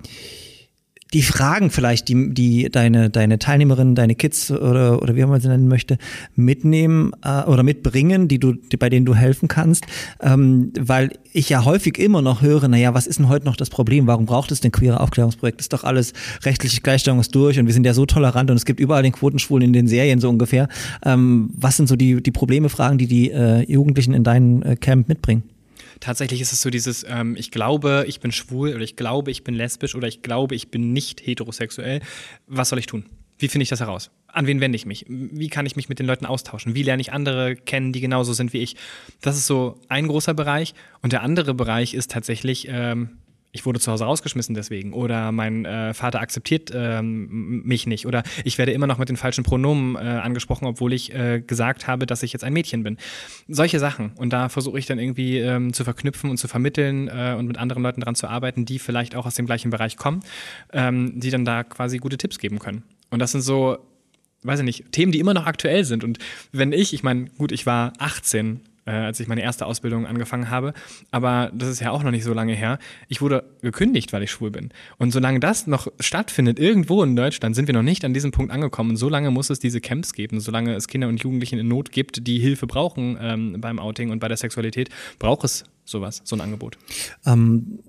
die 1.14 1.24
Fragen 1.24 1.70
vielleicht, 1.70 2.08
die, 2.08 2.34
die 2.34 2.70
deine, 2.70 3.10
deine 3.10 3.38
Teilnehmerinnen, 3.38 3.96
deine 3.96 4.16
Kids 4.16 4.50
oder, 4.50 5.02
oder 5.02 5.16
wie 5.16 5.26
man 5.26 5.42
sie 5.42 5.50
nennen 5.50 5.68
möchte, 5.68 5.98
mitnehmen 6.36 7.12
äh, 7.24 7.44
oder 7.44 7.64
mitbringen, 7.64 8.28
die 8.28 8.40
du, 8.40 8.54
die, 8.54 8.78
bei 8.78 8.90
denen 8.90 9.06
du 9.06 9.14
helfen 9.14 9.48
kannst. 9.48 9.86
Ähm, 10.22 10.72
weil 10.80 11.12
ich 11.34 11.50
ja 11.50 11.66
häufig 11.66 11.98
immer 11.98 12.22
noch 12.22 12.42
höre, 12.42 12.68
naja, 12.68 12.94
was 12.94 13.08
ist 13.08 13.20
denn 13.20 13.28
heute 13.28 13.46
noch 13.46 13.58
das 13.58 13.70
Problem? 13.70 14.08
Warum 14.08 14.26
braucht 14.26 14.52
es 14.52 14.62
denn 14.62 14.72
queere 14.72 15.00
Aufklärungsprojekt? 15.02 15.60
Ist 15.60 15.74
doch 15.74 15.84
alles 15.84 16.14
rechtliche 16.44 16.82
Gleichstellung 16.82 17.20
ist 17.20 17.36
durch 17.36 17.60
und 17.60 17.66
wir 17.66 17.74
sind 17.74 17.86
ja 17.86 17.94
so 17.94 18.06
tolerant 18.06 18.50
und 18.50 18.58
es 18.58 18.66
gibt 18.66 18.80
überall 18.80 19.04
den 19.04 19.12
Quotenschwulen 19.12 19.68
in 19.68 19.74
den 19.74 19.88
Serien 19.88 20.20
so 20.20 20.30
ungefähr. 20.30 20.70
Ähm, 21.04 21.50
was 21.54 21.78
sind 21.78 21.88
so 21.88 21.96
die, 21.96 22.24
die 22.24 22.32
Probleme, 22.32 22.70
Fragen, 22.70 22.98
die 22.98 23.08
die 23.08 23.32
äh, 23.32 23.70
Jugendlichen 23.70 24.14
in 24.14 24.24
deinem 24.24 24.64
äh, 24.64 24.76
Camp 24.78 25.10
mitbringen? 25.10 25.44
Tatsächlich 26.02 26.42
ist 26.42 26.52
es 26.52 26.62
so 26.62 26.70
dieses, 26.70 27.06
ähm, 27.08 27.36
ich 27.38 27.52
glaube, 27.52 28.04
ich 28.08 28.20
bin 28.20 28.34
schwul 28.34 28.74
oder 28.74 28.84
ich 28.84 28.98
glaube, 28.98 29.32
ich 29.32 29.46
bin 29.46 29.56
lesbisch 29.56 29.96
oder 29.96 30.08
ich 30.08 30.22
glaube, 30.22 30.56
ich 30.56 30.70
bin 30.70 30.92
nicht 30.92 31.26
heterosexuell. 31.26 32.02
Was 32.48 32.70
soll 32.70 32.80
ich 32.80 32.88
tun? 32.88 33.06
Wie 33.40 33.48
finde 33.48 33.64
ich 33.64 33.70
das 33.70 33.80
heraus? 33.80 34.12
An 34.28 34.46
wen 34.46 34.60
wende 34.60 34.76
ich 34.76 34.86
mich? 34.86 35.06
Wie 35.08 35.50
kann 35.50 35.66
ich 35.66 35.76
mich 35.76 35.90
mit 35.90 36.00
den 36.00 36.06
Leuten 36.06 36.26
austauschen? 36.26 36.76
Wie 36.76 36.84
lerne 36.84 37.02
ich 37.02 37.12
andere 37.12 37.56
kennen, 37.56 37.92
die 37.92 38.02
genauso 38.02 38.34
sind 38.34 38.54
wie 38.54 38.60
ich? 38.60 38.76
Das 39.22 39.38
ist 39.38 39.48
so 39.48 39.80
ein 39.88 40.08
großer 40.08 40.34
Bereich. 40.34 40.74
Und 41.02 41.14
der 41.14 41.24
andere 41.24 41.54
Bereich 41.54 41.94
ist 41.94 42.12
tatsächlich, 42.12 42.68
ähm, 42.70 43.18
ich 43.52 43.66
wurde 43.66 43.80
zu 43.80 43.92
Hause 43.92 44.06
rausgeschmissen 44.06 44.56
deswegen 44.56 44.94
oder 44.94 45.32
mein 45.32 45.66
äh, 45.66 45.94
Vater 45.94 46.22
akzeptiert 46.22 46.72
ähm, 46.74 47.62
mich 47.64 47.88
nicht 47.88 48.06
oder 48.06 48.24
ich 48.44 48.58
werde 48.58 48.72
immer 48.72 48.88
noch 48.88 48.98
mit 48.98 49.10
den 49.10 49.18
falschen 49.18 49.44
Pronomen 49.44 49.96
äh, 49.96 50.00
angesprochen, 50.00 50.66
obwohl 50.66 50.94
ich 50.94 51.14
äh, 51.14 51.42
gesagt 51.42 51.88
habe, 51.88 52.06
dass 52.06 52.24
ich 52.24 52.34
jetzt 52.34 52.44
ein 52.44 52.54
Mädchen 52.54 52.84
bin. 52.84 52.98
Solche 53.48 53.80
Sachen 53.80 54.12
und 54.16 54.32
da 54.32 54.50
versuche 54.50 54.80
ich 54.80 54.86
dann 54.86 55.00
irgendwie 55.00 55.40
ähm, 55.40 55.74
zu 55.74 55.84
verknüpfen 55.84 56.30
und 56.30 56.38
zu 56.38 56.48
vermitteln 56.48 57.08
äh, 57.08 57.36
und 57.38 57.48
mit 57.48 57.58
anderen 57.58 57.84
Leuten 57.84 58.02
daran 58.02 58.16
zu 58.16 58.28
arbeiten, 58.28 58.66
die 58.66 58.80
vielleicht 58.80 59.16
auch 59.16 59.26
aus 59.26 59.36
dem 59.36 59.46
gleichen 59.46 59.72
Bereich 59.72 59.98
kommen, 59.98 60.22
ähm, 60.74 61.20
die 61.20 61.30
dann 61.30 61.46
da 61.46 61.64
quasi 61.64 61.98
gute 61.98 62.18
Tipps 62.18 62.40
geben 62.40 62.60
können. 62.60 62.84
Und 63.10 63.20
das 63.20 63.32
sind 63.32 63.42
so 63.42 63.78
weiß 64.44 64.60
ich 64.60 64.66
nicht, 64.66 64.92
Themen, 64.92 65.12
die 65.12 65.20
immer 65.20 65.36
noch 65.36 65.46
aktuell 65.46 65.86
sind. 65.86 66.04
Und 66.04 66.18
wenn 66.52 66.72
ich, 66.72 66.94
ich 66.94 67.04
meine, 67.04 67.26
gut, 67.38 67.52
ich 67.52 67.66
war 67.68 67.94
18 68.00 68.62
äh, 68.86 68.92
als 68.92 69.20
ich 69.20 69.28
meine 69.28 69.42
erste 69.42 69.66
Ausbildung 69.66 70.06
angefangen 70.06 70.50
habe. 70.50 70.74
Aber 71.12 71.52
das 71.54 71.70
ist 71.70 71.80
ja 71.80 71.92
auch 71.92 72.04
noch 72.04 72.12
nicht 72.12 72.24
so 72.24 72.34
lange 72.34 72.54
her. 72.54 72.80
Ich 73.08 73.22
wurde 73.22 73.44
gekündigt, 73.62 74.14
weil 74.14 74.24
ich 74.24 74.32
schwul 74.32 74.52
bin. 74.52 74.70
Und 74.98 75.12
solange 75.12 75.40
das 75.40 75.68
noch 75.68 75.88
stattfindet, 76.00 76.60
irgendwo 76.60 77.04
in 77.04 77.16
Deutschland, 77.16 77.56
sind 77.56 77.68
wir 77.68 77.74
noch 77.74 77.84
nicht 77.84 78.06
an 78.06 78.14
diesem 78.14 78.32
Punkt 78.32 78.52
angekommen. 78.52 78.92
Und 78.92 78.98
solange 78.98 79.32
muss 79.32 79.50
es 79.50 79.60
diese 79.60 79.82
Camps 79.82 80.14
geben, 80.14 80.40
solange 80.40 80.76
es 80.76 80.88
Kinder 80.88 81.08
und 81.08 81.22
Jugendlichen 81.22 81.60
in 81.60 81.68
Not 81.68 81.92
gibt, 81.92 82.28
die 82.28 82.40
Hilfe 82.40 82.68
brauchen 82.68 83.18
ähm, 83.22 83.58
beim 83.60 83.80
Outing 83.80 84.12
und 84.12 84.20
bei 84.20 84.28
der 84.28 84.38
Sexualität, 84.38 84.90
braucht 85.20 85.44
es 85.44 85.64
sowas, 85.86 86.22
so 86.24 86.36
ein 86.36 86.42
Angebot. 86.42 86.78
Ähm, 87.26 87.80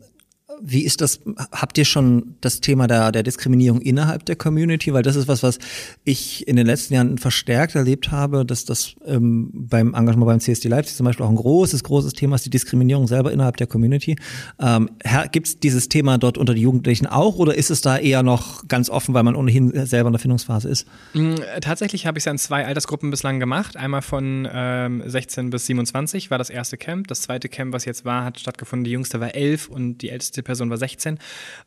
wie 0.60 0.84
ist 0.84 1.00
das? 1.00 1.20
Habt 1.50 1.78
ihr 1.78 1.84
schon 1.84 2.34
das 2.40 2.60
Thema 2.60 2.86
der, 2.86 3.12
der 3.12 3.22
Diskriminierung 3.22 3.80
innerhalb 3.80 4.24
der 4.26 4.36
Community? 4.36 4.92
Weil 4.92 5.02
das 5.02 5.16
ist 5.16 5.28
was, 5.28 5.42
was 5.42 5.58
ich 6.04 6.46
in 6.46 6.56
den 6.56 6.66
letzten 6.66 6.94
Jahren 6.94 7.18
verstärkt 7.18 7.74
erlebt 7.74 8.10
habe, 8.10 8.44
dass 8.44 8.64
das 8.64 8.94
ähm, 9.06 9.50
beim 9.52 9.94
Engagement 9.94 10.26
beim 10.26 10.40
CSD 10.40 10.68
Leipzig 10.68 10.96
zum 10.96 11.06
Beispiel 11.06 11.24
auch 11.24 11.30
ein 11.30 11.36
großes, 11.36 11.84
großes 11.84 12.12
Thema 12.12 12.36
ist, 12.36 12.46
die 12.46 12.50
Diskriminierung 12.50 13.06
selber 13.06 13.32
innerhalb 13.32 13.56
der 13.56 13.66
Community. 13.66 14.16
Ähm, 14.60 14.90
Gibt 15.30 15.46
es 15.46 15.60
dieses 15.60 15.88
Thema 15.88 16.18
dort 16.18 16.38
unter 16.38 16.54
die 16.54 16.62
Jugendlichen 16.62 17.06
auch 17.06 17.36
oder 17.36 17.54
ist 17.54 17.70
es 17.70 17.80
da 17.80 17.98
eher 17.98 18.22
noch 18.22 18.68
ganz 18.68 18.90
offen, 18.90 19.14
weil 19.14 19.22
man 19.22 19.36
ohnehin 19.36 19.86
selber 19.86 20.08
in 20.08 20.12
der 20.12 20.20
Findungsphase 20.20 20.68
ist? 20.68 20.86
Mm, 21.14 21.34
tatsächlich 21.60 22.06
habe 22.06 22.18
ich 22.18 22.22
es 22.22 22.24
ja 22.26 22.32
in 22.32 22.38
zwei 22.38 22.66
Altersgruppen 22.66 23.10
bislang 23.10 23.40
gemacht. 23.40 23.76
Einmal 23.76 24.02
von 24.02 24.48
ähm, 24.52 25.02
16 25.04 25.50
bis 25.50 25.66
27 25.66 26.30
war 26.30 26.38
das 26.38 26.50
erste 26.50 26.76
Camp. 26.76 27.08
Das 27.08 27.22
zweite 27.22 27.48
Camp, 27.48 27.72
was 27.72 27.84
jetzt 27.84 28.04
war, 28.04 28.24
hat 28.24 28.40
stattgefunden. 28.40 28.84
Die 28.84 28.90
jüngste 28.90 29.20
war 29.20 29.34
11 29.34 29.68
und 29.68 29.98
die 29.98 30.10
älteste 30.10 30.41
Person 30.42 30.70
war 30.70 30.76
16. 30.76 31.18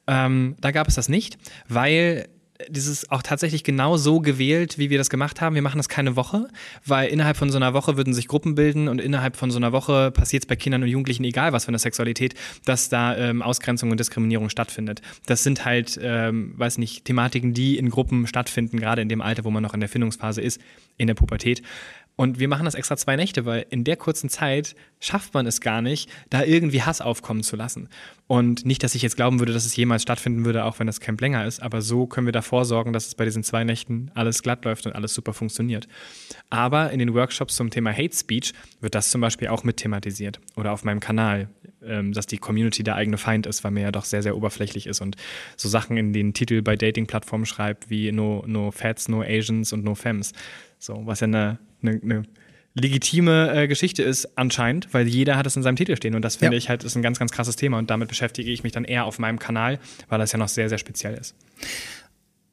Ähm, 0.07 0.55
da 0.59 0.71
gab 0.71 0.87
es 0.87 0.95
das 0.95 1.09
nicht, 1.09 1.37
weil 1.67 2.27
dieses 2.69 3.09
auch 3.11 3.21
tatsächlich 3.21 3.63
genau 3.63 3.97
so 3.97 4.21
gewählt, 4.21 4.77
wie 4.77 4.89
wir 4.89 4.97
das 4.97 5.09
gemacht 5.09 5.41
haben. 5.41 5.55
Wir 5.55 5.61
machen 5.61 5.77
das 5.77 5.89
keine 5.89 6.15
Woche, 6.15 6.47
weil 6.85 7.09
innerhalb 7.09 7.35
von 7.35 7.49
so 7.49 7.57
einer 7.57 7.73
Woche 7.73 7.97
würden 7.97 8.13
sich 8.13 8.27
Gruppen 8.27 8.55
bilden 8.55 8.87
und 8.87 9.01
innerhalb 9.01 9.35
von 9.35 9.51
so 9.51 9.57
einer 9.57 9.73
Woche 9.73 10.11
passiert 10.11 10.43
es 10.43 10.47
bei 10.47 10.55
Kindern 10.55 10.81
und 10.81 10.89
Jugendlichen, 10.89 11.25
egal 11.25 11.51
was 11.51 11.65
für 11.65 11.69
eine 11.69 11.79
Sexualität, 11.79 12.33
dass 12.63 12.87
da 12.87 13.15
ähm, 13.17 13.41
Ausgrenzung 13.41 13.91
und 13.91 13.99
Diskriminierung 13.99 14.49
stattfindet. 14.49 15.01
Das 15.25 15.43
sind 15.43 15.65
halt, 15.65 15.99
ähm, 16.01 16.53
weiß 16.55 16.77
nicht, 16.77 17.03
Thematiken, 17.05 17.53
die 17.53 17.77
in 17.77 17.89
Gruppen 17.89 18.25
stattfinden, 18.25 18.79
gerade 18.79 19.01
in 19.01 19.09
dem 19.09 19.21
Alter, 19.21 19.43
wo 19.43 19.51
man 19.51 19.61
noch 19.61 19.73
in 19.73 19.81
der 19.81 19.89
Findungsphase 19.89 20.41
ist, 20.41 20.61
in 20.97 21.07
der 21.07 21.15
Pubertät. 21.15 21.61
Und 22.15 22.39
wir 22.39 22.47
machen 22.47 22.65
das 22.65 22.75
extra 22.75 22.95
zwei 22.95 23.15
Nächte, 23.15 23.45
weil 23.45 23.65
in 23.69 23.83
der 23.83 23.97
kurzen 23.97 24.29
Zeit 24.29 24.75
schafft 24.99 25.33
man 25.33 25.45
es 25.45 25.59
gar 25.59 25.81
nicht, 25.81 26.09
da 26.29 26.43
irgendwie 26.43 26.81
Hass 26.81 27.01
aufkommen 27.01 27.43
zu 27.43 27.55
lassen. 27.55 27.89
Und 28.27 28.65
nicht, 28.65 28.83
dass 28.83 28.95
ich 28.95 29.01
jetzt 29.01 29.17
glauben 29.17 29.39
würde, 29.39 29.53
dass 29.53 29.65
es 29.65 29.75
jemals 29.75 30.01
stattfinden 30.01 30.45
würde, 30.45 30.63
auch 30.63 30.79
wenn 30.79 30.87
das 30.87 31.01
Camp 31.01 31.19
länger 31.19 31.45
ist, 31.45 31.61
aber 31.61 31.81
so 31.81 32.07
können 32.07 32.25
wir 32.25 32.31
davor 32.31 32.65
sorgen, 32.65 32.93
dass 32.93 33.07
es 33.07 33.15
bei 33.15 33.25
diesen 33.25 33.43
zwei 33.43 33.63
Nächten 33.63 34.11
alles 34.15 34.41
glatt 34.41 34.63
läuft 34.65 34.85
und 34.85 34.93
alles 34.93 35.13
super 35.13 35.33
funktioniert. 35.33 35.87
Aber 36.49 36.91
in 36.91 36.99
den 36.99 37.13
Workshops 37.13 37.55
zum 37.55 37.69
Thema 37.69 37.91
Hate 37.91 38.15
Speech 38.15 38.53
wird 38.79 38.95
das 38.95 39.11
zum 39.11 39.21
Beispiel 39.21 39.49
auch 39.49 39.63
mit 39.63 39.77
thematisiert. 39.77 40.39
Oder 40.55 40.71
auf 40.71 40.85
meinem 40.85 41.01
Kanal, 41.01 41.49
ähm, 41.83 42.13
dass 42.13 42.25
die 42.25 42.37
Community 42.37 42.83
der 42.83 42.95
eigene 42.95 43.17
Feind 43.17 43.45
ist, 43.45 43.63
weil 43.63 43.71
mir 43.71 43.81
ja 43.81 43.91
doch 43.91 44.05
sehr, 44.05 44.23
sehr 44.23 44.35
oberflächlich 44.35 44.87
ist 44.87 45.01
und 45.01 45.17
so 45.57 45.69
Sachen 45.69 45.97
in 45.97 46.13
den 46.13 46.33
Titel 46.33 46.61
bei 46.61 46.75
Dating-Plattformen 46.75 47.45
schreibt 47.45 47.89
wie 47.89 48.11
No, 48.11 48.43
no 48.47 48.71
Fats, 48.71 49.07
No 49.07 49.21
Asians 49.21 49.73
und 49.73 49.83
No 49.83 49.95
Femmes. 49.95 50.31
So, 50.79 51.01
was 51.05 51.19
ja 51.19 51.27
eine, 51.27 51.59
eine, 51.87 52.01
eine 52.01 52.23
legitime 52.75 53.53
äh, 53.53 53.67
Geschichte 53.67 54.03
ist 54.03 54.37
anscheinend, 54.37 54.93
weil 54.93 55.07
jeder 55.07 55.37
hat 55.37 55.47
es 55.47 55.55
in 55.55 55.63
seinem 55.63 55.77
Titel 55.77 55.95
stehen 55.95 56.13
und 56.13 56.21
das 56.21 56.35
finde 56.35 56.55
ja. 56.55 56.57
ich 56.57 56.69
halt 56.69 56.83
ist 56.83 56.95
ein 56.95 57.01
ganz, 57.01 57.19
ganz 57.19 57.31
krasses 57.31 57.55
Thema 57.55 57.77
und 57.77 57.89
damit 57.89 58.09
beschäftige 58.09 58.51
ich 58.51 58.63
mich 58.63 58.73
dann 58.73 58.83
eher 58.83 59.05
auf 59.05 59.17
meinem 59.17 59.39
Kanal, 59.39 59.79
weil 60.09 60.19
das 60.19 60.31
ja 60.31 60.37
noch 60.37 60.49
sehr, 60.49 60.69
sehr 60.69 60.77
speziell 60.77 61.15
ist. 61.15 61.35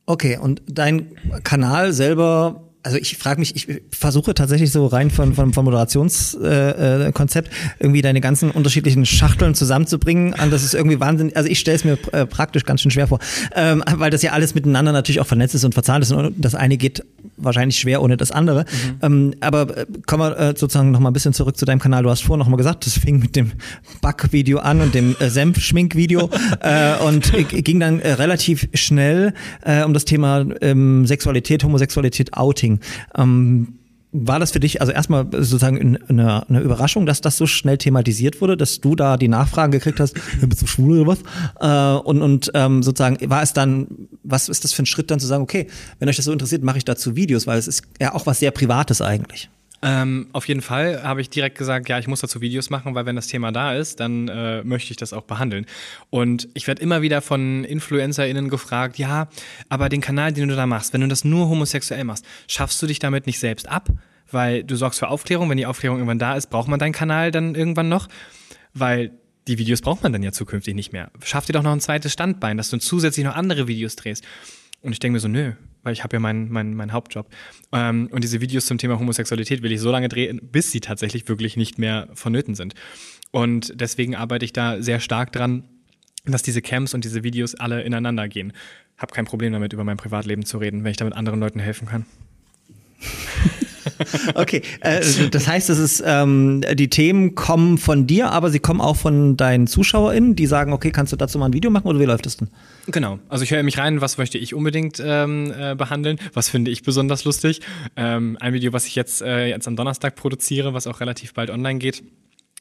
Okay, 0.07 0.39
und 0.39 0.63
dein 0.67 1.17
Kanal 1.45 1.93
selber 1.93 2.72
also 2.83 2.99
ich 2.99 3.17
frage 3.17 3.39
mich, 3.39 3.55
ich 3.55 3.83
versuche 3.91 4.35
tatsächlich 4.35 4.73
so 4.73 4.87
rein 4.87 5.11
von, 5.11 5.35
von, 5.35 5.53
vom 5.53 5.65
Moderationskonzept 5.67 7.49
äh, 7.49 7.53
irgendwie 7.79 8.03
deine 8.03 8.21
ganzen 8.21 8.51
unterschiedlichen 8.51 9.07
Schachteln 9.07 9.55
zusammenzubringen. 9.55 10.35
Und 10.35 10.53
das 10.53 10.65
ist 10.65 10.75
irgendwie 10.75 10.99
Wahnsinn. 10.99 11.33
Also 11.35 11.49
ich 11.49 11.61
stelle 11.61 11.77
es 11.77 11.85
mir 11.85 11.99
äh, 12.13 12.27
praktisch 12.27 12.65
ganz 12.65 12.83
schön 12.83 12.91
schwer 12.91 13.07
vor, 13.07 13.21
ähm, 13.55 13.85
weil 13.95 14.11
das 14.11 14.23
ja 14.23 14.33
alles 14.33 14.55
miteinander 14.55 14.93
natürlich 14.93 15.21
auch 15.21 15.27
vernetzt 15.27 15.55
ist 15.55 15.65
und 15.65 15.75
verzahnt 15.75 16.03
ist. 16.05 16.11
Und 16.13 16.35
das 16.39 16.55
eine 16.55 16.77
geht 16.77 17.05
wahrscheinlich 17.37 17.79
schwer 17.79 18.03
ohne 18.03 18.17
das 18.17 18.33
andere. 18.33 18.65
Mhm. 18.65 18.99
Ähm, 19.03 19.35
aber 19.41 19.77
äh, 19.77 19.87
kommen 20.07 20.23
wir 20.31 20.39
äh, 20.39 20.55
sozusagen 20.57 20.91
noch 20.91 21.01
mal 21.01 21.11
ein 21.11 21.15
bisschen 21.15 21.35
zurück 21.35 21.57
zu 21.57 21.65
deinem 21.65 21.79
Kanal. 21.79 22.03
Du 22.03 22.11
hast 22.11 22.23
vorhin 22.23 22.41
noch 22.41 22.49
mal 22.49 22.57
gesagt, 22.57 22.87
das 22.87 22.99
fing 22.99 23.21
mit 23.21 23.37
dem 23.37 23.53
Backvideo 24.01 24.59
an 24.59 24.81
und 24.81 24.95
dem 24.95 25.15
äh, 25.21 25.31
Senfschminkvideo 25.31 26.31
äh, 26.61 26.97
und 27.05 27.33
äh, 27.33 27.45
ging 27.45 27.79
dann 27.79 28.01
äh, 28.01 28.13
relativ 28.13 28.69
schnell 28.75 29.35
äh, 29.65 29.85
um 29.85 29.95
das 29.95 30.05
Thema 30.05 30.45
ähm, 30.61 31.07
Sexualität, 31.07 31.63
Homosexualität, 31.63 32.35
Outing 32.35 32.72
ging. 32.73 32.81
Ähm, 33.17 33.79
war 34.15 34.39
das 34.39 34.51
für 34.51 34.61
dich 34.61 34.83
also 34.83 34.93
erstmal 34.93 35.25
sozusagen 35.33 35.99
eine, 36.09 36.47
eine, 36.47 36.61
Überraschung, 36.61 37.07
dass 37.07 37.23
das 37.23 37.39
so 37.39 37.47
schnell 37.47 37.79
thematisiert 37.79 38.43
wurde, 38.43 38.59
dass 38.59 38.79
du 38.79 38.95
da 38.95 39.17
die 39.17 39.29
Nachfragen 39.29 39.73
gekriegt 39.73 40.01
hast, 40.01 40.15
bist 40.47 40.61
du 40.61 40.67
schwul 40.67 41.01
oder 41.01 41.17
was? 41.17 41.99
Äh, 41.99 42.03
und 42.05 42.21
und 42.21 42.51
ähm, 42.53 42.83
sozusagen 42.83 43.19
war 43.31 43.43
es 43.43 43.55
dann, 43.55 43.87
was 44.23 44.51
ist 44.51 44.65
das 44.65 44.75
für 44.75 44.83
ein 44.83 44.87
Schritt 44.87 45.11
dann 45.11 45.19
zu 45.19 45.27
sagen, 45.27 45.43
okay, 45.43 45.67
wenn 45.99 46.11
euch 46.11 46.17
das 46.17 46.27
so 46.27 46.33
interessiert, 46.33 46.63
mache 46.63 46.77
ich 46.77 46.85
dazu 46.85 47.17
Videos, 47.17 47.47
weil 47.47 47.59
es 47.59 47.67
ist 47.67 47.85
ja 48.01 48.15
auch 48.15 48.27
was 48.27 48.41
sehr 48.41 48.51
Privates 48.51 49.01
eigentlich. 49.01 49.49
Ähm, 49.85 50.29
auf 50.33 50.47
jeden 50.47 50.63
Fall 50.63 51.03
habe 51.03 51.21
ich 51.21 51.29
direkt 51.29 51.59
gesagt, 51.59 51.89
ja, 51.89 51.99
ich 51.99 52.07
muss 52.07 52.21
dazu 52.21 52.41
Videos 52.41 52.71
machen, 52.71 52.95
weil 52.95 53.05
wenn 53.05 53.17
das 53.17 53.27
Thema 53.27 53.51
da 53.51 53.75
ist, 53.75 53.99
dann 53.99 54.29
äh, 54.29 54.63
möchte 54.63 54.93
ich 54.93 54.97
das 54.97 55.13
auch 55.13 55.23
behandeln. 55.23 55.67
Und 56.09 56.49
ich 56.55 56.69
werde 56.69 56.81
immer 56.81 57.03
wieder 57.03 57.21
von 57.21 57.65
InfluencerInnen 57.65 58.49
gefragt, 58.49 58.97
ja, 58.99 59.29
aber 59.69 59.89
den 59.89 60.01
Kanal, 60.01 60.33
den 60.33 60.49
du 60.49 60.55
da 60.55 60.67
machst, 60.67 60.93
wenn 60.93 61.01
du 61.01 61.09
das 61.09 61.25
nur 61.25 61.49
homosexuell 61.49 62.05
machst, 62.05 62.25
schaffst 62.47 62.81
du 62.81 62.87
dich 62.87 63.01
damit 63.01 63.27
nicht 63.27 63.41
selbst 63.41 63.69
ab? 63.69 63.89
Weil 64.31 64.63
du 64.63 64.77
sorgst 64.77 65.01
für 65.01 65.09
Aufklärung, 65.09 65.51
wenn 65.51 65.59
die 65.59 65.67
Aufklärung 65.67 65.99
irgendwann 65.99 66.21
da 66.21 66.37
ist, 66.37 66.49
braucht 66.49 66.69
man 66.69 66.79
deinen 66.79 66.93
Kanal 66.93 67.33
dann 67.33 67.55
irgendwann 67.57 67.89
noch? 67.89 68.09
Weil 68.73 69.11
die 69.49 69.59
Videos 69.59 69.81
braucht 69.81 70.05
man 70.05 70.13
dann 70.13 70.23
ja 70.23 70.31
zukünftig 70.31 70.75
nicht 70.75 70.93
mehr. 70.93 71.11
Schaff 71.25 71.47
dir 71.47 71.53
doch 71.53 71.63
noch 71.63 71.73
ein 71.73 71.81
zweites 71.81 72.13
Standbein, 72.13 72.57
dass 72.57 72.71
du 72.71 72.79
zusätzlich 72.79 73.27
noch 73.27 73.35
andere 73.35 73.67
Videos 73.67 73.97
drehst. 73.97 74.25
Und 74.81 74.93
ich 74.93 75.01
denke 75.01 75.15
mir 75.15 75.21
so, 75.21 75.29
nö, 75.29 75.53
weil 75.83 75.93
ich 75.93 76.05
habe 76.05 76.17
ja 76.17 76.21
meinen 76.21 76.51
mein, 76.51 76.75
mein 76.75 76.93
Hauptjob. 76.93 77.29
Ähm, 77.73 78.09
und 78.11 78.25
diese 78.25 78.41
Videos 78.41 78.67
zum 78.67 78.79
Thema 78.79 78.99
Homosexualität 78.99 79.63
will 79.63 79.73
ich 79.73 79.81
so 79.81 79.91
lange 79.91 80.09
drehen, 80.09 80.41
bis 80.43 80.71
sie 80.71 80.81
tatsächlich 80.81 81.29
wirklich 81.29 81.57
nicht 81.57 81.79
mehr 81.79 82.09
vonnöten 82.15 82.55
sind. 82.55 82.75
Und 83.31 83.73
deswegen 83.81 84.15
arbeite 84.15 84.45
ich 84.45 84.53
da 84.53 84.83
sehr 84.83 85.01
stark 85.01 85.33
dran, 85.33 85.65
dass 86.25 86.43
diese 86.43 86.63
Camps 86.63 86.95
und 86.95 87.05
diese 87.05 87.25
Videos 87.25 87.55
alle 87.55 87.83
ineinander 87.83 88.29
gehen. 88.29 88.53
Hab 88.97 89.13
kein 89.13 89.25
Problem 89.25 89.53
damit, 89.53 89.73
über 89.73 89.85
mein 89.85 89.97
Privatleben 89.97 90.45
zu 90.45 90.59
reden, 90.59 90.85
wenn 90.85 90.91
ich 90.91 90.97
damit 90.97 91.15
anderen 91.15 91.41
Leuten 91.41 91.59
helfen 91.59 91.89
kann. 91.89 92.07
Okay, 94.35 94.63
äh, 94.81 95.01
das 95.31 95.47
heißt, 95.47 95.71
es 95.71 95.79
ist, 95.79 96.03
ähm, 96.07 96.63
die 96.75 96.89
Themen 96.89 97.35
kommen 97.35 97.79
von 97.79 98.07
dir, 98.07 98.31
aber 98.31 98.51
sie 98.51 98.59
kommen 98.59 98.81
auch 98.81 98.97
von 98.97 99.37
deinen 99.37 99.67
ZuschauerInnen, 99.67 100.37
die 100.37 100.47
sagen, 100.47 100.73
okay, 100.73 100.91
kannst 100.91 101.13
du 101.13 101.17
dazu 101.17 101.39
mal 101.39 101.47
ein 101.47 101.53
Video 101.53 101.71
machen 101.71 101.87
oder 101.87 102.01
wie 102.01 102.05
läuft 102.05 102.27
das 102.27 102.37
denn? 102.37 102.49
Genau, 102.87 103.19
also 103.29 103.45
ich 103.45 103.51
höre 103.51 103.63
mich 103.63 103.79
rein, 103.79 104.01
was 104.01 104.19
möchte 104.19 104.39
ich 104.39 104.55
unbedingt 104.55 105.03
ähm, 105.05 105.53
äh, 105.57 105.75
behandeln, 105.75 106.19
was 106.33 106.49
finde 106.49 106.71
ich 106.71 106.83
besonders 106.83 107.25
lustig. 107.25 107.61
Ähm, 107.97 108.37
ein 108.41 108.53
Video, 108.53 108.73
was 108.73 108.87
ich 108.87 108.95
jetzt, 108.95 109.23
äh, 109.23 109.47
jetzt 109.49 109.69
am 109.69 109.77
Donnerstag 109.77 110.17
produziere, 110.17 110.75
was 110.75 110.87
auch 110.87 111.01
relativ 111.01 111.35
bald 111.35 111.51
online 111.51 111.79
geht, 111.79 112.03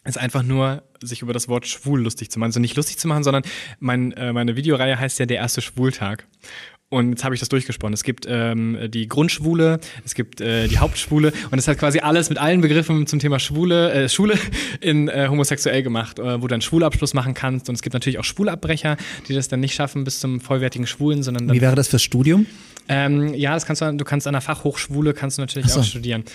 ist 0.03 0.17
einfach 0.17 0.41
nur, 0.41 0.81
sich 1.01 1.21
über 1.21 1.33
das 1.33 1.47
Wort 1.47 1.67
schwul 1.67 2.01
lustig 2.01 2.31
zu 2.31 2.39
machen. 2.39 2.49
Also 2.49 2.59
nicht 2.59 2.75
lustig 2.75 2.97
zu 2.97 3.07
machen, 3.07 3.23
sondern 3.23 3.43
mein, 3.79 4.11
äh, 4.13 4.33
meine 4.33 4.55
Videoreihe 4.55 4.99
heißt 4.99 5.19
ja 5.19 5.27
der 5.27 5.37
erste 5.37 5.61
Schwultag. 5.61 6.27
Und 6.91 7.11
jetzt 7.11 7.23
habe 7.23 7.33
ich 7.33 7.39
das 7.39 7.47
durchgesponnen. 7.47 7.93
Es 7.93 8.03
gibt 8.03 8.25
ähm, 8.27 8.77
die 8.89 9.07
Grundschwule, 9.07 9.79
es 10.03 10.13
gibt 10.13 10.41
äh, 10.41 10.67
die 10.67 10.77
Hauptschwule 10.77 11.31
und 11.49 11.57
es 11.57 11.65
hat 11.69 11.77
quasi 11.77 11.99
alles 11.99 12.27
mit 12.27 12.37
allen 12.37 12.59
Begriffen 12.59 13.07
zum 13.07 13.17
Thema 13.19 13.39
Schwule, 13.39 13.93
äh, 13.93 14.09
Schule 14.09 14.37
in 14.81 15.07
äh, 15.07 15.29
homosexuell 15.29 15.83
gemacht, 15.83 16.19
äh, 16.19 16.41
wo 16.41 16.47
du 16.47 16.53
einen 16.53 16.61
Schwulabschluss 16.61 17.13
machen 17.13 17.33
kannst. 17.33 17.69
Und 17.69 17.75
es 17.75 17.81
gibt 17.81 17.93
natürlich 17.93 18.19
auch 18.19 18.25
Schwulabbrecher, 18.25 18.97
die 19.29 19.33
das 19.33 19.47
dann 19.47 19.61
nicht 19.61 19.73
schaffen 19.73 20.03
bis 20.03 20.19
zum 20.19 20.41
vollwertigen 20.41 20.85
Schwulen, 20.85 21.23
sondern 21.23 21.49
Wie 21.53 21.61
wäre 21.61 21.75
das 21.75 21.87
fürs 21.87 22.03
Studium? 22.03 22.45
Ähm, 22.91 23.33
ja, 23.35 23.53
das 23.53 23.65
kannst 23.65 23.81
du, 23.81 23.93
du 23.93 24.03
kannst 24.03 24.27
an 24.27 24.33
der 24.33 24.41
Fachhochschule 24.41 25.13
kannst 25.13 25.37
du 25.37 25.41
natürlich 25.41 25.69
so. 25.69 25.79
auch 25.79 25.83
studieren. 25.85 26.25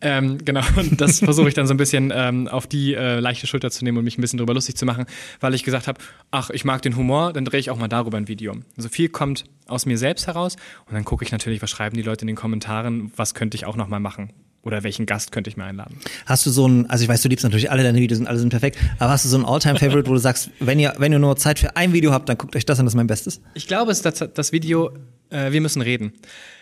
Ähm, 0.00 0.38
genau, 0.42 0.62
und 0.76 0.98
das 0.98 1.18
versuche 1.18 1.48
ich 1.48 1.54
dann 1.54 1.66
so 1.66 1.74
ein 1.74 1.76
bisschen 1.76 2.10
ähm, 2.14 2.48
auf 2.48 2.66
die 2.66 2.94
äh, 2.94 3.20
leichte 3.20 3.46
Schulter 3.46 3.70
zu 3.70 3.84
nehmen 3.84 3.98
und 3.98 4.04
mich 4.04 4.16
ein 4.16 4.22
bisschen 4.22 4.38
drüber 4.38 4.54
lustig 4.54 4.76
zu 4.76 4.86
machen, 4.86 5.04
weil 5.40 5.52
ich 5.52 5.62
gesagt 5.62 5.88
habe, 5.88 6.00
ach, 6.30 6.48
ich 6.48 6.64
mag 6.64 6.80
den 6.80 6.96
Humor, 6.96 7.34
dann 7.34 7.44
drehe 7.44 7.60
ich 7.60 7.68
auch 7.68 7.76
mal 7.76 7.88
darüber 7.88 8.16
ein 8.16 8.28
Video. 8.28 8.54
Also 8.78 8.88
viel 8.88 9.10
kommt 9.10 9.44
aus 9.66 9.84
mir 9.84 9.98
selbst 9.98 10.26
heraus 10.26 10.56
und 10.86 10.94
dann 10.94 11.04
gucke 11.04 11.22
ich 11.22 11.32
natürlich, 11.32 11.60
was 11.60 11.68
schreiben 11.68 11.96
die 11.96 12.02
Leute 12.02 12.22
in 12.22 12.28
den 12.28 12.36
Kommentaren, 12.36 13.12
was 13.14 13.34
könnte 13.34 13.58
ich 13.58 13.66
auch 13.66 13.76
noch 13.76 13.88
mal 13.88 14.00
machen 14.00 14.32
oder 14.62 14.82
welchen 14.82 15.04
Gast 15.04 15.32
könnte 15.32 15.50
ich 15.50 15.56
mir 15.56 15.64
einladen. 15.64 15.98
Hast 16.24 16.46
du 16.46 16.50
so 16.50 16.66
ein, 16.66 16.90
also 16.90 17.02
ich 17.02 17.08
weiß, 17.08 17.22
du 17.22 17.28
liebst 17.28 17.44
natürlich 17.44 17.70
alle 17.70 17.82
deine 17.82 18.00
Videos 18.00 18.18
und 18.18 18.26
alle 18.26 18.38
sind 18.38 18.48
perfekt, 18.48 18.78
aber 18.98 19.12
hast 19.12 19.24
du 19.24 19.28
so 19.28 19.36
ein 19.36 19.44
Alltime-Favorite, 19.44 20.08
wo 20.08 20.14
du 20.14 20.18
sagst, 20.18 20.50
wenn 20.60 20.80
ihr, 20.80 20.94
wenn 20.98 21.12
ihr 21.12 21.18
nur 21.18 21.36
Zeit 21.36 21.58
für 21.58 21.76
ein 21.76 21.92
Video 21.92 22.12
habt, 22.12 22.28
dann 22.28 22.38
guckt 22.38 22.56
euch 22.56 22.64
das 22.64 22.80
an, 22.80 22.86
das 22.86 22.94
ist 22.94 22.96
mein 22.96 23.06
Bestes? 23.06 23.40
Ich 23.54 23.68
glaube, 23.68 23.92
es 23.92 23.98
ist 23.98 24.20
das, 24.20 24.32
das 24.32 24.52
Video 24.52 24.90
äh, 25.30 25.52
Wir 25.52 25.60
müssen 25.60 25.82
reden. 25.82 26.12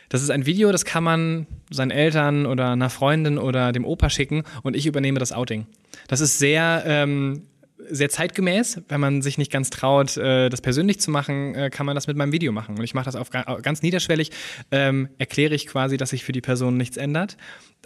Das 0.09 0.23
ist 0.23 0.31
ein 0.31 0.47
Video, 0.47 0.71
das 0.71 0.85
kann 0.85 1.03
man 1.03 1.47
seinen 1.71 1.91
Eltern 1.91 2.47
oder 2.47 2.71
einer 2.71 2.91
Freundin 2.91 3.39
oder 3.39 3.73
dem 3.73 3.85
Opa 3.85 4.11
schicken 4.11 4.45
und 4.63 4.77
ich 4.77 4.87
übernehme 4.87 5.19
das 5.19 5.33
Outing. 5.33 5.67
Das 6.09 6.21
ist 6.21 6.39
sehr, 6.39 6.85
ähm, 6.87 7.43
sehr 7.77 8.09
zeitgemäß. 8.09 8.83
Wenn 8.89 9.01
man 9.01 9.23
sich 9.23 9.39
nicht 9.39 9.51
ganz 9.51 9.71
traut, 9.71 10.17
äh, 10.17 10.49
das 10.49 10.61
persönlich 10.61 11.01
zu 11.01 11.11
machen, 11.11 11.55
äh, 11.55 11.71
kann 11.71 11.87
man 11.87 11.95
das 11.95 12.07
mit 12.07 12.17
meinem 12.17 12.33
Video 12.33 12.53
machen. 12.53 12.79
Und 12.79 12.85
ich 12.85 12.95
mache 12.95 13.07
das 13.07 13.17
auf 13.17 13.31
ga 13.31 13.43
ganz 13.63 13.83
niederschwellig. 13.83 14.31
Ähm, 14.71 15.09
erkläre 15.19 15.55
ich 15.55 15.67
quasi, 15.67 15.97
dass 15.97 16.11
sich 16.11 16.25
für 16.25 16.33
die 16.33 16.41
Person 16.41 16.77
nichts 16.77 16.97
ändert, 16.97 17.37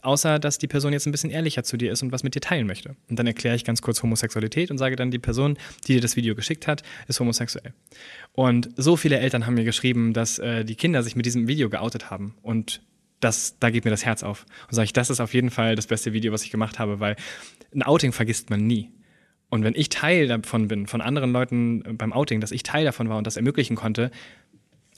außer 0.03 0.39
dass 0.39 0.59
die 0.59 0.68
Person 0.68 0.93
jetzt 0.93 1.07
ein 1.07 1.12
bisschen 1.12 1.30
ehrlicher 1.30 1.64
zu 1.64 1.76
dir 1.76 1.93
ist 1.93 2.03
und 2.03 2.12
was 2.12 2.22
mit 2.22 2.34
dir 2.34 2.41
teilen 2.41 2.66
möchte. 2.66 2.97
Und 3.09 3.18
dann 3.18 3.26
erkläre 3.26 3.57
ich 3.57 3.64
ganz 3.64 3.82
kurz 3.82 4.03
Homosexualität 4.03 4.70
und 4.70 4.78
sage 4.78 4.97
dann, 4.97 5.11
die 5.11 5.18
Person, 5.18 5.57
die 5.86 5.95
dir 5.95 6.01
das 6.01 6.16
Video 6.16 6.34
geschickt 6.34 6.66
hat, 6.66 6.82
ist 7.09 7.18
homosexuell. 7.18 7.72
Und 8.32 8.68
so 8.76 8.97
viele 8.97 9.18
Eltern 9.18 9.47
haben 9.47 9.55
mir 9.55 9.64
geschrieben, 9.64 10.12
dass 10.12 10.39
äh, 10.39 10.64
die 10.64 10.76
Kinder 10.76 11.03
sich 11.03 11.16
mit 11.16 11.26
diesem 11.26 11.49
Video 11.49 11.70
geoutet 11.70 12.11
haben. 12.11 12.34
Und 12.43 12.82
das, 13.20 13.59
da 13.59 13.70
geht 13.70 13.84
mir 13.84 13.91
das 13.91 14.05
Herz 14.05 14.22
auf. 14.22 14.47
Und 14.68 14.74
sage 14.74 14.84
ich, 14.84 14.93
das 14.93 15.11
ist 15.11 15.20
auf 15.20 15.34
jeden 15.34 15.51
Fall 15.51 15.74
das 15.74 15.86
beste 15.86 16.12
Video, 16.12 16.32
was 16.32 16.45
ich 16.45 16.51
gemacht 16.51 16.78
habe, 16.78 17.01
weil 17.01 17.16
ein 17.74 17.82
Outing 17.82 18.12
vergisst 18.12 18.51
man 18.51 18.66
nie. 18.66 18.91
Und 19.51 19.64
wenn 19.64 19.74
ich 19.74 19.88
Teil 19.88 20.28
davon 20.28 20.68
bin, 20.68 20.86
von 20.86 21.01
anderen 21.01 21.32
Leuten 21.32 21.82
äh, 21.84 21.92
beim 21.92 22.12
Outing, 22.12 22.40
dass 22.40 22.51
ich 22.51 22.62
Teil 22.62 22.84
davon 22.84 23.09
war 23.09 23.18
und 23.18 23.26
das 23.26 23.36
ermöglichen 23.36 23.76
konnte, 23.76 24.11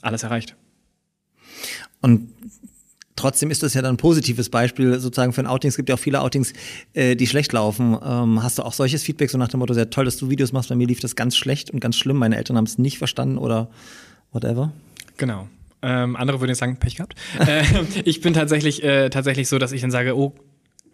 alles 0.01 0.23
erreicht. 0.23 0.55
Und 2.01 2.29
trotzdem 3.15 3.51
ist 3.51 3.63
das 3.63 3.73
ja 3.73 3.81
dann 3.81 3.95
ein 3.95 3.97
positives 3.97 4.49
Beispiel 4.49 4.99
sozusagen 4.99 5.31
für 5.31 5.41
ein 5.41 5.47
Outing. 5.47 5.69
Es 5.69 5.77
gibt 5.77 5.89
ja 5.89 5.95
auch 5.95 5.99
viele 5.99 6.21
Outings, 6.21 6.53
äh, 6.93 7.15
die 7.15 7.27
schlecht 7.27 7.53
laufen. 7.53 7.97
Ähm, 8.03 8.43
hast 8.43 8.57
du 8.57 8.63
auch 8.63 8.73
solches 8.73 9.03
Feedback 9.03 9.29
so 9.29 9.37
nach 9.37 9.47
dem 9.47 9.59
Motto, 9.59 9.73
sehr 9.73 9.89
toll, 9.89 10.05
dass 10.05 10.17
du 10.17 10.29
Videos 10.29 10.51
machst, 10.51 10.69
bei 10.69 10.75
mir 10.75 10.87
lief 10.87 10.99
das 10.99 11.15
ganz 11.15 11.37
schlecht 11.37 11.71
und 11.71 11.79
ganz 11.79 11.97
schlimm, 11.97 12.17
meine 12.17 12.35
Eltern 12.35 12.57
haben 12.57 12.65
es 12.65 12.77
nicht 12.77 12.97
verstanden 12.97 13.37
oder 13.37 13.69
whatever? 14.31 14.73
Genau. 15.17 15.47
Ähm, 15.83 16.15
andere 16.15 16.39
würden 16.39 16.49
jetzt 16.49 16.59
sagen, 16.59 16.77
Pech 16.77 16.95
gehabt. 16.95 17.15
äh, 17.39 17.63
ich 18.05 18.21
bin 18.21 18.33
tatsächlich, 18.33 18.83
äh, 18.83 19.09
tatsächlich 19.09 19.47
so, 19.47 19.57
dass 19.57 19.71
ich 19.71 19.81
dann 19.81 19.91
sage, 19.91 20.17
oh, 20.17 20.33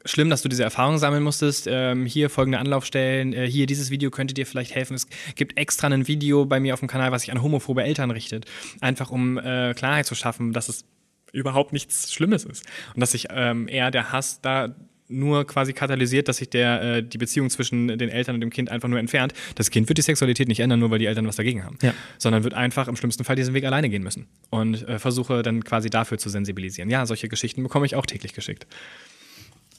schlimm, 0.07 0.29
dass 0.29 0.41
du 0.41 0.49
diese 0.49 0.63
Erfahrung 0.63 0.97
sammeln 0.97 1.23
musstest. 1.23 1.67
Ähm, 1.69 2.05
hier 2.05 2.29
folgende 2.29 2.59
Anlaufstellen, 2.59 3.33
äh, 3.33 3.47
hier 3.49 3.65
dieses 3.65 3.89
Video 3.89 4.09
könnte 4.09 4.33
dir 4.33 4.45
vielleicht 4.45 4.73
helfen. 4.73 4.95
Es 4.95 5.07
gibt 5.35 5.57
extra 5.57 5.87
ein 5.87 6.07
Video 6.07 6.45
bei 6.45 6.59
mir 6.59 6.73
auf 6.73 6.79
dem 6.79 6.87
Kanal, 6.87 7.11
was 7.11 7.21
sich 7.21 7.31
an 7.31 7.41
homophobe 7.41 7.83
Eltern 7.83 8.11
richtet. 8.11 8.45
Einfach 8.81 9.11
um 9.11 9.37
äh, 9.37 9.73
Klarheit 9.73 10.05
zu 10.05 10.15
schaffen, 10.15 10.53
dass 10.53 10.69
es 10.69 10.85
überhaupt 11.33 11.73
nichts 11.73 12.13
Schlimmes 12.13 12.45
ist. 12.45 12.65
Und 12.95 13.01
dass 13.01 13.11
sich 13.11 13.27
ähm, 13.29 13.67
eher 13.67 13.91
der 13.91 14.11
Hass 14.11 14.41
da 14.41 14.75
nur 15.09 15.47
quasi 15.47 15.73
katalysiert, 15.73 16.27
dass 16.27 16.37
sich 16.37 16.49
der, 16.49 16.81
äh, 16.81 17.03
die 17.03 17.17
Beziehung 17.17 17.49
zwischen 17.49 17.87
den 17.87 18.09
Eltern 18.09 18.35
und 18.35 18.41
dem 18.41 18.49
Kind 18.49 18.69
einfach 18.69 18.89
nur 18.89 18.99
entfernt. 18.99 19.33
Das 19.55 19.71
Kind 19.71 19.87
wird 19.87 19.97
die 19.97 20.01
Sexualität 20.01 20.47
nicht 20.47 20.59
ändern, 20.59 20.79
nur 20.79 20.91
weil 20.91 20.99
die 20.99 21.05
Eltern 21.05 21.27
was 21.27 21.37
dagegen 21.37 21.63
haben. 21.63 21.77
Ja. 21.81 21.93
Sondern 22.17 22.43
wird 22.43 22.53
einfach 22.53 22.87
im 22.87 22.95
schlimmsten 22.95 23.23
Fall 23.23 23.35
diesen 23.35 23.53
Weg 23.53 23.63
alleine 23.63 23.89
gehen 23.89 24.03
müssen. 24.03 24.27
Und 24.49 24.87
äh, 24.87 24.99
versuche 24.99 25.43
dann 25.43 25.63
quasi 25.63 25.89
dafür 25.89 26.17
zu 26.17 26.29
sensibilisieren. 26.29 26.89
Ja, 26.89 27.05
solche 27.05 27.29
Geschichten 27.29 27.63
bekomme 27.63 27.85
ich 27.85 27.95
auch 27.95 28.05
täglich 28.05 28.33
geschickt. 28.33 28.67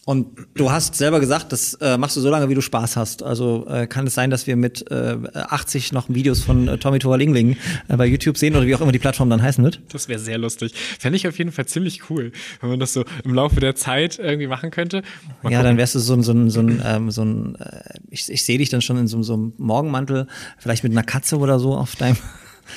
Und 0.09 0.29
du 0.55 0.71
hast 0.71 0.95
selber 0.95 1.21
gesagt, 1.21 1.53
das 1.53 1.75
äh, 1.83 1.99
machst 1.99 2.17
du 2.17 2.23
so 2.23 2.31
lange, 2.31 2.49
wie 2.49 2.55
du 2.55 2.63
Spaß 2.63 2.97
hast. 2.97 3.23
Also 3.23 3.67
äh, 3.69 3.87
kann 3.87 4.07
es 4.07 4.15
sein, 4.15 4.31
dass 4.31 4.47
wir 4.47 4.57
mit 4.57 4.91
äh, 4.91 5.19
80 5.35 5.93
noch 5.93 6.09
Videos 6.09 6.43
von 6.43 6.67
äh, 6.67 6.79
Tommy 6.79 6.99
Torlingling 6.99 7.59
äh, 7.89 7.97
bei 7.99 8.07
YouTube 8.07 8.39
sehen 8.39 8.57
oder 8.57 8.65
wie 8.67 8.75
auch 8.75 8.81
immer 8.81 8.91
die 8.91 8.99
Plattform 8.99 9.29
dann 9.29 9.43
heißen 9.43 9.63
wird? 9.63 9.83
Das 9.93 10.09
wäre 10.09 10.19
sehr 10.19 10.39
lustig. 10.39 10.73
Fände 10.99 11.17
ich 11.17 11.29
auf 11.29 11.37
jeden 11.37 11.53
Fall 11.53 11.67
ziemlich 11.67 12.09
cool, 12.09 12.33
wenn 12.63 12.71
man 12.71 12.81
das 12.81 12.95
so 12.95 13.05
im 13.23 13.35
Laufe 13.35 13.61
der 13.61 13.75
Zeit 13.75 14.19
irgendwie 14.19 14.47
machen 14.47 14.71
könnte. 14.71 15.03
Mal 15.43 15.53
ja, 15.53 15.59
gucken. 15.59 15.65
dann 15.65 15.77
wärst 15.77 15.95
du 15.95 15.99
so 15.99 16.15
ein, 16.15 16.23
so 16.23 16.33
ein, 16.33 16.49
so 16.49 16.61
ein, 16.61 16.83
ähm, 16.87 17.11
so 17.11 17.23
ein 17.23 17.57
äh, 17.57 17.99
ich, 18.09 18.31
ich 18.31 18.43
sehe 18.47 18.57
dich 18.57 18.71
dann 18.71 18.81
schon 18.81 18.97
in 18.97 19.09
so, 19.09 19.23
so 19.23 19.35
einem 19.35 19.53
Morgenmantel, 19.59 20.27
vielleicht 20.57 20.85
mit 20.85 20.93
einer 20.93 21.05
Katze 21.05 21.37
oder 21.37 21.59
so 21.59 21.77
auf 21.77 21.97
deinem, 21.97 22.17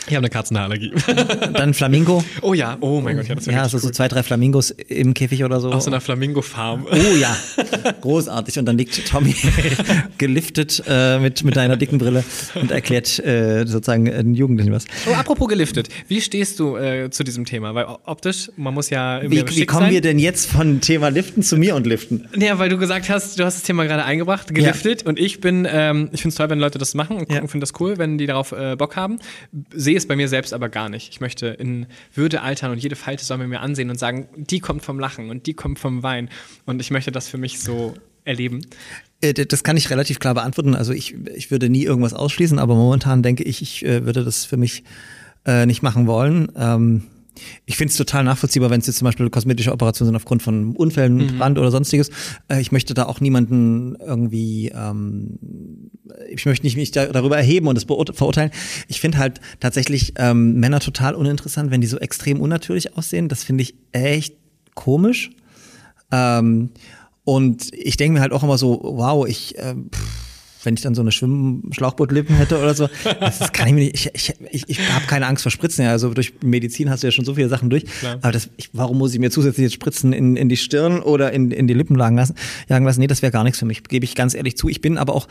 Ich 0.08 0.16
habe 0.16 0.18
eine 0.20 0.30
Katzenhaarallergie. 0.30 0.92
dann 1.54 1.74
Flamingo. 1.74 2.24
oh 2.42 2.54
ja, 2.54 2.78
oh 2.82 3.02
mein 3.02 3.18
Gott, 3.18 3.28
ja, 3.28 3.36
das 3.36 3.46
Ja, 3.46 3.54
so, 3.68 3.78
richtig 3.78 3.82
so 3.82 3.88
cool. 3.88 3.94
zwei, 3.94 4.08
drei 4.08 4.24
Flamingos 4.24 4.72
im 4.72 5.14
Käfig 5.14 5.44
oder 5.44 5.60
so. 5.60 5.72
Aus 5.72 5.86
so 5.86 5.92
einer 5.92 6.02
Flamingo-Farm. 6.02 6.88
Oh 6.92 7.16
ja, 7.16 7.36
großartig. 8.02 8.60
Und 8.60 8.66
dann 8.66 8.78
liegt 8.78 9.08
Tommy 9.08 9.36
geliftet 10.18 10.84
äh, 10.88 11.20
mit, 11.20 11.44
mit 11.44 11.58
einer 11.58 11.78
dicken 11.78 11.98
Brille 11.98 12.24
und 12.56 12.72
erklärt 12.72 13.20
äh, 13.20 13.66
sozusagen 13.66 14.06
den 14.06 14.34
Jugendlichen 14.36 14.72
was. 14.72 14.86
Oh, 15.10 15.14
apropos 15.14 15.48
geliftet. 15.48 15.90
Wie 16.08 16.22
stehst 16.22 16.60
du 16.60 16.78
äh, 16.78 17.10
zu 17.10 17.24
diesem 17.24 17.46
Thema? 17.46 17.76
Weil 17.76 17.86
optisch, 18.06 18.52
man 18.58 18.74
muss 18.74 18.90
ja 18.90 19.22
Wie, 19.24 19.44
wie 19.48 19.66
kommen 19.66 19.86
sein. 19.86 19.92
wir 19.92 20.02
denn 20.02 20.20
jetzt 20.20 20.50
von 20.52 20.82
Thema 20.82 21.10
Liften 21.10 21.44
zu 21.44 21.58
mir 21.58 21.76
und 21.76 21.86
Liften? 21.88 22.28
Ja, 22.38 22.60
weil 22.60 22.70
du 22.70 22.78
gesagt 22.78 23.10
hast, 23.10 23.40
du 23.40 23.46
hast 23.46 23.56
das 23.56 23.64
Thema 23.64 23.86
gerade 23.86 24.04
eingebracht, 24.06 24.54
geliftet 24.54 25.04
und 25.06 25.20
ich 25.20 25.42
bin, 25.42 25.68
ähm, 25.70 26.10
ich 26.12 26.22
finde 26.22 26.30
es 26.34 26.36
toll, 26.36 26.50
wenn 26.50 26.60
Leute 26.60 26.78
das 26.80 26.94
machen 26.94 27.18
und 27.18 27.30
Ja. 27.30 27.36
gucken, 27.36 27.50
finde 27.50 27.64
das 27.66 27.80
cool, 27.80 27.98
wenn 27.98 28.18
die 28.18 28.26
darauf 28.26 28.52
äh, 28.52 28.76
Bock 28.76 28.96
haben. 28.96 29.20
Sehe 29.82 29.98
es 29.98 30.08
bei 30.08 30.16
mir 30.16 30.28
selbst 30.28 30.54
aber 30.54 30.70
gar 30.70 30.90
nicht. 30.90 31.10
Ich 31.10 31.22
möchte 31.22 31.48
in 31.48 31.88
Würde 32.14 32.42
altern 32.42 32.72
und 32.72 32.78
jede 32.78 32.96
Falte 32.96 33.26
soll 33.26 33.38
man 33.38 33.50
mir 33.50 33.62
ansehen 33.62 33.90
und 33.90 33.98
sagen, 33.98 34.28
die 34.36 34.60
kommt 34.60 34.84
vom 34.84 35.00
Lachen 35.00 35.30
und 35.30 35.48
die 35.48 35.54
kommt 35.54 35.80
vom 35.80 36.04
Wein 36.04 36.30
und 36.66 36.80
ich 36.82 36.92
möchte 36.92 37.12
das 37.12 37.28
für 37.28 37.38
mich 37.38 37.60
so 37.60 37.96
erleben. 38.24 38.62
Äh, 39.22 39.34
Das 39.34 39.64
kann 39.64 39.78
ich 39.78 39.90
relativ 39.90 40.20
klar 40.20 40.36
beantworten. 40.36 40.76
Also 40.76 40.94
ich, 40.94 41.16
ich 41.36 41.50
würde 41.50 41.70
nie 41.70 41.84
irgendwas 41.84 42.14
ausschließen, 42.14 42.60
aber 42.60 42.76
momentan 42.76 43.24
denke 43.24 43.44
ich, 43.44 43.62
ich 43.62 43.84
äh, 43.84 44.06
würde 44.06 44.24
das 44.24 44.46
für 44.46 44.58
mich 44.58 44.84
äh, 45.46 45.66
nicht 45.66 45.82
machen 45.82 46.06
wollen. 46.06 46.52
Ähm, 46.56 47.04
ich 47.66 47.78
finde 47.78 47.92
es 47.92 47.98
total 47.98 48.24
nachvollziehbar, 48.24 48.70
wenn 48.70 48.82
es 48.82 48.88
jetzt 48.88 48.98
zum 48.98 49.06
Beispiel 49.06 49.30
kosmetische 49.30 49.72
Operationen 49.72 50.10
sind 50.10 50.16
aufgrund 50.16 50.42
von 50.42 50.76
Unfällen, 50.76 51.38
Brand 51.38 51.58
oder 51.58 51.72
sonstiges. 51.72 52.10
Äh, 52.48 52.62
ich 52.62 52.72
möchte 52.72 52.94
da 52.94 53.06
auch 53.06 53.20
niemanden 53.20 53.96
irgendwie, 53.96 54.70
ähm, 54.70 55.40
ich 56.30 56.46
möchte 56.46 56.66
nicht 56.66 56.76
mich 56.76 56.92
da, 56.92 57.08
darüber 57.08 57.38
erheben 57.38 57.68
und 57.68 57.76
das 57.76 57.86
verurteilen. 57.86 58.52
Ich 58.88 59.00
finde 59.00 59.18
halt 59.18 59.40
tatsächlich 59.60 60.14
ähm, 60.18 60.60
Männer 60.60 60.80
total 60.80 61.16
uninteressant, 61.16 61.72
wenn 61.72 61.82
die 61.82 61.88
so 61.88 61.98
extrem 61.98 62.42
unnatürlich 62.42 62.98
aussehen. 62.98 63.30
Das 63.30 63.44
finde 63.44 63.64
ich 63.64 63.76
echt 63.92 64.36
komisch. 64.76 65.32
Ähm, 66.12 66.72
und 67.24 67.74
ich 67.74 67.98
denke 67.98 68.16
mir 68.16 68.22
halt 68.22 68.34
auch 68.34 68.44
immer 68.44 68.58
so, 68.58 68.80
wow, 68.84 69.28
ich, 69.28 69.56
ähm, 69.58 69.90
pff, 69.94 70.21
wenn 70.64 70.76
ich 70.76 70.82
dann 70.82 70.96
so 70.96 71.02
eine 71.02 71.12
Schwimm-Schlauchbootlippen 71.12 72.36
hätte 72.36 72.60
oder 72.60 72.74
so, 72.74 72.90
das, 73.20 73.40
das 73.40 73.52
kann 73.52 73.68
ich 73.68 73.74
mir 73.74 73.80
nicht, 73.82 73.96
ich, 73.96 74.12
ich, 74.14 74.36
ich, 74.52 74.70
ich 74.70 74.92
habe 74.92 75.06
keine 75.08 75.28
Angst 75.28 75.44
vor 75.44 75.52
Spritzen, 75.52 75.86
ja, 75.86 75.92
also 75.92 76.14
durch 76.14 76.34
Medizin 76.44 76.90
hast 76.90 77.04
du 77.04 77.08
ja 77.08 77.12
schon 77.12 77.26
so 77.26 77.36
viele 77.36 77.50
Sachen 77.50 77.70
durch, 77.70 77.86
aber 78.22 78.32
das, 78.32 78.50
ich, 78.58 78.70
warum 78.74 78.98
muss 78.98 79.14
ich 79.14 79.20
mir 79.20 79.32
zusätzlich 79.32 79.64
jetzt 79.64 79.74
Spritzen 79.74 80.14
in, 80.14 80.36
in 80.36 80.50
die 80.50 80.58
Stirn 80.58 81.02
oder 81.02 81.32
in, 81.32 81.52
in 81.52 81.68
die 81.68 81.74
Lippen 81.74 81.96
lagen 81.96 82.16
lassen, 82.16 82.36
jagen 82.70 82.86
lassen? 82.86 83.00
Nee, 83.00 83.08
das 83.08 83.22
wäre 83.22 83.32
gar 83.32 83.44
nichts 83.44 83.60
für 83.60 83.66
mich, 83.66 83.84
gebe 83.84 84.06
ich 84.06 84.16
ganz 84.16 84.34
ehrlich 84.34 84.58
zu. 84.58 84.70
Ich 84.70 84.82
bin 84.82 84.98
aber 84.98 85.16
auch 85.16 85.28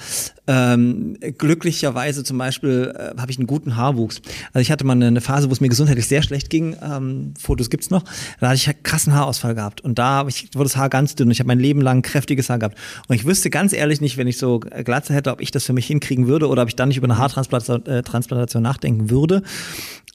ähm, 0.46 1.16
glücklicherweise 1.38 2.24
zum 2.24 2.38
Beispiel, 2.38 2.92
äh, 2.96 3.20
habe 3.20 3.30
ich 3.30 3.38
einen 3.38 3.46
guten 3.46 3.76
Haarwuchs. 3.76 4.20
Also 4.52 4.60
ich 4.60 4.70
hatte 4.70 4.84
mal 4.84 4.92
eine, 4.92 5.06
eine 5.06 5.20
Phase, 5.20 5.48
wo 5.48 5.52
es 5.52 5.60
mir 5.60 5.68
gesundheitlich 5.68 6.08
sehr 6.08 6.22
schlecht 6.22 6.50
ging, 6.50 6.76
ähm, 6.82 7.34
Fotos 7.38 7.70
gibt's 7.70 7.90
noch, 7.90 8.04
da 8.40 8.48
hatte 8.48 8.56
ich 8.56 8.66
halt 8.66 8.82
krassen 8.84 9.14
Haarausfall 9.14 9.54
gehabt 9.54 9.80
und 9.80 9.98
da 9.98 10.26
ich, 10.26 10.50
wurde 10.54 10.64
das 10.64 10.76
Haar 10.76 10.88
ganz 10.88 11.14
dünn 11.14 11.30
ich 11.30 11.38
habe 11.38 11.48
mein 11.48 11.60
Leben 11.60 11.80
lang 11.80 12.02
kräftiges 12.02 12.50
Haar 12.50 12.58
gehabt 12.58 12.78
und 13.08 13.14
ich 13.14 13.24
wüsste 13.24 13.50
ganz 13.50 13.72
ehrlich 13.72 14.00
nicht, 14.00 14.16
wenn 14.16 14.26
ich 14.26 14.38
so 14.38 14.60
Glatze 14.60 15.14
hätte, 15.14 15.19
ob 15.28 15.40
ich 15.40 15.50
das 15.50 15.64
für 15.64 15.72
mich 15.72 15.86
hinkriegen 15.86 16.26
würde 16.26 16.48
oder 16.48 16.62
ob 16.62 16.68
ich 16.68 16.76
dann 16.76 16.88
nicht 16.88 16.98
über 16.98 17.06
eine 17.06 17.18
Haartransplantation 17.18 18.62
äh, 18.62 18.68
nachdenken 18.68 19.10
würde. 19.10 19.42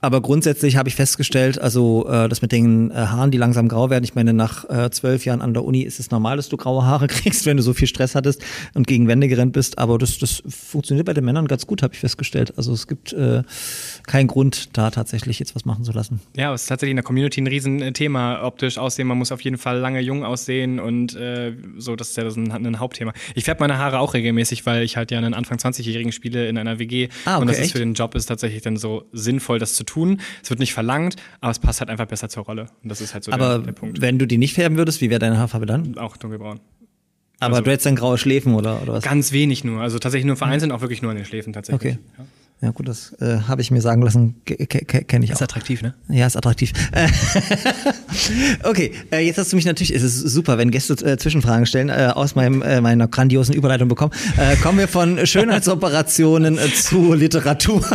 Aber 0.06 0.22
grundsätzlich 0.22 0.78
habe 0.78 0.88
ich 0.88 0.94
festgestellt, 0.94 1.60
also 1.60 2.08
äh, 2.08 2.30
das 2.30 2.44
mit 2.44 2.52
den 2.52 2.92
äh, 2.92 2.94
Haaren, 2.94 3.32
die 3.32 3.40
langsam 3.40 3.68
grau 3.68 3.90
werden. 3.90 4.04
Ich 4.04 4.14
meine, 4.14 4.34
nach 4.34 4.70
äh, 4.70 4.92
zwölf 4.92 5.26
Jahren 5.26 5.42
an 5.42 5.56
der 5.56 5.64
Uni 5.64 5.82
ist 5.82 6.00
es 6.00 6.12
normal, 6.12 6.38
dass 6.38 6.48
du 6.48 6.58
graue 6.58 6.86
Haare 6.86 7.08
kriegst, 7.08 7.48
wenn 7.48 7.58
du 7.58 7.64
so 7.64 7.74
viel 7.74 7.88
Stress 7.88 8.14
hattest 8.14 8.40
und 8.76 8.86
gegen 8.86 9.08
Wände 9.08 9.28
gerannt 9.28 9.54
bist. 9.54 9.80
Aber 9.80 9.98
das, 9.98 10.20
das 10.20 10.44
funktioniert 10.48 11.08
bei 11.08 11.16
den 11.16 11.26
Männern 11.26 11.48
ganz 11.48 11.66
gut, 11.66 11.82
habe 11.82 11.96
ich 11.96 12.00
festgestellt. 12.00 12.54
Also 12.56 12.72
es 12.72 12.86
gibt 12.86 13.14
äh, 13.14 13.42
keinen 14.06 14.28
Grund, 14.28 14.78
da 14.78 14.92
tatsächlich 14.92 15.40
jetzt 15.40 15.56
was 15.56 15.66
machen 15.66 15.84
zu 15.84 15.92
lassen. 15.92 16.22
Ja, 16.38 16.54
es 16.54 16.62
ist 16.62 16.68
tatsächlich 16.68 16.92
in 16.92 16.98
der 16.98 17.04
Community 17.04 17.42
ein 17.42 17.48
Riesenthema. 17.48 18.44
Optisch 18.44 18.78
aussehen, 18.78 19.08
man 19.08 19.18
muss 19.18 19.32
auf 19.32 19.42
jeden 19.42 19.58
Fall 19.58 19.80
lange 19.80 20.02
jung 20.02 20.24
aussehen 20.24 20.80
und 20.80 21.16
äh, 21.16 21.54
so, 21.80 21.96
das 21.96 22.10
ist 22.10 22.18
ja 22.18 22.24
das 22.24 22.36
ein, 22.36 22.52
ein 22.52 22.80
Hauptthema. 22.80 23.12
Ich 23.34 23.46
färbe 23.46 23.62
meine 23.62 23.80
Haare 23.80 23.98
auch 23.98 24.14
regelmäßig, 24.14 24.68
weil 24.68 24.84
ich 24.84 24.98
halt 24.98 25.10
ja 25.10 25.18
einen 25.18 25.34
Anfang 25.34 25.58
20-Jährigen 25.58 26.12
spiele 26.12 26.48
in 26.48 26.60
einer 26.60 26.78
WG. 26.78 27.08
Ah, 27.26 27.38
okay, 27.38 27.42
und 27.42 27.48
das 27.48 27.58
ist 27.58 27.64
echt? 27.64 27.72
für 27.72 27.80
den 27.80 27.96
Job 27.96 28.14
ist 28.14 28.28
tatsächlich 28.28 28.62
dann 28.62 28.78
so 28.78 29.06
sinnvoll, 29.12 29.58
das 29.58 29.74
zu 29.74 29.84
tun. 29.84 29.95
Es 30.44 30.50
wird 30.50 30.60
nicht 30.60 30.74
verlangt, 30.74 31.16
aber 31.42 31.52
es 31.52 31.60
passt 31.60 31.80
halt 31.80 31.90
einfach 31.90 32.06
besser 32.06 32.30
zur 32.30 32.44
Rolle. 32.44 32.68
Und 32.84 32.90
das 32.90 33.02
ist 33.02 33.14
halt 33.14 33.24
so 33.24 33.32
Aber 33.32 33.58
der, 33.58 33.60
der 33.60 33.72
Punkt. 33.72 34.02
wenn 34.02 34.20
du 34.20 34.26
die 34.26 34.38
nicht 34.38 34.54
färben 34.54 34.78
würdest, 34.78 35.02
wie 35.02 35.10
wäre 35.10 35.20
deine 35.20 35.38
Haarfarbe 35.38 35.66
dann? 35.66 35.98
Auch 35.98 36.18
dunkelbraun. 36.18 36.60
Aber 37.40 37.62
du 37.62 37.70
hättest 37.72 37.86
dann 37.86 37.96
graue 37.96 38.18
Schläfen 38.18 38.54
oder, 38.56 38.82
oder 38.82 38.94
was? 38.94 39.04
Ganz 39.04 39.32
wenig 39.32 39.64
nur. 39.64 39.82
Also 39.82 40.00
tatsächlich 40.00 40.26
nur 40.26 40.38
vereinzelt, 40.38 40.72
auch 40.72 40.82
wirklich 40.82 41.02
nur 41.02 41.12
an 41.12 41.18
den 41.18 41.26
Schläfen 41.26 41.52
tatsächlich. 41.54 41.96
Okay. 41.96 42.26
Ja 42.62 42.72
gut, 42.72 42.88
das 42.88 43.12
äh, 43.20 43.40
habe 43.50 43.62
ich 43.62 43.70
mir 43.70 43.82
sagen 43.82 44.02
lassen, 44.02 44.36
kenne 44.46 45.26
ich 45.26 45.32
auch. 45.32 45.36
Ist 45.36 45.42
attraktiv, 45.42 45.82
ne? 45.82 45.94
Ja, 46.08 46.26
ist 46.26 46.38
attraktiv. 46.38 46.72
Okay, 48.64 48.92
äh, 49.12 49.20
jetzt 49.26 49.38
hast 49.38 49.52
du 49.52 49.56
mich 49.56 49.66
natürlich, 49.66 49.94
es 49.94 50.04
ist 50.04 50.20
super, 50.20 50.58
wenn 50.58 50.72
Gäste 50.72 50.94
äh, 51.06 51.18
Zwischenfragen 51.18 51.66
stellen, 51.66 51.90
äh, 51.90 52.12
aus 52.14 52.36
meinem, 52.36 52.62
äh, 52.62 52.82
meiner 52.82 53.08
grandiosen 53.08 53.54
Überleitung 53.54 53.90
bekommen. 53.90 54.14
Äh, 54.38 54.56
kommen 54.58 54.80
wir 54.80 54.88
von 54.88 55.26
Schönheitsoperationen 55.28 56.58
äh, 56.58 56.74
zu 56.74 57.14
Literatur. 57.14 57.86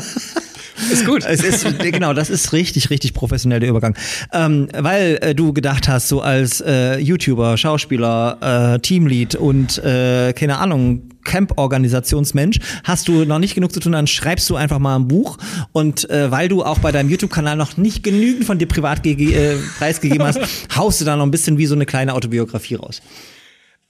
Ist 0.90 1.06
gut. 1.06 1.24
Es 1.24 1.42
ist, 1.42 1.78
genau, 1.78 2.12
das 2.12 2.30
ist 2.30 2.52
richtig, 2.52 2.90
richtig 2.90 3.14
professionell 3.14 3.60
der 3.60 3.68
Übergang. 3.68 3.94
Ähm, 4.32 4.68
weil 4.72 5.18
äh, 5.20 5.34
du 5.34 5.52
gedacht 5.52 5.88
hast, 5.88 6.08
so 6.08 6.20
als 6.20 6.60
äh, 6.60 6.98
YouTuber, 6.98 7.56
Schauspieler, 7.56 8.74
äh, 8.74 8.78
Teamlead 8.80 9.34
und 9.34 9.78
äh, 9.78 10.32
keine 10.32 10.58
Ahnung, 10.58 11.10
Camp-Organisationsmensch, 11.24 12.58
hast 12.84 13.08
du 13.08 13.24
noch 13.24 13.38
nicht 13.38 13.54
genug 13.54 13.72
zu 13.72 13.80
tun, 13.80 13.92
dann 13.92 14.06
schreibst 14.06 14.48
du 14.50 14.56
einfach 14.56 14.78
mal 14.78 14.96
ein 14.96 15.08
Buch. 15.08 15.38
Und 15.72 16.08
äh, 16.10 16.30
weil 16.30 16.48
du 16.48 16.64
auch 16.64 16.78
bei 16.78 16.92
deinem 16.92 17.10
YouTube-Kanal 17.10 17.56
noch 17.56 17.76
nicht 17.76 18.02
genügend 18.02 18.44
von 18.44 18.58
dir 18.58 18.66
privat 18.66 19.04
äh, 19.06 19.56
preisgegeben 19.78 20.26
hast, 20.26 20.40
haust 20.76 21.00
du 21.00 21.04
da 21.04 21.16
noch 21.16 21.24
ein 21.24 21.30
bisschen 21.30 21.58
wie 21.58 21.66
so 21.66 21.74
eine 21.74 21.86
kleine 21.86 22.14
Autobiografie 22.14 22.76
raus. 22.76 23.02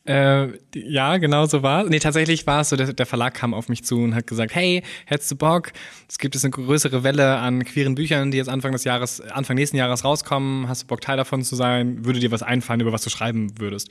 Äh, 0.06 0.48
ja, 0.74 1.18
genau 1.18 1.44
so 1.44 1.62
war 1.62 1.84
Nee, 1.84 1.98
tatsächlich 1.98 2.46
war 2.46 2.62
es 2.62 2.70
so, 2.70 2.76
der, 2.76 2.94
der 2.94 3.06
Verlag 3.06 3.34
kam 3.34 3.52
auf 3.52 3.68
mich 3.68 3.84
zu 3.84 3.98
und 3.98 4.14
hat 4.14 4.26
gesagt, 4.26 4.54
hey, 4.54 4.82
hättest 5.04 5.30
du 5.30 5.36
Bock? 5.36 5.72
Es 6.08 6.18
gibt 6.18 6.34
jetzt 6.34 6.44
eine 6.44 6.52
größere 6.52 7.04
Welle 7.04 7.36
an 7.36 7.64
queeren 7.64 7.94
Büchern, 7.94 8.30
die 8.30 8.38
jetzt 8.38 8.48
Anfang 8.48 8.72
des 8.72 8.84
Jahres, 8.84 9.20
Anfang 9.20 9.56
nächsten 9.56 9.76
Jahres 9.76 10.04
rauskommen. 10.04 10.68
Hast 10.68 10.82
du 10.82 10.86
Bock, 10.86 11.02
Teil 11.02 11.18
davon 11.18 11.42
zu 11.42 11.54
sein? 11.54 12.04
Würde 12.04 12.18
dir 12.18 12.30
was 12.30 12.42
einfallen, 12.42 12.80
über 12.80 12.92
was 12.92 13.02
du 13.02 13.10
schreiben 13.10 13.58
würdest? 13.58 13.90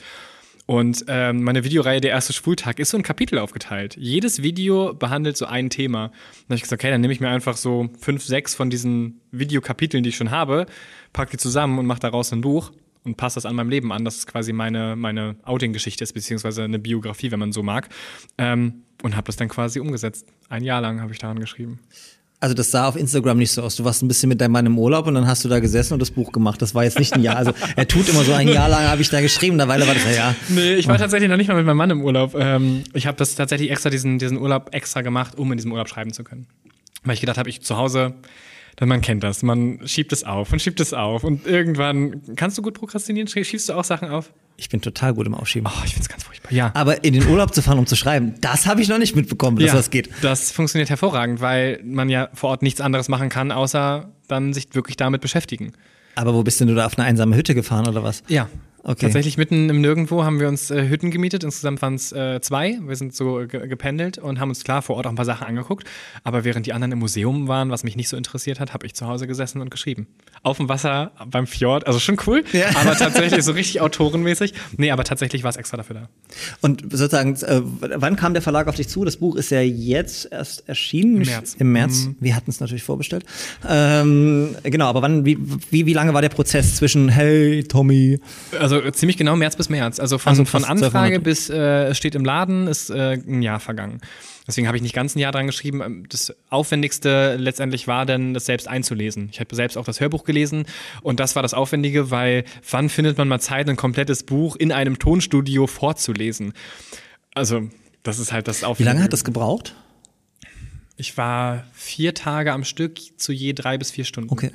Und 0.65 1.05
ähm, 1.07 1.43
meine 1.43 1.63
Videoreihe 1.63 1.99
Der 1.99 2.11
erste 2.11 2.33
Schwultag 2.33 2.79
ist 2.79 2.91
so 2.91 2.97
ein 2.97 3.03
Kapitel 3.03 3.39
aufgeteilt. 3.39 3.95
Jedes 3.97 4.43
Video 4.43 4.93
behandelt 4.93 5.37
so 5.37 5.45
ein 5.45 5.69
Thema. 5.69 6.09
Dann 6.09 6.45
habe 6.45 6.55
ich 6.55 6.61
gesagt, 6.61 6.81
okay, 6.81 6.91
dann 6.91 7.01
nehme 7.01 7.13
ich 7.13 7.19
mir 7.19 7.29
einfach 7.29 7.57
so 7.57 7.89
fünf, 7.99 8.23
sechs 8.23 8.53
von 8.53 8.69
diesen 8.69 9.21
Videokapiteln, 9.31 10.03
die 10.03 10.09
ich 10.09 10.17
schon 10.17 10.31
habe, 10.31 10.65
pack 11.13 11.31
die 11.31 11.37
zusammen 11.37 11.79
und 11.79 11.85
mache 11.85 11.99
daraus 11.99 12.31
ein 12.33 12.41
Buch 12.41 12.71
und 13.03 13.17
passe 13.17 13.35
das 13.35 13.45
an 13.45 13.55
meinem 13.55 13.69
Leben 13.69 13.91
an. 13.91 14.05
Das 14.05 14.17
ist 14.17 14.27
quasi 14.27 14.53
meine, 14.53 14.95
meine 14.95 15.35
Outing-Geschichte 15.43 16.03
ist, 16.03 16.13
beziehungsweise 16.13 16.63
eine 16.63 16.79
Biografie, 16.79 17.31
wenn 17.31 17.39
man 17.39 17.51
so 17.51 17.63
mag. 17.63 17.89
Ähm, 18.37 18.83
und 19.01 19.15
habe 19.15 19.25
das 19.25 19.37
dann 19.37 19.47
quasi 19.47 19.79
umgesetzt. 19.79 20.25
Ein 20.49 20.63
Jahr 20.63 20.81
lang 20.81 21.01
habe 21.01 21.13
ich 21.13 21.19
daran 21.19 21.39
geschrieben. 21.39 21.79
Also 22.41 22.55
das 22.55 22.71
sah 22.71 22.87
auf 22.87 22.95
Instagram 22.95 23.37
nicht 23.37 23.51
so 23.51 23.61
aus. 23.61 23.75
Du 23.75 23.83
warst 23.83 24.01
ein 24.01 24.07
bisschen 24.07 24.29
mit 24.29 24.39
deinem 24.39 24.53
Mann 24.53 24.65
im 24.65 24.79
Urlaub 24.79 25.07
und 25.07 25.15
dann 25.15 25.27
hast 25.27 25.43
du 25.43 25.49
da 25.49 25.59
gesessen 25.59 25.93
und 25.93 25.99
das 25.99 26.11
Buch 26.11 26.31
gemacht. 26.31 26.61
Das 26.61 26.73
war 26.73 26.85
jetzt 26.85 26.97
nicht 26.97 27.13
ein 27.13 27.21
Jahr. 27.21 27.35
Also 27.35 27.51
er 27.75 27.85
tut 27.85 28.07
immer 28.07 28.23
so 28.23 28.31
ein 28.33 28.47
Jahr 28.47 28.69
lang, 28.69 28.83
habe 28.83 29.01
ich 29.01 29.09
da 29.09 29.19
geschrieben. 29.19 29.57
Derweil 29.57 29.85
war 29.85 29.93
das 29.93 30.05
ja, 30.05 30.11
ja. 30.11 30.35
Nee, 30.47 30.75
ich 30.75 30.87
war 30.87 30.97
tatsächlich 30.97 31.29
noch 31.29 31.35
nicht 31.35 31.49
mal 31.49 31.55
mit 31.55 31.65
meinem 31.65 31.77
Mann 31.77 31.89
im 31.89 32.01
Urlaub. 32.01 32.35
Ähm, 32.35 32.83
ich 32.93 33.07
habe 33.07 33.17
das 33.17 33.35
tatsächlich 33.35 33.71
extra, 33.71 33.89
diesen, 33.89 34.19
diesen 34.19 34.37
Urlaub 34.37 34.69
extra 34.73 35.01
gemacht, 35.01 35.37
um 35.37 35.51
in 35.51 35.57
diesem 35.57 35.71
Urlaub 35.73 35.89
schreiben 35.89 36.13
zu 36.13 36.23
können. 36.23 36.47
Weil 37.03 37.15
ich 37.15 37.21
gedacht 37.21 37.37
habe, 37.37 37.49
ich 37.49 37.61
zu 37.61 37.75
Hause, 37.75 38.13
denn 38.79 38.87
man 38.87 39.01
kennt 39.01 39.23
das, 39.23 39.43
man 39.43 39.79
schiebt 39.85 40.11
es 40.13 40.23
auf 40.23 40.51
und 40.53 40.61
schiebt 40.61 40.79
es 40.79 40.93
auf 40.93 41.23
und 41.23 41.45
irgendwann, 41.45 42.21
kannst 42.35 42.57
du 42.57 42.61
gut 42.61 42.73
prokrastinieren? 42.75 43.27
Schie- 43.27 43.43
Schiebst 43.43 43.69
du 43.69 43.73
auch 43.73 43.83
Sachen 43.83 44.09
auf? 44.09 44.31
Ich 44.57 44.67
bin 44.69 44.81
total 44.81 45.13
gut 45.13 45.25
im 45.25 45.35
Aufschieben. 45.35 45.69
Oh, 45.73 45.81
ich 45.85 45.93
find's 45.93 46.09
ganz 46.09 46.23
furchtbar. 46.25 46.51
Ja. 46.51 46.71
Aber 46.73 47.03
in 47.03 47.13
den 47.13 47.25
Urlaub 47.27 47.53
zu 47.53 47.61
fahren, 47.61 47.79
um 47.79 47.85
zu 47.85 47.95
schreiben, 47.95 48.35
das 48.41 48.67
habe 48.67 48.81
ich 48.81 48.89
noch 48.89 48.97
nicht 48.97 49.15
mitbekommen, 49.15 49.57
dass 49.57 49.67
ja, 49.67 49.73
das 49.73 49.89
geht. 49.89 50.09
Das 50.21 50.51
funktioniert 50.51 50.89
hervorragend, 50.89 51.39
weil 51.39 51.79
man 51.83 52.09
ja 52.09 52.29
vor 52.33 52.49
Ort 52.49 52.61
nichts 52.61 52.81
anderes 52.81 53.07
machen 53.07 53.29
kann, 53.29 53.51
außer 53.51 54.11
dann 54.27 54.53
sich 54.53 54.67
wirklich 54.73 54.97
damit 54.97 55.21
beschäftigen. 55.21 55.71
Aber 56.15 56.33
wo 56.33 56.43
bist 56.43 56.59
denn 56.59 56.67
du 56.67 56.75
da 56.75 56.85
auf 56.85 56.97
eine 56.97 57.07
einsame 57.07 57.35
Hütte 57.37 57.55
gefahren 57.55 57.87
oder 57.87 58.03
was? 58.03 58.23
Ja. 58.27 58.49
Okay. 58.83 58.95
Tatsächlich 59.01 59.37
mitten 59.37 59.69
im 59.69 59.81
Nirgendwo 59.81 60.23
haben 60.23 60.39
wir 60.39 60.47
uns 60.47 60.71
äh, 60.71 60.87
Hütten 60.87 61.11
gemietet. 61.11 61.43
Insgesamt 61.43 61.81
waren 61.81 61.95
es 61.95 62.11
äh, 62.11 62.39
zwei. 62.41 62.79
Wir 62.81 62.95
sind 62.95 63.13
so 63.13 63.45
ge 63.47 63.67
gependelt 63.67 64.17
und 64.17 64.39
haben 64.39 64.49
uns 64.49 64.63
klar 64.63 64.81
vor 64.81 64.95
Ort 64.95 65.05
auch 65.05 65.11
ein 65.11 65.15
paar 65.15 65.25
Sachen 65.25 65.47
angeguckt. 65.47 65.85
Aber 66.23 66.43
während 66.45 66.65
die 66.65 66.73
anderen 66.73 66.93
im 66.93 66.99
Museum 66.99 67.47
waren, 67.47 67.71
was 67.71 67.83
mich 67.83 67.95
nicht 67.95 68.09
so 68.09 68.15
interessiert 68.15 68.59
hat, 68.59 68.73
habe 68.73 68.85
ich 68.85 68.93
zu 68.93 69.05
Hause 69.07 69.27
gesessen 69.27 69.61
und 69.61 69.69
geschrieben. 69.69 70.07
Auf 70.43 70.57
dem 70.57 70.69
Wasser, 70.69 71.11
beim 71.29 71.45
Fjord, 71.45 71.87
also 71.87 71.99
schon 71.99 72.17
cool. 72.25 72.43
Ja. 72.53 72.67
Aber 72.75 72.95
tatsächlich 72.95 73.43
so 73.43 73.51
richtig 73.51 73.81
autorenmäßig. 73.81 74.53
Nee, 74.77 74.91
aber 74.91 75.03
tatsächlich 75.03 75.43
war 75.43 75.49
es 75.49 75.57
extra 75.57 75.77
dafür 75.77 75.95
da. 75.95 76.09
Und 76.61 76.83
sozusagen, 76.89 77.35
äh, 77.35 77.61
wann 77.81 78.15
kam 78.15 78.33
der 78.33 78.41
Verlag 78.41 78.67
auf 78.67 78.75
dich 78.75 78.87
zu? 78.87 79.03
Das 79.03 79.17
Buch 79.17 79.35
ist 79.35 79.51
ja 79.51 79.61
jetzt 79.61 80.31
erst 80.31 80.67
erschienen. 80.69 81.17
Im 81.17 81.27
März. 81.27 81.55
Im 81.59 81.71
März. 81.73 82.09
Wir 82.19 82.35
hatten 82.35 82.49
es 82.49 82.59
natürlich 82.61 82.83
vorbestellt. 82.83 83.25
Ähm, 83.67 84.55
genau, 84.63 84.85
aber 84.85 85.01
wann, 85.01 85.25
wie, 85.25 85.37
wie, 85.69 85.85
wie 85.85 85.93
lange 85.93 86.13
war 86.13 86.21
der 86.21 86.29
Prozess 86.29 86.77
zwischen 86.77 87.09
Hey, 87.09 87.63
Tommy? 87.65 88.19
Also 88.57 88.68
äh, 88.77 88.91
ziemlich 88.91 89.17
genau 89.17 89.35
März 89.35 89.55
bis 89.55 89.69
März. 89.69 89.99
Also 89.99 90.17
von, 90.17 90.29
Also 90.31 90.45
von 90.45 90.63
Anfrage 90.65 91.19
bis 91.19 91.49
äh, 91.49 91.85
es 91.87 91.97
steht 91.97 92.15
im 92.15 92.25
Laden 92.25 92.67
ist 92.67 92.89
äh, 92.89 93.13
ein 93.13 93.41
Jahr 93.41 93.59
vergangen. 93.59 94.01
Deswegen 94.47 94.67
habe 94.67 94.77
ich 94.77 94.83
nicht 94.83 94.95
ganz 94.95 95.15
ein 95.15 95.19
Jahr 95.19 95.31
dran 95.31 95.45
geschrieben. 95.47 95.81
Ähm, 95.81 96.05
Das 96.09 96.33
Aufwendigste 96.49 97.35
letztendlich 97.37 97.87
war 97.87 98.05
dann, 98.05 98.33
das 98.33 98.45
selbst 98.45 98.67
einzulesen. 98.67 99.29
Ich 99.31 99.39
habe 99.39 99.55
selbst 99.55 99.77
auch 99.77 99.85
das 99.85 99.99
Hörbuch 99.99 100.23
gelesen 100.23 100.65
und 101.01 101.19
das 101.19 101.35
war 101.35 101.43
das 101.43 101.53
Aufwendige, 101.53 102.11
weil 102.11 102.43
wann 102.69 102.89
findet 102.89 103.17
man 103.17 103.27
mal 103.27 103.39
Zeit, 103.39 103.69
ein 103.69 103.75
komplettes 103.75 104.23
Buch 104.23 104.55
in 104.55 104.71
einem 104.71 104.99
Tonstudio 104.99 105.67
vorzulesen? 105.67 106.53
Also, 107.35 107.69
das 108.03 108.19
ist 108.19 108.31
halt 108.31 108.47
das 108.47 108.61
Wie 108.61 108.65
Aufwendige. 108.65 108.93
lange 108.95 109.03
hat 109.03 109.13
das 109.13 109.23
gebraucht? 109.23 109.75
Ich 110.97 111.15
war 111.15 111.63
vier 111.73 112.13
Tage 112.13 112.51
am 112.51 112.63
Stück 112.63 112.99
zu 113.17 113.31
je 113.31 113.53
drei 113.53 113.77
bis 113.77 113.91
vier 113.91 114.03
Stunden. 114.03 114.29
Okay. 114.31 114.51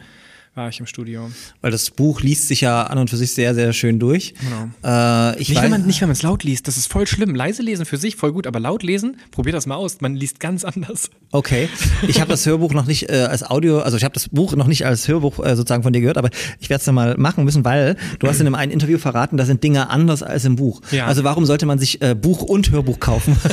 War 0.54 0.68
ich 0.68 0.78
im 0.78 0.86
Studio. 0.86 1.32
Weil 1.62 1.72
das 1.72 1.90
Buch 1.90 2.20
liest 2.20 2.46
sich 2.46 2.60
ja 2.60 2.84
an 2.84 2.98
und 2.98 3.10
für 3.10 3.16
sich 3.16 3.34
sehr, 3.34 3.56
sehr 3.56 3.72
schön 3.72 3.98
durch. 3.98 4.34
Äh, 4.84 5.32
ich 5.40 5.48
Nicht, 5.48 5.56
weiß, 5.56 5.64
wenn 5.64 5.70
man 5.72 5.84
nicht, 5.84 6.00
wenn 6.00 6.08
man 6.08 6.12
es 6.12 6.22
laut 6.22 6.44
liest, 6.44 6.68
das 6.68 6.76
ist 6.76 6.86
voll 6.86 7.08
schlimm. 7.08 7.34
Leise 7.34 7.60
lesen 7.62 7.84
für 7.86 7.96
sich 7.96 8.14
voll 8.14 8.32
gut, 8.32 8.46
aber 8.46 8.60
laut 8.60 8.84
lesen, 8.84 9.16
probier 9.32 9.52
das 9.52 9.66
mal 9.66 9.74
aus. 9.74 10.00
Man 10.00 10.14
liest 10.14 10.38
ganz 10.38 10.64
anders. 10.64 11.10
Okay. 11.32 11.68
Ich 12.06 12.20
habe 12.20 12.30
das 12.30 12.46
Hörbuch 12.46 12.72
noch 12.72 12.86
nicht 12.86 13.10
äh, 13.10 13.26
als 13.28 13.42
Audio, 13.42 13.80
also 13.80 13.96
ich 13.96 14.04
habe 14.04 14.14
das 14.14 14.28
Buch 14.28 14.54
noch 14.54 14.68
nicht 14.68 14.86
als 14.86 15.08
Hörbuch 15.08 15.44
äh, 15.44 15.56
sozusagen 15.56 15.82
von 15.82 15.92
dir 15.92 16.00
gehört, 16.00 16.18
aber 16.18 16.30
ich 16.60 16.70
werde 16.70 16.78
es 16.78 16.84
dann 16.84 16.94
mal 16.94 17.16
machen 17.18 17.44
müssen, 17.44 17.64
weil 17.64 17.96
du 18.20 18.28
hast 18.28 18.40
in 18.40 18.46
einem 18.46 18.54
einen 18.54 18.70
Interview 18.70 18.98
verraten, 18.98 19.36
da 19.36 19.46
sind 19.46 19.64
Dinge 19.64 19.90
anders 19.90 20.22
als 20.22 20.44
im 20.44 20.54
Buch. 20.54 20.82
Ja. 20.92 21.06
Also 21.06 21.24
warum 21.24 21.46
sollte 21.46 21.66
man 21.66 21.80
sich 21.80 22.00
äh, 22.00 22.14
Buch 22.14 22.42
und 22.42 22.70
Hörbuch 22.70 23.00
kaufen? 23.00 23.36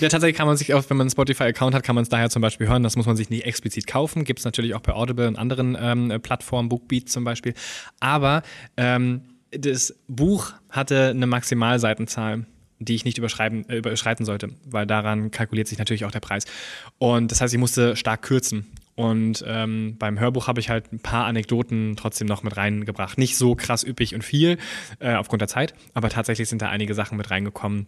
Ja, 0.00 0.08
tatsächlich 0.08 0.36
kann 0.36 0.46
man 0.46 0.56
sich 0.56 0.74
auch, 0.74 0.84
wenn 0.88 0.96
man 0.96 1.06
einen 1.06 1.10
Spotify-Account 1.10 1.74
hat, 1.74 1.82
kann 1.82 1.94
man 1.94 2.02
es 2.02 2.08
daher 2.08 2.30
zum 2.30 2.40
Beispiel 2.40 2.68
hören. 2.68 2.82
Das 2.82 2.96
muss 2.96 3.06
man 3.06 3.16
sich 3.16 3.30
nicht 3.30 3.44
explizit 3.44 3.86
kaufen. 3.86 4.24
Gibt 4.24 4.38
es 4.38 4.44
natürlich 4.44 4.74
auch 4.74 4.80
bei 4.80 4.92
Audible 4.92 5.26
und 5.26 5.36
anderen 5.36 5.67
ähm, 5.80 6.10
äh, 6.10 6.18
Plattformen, 6.18 6.68
Bookbeat 6.68 7.08
zum 7.08 7.24
Beispiel. 7.24 7.54
Aber 8.00 8.42
ähm, 8.76 9.22
das 9.50 9.94
Buch 10.06 10.52
hatte 10.70 11.08
eine 11.08 11.26
Maximalseitenzahl 11.26 12.46
die 12.80 12.94
ich 12.94 13.04
nicht 13.04 13.18
überschreiben, 13.18 13.68
äh, 13.68 13.78
überschreiten 13.78 14.24
sollte, 14.24 14.50
weil 14.64 14.86
daran 14.86 15.30
kalkuliert 15.30 15.68
sich 15.68 15.78
natürlich 15.78 16.04
auch 16.04 16.10
der 16.10 16.20
Preis. 16.20 16.44
Und 16.98 17.32
das 17.32 17.40
heißt, 17.40 17.52
ich 17.52 17.60
musste 17.60 17.96
stark 17.96 18.22
kürzen. 18.22 18.66
Und 18.94 19.44
ähm, 19.46 19.96
beim 19.98 20.18
Hörbuch 20.18 20.48
habe 20.48 20.60
ich 20.60 20.70
halt 20.70 20.92
ein 20.92 20.98
paar 20.98 21.26
Anekdoten 21.26 21.94
trotzdem 21.96 22.26
noch 22.26 22.42
mit 22.42 22.56
reingebracht. 22.56 23.16
Nicht 23.16 23.36
so 23.36 23.54
krass 23.54 23.84
üppig 23.84 24.14
und 24.14 24.22
viel 24.22 24.58
äh, 24.98 25.14
aufgrund 25.14 25.40
der 25.40 25.48
Zeit, 25.48 25.74
aber 25.94 26.08
tatsächlich 26.08 26.48
sind 26.48 26.62
da 26.62 26.68
einige 26.68 26.94
Sachen 26.94 27.16
mit 27.16 27.30
reingekommen, 27.30 27.86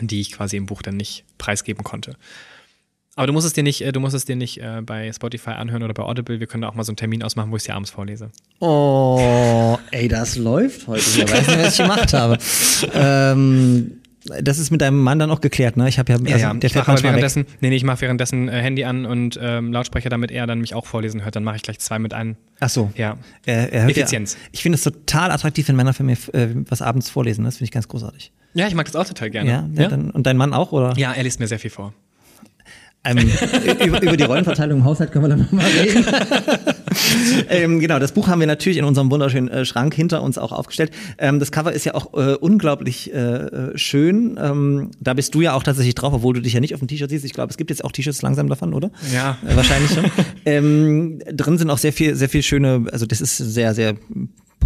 die 0.00 0.20
ich 0.20 0.32
quasi 0.32 0.56
im 0.56 0.66
Buch 0.66 0.82
dann 0.82 0.96
nicht 0.96 1.24
preisgeben 1.38 1.84
konnte. 1.84 2.16
Aber 3.18 3.26
du 3.26 3.32
musst 3.32 3.48
es 3.48 3.52
dir 3.52 3.64
nicht, 3.64 3.80
äh, 3.80 3.90
du 3.90 3.98
musst 3.98 4.14
es 4.14 4.26
dir 4.26 4.36
nicht 4.36 4.58
äh, 4.58 4.80
bei 4.80 5.12
Spotify 5.12 5.50
anhören 5.50 5.82
oder 5.82 5.92
bei 5.92 6.04
Audible. 6.04 6.38
Wir 6.38 6.46
können 6.46 6.62
da 6.62 6.68
auch 6.68 6.74
mal 6.74 6.84
so 6.84 6.92
einen 6.92 6.98
Termin 6.98 7.24
ausmachen, 7.24 7.50
wo 7.50 7.56
ich 7.56 7.62
es 7.62 7.66
dir 7.66 7.74
abends 7.74 7.90
vorlese. 7.90 8.30
Oh, 8.60 9.76
ey, 9.90 10.06
das 10.06 10.36
läuft 10.36 10.86
heute. 10.86 11.00
Ich 11.00 11.28
weiß 11.28 11.48
nicht, 11.48 11.58
was 11.58 11.72
ich 11.72 11.78
gemacht 11.78 12.12
habe. 12.12 12.38
ähm, 12.94 14.00
das 14.40 14.60
ist 14.60 14.70
mit 14.70 14.82
deinem 14.82 15.02
Mann 15.02 15.18
dann 15.18 15.32
auch 15.32 15.40
geklärt, 15.40 15.76
ne? 15.76 15.88
Ich 15.88 15.98
habe 15.98 16.12
ja, 16.12 16.16
also, 16.16 16.58
der 16.58 16.64
ich 16.64 16.72
fährt 16.72 16.86
manchmal 16.86 16.96
weg. 16.96 17.02
währenddessen, 17.04 17.46
nee, 17.60 17.70
nee, 17.70 17.74
ich 17.76 17.82
mache 17.82 18.02
währenddessen 18.02 18.48
äh, 18.48 18.52
Handy 18.52 18.84
an 18.84 19.04
und 19.04 19.36
ähm, 19.42 19.72
Lautsprecher, 19.72 20.10
damit 20.10 20.30
er 20.30 20.46
dann 20.46 20.60
mich 20.60 20.76
auch 20.76 20.86
vorlesen 20.86 21.24
hört. 21.24 21.34
Dann 21.34 21.42
mache 21.42 21.56
ich 21.56 21.62
gleich 21.62 21.80
zwei 21.80 21.98
mit 21.98 22.14
ein. 22.14 22.36
Ach 22.60 22.68
so. 22.68 22.92
Ja. 22.94 23.18
Er, 23.46 23.72
er 23.72 23.88
Effizienz. 23.88 24.34
Ja, 24.34 24.38
ich 24.52 24.62
finde 24.62 24.76
es 24.76 24.84
total 24.84 25.32
attraktiv, 25.32 25.66
wenn 25.66 25.74
Männer 25.74 25.92
für 25.92 26.04
mich 26.04 26.32
äh, 26.34 26.50
was 26.68 26.82
abends 26.82 27.10
vorlesen. 27.10 27.44
Das 27.44 27.56
finde 27.56 27.64
ich 27.64 27.72
ganz 27.72 27.88
großartig. 27.88 28.30
Ja, 28.54 28.68
ich 28.68 28.74
mag 28.76 28.86
das 28.86 28.94
auch 28.94 29.06
total 29.06 29.30
gerne. 29.30 29.50
Ja, 29.50 29.68
ja, 29.74 29.88
Dann, 29.88 30.12
und 30.12 30.24
dein 30.24 30.36
Mann 30.36 30.54
auch, 30.54 30.70
oder? 30.70 30.94
ja, 30.96 31.12
er 31.12 31.24
liest 31.24 31.40
mir 31.40 31.48
sehr 31.48 31.58
viel 31.58 31.70
vor. 31.70 31.94
Ähm, 33.04 33.18
über, 33.86 34.02
über 34.02 34.16
die 34.16 34.24
Rollenverteilung 34.24 34.80
im 34.80 34.84
Haushalt 34.84 35.12
können 35.12 35.24
wir 35.24 35.28
dann 35.28 35.40
nochmal 35.40 35.66
reden. 35.66 36.04
ähm, 37.48 37.80
genau, 37.80 37.98
das 37.98 38.12
Buch 38.12 38.28
haben 38.28 38.40
wir 38.40 38.46
natürlich 38.46 38.78
in 38.78 38.84
unserem 38.84 39.10
wunderschönen 39.10 39.48
äh, 39.48 39.64
Schrank 39.64 39.94
hinter 39.94 40.22
uns 40.22 40.36
auch 40.36 40.52
aufgestellt. 40.52 40.90
Ähm, 41.18 41.38
das 41.38 41.52
Cover 41.52 41.72
ist 41.72 41.84
ja 41.84 41.94
auch 41.94 42.12
äh, 42.14 42.34
unglaublich 42.34 43.12
äh, 43.12 43.76
schön. 43.76 44.38
Ähm, 44.40 44.90
da 45.00 45.14
bist 45.14 45.34
du 45.34 45.40
ja 45.40 45.54
auch 45.54 45.62
tatsächlich 45.62 45.94
drauf, 45.94 46.12
obwohl 46.12 46.34
du 46.34 46.42
dich 46.42 46.52
ja 46.52 46.60
nicht 46.60 46.74
auf 46.74 46.80
dem 46.80 46.88
T-Shirt 46.88 47.10
siehst. 47.10 47.24
Ich 47.24 47.34
glaube, 47.34 47.50
es 47.50 47.56
gibt 47.56 47.70
jetzt 47.70 47.84
auch 47.84 47.92
T-Shirts 47.92 48.22
langsam 48.22 48.48
davon, 48.48 48.74
oder? 48.74 48.90
Ja. 49.12 49.38
Äh, 49.46 49.56
wahrscheinlich 49.56 49.92
schon. 49.92 50.04
ähm, 50.44 51.20
drin 51.32 51.58
sind 51.58 51.70
auch 51.70 51.78
sehr 51.78 51.92
viel, 51.92 52.14
sehr 52.14 52.28
viel 52.28 52.42
schöne, 52.42 52.86
also 52.90 53.06
das 53.06 53.20
ist 53.20 53.36
sehr, 53.36 53.74
sehr 53.74 53.94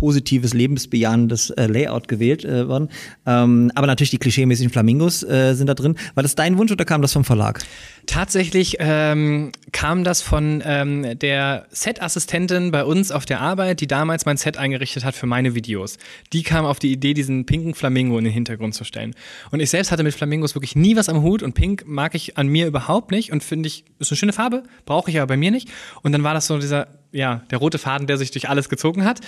positives, 0.02 0.52
lebensbejahendes 0.52 1.50
äh, 1.50 1.68
Layout 1.68 2.08
gewählt 2.08 2.44
äh, 2.44 2.66
worden. 2.66 2.88
Ähm, 3.24 3.70
aber 3.76 3.86
natürlich 3.86 4.10
die 4.10 4.18
klischeemäßigen 4.18 4.72
Flamingos 4.72 5.22
äh, 5.22 5.54
sind 5.54 5.68
da 5.68 5.74
drin. 5.74 5.94
War 6.14 6.24
das 6.24 6.34
dein 6.34 6.58
Wunsch 6.58 6.72
oder 6.72 6.84
kam 6.84 7.02
das 7.02 7.12
vom 7.12 7.22
Verlag? 7.22 7.60
Tatsächlich 8.06 8.78
ähm, 8.80 9.52
kam 9.70 10.02
das 10.02 10.20
von 10.20 10.60
ähm, 10.66 11.16
der 11.20 11.66
Set-Assistentin 11.70 12.72
bei 12.72 12.84
uns 12.84 13.12
auf 13.12 13.26
der 13.26 13.40
Arbeit, 13.40 13.80
die 13.80 13.86
damals 13.86 14.26
mein 14.26 14.36
Set 14.36 14.56
eingerichtet 14.56 15.04
hat 15.04 15.14
für 15.14 15.26
meine 15.26 15.54
Videos. 15.54 15.98
Die 16.32 16.42
kam 16.42 16.64
auf 16.64 16.80
die 16.80 16.90
Idee, 16.90 17.14
diesen 17.14 17.46
pinken 17.46 17.74
Flamingo 17.74 18.18
in 18.18 18.24
den 18.24 18.32
Hintergrund 18.32 18.74
zu 18.74 18.82
stellen. 18.82 19.14
Und 19.52 19.60
ich 19.60 19.70
selbst 19.70 19.92
hatte 19.92 20.02
mit 20.02 20.14
Flamingos 20.14 20.56
wirklich 20.56 20.74
nie 20.74 20.96
was 20.96 21.08
am 21.08 21.22
Hut 21.22 21.44
und 21.44 21.54
pink 21.54 21.84
mag 21.86 22.16
ich 22.16 22.36
an 22.36 22.48
mir 22.48 22.66
überhaupt 22.66 23.12
nicht 23.12 23.30
und 23.30 23.44
finde 23.44 23.68
ich, 23.68 23.84
ist 24.00 24.10
eine 24.10 24.16
schöne 24.16 24.32
Farbe, 24.32 24.64
brauche 24.84 25.08
ich 25.08 25.18
aber 25.18 25.28
bei 25.28 25.36
mir 25.36 25.52
nicht. 25.52 25.68
Und 26.02 26.10
dann 26.10 26.24
war 26.24 26.34
das 26.34 26.48
so 26.48 26.58
dieser, 26.58 26.88
ja, 27.12 27.42
der 27.52 27.58
rote 27.58 27.78
Faden, 27.78 28.08
der 28.08 28.16
sich 28.16 28.32
durch 28.32 28.48
alles 28.48 28.68
gezogen 28.68 29.04
hat. 29.04 29.20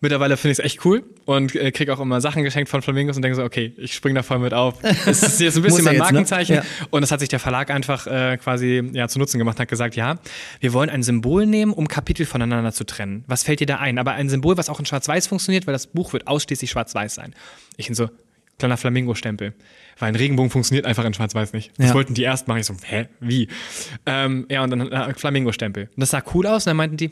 Mittlerweile 0.00 0.36
finde 0.36 0.52
ich 0.52 0.58
es 0.60 0.64
echt 0.64 0.84
cool 0.84 1.02
und 1.24 1.56
äh, 1.56 1.72
kriege 1.72 1.92
auch 1.92 1.98
immer 1.98 2.20
Sachen 2.20 2.44
geschenkt 2.44 2.68
von 2.70 2.82
Flamingos 2.82 3.16
und 3.16 3.22
denke 3.22 3.34
so, 3.34 3.42
okay, 3.42 3.72
ich 3.78 3.94
springe 3.94 4.14
da 4.14 4.22
voll 4.22 4.38
mit 4.38 4.54
auf. 4.54 4.76
Es 4.84 5.22
ist 5.24 5.40
jetzt 5.40 5.56
ein 5.56 5.62
bisschen 5.64 5.84
mein 5.84 5.94
jetzt, 5.94 5.98
ne? 6.04 6.12
Markenzeichen. 6.12 6.54
Ja. 6.56 6.62
Und 6.90 7.00
das 7.00 7.10
hat 7.10 7.18
sich 7.18 7.28
der 7.28 7.40
Verlag 7.40 7.70
einfach 7.70 8.06
äh, 8.06 8.36
quasi 8.36 8.88
ja, 8.92 9.08
zu 9.08 9.18
Nutzen 9.18 9.38
gemacht, 9.38 9.58
hat 9.58 9.66
gesagt, 9.68 9.96
ja, 9.96 10.18
wir 10.60 10.72
wollen 10.72 10.88
ein 10.88 11.02
Symbol 11.02 11.46
nehmen, 11.46 11.72
um 11.72 11.88
Kapitel 11.88 12.26
voneinander 12.26 12.70
zu 12.72 12.84
trennen. 12.84 13.24
Was 13.26 13.42
fällt 13.42 13.58
dir 13.58 13.66
da 13.66 13.78
ein? 13.78 13.98
Aber 13.98 14.12
ein 14.12 14.28
Symbol, 14.28 14.56
was 14.56 14.68
auch 14.68 14.78
in 14.78 14.86
Schwarz-Weiß 14.86 15.26
funktioniert, 15.26 15.66
weil 15.66 15.72
das 15.72 15.88
Buch 15.88 16.12
wird 16.12 16.28
ausschließlich 16.28 16.70
Schwarz-Weiß 16.70 17.16
sein. 17.16 17.34
Ich 17.76 17.86
bin 17.86 17.96
so, 17.96 18.08
kleiner 18.58 18.76
Flamingo-Stempel. 18.76 19.52
Weil 19.98 20.08
ein 20.10 20.14
Regenbogen 20.16 20.50
funktioniert 20.50 20.86
einfach 20.86 21.04
in 21.04 21.12
Schwarz-Weiß 21.12 21.52
nicht. 21.54 21.72
Das 21.76 21.88
Ja. 21.88 21.94
wollten 21.94 22.14
die 22.14 22.22
erst 22.22 22.46
machen. 22.46 22.58
Ich 22.60 22.66
so, 22.66 22.74
hä, 22.84 23.06
wie? 23.18 23.48
Ähm, 24.06 24.46
ja, 24.48 24.62
und 24.62 24.70
dann 24.70 24.92
äh, 24.92 25.12
Flamingo-Stempel. 25.14 25.84
Und 25.94 26.00
das 26.00 26.10
sah 26.10 26.22
cool 26.34 26.46
aus. 26.46 26.66
Und 26.66 26.70
dann 26.70 26.76
meinten 26.76 26.96
die, 26.96 27.10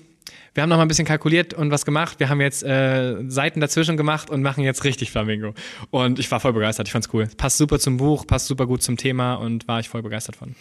wir 0.54 0.62
haben 0.62 0.70
noch 0.70 0.76
mal 0.76 0.82
ein 0.82 0.88
bisschen 0.88 1.06
kalkuliert 1.06 1.54
und 1.54 1.70
was 1.70 1.84
gemacht. 1.84 2.18
Wir 2.18 2.28
haben 2.28 2.40
jetzt 2.40 2.62
äh, 2.62 3.16
Seiten 3.28 3.60
dazwischen 3.60 3.96
gemacht 3.96 4.30
und 4.30 4.42
machen 4.42 4.64
jetzt 4.64 4.84
richtig 4.84 5.10
Flamingo. 5.10 5.54
Und 5.90 6.18
ich 6.18 6.30
war 6.30 6.40
voll 6.40 6.52
begeistert. 6.52 6.88
Ich 6.88 6.92
fand's 6.92 7.08
cool. 7.12 7.28
Passt 7.36 7.58
super 7.58 7.78
zum 7.78 7.98
Buch, 7.98 8.26
passt 8.26 8.46
super 8.46 8.66
gut 8.66 8.82
zum 8.82 8.96
Thema 8.96 9.34
und 9.34 9.68
war 9.68 9.80
ich 9.80 9.88
voll 9.88 10.02
begeistert 10.02 10.36
von. 10.36 10.54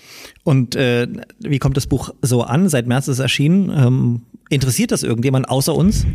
Und 0.43 0.75
äh, 0.75 1.07
wie 1.39 1.59
kommt 1.59 1.77
das 1.77 1.87
Buch 1.87 2.13
so 2.21 2.43
an? 2.43 2.67
Seit 2.67 2.87
März 2.87 3.07
ist 3.07 3.15
es 3.15 3.19
erschienen. 3.19 3.69
Ähm, 3.69 4.21
interessiert 4.49 4.91
das 4.91 5.03
irgendjemand 5.03 5.49
außer 5.49 5.73
uns? 5.73 6.05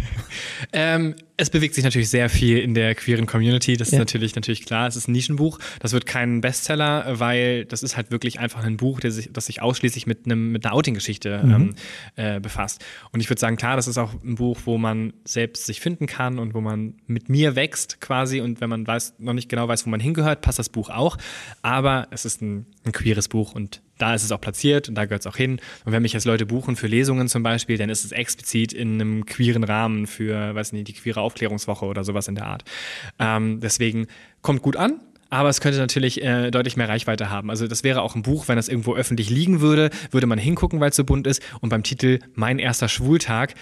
Ähm, 0.72 1.14
es 1.37 1.51
bewegt 1.51 1.74
sich 1.74 1.83
natürlich 1.85 2.11
sehr 2.11 2.28
viel 2.28 2.59
in 2.59 2.74
der 2.74 2.95
queeren 2.95 3.26
Community. 3.26 3.76
Das 3.76 3.89
ist 3.89 3.93
Ja. 3.95 3.99
natürlich, 3.99 4.35
natürlich 4.35 4.64
klar. 4.66 4.87
Es 4.87 4.95
ist 4.97 5.09
ein 5.09 5.12
Nischenbuch. 5.12 5.59
Das 5.81 5.93
wird 5.93 6.05
kein 6.07 6.41
Bestseller, 6.41 7.18
weil 7.18 7.64
das 7.64 7.83
ist 7.83 7.97
halt 7.97 8.11
wirklich 8.11 8.39
einfach 8.39 8.62
ein 8.62 8.76
Buch, 8.76 9.01
sich, 9.03 9.31
das 9.33 9.47
sich 9.47 9.62
ausschließlich 9.62 10.07
mit, 10.07 10.26
einem, 10.26 10.53
mit 10.53 10.64
einer 10.66 10.74
Outing-Geschichte 10.74 11.41
ähm, 11.43 11.74
äh, 12.16 12.41
befasst. 12.41 12.85
Und 13.11 13.20
ich 13.20 13.31
würde 13.31 13.41
sagen, 13.41 13.57
klar, 13.57 13.76
das 13.76 13.89
ist 13.89 13.99
auch 13.99 14.12
ein 14.22 14.35
Buch, 14.35 14.59
wo 14.64 14.76
man 14.78 15.12
selbst 15.24 15.64
sich 15.66 15.81
finden 15.81 16.07
kann 16.07 16.39
und 16.39 16.55
wo 16.55 16.61
man 16.61 16.95
mit 17.07 17.28
mir 17.31 17.57
wächst 17.57 18.01
quasi. 18.01 18.41
Und 18.41 18.61
wenn 18.61 18.68
man 18.70 18.87
weiß, 18.87 19.14
noch 19.18 19.33
nicht 19.33 19.49
genau 19.49 19.66
weiß, 19.66 19.87
wo 19.87 19.91
man 19.91 20.01
hingehört, 20.01 20.43
passt 20.43 20.59
das 20.59 20.68
Buch 20.68 20.91
auch. 20.91 21.16
Aber 21.62 22.07
es 22.11 22.24
ist 22.24 22.43
ein, 22.43 22.66
ein 22.85 22.93
queeres 22.93 23.28
Buch 23.28 23.55
und 23.55 23.81
da 24.01 24.14
ist 24.14 24.24
es 24.24 24.32
auch 24.32 24.40
platziert 24.40 24.88
und 24.88 24.94
da 24.94 25.05
gehört 25.05 25.20
es 25.22 25.26
auch 25.26 25.36
hin. 25.36 25.61
Und 25.84 25.92
wenn 25.92 26.03
mich 26.03 26.12
jetzt 26.12 26.24
Leute 26.24 26.46
buchen 26.46 26.76
für 26.76 26.86
Lesungen 26.86 27.28
zum 27.28 27.42
Beispiel, 27.42 27.78
dann 27.78 27.90
ist 27.90 28.05
es 28.05 28.12
explizit 28.12 28.72
in 28.72 28.94
einem 28.94 29.26
queeren 29.26 29.64
Rahmen 29.64 30.07
für, 30.07 30.55
weiß 30.55 30.72
nicht, 30.72 30.88
die 30.88 30.92
queere 30.92 31.20
Aufklärungswoche 31.20 31.84
oder 31.84 32.05
sowas 32.05 32.28
in 32.28 32.34
der 32.34 32.46
Art. 32.46 32.64
Ähm, 33.18 33.61
deswegen 33.61 34.07
kommt 34.42 34.62
gut 34.62 34.76
an. 34.76 35.01
Aber 35.32 35.48
es 35.48 35.61
könnte 35.61 35.78
natürlich 35.78 36.22
äh, 36.24 36.51
deutlich 36.51 36.76
mehr 36.76 36.88
Reichweite 36.88 37.30
haben. 37.30 37.51
Also 37.51 37.68
das 37.68 37.84
wäre 37.84 38.03
auch 38.03 38.16
ein 38.16 38.22
Buch, 38.22 38.48
wenn 38.48 38.57
das 38.57 38.68
irgendwo 38.68 38.96
öffentlich 38.96 39.30
liegen 39.30 39.61
würde, 39.61 39.90
würde 40.11 40.26
man 40.26 40.40
hingucken, 40.40 40.80
weil 40.80 40.90
es 40.90 40.96
so 40.96 41.05
bunt 41.05 41.28
ist. 41.28 41.40
Und 41.61 41.68
beim 41.68 41.84
Titel 41.84 42.18
Mein 42.34 42.59
erster 42.59 42.88
Schwultag, 42.88 43.55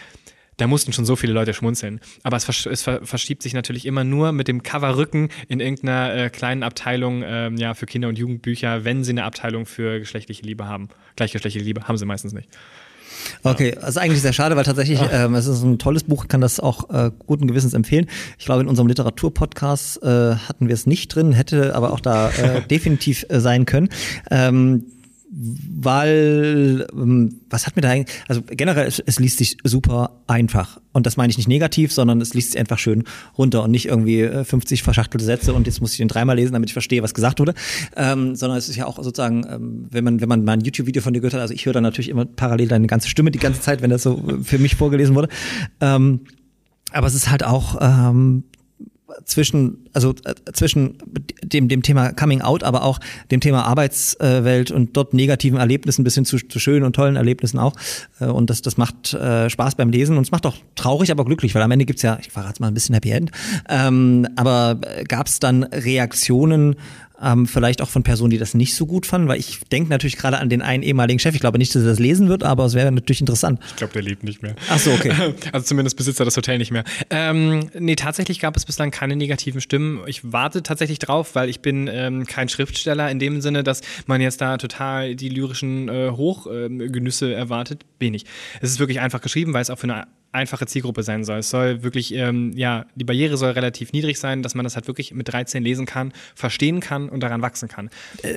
da 0.59 0.67
mussten 0.67 0.93
schon 0.93 1.07
so 1.07 1.17
viele 1.17 1.33
Leute 1.33 1.55
schmunzeln. 1.55 2.01
Aber 2.23 2.37
es, 2.37 2.45
versch 2.45 2.67
es 2.67 2.83
ver 2.83 3.01
verschiebt 3.05 3.43
sich 3.43 3.55
natürlich 3.55 3.87
immer 3.87 4.05
nur 4.05 4.33
mit 4.33 4.49
dem 4.49 4.63
Coverrücken 4.63 5.31
in 5.49 5.61
irgendeiner 5.61 6.15
äh, 6.15 6.31
kleinen 6.31 6.63
Abteilung 6.63 7.23
ähm, 7.25 7.57
ja, 7.57 7.75
für 7.75 7.87
Kinder- 7.87 8.09
und 8.09 8.19
Jugendbücher, 8.19 8.85
wenn 8.85 9.05
sie 9.05 9.13
eine 9.13 9.25
Abteilung 9.25 9.65
für 9.65 9.99
geschlechtliche 10.01 10.43
Liebe 10.43 10.67
haben. 10.67 10.89
Gleichgeschlechtliche 11.17 11.65
Liebe 11.65 11.89
haben 11.89 11.97
sie 11.97 12.05
meistens 12.05 12.33
nicht. 12.33 12.49
Okay, 13.43 13.73
das 13.73 13.91
ist 13.91 13.99
eigentlich 13.99 14.23
sehr 14.23 14.33
schade, 14.33 14.57
weil 14.57 14.65
tatsächlich 14.65 15.01
ähm, 15.13 15.35
es 15.35 15.47
ist 15.47 15.63
ein 15.63 15.79
tolles 15.79 16.05
Buch, 16.05 16.29
kann 16.29 16.41
das 16.41 16.61
auch 16.61 16.91
äh, 16.91 17.11
guten 17.27 17.47
Gewissens 17.47 17.75
empfehlen. 17.75 18.07
Ich 18.39 18.45
glaube, 18.45 18.63
in 18.63 18.69
unserem 18.69 18.89
Literaturpodcast 18.89 20.03
äh, 20.03 20.07
hatten 20.37 20.69
wir 20.69 20.75
es 20.75 20.87
nicht 20.87 21.15
drin, 21.15 21.33
hätte 21.33 21.75
aber 21.75 21.93
auch 21.93 22.01
da 22.01 22.31
äh, 22.31 22.63
definitiv 22.71 23.27
äh, 23.29 23.41
sein 23.41 23.67
können. 23.67 23.89
Ähm, 24.31 24.85
weil, 25.31 26.87
ähm, 26.93 27.41
was 27.51 27.67
hat 27.67 27.77
mir 27.77 27.83
da 27.83 27.91
eigentlich, 27.91 28.17
also 28.29 28.41
generell, 28.43 28.87
es, 28.87 28.99
es 28.99 29.19
liest 29.19 29.39
sich 29.39 29.59
super 29.63 30.23
einfach. 30.27 30.81
Und 30.93 31.07
das 31.07 31.17
meine 31.19 31.31
ich 31.31 31.37
nicht 31.37 31.49
negativ, 31.49 31.93
sondern 31.93 32.21
es 32.21 32.33
liest 32.33 32.53
sich 32.53 32.61
einfach 32.61 32.79
schön 32.79 33.05
runter 33.37 33.63
und 33.63 33.71
nicht 33.71 33.87
irgendwie 33.87 34.23
äh, 34.23 34.45
50 34.45 34.83
verschachtelte 34.83 35.25
Sätze 35.25 35.53
und 35.53 35.67
jetzt 35.67 35.81
muss 35.81 35.93
ich 35.93 35.99
den 35.99 36.09
dreimal 36.09 36.37
lesen, 36.37 36.55
damit 36.55 36.71
ich 36.71 36.73
verstehe, 36.73 37.03
was 37.03 37.13
gesagt 37.13 37.41
wurde. 37.41 37.55
Ähm, 37.95 38.37
sondern 38.37 38.59
es 38.59 38.69
ist 38.69 38.77
ja 38.77 38.87
auch 38.87 38.97
sozusagen, 38.97 39.45
ähm, 39.51 39.87
wenn 39.91 40.05
man, 40.05 40.21
wenn 40.21 40.29
man 40.29 40.45
mal 40.45 40.53
ein 40.53 40.63
YouTube-Video 40.63 41.03
von 41.03 41.13
dir 41.13 41.21
gehört 41.21 41.35
hat, 41.35 41.43
also 41.43 41.53
ich 41.53 41.67
höre 41.67 41.75
dann 41.75 41.83
natürlich 41.83 42.09
immer 42.09 42.25
parallel 42.25 42.69
deine 42.69 42.87
ganze 42.87 43.09
Stimme 43.09 43.31
die 43.31 43.39
ganze 43.39 43.61
Zeit, 43.61 43.83
wenn 43.83 43.91
das 43.91 44.03
so 44.03 44.23
äh, 44.29 44.43
für 44.43 44.59
mich 44.59 44.77
vorgelesen 44.77 45.15
wurde. 45.15 45.29
Ähm, 45.81 46.21
aber 46.93 47.07
es 47.07 47.15
ist 47.15 47.31
halt 47.31 47.45
auch 47.45 47.77
ähm, 47.81 48.45
zwischen, 49.25 49.89
also 49.93 50.15
äh, 50.25 50.35
zwischen 50.53 50.99
dem, 51.43 51.69
dem 51.69 51.83
Thema 51.83 52.13
Coming 52.13 52.43
Out, 52.43 52.63
aber 52.63 52.83
auch 52.83 52.99
dem 53.31 53.41
Thema 53.41 53.65
Arbeitswelt 53.65 54.71
und 54.71 54.97
dort 54.97 55.15
negativen 55.15 55.59
Erlebnissen 55.59 56.05
bis 56.05 56.15
hin 56.15 56.25
zu, 56.25 56.39
zu 56.39 56.59
schönen 56.59 56.85
und 56.85 56.95
tollen 56.95 57.17
Erlebnissen 57.17 57.59
auch. 57.59 57.75
Äh, 58.21 58.27
Und 58.27 58.51
das, 58.51 58.63
das 58.63 58.77
macht 58.77 59.15
äh, 59.15 59.49
Spaß 59.51 59.75
beim 59.77 59.91
Lesen 59.91 60.17
und 60.17 60.23
es 60.23 60.31
macht 60.31 60.47
auch 60.47 60.57
traurig, 60.75 61.11
aber 61.11 61.25
glücklich, 61.25 61.55
weil 61.55 61.63
am 61.63 61.71
Ende 61.71 61.85
gibt's 61.85 62.03
ja, 62.03 62.19
ich 62.21 62.31
verrate 62.31 62.61
mal 62.61 62.69
ein 62.69 62.75
bisschen 62.75 62.95
Happy 62.95 63.11
End, 63.11 63.31
ähm, 63.69 64.27
aber 64.37 64.79
gab's 65.07 65.41
dann 65.41 65.63
Reaktionen, 65.65 66.77
ähm, 67.23 67.47
vielleicht 67.47 67.83
auch 67.83 67.89
von 67.89 68.03
Personen, 68.03 68.31
die 68.31 68.39
das 68.39 68.55
nicht 68.55 68.75
so 68.75 68.87
gut 68.87 69.07
fanden, 69.07 69.29
weil 69.29 69.39
ich 69.39 69.61
denke 69.73 69.91
natürlich 69.91 70.17
gerade 70.17 70.39
an 70.39 70.49
den 70.49 70.63
einen 70.63 70.83
ehemaligen 70.83 71.19
Chef. 71.19 71.35
Ich 71.35 71.41
glaube 71.41 71.59
nicht, 71.59 71.75
dass 71.75 71.83
er 71.83 71.89
das 71.89 71.99
lesen 71.99 72.29
wird, 72.29 72.43
aber 72.43 72.65
es 72.65 72.75
wäre 72.75 72.91
natürlich 72.93 73.21
interessant. 73.21 73.61
Ich 73.69 73.77
glaube, 73.77 73.93
der 73.93 74.03
lebt 74.03 74.25
nicht 74.25 74.43
mehr. 74.43 74.55
Ach 74.69 74.79
so, 74.79 74.93
okay. 74.93 75.13
Also 75.53 75.67
zumindest 75.67 75.97
besitzt 75.97 76.21
er 76.21 76.25
das 76.25 76.37
Hotel 76.37 76.59
nicht 76.59 76.71
mehr. 76.71 76.85
Ähm, 77.11 77.71
nee, 77.79 77.97
tatsächlich 77.97 78.41
gab 78.41 78.57
es 78.57 78.65
bislang 78.65 78.91
keine 78.91 79.17
negativen 79.17 79.61
Stimmen. 79.61 80.01
Ich 80.07 80.33
warte 80.33 80.63
tatsächlich 80.63 80.99
drauf, 80.99 81.35
weil 81.35 81.49
ich 81.49 81.61
bin 81.61 81.89
ähm, 81.91 82.27
kein 82.27 82.49
Schriftsteller 82.49 83.11
in 83.11 83.19
dem 83.19 83.41
Sinne, 83.41 83.65
dass 83.65 83.81
man 84.07 84.21
jetzt 84.21 84.41
da 84.41 84.59
total 84.59 85.15
die 85.15 85.29
lyrischen 85.29 85.89
äh, 85.89 86.11
Hochgenüsse 86.11 87.33
erwartet. 87.33 87.85
Bin 87.99 88.15
ich. 88.15 88.25
Es 88.61 88.71
ist 88.71 88.79
wirklich 88.79 89.01
einfach 89.01 89.21
geschrieben, 89.21 89.53
weil 89.55 89.63
es 89.63 89.71
auch 89.71 89.79
für 89.79 89.85
eine 89.85 90.07
einfache 90.33 90.67
Zielgruppe 90.67 91.03
sein 91.03 91.25
soll. 91.25 91.39
Es 91.39 91.51
soll 91.51 91.83
wirklich, 91.83 92.13
ähm, 92.15 92.53
ja, 92.55 92.87
die 92.95 93.05
Barriere 93.05 93.37
soll 93.37 93.51
relativ 93.53 93.93
niedrig 93.93 94.19
sein, 94.19 94.43
dass 94.43 94.55
man 94.55 94.65
das 94.65 94.75
halt 94.77 94.87
wirklich 94.87 95.13
mit 95.15 95.29
13 95.33 95.63
lesen 95.63 95.87
kann, 95.87 96.13
verstehen 96.35 96.81
kann 96.81 97.09
und 97.09 97.21
daran 97.21 97.41
wachsen 97.43 97.69
kann. 97.69 97.91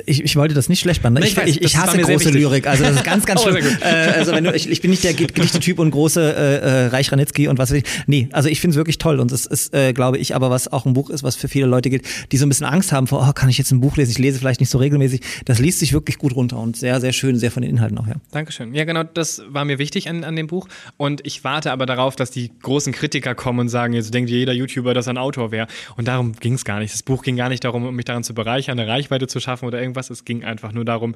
Ich, 0.06 0.24
ich 0.24 0.36
wollte 0.36 0.54
das 0.54 0.70
nicht 0.70 0.80
schlecht 0.80 1.04
machen. 1.04 1.16
Nee, 1.16 1.22
Ich, 1.22 1.32
ich 1.32 1.38
weiß, 1.38 1.50
ich, 1.50 1.62
ich 1.62 1.78
hasse 1.78 1.98
große. 1.98 2.30
Lyrik. 2.32 2.68
Also 2.68 2.84
das 2.84 2.96
ist 2.96 3.04
ganz, 3.04 3.26
ganz 3.26 3.42
Oh, 3.46 3.50
schlimm. 3.50 3.64
gut. 3.64 3.82
Äh, 3.82 3.86
also 4.18 4.32
wenn 4.32 4.44
du, 4.44 4.54
ich, 4.54 4.70
ich 4.70 4.82
bin 4.82 4.92
nicht 4.92 5.04
der 5.04 5.14
Gedichte-Typ 5.14 5.80
und 5.80 5.92
große 5.92 6.22
äh, 6.22 6.56
äh, 6.58 6.86
Reich 6.88 7.12
Ranitzky 7.12 7.48
und 7.48 7.58
was 7.58 7.72
weiß 7.72 7.78
ich. 7.80 7.84
Nee, 8.08 8.30
also 8.32 8.48
ich 8.50 8.62
finde 8.62 8.74
es 8.74 8.78
wirklich 8.78 8.98
toll. 8.98 9.20
Und 9.20 9.32
es 9.32 9.46
ist, 9.46 9.74
äh, 9.74 9.94
glaube 9.94 10.18
ich, 10.18 10.36
aber 10.36 10.50
was 10.50 10.72
auch 10.72 10.86
ein 10.86 10.94
Buch 10.94 11.10
ist, 11.10 11.24
was 11.24 11.36
für 11.36 11.48
viele 11.48 11.66
Leute 11.66 11.90
gilt, 11.90 12.06
die 12.32 12.38
so 12.38 12.46
ein 12.46 12.50
bisschen 12.50 12.66
Angst 12.68 12.92
haben 12.92 13.08
vor, 13.08 13.26
oh, 13.28 13.34
kann 13.34 13.50
ich 13.50 13.58
jetzt 13.58 13.72
ein 13.72 13.82
Buch 13.82 13.98
lesen? 13.98 14.12
Ich 14.12 14.18
lese 14.20 14.40
vielleicht 14.40 14.60
nicht 14.60 14.70
so 14.70 14.78
regelmäßig. 14.78 15.22
Das 15.46 15.60
liest 15.60 15.80
sich 15.80 15.94
wirklich 15.94 16.18
gut 16.18 16.36
runter 16.36 16.58
und 16.58 16.78
sehr, 16.78 17.02
sehr 17.02 17.12
schön, 17.14 17.38
sehr 17.38 17.52
von 17.52 17.62
den 17.64 17.72
Inhalten 17.72 17.98
auch, 17.98 18.08
ja. 18.08 18.16
Dankeschön. 18.32 18.74
Ja, 18.74 18.86
genau, 18.86 19.04
das 19.04 19.42
war 19.50 19.66
mir 19.66 19.78
wichtig 19.80 20.10
an, 20.10 20.24
an 20.24 20.36
dem 20.36 20.48
Buch. 20.48 20.68
Und 20.98 21.26
ich 21.26 21.44
warte 21.44 21.72
aber 21.72 21.81
darauf, 21.86 22.16
dass 22.16 22.32
die 22.32 22.52
großen 22.62 22.94
Kritiker 22.94 23.36
kommen 23.36 23.60
und 23.60 23.70
sagen, 23.70 23.94
jetzt 23.94 24.14
denkt 24.14 24.30
jeder 24.30 24.54
YouTuber, 24.54 24.94
dass 24.94 25.08
er 25.08 25.14
ein 25.14 25.18
Autor 25.18 25.52
wäre. 25.52 25.68
Und 25.98 26.08
darum 26.08 26.34
ging 26.34 26.54
es 26.54 26.66
gar 26.66 26.80
nicht. 26.80 26.94
Das 26.94 27.04
Buch 27.04 27.24
ging 27.24 27.36
gar 27.36 27.50
nicht 27.50 27.64
darum, 27.64 27.86
um 27.86 27.96
mich 27.96 28.06
daran 28.06 28.24
zu 28.24 28.34
bereichern, 28.34 28.80
eine 28.80 28.90
Reichweite 28.90 29.28
zu 29.28 29.40
schaffen 29.40 29.66
oder 29.66 29.80
irgendwas. 29.80 30.10
Es 30.10 30.26
ging 30.26 30.44
einfach 30.44 30.72
nur 30.72 30.86
darum, 30.86 31.16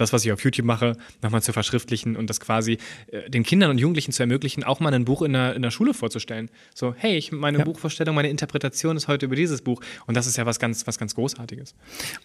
das, 0.00 0.12
was 0.12 0.24
ich 0.24 0.32
auf 0.32 0.42
YouTube 0.42 0.66
mache, 0.66 0.96
nochmal 1.22 1.42
zu 1.42 1.52
verschriftlichen 1.52 2.16
und 2.16 2.30
das 2.30 2.40
quasi 2.40 2.78
äh, 3.10 3.28
den 3.30 3.42
Kindern 3.42 3.70
und 3.70 3.78
Jugendlichen 3.78 4.12
zu 4.12 4.22
ermöglichen, 4.22 4.64
auch 4.64 4.80
mal 4.80 4.92
ein 4.92 5.04
Buch 5.04 5.22
in 5.22 5.32
der, 5.32 5.54
in 5.54 5.62
der 5.62 5.70
Schule 5.70 5.94
vorzustellen. 5.94 6.50
So, 6.74 6.94
hey, 6.96 7.16
ich, 7.16 7.32
meine 7.32 7.60
Buchvorstellung, 7.64 8.14
meine 8.14 8.30
Interpretation 8.30 8.96
ist 8.96 9.08
heute 9.08 9.26
über 9.26 9.36
dieses 9.36 9.62
Buch. 9.62 9.80
Und 10.06 10.16
das 10.16 10.26
ist 10.26 10.36
ja 10.36 10.46
was 10.46 10.58
ganz, 10.58 10.86
was 10.86 10.98
ganz 10.98 11.14
Großartiges. 11.14 11.74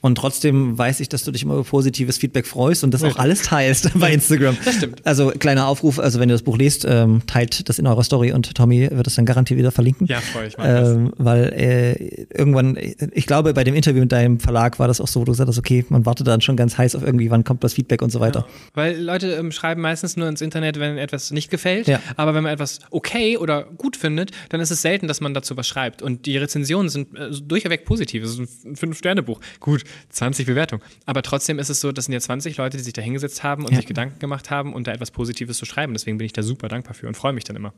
Und 0.02 0.18
trotzdem 0.18 0.78
weiß 0.78 1.00
ich, 1.00 1.10
dass 1.10 1.24
du 1.24 1.32
dich 1.32 1.44
immer 1.44 1.56
über 1.56 1.64
positives 1.64 2.18
Feedback 2.18 2.48
freust 2.48 2.84
und 2.84 2.94
das 2.94 3.04
auch 3.04 3.18
alles 3.18 3.42
teilst 3.44 3.92
bei 4.00 4.14
Instagram. 4.14 4.58
Das 4.64 4.76
stimmt. 4.76 5.06
Also 5.06 5.32
kleiner 5.32 5.68
Aufruf, 5.68 6.00
also 6.00 6.20
wenn 6.20 6.30
ihr 6.30 6.34
das 6.34 6.44
Buch 6.44 6.58
lest, 6.58 6.86
ähm, 6.88 7.22
teilt 7.28 7.68
das 7.70 7.80
in 7.80 7.88
eurer 7.88 8.04
Story 8.04 8.32
und 8.32 8.56
Tommy 8.56 8.90
wird 8.92 9.08
es 9.08 9.16
dann 9.16 9.26
garantiert 9.26 9.58
wieder 9.60 9.72
verlinken. 9.72 10.08
Ja, 10.08 10.22
voll, 10.22 10.46
ich 10.48 10.56
das. 10.56 10.90
ähm, 10.90 11.14
Weil 11.18 11.54
äh, 11.54 12.26
irgendwann, 12.34 12.78
ich 13.12 13.26
glaube, 13.26 13.54
bei 13.54 13.64
dem 13.64 13.76
Interview 13.76 14.02
mit 14.02 14.12
deinem 14.12 14.40
Verlag 14.40 14.80
war 14.80 14.88
das 14.88 15.02
auch 15.02 15.08
so, 15.08 15.22
wo 15.22 15.26
du 15.26 15.32
gesagt 15.32 15.50
hast, 15.50 15.58
okay, 15.58 15.86
man 15.90 16.06
wartet 16.06 16.28
dann 16.28 16.42
schon 16.42 16.56
ganz 16.56 16.78
heiß 16.78 16.96
auf 16.96 17.04
irgendwie, 17.04 17.30
wann 17.30 17.44
kommt 17.44 17.64
das 17.66 17.74
Feedback 17.74 18.02
und 18.02 18.12
so 18.12 18.20
weiter. 18.20 18.46
Weil 18.74 19.00
Leute 19.02 19.32
ähm, 19.34 19.52
schreiben 19.52 19.82
meistens 19.82 20.16
nur 20.18 20.28
ins 20.30 20.42
Internet, 20.42 20.80
wenn 20.80 20.98
etwas 20.98 21.32
nicht 21.32 21.50
gefällt. 21.52 21.88
Ja. 21.88 22.00
Aber 22.16 22.34
wenn 22.34 22.44
man 22.44 22.54
etwas 22.54 22.80
okay 22.92 23.38
oder 23.38 23.64
gut 23.64 23.96
findet, 23.98 24.32
dann 24.50 24.62
ist 24.62 24.72
es 24.72 24.82
selten, 24.82 25.08
dass 25.08 25.22
man 25.22 25.34
dazu 25.34 25.58
was 25.58 25.68
schreibt. 25.68 26.02
Und 26.02 26.26
die 26.26 26.38
Rezensionen 26.38 26.90
sind 26.90 27.16
äh, 27.18 27.30
durchweg 27.32 27.86
positiv. 27.86 28.24
Es 28.24 28.40
ist 28.40 28.66
ein 28.66 28.76
Fünf-Sterne-Buch. 28.76 29.40
Gut, 29.60 29.84
20 30.10 30.46
Bewertungen. 30.46 30.82
Aber 31.06 31.22
trotzdem 31.22 31.60
ist 31.60 31.70
es 31.70 31.82
so, 31.82 31.92
das 31.92 32.06
sind 32.06 32.14
ja 32.14 32.20
20 32.20 32.58
Leute, 32.58 32.78
die 32.78 32.84
sich 32.84 32.94
da 32.94 33.02
hingesetzt 33.02 33.44
haben 33.44 33.64
und 33.66 33.72
Ja. 33.72 33.78
sich 33.78 33.86
Gedanken 33.88 34.20
gemacht 34.20 34.50
haben 34.52 34.74
und 34.74 34.88
da 34.88 34.92
etwas 34.92 35.12
Positives 35.12 35.58
zu 35.58 35.66
schreiben. 35.66 35.94
Deswegen 35.94 36.18
bin 36.18 36.26
ich 36.26 36.34
da 36.34 36.44
super 36.44 36.68
dankbar 36.68 36.94
für 36.94 37.08
und 37.08 37.16
freue 37.16 37.34
mich 37.34 37.44
dann 37.44 37.56
immer. 37.56 37.74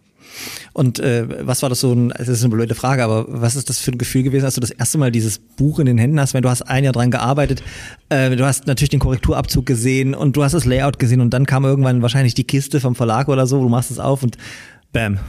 Und 0.73 0.99
äh, 0.99 1.45
was 1.47 1.61
war 1.61 1.69
das 1.69 1.79
so 1.79 1.93
ein, 1.93 2.09
das 2.09 2.27
ist 2.27 2.43
eine 2.43 2.53
blöde 2.53 2.75
Frage, 2.75 3.03
aber 3.03 3.25
was 3.29 3.55
ist 3.55 3.69
das 3.69 3.79
für 3.79 3.91
ein 3.91 3.97
Gefühl 3.97 4.23
gewesen, 4.23 4.45
als 4.45 4.55
du 4.55 4.61
das 4.61 4.71
erste 4.71 4.97
Mal 4.97 5.11
dieses 5.11 5.37
Buch 5.39 5.79
in 5.79 5.85
den 5.85 5.97
Händen 5.97 6.19
hast, 6.19 6.33
wenn 6.33 6.41
du 6.41 6.49
hast 6.49 6.63
ein 6.63 6.83
Jahr 6.83 6.93
dran 6.93 7.11
gearbeitet, 7.11 7.61
äh, 8.09 8.35
du 8.35 8.45
hast 8.45 8.65
natürlich 8.67 8.89
den 8.89 8.99
Korrekturabzug 8.99 9.65
gesehen 9.67 10.15
und 10.15 10.35
du 10.35 10.43
hast 10.43 10.53
das 10.53 10.65
Layout 10.65 10.97
gesehen 10.97 11.21
und 11.21 11.31
dann 11.31 11.45
kam 11.45 11.63
irgendwann 11.63 12.01
wahrscheinlich 12.01 12.33
die 12.33 12.45
Kiste 12.45 12.79
vom 12.79 12.95
Verlag 12.95 13.27
oder 13.27 13.45
so, 13.45 13.61
du 13.61 13.69
machst 13.69 13.91
es 13.91 13.99
auf 13.99 14.23
und 14.23 14.37
bam. 14.91 15.19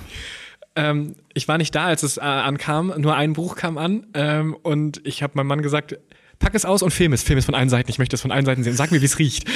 Ähm, 0.75 1.17
ich 1.35 1.49
war 1.49 1.59
nicht 1.59 1.75
da, 1.75 1.87
als 1.87 2.03
es 2.03 2.17
äh, 2.17 2.21
ankam. 2.21 2.95
Nur 2.97 3.17
ein 3.17 3.35
Buch 3.35 3.57
kam 3.57 3.77
an 3.77 4.07
ähm, 4.15 4.57
und 4.63 5.01
ich 5.05 5.23
habe 5.23 5.35
meinem 5.37 5.49
Mann 5.49 5.61
gesagt, 5.61 5.99
pack 6.39 6.55
es 6.55 6.65
aus 6.65 6.83
und 6.83 6.93
film 6.93 7.13
es. 7.13 7.23
Film 7.23 7.39
es 7.39 7.45
von 7.45 7.55
allen 7.55 7.69
Seiten. 7.69 7.91
Ich 7.91 7.99
möchte 7.99 8.17
es 8.17 8.23
von 8.23 8.31
allen 8.31 8.45
Seiten 8.45 8.63
sehen. 8.63 8.77
Sag 8.77 8.93
mir, 8.93 9.01
wie 9.01 9.07
es 9.07 9.19
riecht. 9.19 9.49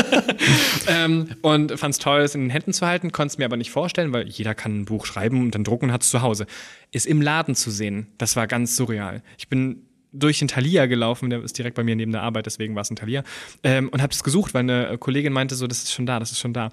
ähm, 0.88 1.28
und 1.42 1.78
fand 1.78 1.94
es 1.94 1.98
toll, 1.98 2.20
es 2.20 2.34
in 2.34 2.40
den 2.40 2.50
Händen 2.50 2.72
zu 2.72 2.86
halten, 2.86 3.12
konnte 3.12 3.32
es 3.32 3.38
mir 3.38 3.44
aber 3.44 3.56
nicht 3.56 3.70
vorstellen, 3.70 4.12
weil 4.12 4.26
jeder 4.28 4.54
kann 4.54 4.80
ein 4.80 4.84
Buch 4.86 5.06
schreiben 5.06 5.42
und 5.42 5.54
dann 5.54 5.64
drucken 5.64 5.86
und 5.86 5.92
hat 5.92 6.02
es 6.02 6.10
zu 6.10 6.22
Hause. 6.22 6.46
Es 6.92 7.06
im 7.06 7.20
Laden 7.20 7.54
zu 7.54 7.70
sehen, 7.70 8.08
das 8.18 8.36
war 8.36 8.46
ganz 8.46 8.76
surreal. 8.76 9.22
Ich 9.36 9.48
bin 9.48 9.82
durch 10.12 10.38
den 10.40 10.48
Thalia 10.48 10.86
gelaufen, 10.86 11.30
der 11.30 11.42
ist 11.42 11.56
direkt 11.56 11.76
bei 11.76 11.84
mir 11.84 11.94
neben 11.96 12.12
der 12.12 12.22
Arbeit, 12.22 12.46
deswegen 12.46 12.74
war 12.74 12.82
es 12.82 12.90
ein 12.90 12.96
Thalia, 12.96 13.22
ähm, 13.62 13.88
und 13.90 14.02
habe 14.02 14.12
es 14.12 14.22
gesucht, 14.24 14.54
weil 14.54 14.60
eine 14.60 14.98
Kollegin 14.98 15.32
meinte 15.32 15.54
so, 15.54 15.66
das 15.66 15.82
ist 15.84 15.92
schon 15.92 16.06
da, 16.06 16.18
das 16.18 16.32
ist 16.32 16.40
schon 16.40 16.52
da. 16.52 16.70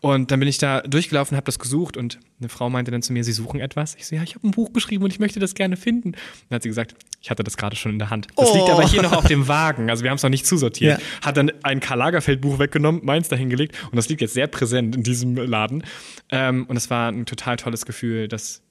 Und 0.00 0.30
dann 0.30 0.40
bin 0.40 0.48
ich 0.48 0.58
da 0.58 0.80
durchgelaufen, 0.82 1.36
habe 1.36 1.44
das 1.44 1.58
gesucht 1.58 1.96
und 1.96 2.18
eine 2.40 2.48
Frau 2.48 2.70
meinte 2.70 2.90
dann 2.90 3.02
zu 3.02 3.12
mir, 3.12 3.22
sie 3.22 3.32
suchen 3.32 3.60
etwas. 3.60 3.94
Ich 3.96 4.06
so, 4.06 4.16
ja, 4.16 4.22
ich 4.22 4.34
habe 4.34 4.46
ein 4.48 4.52
Buch 4.52 4.72
geschrieben 4.72 5.04
und 5.04 5.12
ich 5.12 5.20
möchte 5.20 5.40
das 5.40 5.54
gerne 5.54 5.76
finden. 5.76 6.12
Dann 6.48 6.56
hat 6.56 6.62
sie 6.62 6.70
gesagt, 6.70 6.94
ich 7.20 7.30
hatte 7.30 7.44
das 7.44 7.56
gerade 7.58 7.76
schon 7.76 7.92
in 7.92 7.98
der 7.98 8.08
Hand. 8.10 8.28
Das 8.36 8.48
Oh. 8.50 8.54
liegt 8.56 8.70
aber 8.70 8.86
hier 8.88 9.02
noch 9.02 9.12
auf 9.12 9.26
dem 9.26 9.46
Wagen, 9.46 9.90
also 9.90 10.02
wir 10.02 10.10
haben 10.10 10.16
es 10.16 10.22
noch 10.22 10.30
nicht 10.30 10.46
zusortiert. 10.46 11.00
Ja. 11.00 11.06
Hat 11.26 11.36
dann 11.36 11.52
ein 11.62 11.80
Karl 11.80 11.98
Lagerfeld 11.98 12.40
Buch 12.40 12.58
weggenommen, 12.58 13.04
meins 13.04 13.28
dahingelegt 13.28 13.76
und 13.90 13.96
das 13.96 14.08
liegt 14.08 14.22
jetzt 14.22 14.32
sehr 14.34 14.46
präsent 14.46 14.96
in 14.96 15.02
diesem 15.02 15.36
Laden. 15.36 15.84
Ähm, 16.30 16.64
und 16.66 16.76
es 16.76 16.88
war 16.88 17.10
ein 17.12 17.26
total 17.26 17.56
tolles 17.56 17.84
Gefühl, 17.84 18.26
dass 18.28 18.62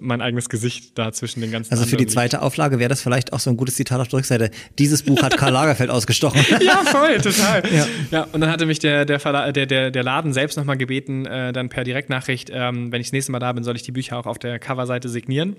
mein 0.00 0.20
eigenes 0.20 0.48
Gesicht 0.48 0.98
da 0.98 1.12
zwischen 1.12 1.40
den 1.40 1.50
ganzen 1.50 1.72
Also 1.72 1.84
für 1.84 1.96
die 1.96 2.06
zweite 2.06 2.42
Auflage 2.42 2.78
wäre 2.78 2.88
das 2.88 3.02
vielleicht 3.02 3.32
auch 3.32 3.40
so 3.40 3.50
ein 3.50 3.56
gutes 3.56 3.76
Zitat 3.76 4.00
auf 4.00 4.08
der 4.08 4.18
Rückseite. 4.18 4.50
Dieses 4.78 5.02
Buch 5.02 5.22
hat 5.22 5.36
Karl 5.36 5.52
Lagerfeld 5.56 5.90
ausgestochen. 5.90 6.44
Ja, 6.60 6.84
voll, 6.84 7.18
total. 7.18 7.62
Ja. 8.10 8.26
und 8.32 8.40
dann 8.40 8.50
hatte 8.50 8.66
mich 8.66 8.78
der, 8.78 9.04
der, 9.04 9.20
Verla 9.20 9.52
der, 9.52 9.66
der, 9.66 9.90
der 9.90 10.02
Laden 10.02 10.32
selbst 10.32 10.56
nochmal 10.56 10.76
gebeten, 10.76 11.26
äh, 11.26 11.52
dann 11.52 11.68
per 11.68 11.84
Direktnachricht, 11.84 12.50
ähm, 12.52 12.90
wenn 12.90 13.00
ich 13.00 13.08
das 13.08 13.12
nächste 13.12 13.32
Mal 13.32 13.38
da 13.38 13.52
bin, 13.52 13.64
soll 13.64 13.76
ich 13.76 13.82
die 13.82 13.92
Bücher 13.92 14.18
auch 14.18 14.26
auf 14.26 14.38
der 14.38 14.58
Coverseite 14.58 15.08
signieren. 15.08 15.56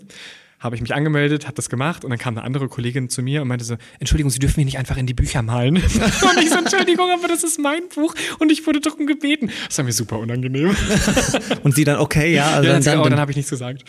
Habe 0.59 0.75
ich 0.75 0.81
mich 0.81 0.95
angemeldet, 0.95 1.45
habe 1.45 1.55
das 1.55 1.69
gemacht 1.69 2.03
und 2.03 2.09
dann 2.09 2.17
kam 2.17 2.35
eine 2.35 2.43
andere 2.45 2.67
Kollegin 2.67 3.09
zu 3.09 3.21
mir 3.21 3.43
und 3.43 3.47
meinte 3.47 3.63
so, 3.65 3.75
Entschuldigung, 3.99 4.31
Sie 4.31 4.39
dürfen 4.39 4.59
mich 4.59 4.65
nicht 4.65 4.77
einfach 4.79 4.97
in 4.97 5.05
die 5.05 5.13
Bücher 5.13 5.43
malen. 5.43 5.75
und 5.77 5.83
ich 5.83 6.49
so, 6.49 6.57
Entschuldigung, 6.57 7.11
aber 7.11 7.27
das 7.27 7.43
ist 7.43 7.59
mein 7.59 7.81
Buch 7.93 8.15
und 8.39 8.51
ich 8.51 8.65
wurde 8.65 8.79
darum 8.79 9.05
gebeten. 9.05 9.51
Das 9.67 9.77
war 9.77 9.85
mir 9.85 9.91
super 9.91 10.17
unangenehm. 10.17 10.75
Und 11.63 11.75
sie 11.75 11.83
dann, 11.83 11.97
okay, 11.97 12.33
ja, 12.33 12.51
also 12.51 12.67
ja, 12.67 12.73
dann, 12.73 12.83
dann, 12.83 12.99
oh, 12.99 13.03
dann 13.03 13.17
dann 13.17 13.21
habe 13.21 13.31
ich 13.31 13.37
nichts 13.37 13.49
gesagt. 13.49 13.83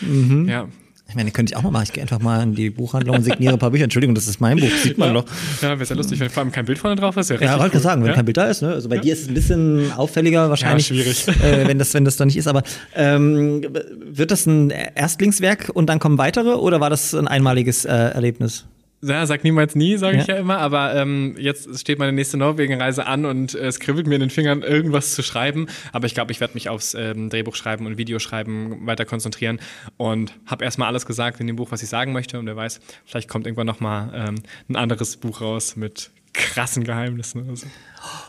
Ja. 0.46 0.68
Ich 1.08 1.14
meine, 1.14 1.30
könnte 1.30 1.52
ich 1.52 1.56
auch 1.56 1.62
mal 1.62 1.70
machen. 1.70 1.84
Ich 1.84 1.92
gehe 1.94 2.02
einfach 2.02 2.18
mal 2.20 2.42
in 2.42 2.54
die 2.54 2.68
Buchhandlung 2.68 3.16
und 3.16 3.22
signiere 3.22 3.54
ein 3.54 3.58
paar 3.58 3.70
Bücher. 3.70 3.84
Entschuldigung, 3.84 4.14
das 4.14 4.28
ist 4.28 4.40
mein 4.40 4.58
Buch, 4.58 4.68
sieht 4.82 4.98
man 4.98 5.08
ja. 5.08 5.14
doch. 5.22 5.24
Ja, 5.62 5.70
wäre 5.70 5.84
sehr 5.86 5.96
lustig, 5.96 6.20
wenn 6.20 6.28
vor 6.28 6.42
allem 6.42 6.52
kein 6.52 6.66
Bild 6.66 6.78
vorne 6.78 6.96
drauf 6.96 7.16
ist. 7.16 7.30
Ja, 7.30 7.40
Ja, 7.40 7.58
wollte 7.58 7.76
cool. 7.76 7.82
sagen, 7.82 8.02
wenn 8.02 8.08
ja? 8.10 8.14
kein 8.14 8.26
Bild 8.26 8.36
da 8.36 8.44
ist, 8.44 8.60
ne? 8.60 8.68
Also 8.72 8.90
bei 8.90 8.98
dir 8.98 9.14
ist 9.14 9.22
es 9.22 9.28
ein 9.28 9.34
bisschen 9.34 9.90
auffälliger 9.92 10.50
wahrscheinlich, 10.50 10.90
Ja, 10.90 10.94
schwierig. 10.96 11.26
Äh, 11.42 11.66
wenn 11.66 11.78
das 11.78 11.94
wenn 11.94 12.04
das 12.04 12.16
da 12.18 12.26
nicht 12.26 12.36
ist. 12.36 12.46
Aber 12.46 12.62
ähm, 12.94 13.62
wird 14.04 14.30
das 14.30 14.44
ein 14.44 14.68
Erstlingswerk 14.68 15.70
und 15.72 15.86
dann 15.88 15.98
kommen 15.98 16.18
weitere 16.18 16.50
oder 16.50 16.80
war 16.80 16.90
das 16.90 17.14
ein 17.14 17.26
einmaliges 17.26 17.86
äh, 17.86 17.88
Erlebnis? 17.90 18.66
Ja, 19.00 19.24
sag 19.26 19.44
niemals 19.44 19.74
nie, 19.76 19.96
sage 19.96 20.18
ich 20.18 20.26
Ja. 20.26 20.34
ja 20.34 20.40
immer, 20.40 20.58
aber 20.58 20.94
ähm, 20.96 21.36
jetzt 21.38 21.78
steht 21.78 21.98
meine 22.00 22.12
nächste 22.12 22.36
Norwegen-Reise 22.36 23.06
an 23.06 23.24
und 23.26 23.54
äh, 23.54 23.66
es 23.66 23.78
kribbelt 23.78 24.06
mir 24.08 24.16
in 24.16 24.22
den 24.22 24.30
Fingern, 24.30 24.62
irgendwas 24.62 25.14
zu 25.14 25.22
schreiben. 25.22 25.66
Aber 25.92 26.06
ich 26.06 26.14
glaube, 26.14 26.32
ich 26.32 26.40
werde 26.40 26.54
mich 26.54 26.68
aufs 26.68 26.94
ähm, 26.94 27.30
Drehbuch 27.30 27.54
schreiben 27.54 27.86
und 27.86 27.96
Videoschreiben 27.96 28.86
weiter 28.86 29.04
konzentrieren 29.04 29.60
und 29.96 30.34
habe 30.46 30.64
erstmal 30.64 30.88
alles 30.88 31.06
gesagt 31.06 31.38
in 31.40 31.46
dem 31.46 31.56
Buch, 31.56 31.70
was 31.70 31.82
ich 31.82 31.88
sagen 31.88 32.12
möchte. 32.12 32.38
Und 32.38 32.46
wer 32.46 32.56
weiß, 32.56 32.80
vielleicht 33.04 33.28
kommt 33.28 33.46
irgendwann 33.46 33.66
nochmal 33.66 34.10
ähm, 34.14 34.34
ein 34.68 34.76
anderes 34.76 35.16
Buch 35.16 35.40
raus 35.40 35.76
mit 35.76 36.10
krassen 36.34 36.84
Geheimnissen 36.84 37.44
oder 37.44 37.56
so. 37.56 37.66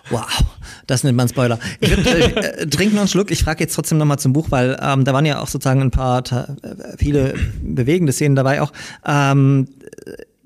Wow, 0.10 0.26
das 0.88 1.04
nennt 1.04 1.16
man 1.18 1.30
Spoiler. 1.30 1.60
Ich 1.80 1.96
würd, 1.96 2.08
äh, 2.08 2.62
äh, 2.62 2.68
trinken 2.68 2.96
noch 2.96 3.02
einen 3.02 3.08
Schluck. 3.08 3.30
Ich 3.30 3.44
frage 3.44 3.60
jetzt 3.64 3.76
trotzdem 3.76 3.98
noch 4.00 4.06
mal 4.06 4.18
zum 4.18 4.34
Buch, 4.34 4.48
weil 4.50 4.80
ähm, 4.82 5.04
da 5.04 5.14
waren 5.14 5.26
ja 5.26 5.40
auch 5.40 5.48
sozusagen 5.48 5.82
ein 5.82 5.92
paar 5.92 6.24
äh, 6.32 6.98
viele 6.98 7.36
bewegende 7.62 8.12
Szenen 8.12 8.36
dabei 8.36 8.62
auch. 8.62 8.72
Ähm, 9.06 9.68
äh, 9.79 9.79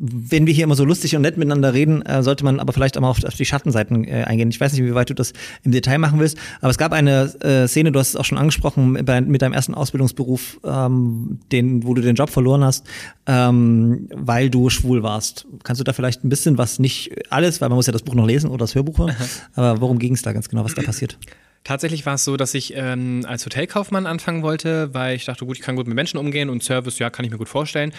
wenn 0.06 0.46
wir 0.46 0.54
hier 0.54 0.66
immer 0.66 0.76
so 0.76 0.84
lustig 0.84 1.16
und 1.16 1.22
nett 1.22 1.38
miteinander 1.38 1.74
reden, 1.74 2.02
äh, 2.02 2.22
sollte 2.24 2.44
man 2.44 2.60
aber 2.60 2.74
vielleicht 2.74 2.98
auch 2.98 3.02
mal 3.02 3.10
auf, 3.10 3.24
auf 3.24 3.36
die 3.36 3.46
Schattenseiten 3.46 4.06
äh, 4.06 4.24
eingehen. 4.26 4.50
Ich 4.50 4.60
weiß 4.60 4.74
nicht, 4.74 4.84
wie 4.84 4.94
weit 4.94 5.10
du 5.10 5.14
das 5.14 5.32
im 5.64 5.72
Detail 5.72 5.98
machen 5.98 6.20
willst, 6.20 6.38
aber 6.60 6.72
es 6.72 6.78
gab 6.78 6.92
eine 6.92 7.34
äh, 7.42 7.68
Szene, 7.68 7.94
du 7.94 8.00
hast 8.00 8.10
es 8.10 8.16
auch 8.18 8.26
schon 8.26 8.38
angesprochen, 8.38 9.06
bei, 9.06 9.22
mit 9.22 9.42
deinem 9.42 9.54
ersten 9.54 9.74
Ausbildungsberuf, 9.74 10.60
ähm, 10.66 11.40
den, 11.54 11.86
wo 11.86 11.94
du 11.94 12.02
den 12.02 12.16
Job 12.16 12.30
verloren 12.30 12.66
hast, 12.66 12.86
ähm, 13.28 14.10
weil 14.14 14.50
du 14.50 14.70
schwul 14.70 15.04
warst. 15.04 15.48
Kannst 15.64 15.80
du 15.80 15.86
da 15.86 15.94
vielleicht 15.94 16.26
ein 16.26 16.30
bisschen 16.30 16.58
was, 16.58 16.80
nicht 16.80 17.12
alles, 17.32 17.62
weil 17.62 17.70
man 17.70 17.78
muss 17.78 17.88
ja 17.88 17.94
das 17.94 18.04
Buch 18.04 18.16
noch 18.16 18.28
lesen 18.28 18.50
oder 18.50 18.60
das 18.60 18.76
Hörbuch 18.76 18.98
hören, 18.98 19.16
aber 19.56 19.80
worum 19.80 20.00
ging 20.00 20.16
es 20.16 20.22
da 20.22 20.34
ganz 20.34 20.50
genau, 20.50 20.66
was 20.66 20.76
da 20.76 20.82
passiert? 20.82 21.18
Tatsächlich 21.64 22.06
war 22.06 22.16
es 22.16 22.26
so, 22.26 22.36
dass 22.36 22.54
ich 22.54 22.74
ähm, 22.76 23.26
als 23.28 23.46
Hotelkaufmann 23.46 24.06
anfangen 24.06 24.44
wollte, 24.44 24.94
weil 24.94 25.16
ich 25.16 25.26
dachte, 25.26 25.46
gut, 25.46 25.58
ich 25.58 25.64
kann 25.64 25.76
gut 25.76 25.88
mit 25.88 25.96
Menschen 25.96 26.18
umgehen 26.18 26.50
und 26.50 26.64
Service, 26.64 27.00
ja, 27.00 27.10
kann 27.10 27.24
ich 27.24 27.32
mir 27.32 27.38
gut 27.38 27.48
vorstellen. 27.48 27.94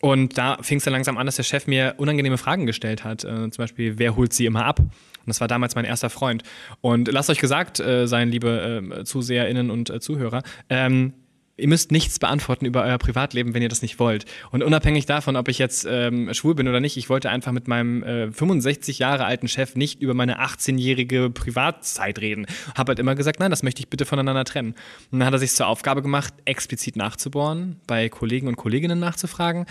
Und 0.00 0.38
da 0.38 0.56
fing 0.62 0.78
es 0.78 0.84
dann 0.84 0.92
langsam 0.92 1.18
an, 1.18 1.26
dass 1.26 1.36
der 1.36 1.42
Chef 1.42 1.66
mir 1.66 1.94
unangenehme 1.98 2.38
Fragen 2.38 2.64
gestellt 2.64 3.04
hat. 3.04 3.24
Äh, 3.24 3.50
zum 3.50 3.52
Beispiel, 3.58 3.98
wer 3.98 4.16
holt 4.16 4.32
sie 4.32 4.46
immer 4.46 4.64
ab? 4.64 4.78
Und 4.80 5.26
das 5.26 5.40
war 5.40 5.48
damals 5.48 5.74
mein 5.74 5.84
erster 5.84 6.08
Freund. 6.08 6.42
Und 6.80 7.12
lasst 7.12 7.28
euch 7.28 7.38
gesagt 7.38 7.78
äh, 7.78 8.06
sein, 8.06 8.30
liebe 8.30 8.82
äh, 9.00 9.04
ZuseherInnen 9.04 9.70
und 9.70 9.90
äh, 9.90 10.00
Zuhörer, 10.00 10.42
ähm, 10.70 11.12
Ihr 11.60 11.68
müsst 11.68 11.92
nichts 11.92 12.18
beantworten 12.18 12.64
über 12.64 12.82
euer 12.82 12.98
Privatleben, 12.98 13.54
wenn 13.54 13.62
ihr 13.62 13.68
das 13.68 13.82
nicht 13.82 13.98
wollt. 13.98 14.24
Und 14.50 14.62
unabhängig 14.62 15.06
davon, 15.06 15.36
ob 15.36 15.48
ich 15.48 15.58
jetzt 15.58 15.86
ähm, 15.88 16.32
schwul 16.34 16.54
bin 16.54 16.68
oder 16.68 16.80
nicht, 16.80 16.96
ich 16.96 17.08
wollte 17.08 17.30
einfach 17.30 17.52
mit 17.52 17.68
meinem 17.68 18.02
äh, 18.02 18.32
65 18.32 18.98
Jahre 18.98 19.24
alten 19.24 19.48
Chef 19.48 19.76
nicht 19.76 20.00
über 20.00 20.14
meine 20.14 20.40
18-jährige 20.40 21.30
Privatzeit 21.30 22.20
reden. 22.20 22.46
Hab 22.74 22.88
halt 22.88 22.98
immer 22.98 23.14
gesagt, 23.14 23.40
nein, 23.40 23.50
das 23.50 23.62
möchte 23.62 23.80
ich 23.80 23.88
bitte 23.88 24.04
voneinander 24.04 24.44
trennen. 24.44 24.74
Und 25.10 25.20
dann 25.20 25.26
hat 25.26 25.34
er 25.34 25.38
sich 25.38 25.52
zur 25.52 25.66
Aufgabe 25.66 26.02
gemacht, 26.02 26.34
explizit 26.44 26.96
nachzubohren, 26.96 27.76
bei 27.86 28.08
Kollegen 28.08 28.48
und 28.48 28.56
Kolleginnen 28.56 28.98
nachzufragen. 28.98 29.66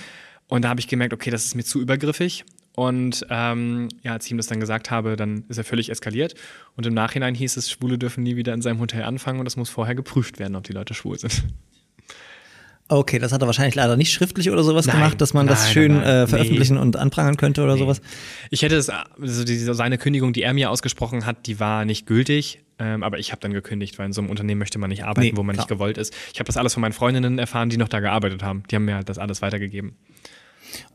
Und 0.48 0.64
da 0.64 0.70
habe 0.70 0.80
ich 0.80 0.88
gemerkt, 0.88 1.14
okay, 1.14 1.30
das 1.30 1.46
ist 1.46 1.56
mir 1.56 1.64
zu 1.64 1.80
übergriffig. 1.80 2.46
Und 2.76 3.26
ähm, 3.30 3.90
ja, 4.04 4.14
als 4.14 4.26
ich 4.26 4.32
ihm 4.32 4.38
das 4.38 4.48
dann 4.48 4.60
gesagt 4.60 4.90
habe, 4.90 5.16
dann 5.18 5.44
ist 5.50 5.58
er 5.58 5.64
völlig 5.64 5.90
eskaliert. 5.90 6.36
Und 6.76 6.86
im 6.86 6.94
Nachhinein 6.94 7.36
hieß 7.36 7.58
es, 7.58 7.70
Schwule 7.70 7.98
dürfen 7.98 8.24
nie 8.24 8.36
wieder 8.36 8.54
in 8.54 8.62
seinem 8.62 8.80
Hotel 8.80 9.04
anfangen 9.04 9.40
und 9.40 9.48
es 9.48 9.58
muss 9.58 9.70
vorher 9.70 9.96
geprüft 9.96 10.40
werden, 10.40 10.56
ob 10.56 10.64
die 10.64 10.74
Leute 10.74 10.94
schwul 10.94 11.20
sind. 11.20 11.44
Okay, 12.92 13.20
das 13.20 13.32
hat 13.32 13.42
er 13.42 13.46
wahrscheinlich 13.46 13.76
leider 13.76 13.96
nicht 13.98 14.12
schriftlich 14.12 14.50
oder 14.50 14.64
sowas 14.64 14.88
Nein, 14.88 14.96
gemacht, 14.98 15.22
dass 15.22 15.36
man 15.36 15.46
das 15.46 15.64
nein, 15.66 15.74
schön 15.74 15.94
nein, 15.98 16.04
äh, 16.04 16.28
veröffentlichen 16.28 16.76
und 16.78 16.96
anprangern 16.96 17.38
könnte 17.38 17.64
oder 17.64 17.78
sowas. 17.78 18.02
Ich 18.50 18.64
hätte 18.64 18.76
es, 18.76 18.90
also 18.90 19.44
diese, 19.44 19.76
seine 19.76 20.00
Kündigung, 20.00 20.34
die 20.34 20.42
er 20.42 20.54
mir 20.56 20.72
ausgesprochen 20.72 21.28
hat, 21.28 21.46
die 21.46 21.60
war 21.60 21.86
nicht 21.86 22.08
gültig. 22.08 22.60
Ähm, 22.80 23.04
aber 23.04 23.20
ich 23.20 23.32
habe 23.32 23.42
dann 23.42 23.54
gekündigt, 23.54 24.00
weil 24.00 24.08
in 24.08 24.14
so 24.14 24.22
einem 24.22 24.30
Unternehmen 24.30 24.58
möchte 24.58 24.80
man 24.80 24.90
nicht 24.90 25.04
arbeiten, 25.04 25.28
Nee, 25.28 25.34
wo 25.36 25.44
man 25.44 25.54
klar. 25.54 25.66
nicht 25.66 25.70
gewollt 25.70 25.98
ist. 25.98 26.16
Ich 26.34 26.40
habe 26.40 26.48
das 26.48 26.56
alles 26.58 26.74
von 26.74 26.82
meinen 26.82 26.94
Freundinnen 26.94 27.38
erfahren, 27.38 27.70
die 27.70 27.78
noch 27.78 27.90
da 27.90 28.00
gearbeitet 28.00 28.42
haben. 28.42 28.64
Die 28.72 28.76
haben 28.76 28.86
mir 28.86 28.96
halt 28.96 29.10
das 29.10 29.18
alles 29.18 29.42
weitergegeben. 29.42 29.98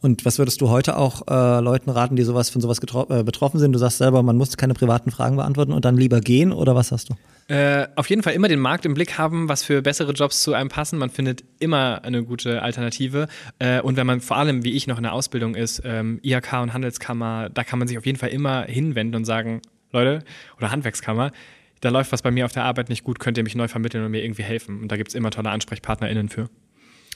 Und 0.01 0.25
was 0.25 0.39
würdest 0.39 0.61
du 0.61 0.69
heute 0.69 0.97
auch 0.97 1.27
äh, 1.29 1.61
Leuten 1.61 1.91
raten, 1.91 2.17
die 2.17 2.23
sowas 2.23 2.51
von 2.51 2.61
sowas 2.61 2.79
äh, 2.81 3.23
betroffen 3.23 3.59
sind? 3.59 3.73
Du 3.73 3.79
sagst 3.79 3.99
selber, 3.99 4.23
man 4.23 4.37
muss 4.37 4.57
keine 4.57 4.75
privaten 4.75 5.11
Fragen 5.11 5.37
beantworten 5.37 5.73
und 5.73 5.85
dann 5.85 5.97
lieber 5.97 6.21
gehen 6.21 6.53
oder 6.53 6.75
was 6.75 6.93
hast 6.93 7.11
du? 7.11 7.15
Äh, 7.47 7.89
auf 7.97 8.09
jeden 8.09 8.23
Fall 8.23 8.33
immer 8.33 8.49
den 8.49 8.61
Markt 8.61 8.87
im 8.87 8.95
Blick 8.95 9.19
haben, 9.19 9.49
was 9.49 9.63
für 9.63 9.83
bessere 9.83 10.13
Jobs 10.13 10.43
zu 10.43 10.55
einem 10.55 10.71
passen. 10.71 10.99
Man 10.99 11.11
findet 11.11 11.45
immer 11.59 12.03
eine 12.03 12.25
gute 12.25 12.63
Alternative. 12.63 13.29
Äh, 13.59 13.81
und 13.83 13.97
wenn 13.97 14.07
man 14.07 14.21
vor 14.21 14.39
allem, 14.39 14.65
wie 14.65 14.73
ich, 14.73 14.87
noch 14.87 14.97
in 14.97 15.03
der 15.03 15.13
Ausbildung 15.13 15.55
ist, 15.55 15.83
ähm, 15.85 16.21
IHK 16.23 16.63
und 16.63 16.73
Handelskammer, 16.73 17.51
da 17.53 17.65
kann 17.65 17.79
man 17.79 17.89
sich 17.89 17.99
auf 17.99 18.07
jeden 18.07 18.19
Fall 18.19 18.31
immer 18.31 18.63
hinwenden 18.63 19.17
und 19.17 19.25
sagen, 19.27 19.61
Leute, 19.93 20.25
oder 20.57 20.71
Handwerkskammer, 20.71 21.33
da 21.81 21.91
läuft 21.91 22.13
was 22.13 22.23
bei 22.23 22.31
mir 22.31 22.47
auf 22.47 22.53
der 22.53 22.65
Arbeit 22.65 22.89
nicht 22.89 23.05
gut, 23.05 23.19
könnt 23.19 23.37
ihr 23.37 23.45
mich 23.45 23.55
neu 23.55 23.69
vermitteln 23.69 24.05
und 24.05 24.11
mir 24.11 24.25
irgendwie 24.25 24.43
helfen. 24.43 24.81
Und 24.81 24.91
da 24.91 24.97
gibt 24.97 25.11
es 25.11 25.15
immer 25.15 25.31
tolle 25.31 25.51
AnsprechpartnerInnen 25.51 26.31
für. 26.31 26.49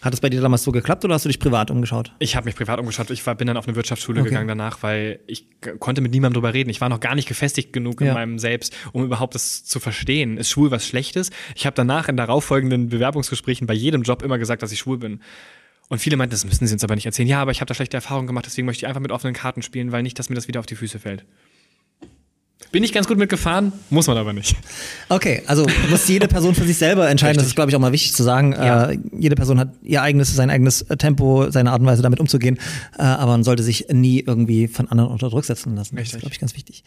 Hat 0.00 0.14
es 0.14 0.20
bei 0.20 0.28
dir 0.30 0.40
damals 0.40 0.62
so 0.62 0.70
geklappt 0.70 1.04
oder 1.04 1.14
hast 1.14 1.24
du 1.24 1.28
dich 1.28 1.40
privat 1.40 1.70
umgeschaut? 1.72 2.12
Ich 2.20 2.36
habe 2.36 2.44
mich 2.46 2.54
privat 2.54 2.78
umgeschaut. 2.78 3.10
Ich 3.10 3.26
war, 3.26 3.34
bin 3.34 3.48
dann 3.48 3.56
auf 3.56 3.66
eine 3.66 3.74
Wirtschaftsschule 3.74 4.20
Okay. 4.20 4.28
gegangen 4.30 4.46
danach, 4.46 4.82
weil 4.82 5.18
ich 5.26 5.46
konnte 5.80 6.00
mit 6.00 6.12
niemandem 6.12 6.34
drüber 6.40 6.54
reden. 6.54 6.70
Ich 6.70 6.80
war 6.80 6.88
noch 6.88 7.00
gar 7.00 7.14
nicht 7.16 7.26
gefestigt 7.26 7.72
genug 7.72 8.00
Ja. 8.00 8.08
in 8.08 8.14
meinem 8.14 8.38
Selbst, 8.38 8.76
um 8.92 9.02
überhaupt 9.04 9.34
das 9.34 9.64
zu 9.64 9.80
verstehen. 9.80 10.36
Ist 10.36 10.50
schwul 10.50 10.70
was 10.70 10.86
Schlechtes? 10.86 11.30
Ich 11.56 11.66
habe 11.66 11.74
danach 11.74 12.08
in 12.08 12.16
darauffolgenden 12.16 12.88
Bewerbungsgesprächen 12.88 13.66
bei 13.66 13.74
jedem 13.74 14.02
Job 14.02 14.22
immer 14.22 14.38
gesagt, 14.38 14.62
dass 14.62 14.70
ich 14.72 14.78
schwul 14.78 14.98
bin. 14.98 15.20
Und 15.88 15.98
viele 16.00 16.16
meinten, 16.16 16.32
das 16.32 16.44
müssen 16.44 16.66
sie 16.66 16.74
uns 16.74 16.84
aber 16.84 16.94
nicht 16.94 17.06
erzählen. 17.06 17.26
Ja, 17.28 17.40
aber 17.40 17.50
ich 17.50 17.60
habe 17.60 17.66
da 17.68 17.74
schlechte 17.74 17.96
Erfahrungen 17.96 18.26
gemacht, 18.26 18.44
deswegen 18.46 18.66
möchte 18.66 18.84
ich 18.84 18.86
einfach 18.88 19.00
mit 19.00 19.10
offenen 19.10 19.34
Karten 19.34 19.62
spielen, 19.62 19.90
weil 19.90 20.02
nicht, 20.02 20.18
dass 20.18 20.28
mir 20.28 20.34
das 20.34 20.46
wieder 20.46 20.60
auf 20.60 20.66
die 20.66 20.76
Füße 20.76 20.98
fällt. 20.98 21.24
Bin 22.70 22.84
ich 22.84 22.92
ganz 22.92 23.08
gut 23.08 23.16
mitgefahren, 23.16 23.72
muss 23.88 24.08
man 24.08 24.18
aber 24.18 24.34
nicht. 24.34 24.54
Okay, 25.08 25.42
also 25.46 25.66
muss 25.88 26.06
jede 26.06 26.28
Person 26.28 26.54
für 26.54 26.64
sich 26.64 26.76
selber 26.76 27.08
entscheiden. 27.08 27.38
Das 27.38 27.46
ist, 27.46 27.54
glaube 27.54 27.70
ich, 27.70 27.76
auch 27.76 27.80
mal 27.80 27.92
wichtig 27.92 28.12
zu 28.12 28.22
sagen. 28.22 28.52
Ja. 28.52 28.90
Äh, 28.90 28.98
jede 29.18 29.36
Person 29.36 29.58
hat 29.58 29.70
ihr 29.82 30.02
eigenes, 30.02 30.34
sein 30.36 30.50
eigenes 30.50 30.82
äh, 30.82 30.96
Tempo, 30.98 31.50
seine 31.50 31.72
Art 31.72 31.80
und 31.80 31.86
Weise 31.86 32.02
damit 32.02 32.20
umzugehen. 32.20 32.58
Äh, 32.98 33.02
aber 33.02 33.32
man 33.32 33.44
sollte 33.44 33.62
sich 33.62 33.86
nie 33.90 34.20
irgendwie 34.20 34.68
von 34.68 34.86
anderen 34.88 35.10
unter 35.10 35.30
Druck 35.30 35.46
setzen 35.46 35.76
lassen. 35.76 35.96
Das 35.96 36.08
ist, 36.08 36.14
Richtig. 36.14 36.20
glaube 36.20 36.34
ich, 36.34 36.40
ganz 36.40 36.54
wichtig. 36.56 36.84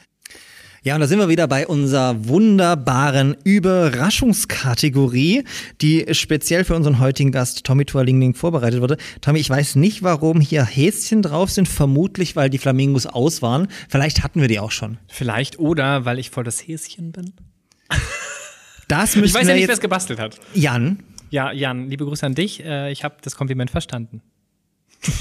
Ja, 0.83 0.95
und 0.95 1.01
da 1.01 1.05
sind 1.05 1.19
wir 1.19 1.29
wieder 1.29 1.47
bei 1.47 1.67
unserer 1.67 2.27
wunderbaren 2.27 3.37
Überraschungskategorie, 3.43 5.43
die 5.79 6.07
speziell 6.13 6.63
für 6.63 6.75
unseren 6.75 6.99
heutigen 6.99 7.31
Gast 7.31 7.63
Tommy 7.63 7.85
Tualingling 7.85 8.33
vorbereitet 8.33 8.81
wurde. 8.81 8.97
Tommy, 9.21 9.37
ich 9.37 9.47
weiß 9.47 9.75
nicht, 9.75 10.01
warum 10.01 10.41
hier 10.41 10.65
Häschen 10.65 11.21
drauf 11.21 11.51
sind. 11.51 11.67
Vermutlich, 11.67 12.35
weil 12.35 12.49
die 12.49 12.57
Flamingos 12.57 13.05
aus 13.05 13.43
waren. 13.43 13.67
Vielleicht 13.89 14.23
hatten 14.23 14.41
wir 14.41 14.47
die 14.47 14.59
auch 14.59 14.71
schon. 14.71 14.97
Vielleicht 15.07 15.59
oder 15.59 16.03
weil 16.05 16.17
ich 16.17 16.31
voll 16.31 16.45
das 16.45 16.67
Häschen 16.67 17.11
bin. 17.11 17.33
Das 18.87 19.15
müssen 19.15 19.27
Ich 19.27 19.33
weiß 19.35 19.47
ja 19.49 19.53
nicht, 19.53 19.67
wer 19.67 19.75
es 19.75 19.81
gebastelt 19.81 20.19
hat. 20.19 20.39
Jan, 20.55 21.03
Ja, 21.29 21.51
Jan, 21.51 21.89
liebe 21.89 22.05
Grüße 22.05 22.25
an 22.25 22.33
dich. 22.33 22.65
Äh, 22.65 22.91
Ich 22.91 23.03
habe 23.03 23.17
das 23.21 23.35
Kompliment 23.35 23.69
verstanden. 23.69 24.23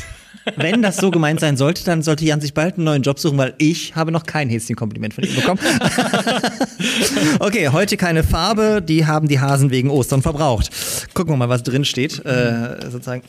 Wenn 0.56 0.80
das 0.82 0.96
so 0.96 1.10
gemeint 1.10 1.40
sein 1.40 1.56
sollte, 1.56 1.84
dann 1.84 2.02
sollte 2.02 2.24
Jan 2.24 2.40
sich 2.40 2.54
bald 2.54 2.76
einen 2.76 2.84
neuen 2.84 3.02
Job 3.02 3.18
suchen, 3.18 3.36
weil 3.38 3.54
ich 3.58 3.94
habe 3.94 4.10
noch 4.12 4.24
kein 4.24 4.48
Häschenkompliment 4.48 5.14
von 5.14 5.24
ihm 5.24 5.34
bekommen. 5.34 5.60
okay, 7.40 7.68
heute 7.68 7.96
keine 7.96 8.22
Farbe, 8.24 8.82
die 8.82 9.06
haben 9.06 9.28
die 9.28 9.40
Hasen 9.40 9.70
wegen 9.70 9.90
Ostern 9.90 10.22
verbraucht. 10.22 10.70
Gucken 11.14 11.32
wir 11.34 11.36
mal, 11.36 11.48
was 11.48 11.62
drin 11.62 11.84
steht. 11.84 12.24
Äh, 12.24 12.90
sozusagen. 12.90 13.22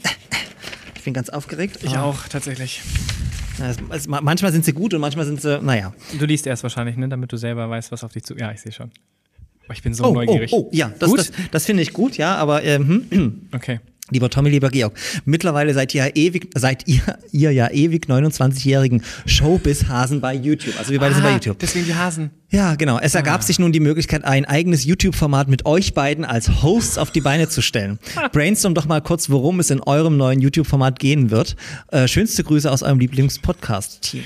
Ich 0.96 1.04
bin 1.04 1.14
ganz 1.14 1.30
aufgeregt. 1.30 1.80
Ich 1.84 1.98
Ah, 1.98 2.04
auch, 2.04 2.28
tatsächlich. 2.28 2.82
es- 3.90 4.08
manchmal 4.08 4.52
sind 4.52 4.66
sie 4.66 4.74
gut 4.74 4.94
und 4.94 5.02
manchmal 5.02 5.26
sind 5.26 5.42
sie, 5.42 5.60
naja. 5.62 5.94
Du 6.20 6.26
liest 6.26 6.46
erst 6.48 6.64
wahrscheinlich, 6.64 6.96
ne, 6.98 7.10
damit 7.10 7.32
du 7.32 7.38
selber 7.38 7.70
weißt, 7.70 7.92
was 7.92 8.04
auf 8.04 8.12
dich 8.14 8.24
zu. 8.24 8.36
Ja, 8.38 8.52
ich 8.52 8.62
sehe 8.62 8.72
schon. 8.72 8.92
Oh, 9.70 9.74
ich 9.74 9.82
bin 9.84 9.94
so 9.94 10.04
Oh, 10.04 10.08
oh, 10.10 10.14
neugierig. 10.14 10.52
oh, 10.54 10.70
ja, 10.72 10.92
das, 11.00 11.12
das, 11.14 11.32
das 11.52 11.66
finde 11.66 11.82
ich 11.84 11.94
gut, 11.94 12.18
ja, 12.18 12.36
aber 12.36 12.64
ähm, 12.64 13.42
Okay. 13.54 13.80
Lieber 14.12 14.30
Tommy, 14.30 14.50
lieber 14.50 14.70
Georg, 14.70 14.94
mittlerweile 15.26 15.74
seid 15.74 15.96
ihr 15.96 16.06
ja 16.06 16.12
ewig, 16.14 16.50
seid 16.56 16.88
ihr, 16.88 17.02
ihr 17.32 17.52
ja 17.52 17.70
ewig 17.72 18.06
29-jährigen 18.08 19.04
Showbiz-Hasen 19.26 20.22
bei 20.22 20.36
YouTube. 20.36 20.78
Also 20.78 20.92
wir 20.92 21.00
beide 21.00 21.16
sind 21.16 21.24
bei 21.24 21.30
Ah, 21.32 21.34
YouTube. 21.34 21.60
Deswegen 21.60 21.86
die 21.86 21.96
Hasen. 21.96 22.30
Ja, 22.50 22.76
genau. 22.76 23.00
Es 23.00 23.16
ergab 23.16 23.44
sich 23.44 23.60
nun 23.60 23.72
die 23.72 23.80
Möglichkeit, 23.80 24.26
ein 24.26 24.44
eigenes 24.46 24.84
YouTube-Format 24.84 25.48
mit 25.48 25.66
euch 25.66 25.94
beiden 25.94 26.26
als 26.26 26.62
Hosts 26.62 26.98
auf 26.98 27.10
die 27.12 27.22
Beine 27.22 27.48
zu 27.48 27.62
stellen. 27.62 27.98
Brainstorm 28.34 28.76
doch 28.76 28.86
mal 28.88 29.02
kurz, 29.02 29.30
worum 29.30 29.60
es 29.62 29.70
in 29.70 29.80
eurem 29.80 30.18
neuen 30.18 30.42
YouTube-Format 30.42 31.00
gehen 31.00 31.32
wird. 31.32 31.56
Äh, 31.92 32.08
schönste 32.10 32.44
Grüße 32.44 32.70
aus 32.70 32.84
eurem 32.84 33.00
Lieblings-Podcast-Team. 33.00 34.24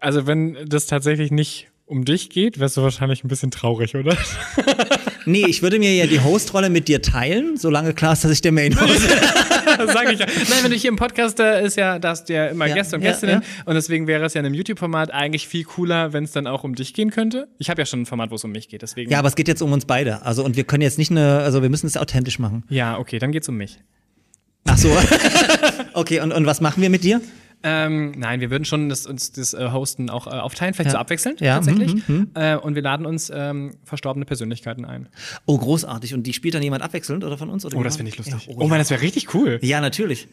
Also, 0.00 0.26
wenn 0.26 0.56
das 0.66 0.86
tatsächlich 0.86 1.30
nicht 1.30 1.68
um 1.92 2.04
dich 2.04 2.30
geht, 2.30 2.58
wärst 2.58 2.76
du 2.76 2.82
wahrscheinlich 2.82 3.22
ein 3.22 3.28
bisschen 3.28 3.50
traurig, 3.50 3.94
oder? 3.94 4.16
Nee, 5.24 5.46
ich 5.46 5.62
würde 5.62 5.78
mir 5.78 5.94
ja 5.94 6.08
die 6.08 6.18
Host-Rolle 6.18 6.68
mit 6.68 6.88
dir 6.88 7.00
teilen, 7.00 7.56
solange 7.56 7.94
klar 7.94 8.14
ist, 8.14 8.24
dass 8.24 8.32
ich 8.32 8.40
der 8.40 8.50
Main-Host 8.50 9.08
bin. 9.08 9.18
Das 9.78 9.92
sage 9.92 10.14
ich 10.14 10.18
ja. 10.18 10.26
Nein, 10.50 10.58
wenn 10.62 10.72
du 10.72 10.76
hier 10.76 10.90
im 10.90 10.96
Podcast 10.96 11.38
äh, 11.38 11.64
ist 11.64 11.76
ja, 11.76 12.00
da 12.00 12.08
hast 12.08 12.28
du 12.28 12.32
ja 12.34 12.46
immer 12.46 12.66
Ja, 12.66 12.74
Gäste 12.74 12.96
und 12.96 13.02
ja, 13.02 13.10
Gästinnen. 13.12 13.40
ja. 13.40 13.62
Und 13.64 13.74
deswegen 13.76 14.08
wäre 14.08 14.24
es 14.24 14.34
ja 14.34 14.40
in 14.40 14.46
einem 14.46 14.56
YouTube-Format 14.56 15.12
eigentlich 15.12 15.46
viel 15.46 15.62
cooler, 15.62 16.12
wenn 16.12 16.24
es 16.24 16.32
dann 16.32 16.48
auch 16.48 16.64
um 16.64 16.74
dich 16.74 16.92
gehen 16.92 17.12
könnte. 17.12 17.46
Ich 17.58 17.70
habe 17.70 17.80
ja 17.80 17.86
schon 17.86 18.00
ein 18.00 18.06
Format, 18.06 18.32
wo 18.32 18.34
es 18.34 18.42
um 18.42 18.50
mich 18.50 18.68
geht. 18.68 18.82
Deswegen. 18.82 19.12
Ja, 19.12 19.20
aber 19.20 19.28
es 19.28 19.36
geht 19.36 19.46
jetzt 19.46 19.62
um 19.62 19.70
uns 19.72 19.84
beide. 19.84 20.22
Also, 20.22 20.44
und 20.44 20.56
wir 20.56 20.64
können 20.64 20.82
jetzt 20.82 20.98
nicht 20.98 21.12
eine, 21.12 21.38
also 21.38 21.62
wir 21.62 21.70
müssen 21.70 21.86
es 21.86 21.96
authentisch 21.96 22.40
machen. 22.40 22.64
ja, 22.68 22.98
okay, 22.98 23.20
dann 23.20 23.30
geht's 23.30 23.48
um 23.48 23.56
mich. 23.56 23.78
Ach 24.64 24.76
so. 24.76 24.90
okay, 25.94 26.18
und, 26.18 26.32
und 26.32 26.46
was 26.46 26.60
machen 26.60 26.82
wir 26.82 26.90
mit 26.90 27.04
dir? 27.04 27.20
Ähm, 27.64 28.12
nein, 28.16 28.40
wir 28.40 28.50
würden 28.50 28.64
schon 28.64 28.88
das, 28.88 29.06
uns 29.06 29.32
das 29.32 29.54
äh, 29.54 29.70
Hosten 29.70 30.10
auch 30.10 30.26
äh, 30.26 30.30
aufteilen, 30.30 30.74
vielleicht 30.74 30.88
Ja. 30.88 30.92
so 30.92 30.98
abwechselnd 30.98 31.40
Ja, 31.40 31.54
tatsächlich. 31.56 31.94
mhm, 32.08 32.28
Äh, 32.34 32.56
und 32.56 32.74
wir 32.74 32.82
laden 32.82 33.06
uns 33.06 33.30
ähm, 33.34 33.74
verstorbene 33.84 34.24
Persönlichkeiten 34.24 34.84
ein. 34.84 35.08
Oh, 35.46 35.58
großartig. 35.58 36.14
Und 36.14 36.24
die 36.24 36.32
spielt 36.32 36.54
dann 36.54 36.62
jemand 36.62 36.82
abwechselnd 36.82 37.22
oder 37.24 37.38
von 37.38 37.48
uns? 37.50 37.64
Oder 37.64 37.76
Oh, 37.76 37.82
das 37.82 37.96
finde 37.96 38.10
ich 38.10 38.18
lustig. 38.18 38.46
Ja, 38.48 38.54
oh, 38.56 38.66
Mann, 38.66 38.78
das 38.78 38.90
wäre 38.90 39.00
richtig 39.02 39.32
cool. 39.34 39.58
Ja, 39.62 39.80
natürlich. 39.80 40.28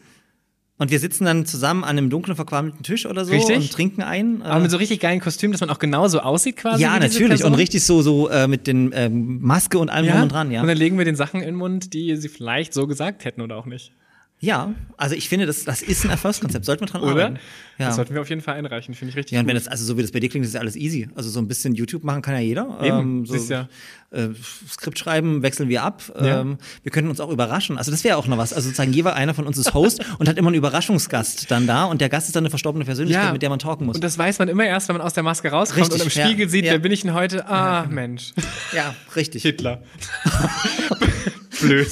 Und 0.78 0.90
wir 0.90 0.98
sitzen 0.98 1.26
dann 1.26 1.44
zusammen 1.44 1.84
an 1.84 1.98
einem 1.98 2.08
dunklen, 2.08 2.34
verquamelten 2.36 2.82
Tisch 2.82 3.04
oder 3.04 3.26
so 3.26 3.32
Richtig. 3.32 3.54
und 3.54 3.70
trinken 3.70 4.02
ein. 4.02 4.40
Aber 4.40 4.60
mit 4.60 4.70
so 4.70 4.78
richtig 4.78 4.98
geilen 5.00 5.20
Kostümen, 5.20 5.52
dass 5.52 5.60
man 5.60 5.68
auch 5.68 5.78
genauso 5.78 6.20
aussieht 6.20 6.56
quasi. 6.56 6.82
ja, 6.82 6.98
natürlich. 6.98 7.44
Und 7.44 7.52
richtig 7.52 7.84
so, 7.84 8.00
so 8.00 8.30
äh, 8.30 8.48
mit 8.48 8.66
den 8.66 8.90
ähm, 8.94 9.40
Maske 9.42 9.78
und 9.78 9.90
allem 9.90 10.06
Ja? 10.06 10.12
drum 10.12 10.22
und 10.22 10.32
dran, 10.32 10.50
ja. 10.50 10.62
Und 10.62 10.68
dann 10.68 10.78
legen 10.78 10.96
wir 10.96 11.04
den 11.04 11.16
Sachen 11.16 11.40
in 11.40 11.46
den 11.48 11.54
Mund, 11.56 11.92
die 11.92 12.16
sie 12.16 12.30
vielleicht 12.30 12.72
so 12.72 12.86
gesagt 12.86 13.26
hätten 13.26 13.42
oder 13.42 13.56
auch 13.58 13.66
nicht. 13.66 13.92
Ja, 14.42 14.72
also 14.96 15.14
ich 15.14 15.28
finde, 15.28 15.44
das, 15.44 15.64
das 15.64 15.82
ist 15.82 16.02
ein 16.04 16.10
Erfolgskonzept. 16.10 16.64
Sollten 16.64 16.80
wir 16.82 16.86
dran 16.88 17.02
Oder? 17.02 17.10
arbeiten. 17.10 17.38
Ja. 17.78 17.86
Das 17.88 17.96
sollten 17.96 18.14
wir 18.14 18.22
auf 18.22 18.28
jeden 18.30 18.40
Fall 18.40 18.54
einreichen, 18.56 18.94
finde 18.94 19.10
ich 19.10 19.16
richtig 19.16 19.32
Ja, 19.32 19.40
und 19.40 19.46
wenn 19.46 19.54
gut. 19.54 19.66
das, 19.66 19.68
also 19.70 19.84
so 19.84 19.98
wie 19.98 20.02
das 20.02 20.12
bei 20.12 20.20
dir 20.20 20.28
klingt, 20.30 20.46
ist 20.46 20.54
ja 20.54 20.60
alles 20.60 20.76
easy. 20.76 21.08
Also 21.14 21.28
so 21.28 21.40
ein 21.40 21.48
bisschen 21.48 21.74
YouTube 21.74 22.04
machen 22.04 22.22
kann 22.22 22.34
ja 22.34 22.40
jeder. 22.40 22.78
Eben, 22.82 22.98
Ähm, 22.98 23.26
so, 23.26 23.34
ja. 23.52 23.68
äh, 24.10 24.28
Skript 24.70 24.98
schreiben, 24.98 25.42
wechseln 25.42 25.68
wir 25.68 25.82
ab. 25.82 26.02
Ja. 26.18 26.40
Ähm, 26.40 26.56
wir 26.82 26.90
könnten 26.90 27.10
uns 27.10 27.20
auch 27.20 27.28
überraschen. 27.30 27.76
Also 27.76 27.90
das 27.90 28.02
wäre 28.02 28.16
auch 28.16 28.26
noch 28.26 28.38
was. 28.38 28.54
Also 28.54 28.68
sozusagen 28.68 28.92
jeweils 28.94 29.16
einer 29.16 29.34
von 29.34 29.46
uns 29.46 29.58
ist 29.58 29.74
Host 29.74 30.02
und 30.18 30.26
hat 30.28 30.38
immer 30.38 30.48
einen 30.48 30.56
Überraschungsgast 30.56 31.50
dann 31.50 31.66
da 31.66 31.84
und 31.84 32.00
der 32.00 32.08
Gast 32.08 32.28
ist 32.28 32.34
dann 32.36 32.42
eine 32.44 32.50
verstorbene 32.50 32.86
Persönlichkeit, 32.86 33.32
mit 33.34 33.42
der 33.42 33.50
man 33.50 33.58
talken 33.58 33.84
muss. 33.86 33.96
Und 33.96 34.04
das 34.04 34.16
weiß 34.16 34.38
man 34.38 34.48
immer 34.48 34.64
erst, 34.64 34.88
wenn 34.88 34.96
man 34.96 35.04
aus 35.06 35.12
der 35.12 35.22
Maske 35.22 35.50
rauskommt 35.50 35.82
Richtig, 35.92 36.00
und 36.02 36.12
im 36.14 36.18
ja. 36.18 36.26
Spiegel 36.26 36.48
sieht, 36.48 36.64
Ja. 36.64 36.72
wer 36.72 36.78
bin 36.78 36.92
ich 36.92 37.02
denn 37.02 37.12
heute? 37.12 37.46
Ah, 37.46 37.86
Mensch. 37.90 38.32
ja, 38.74 38.94
richtig. 39.16 39.42
Hitler. 39.42 39.82
Blöd. 41.60 41.90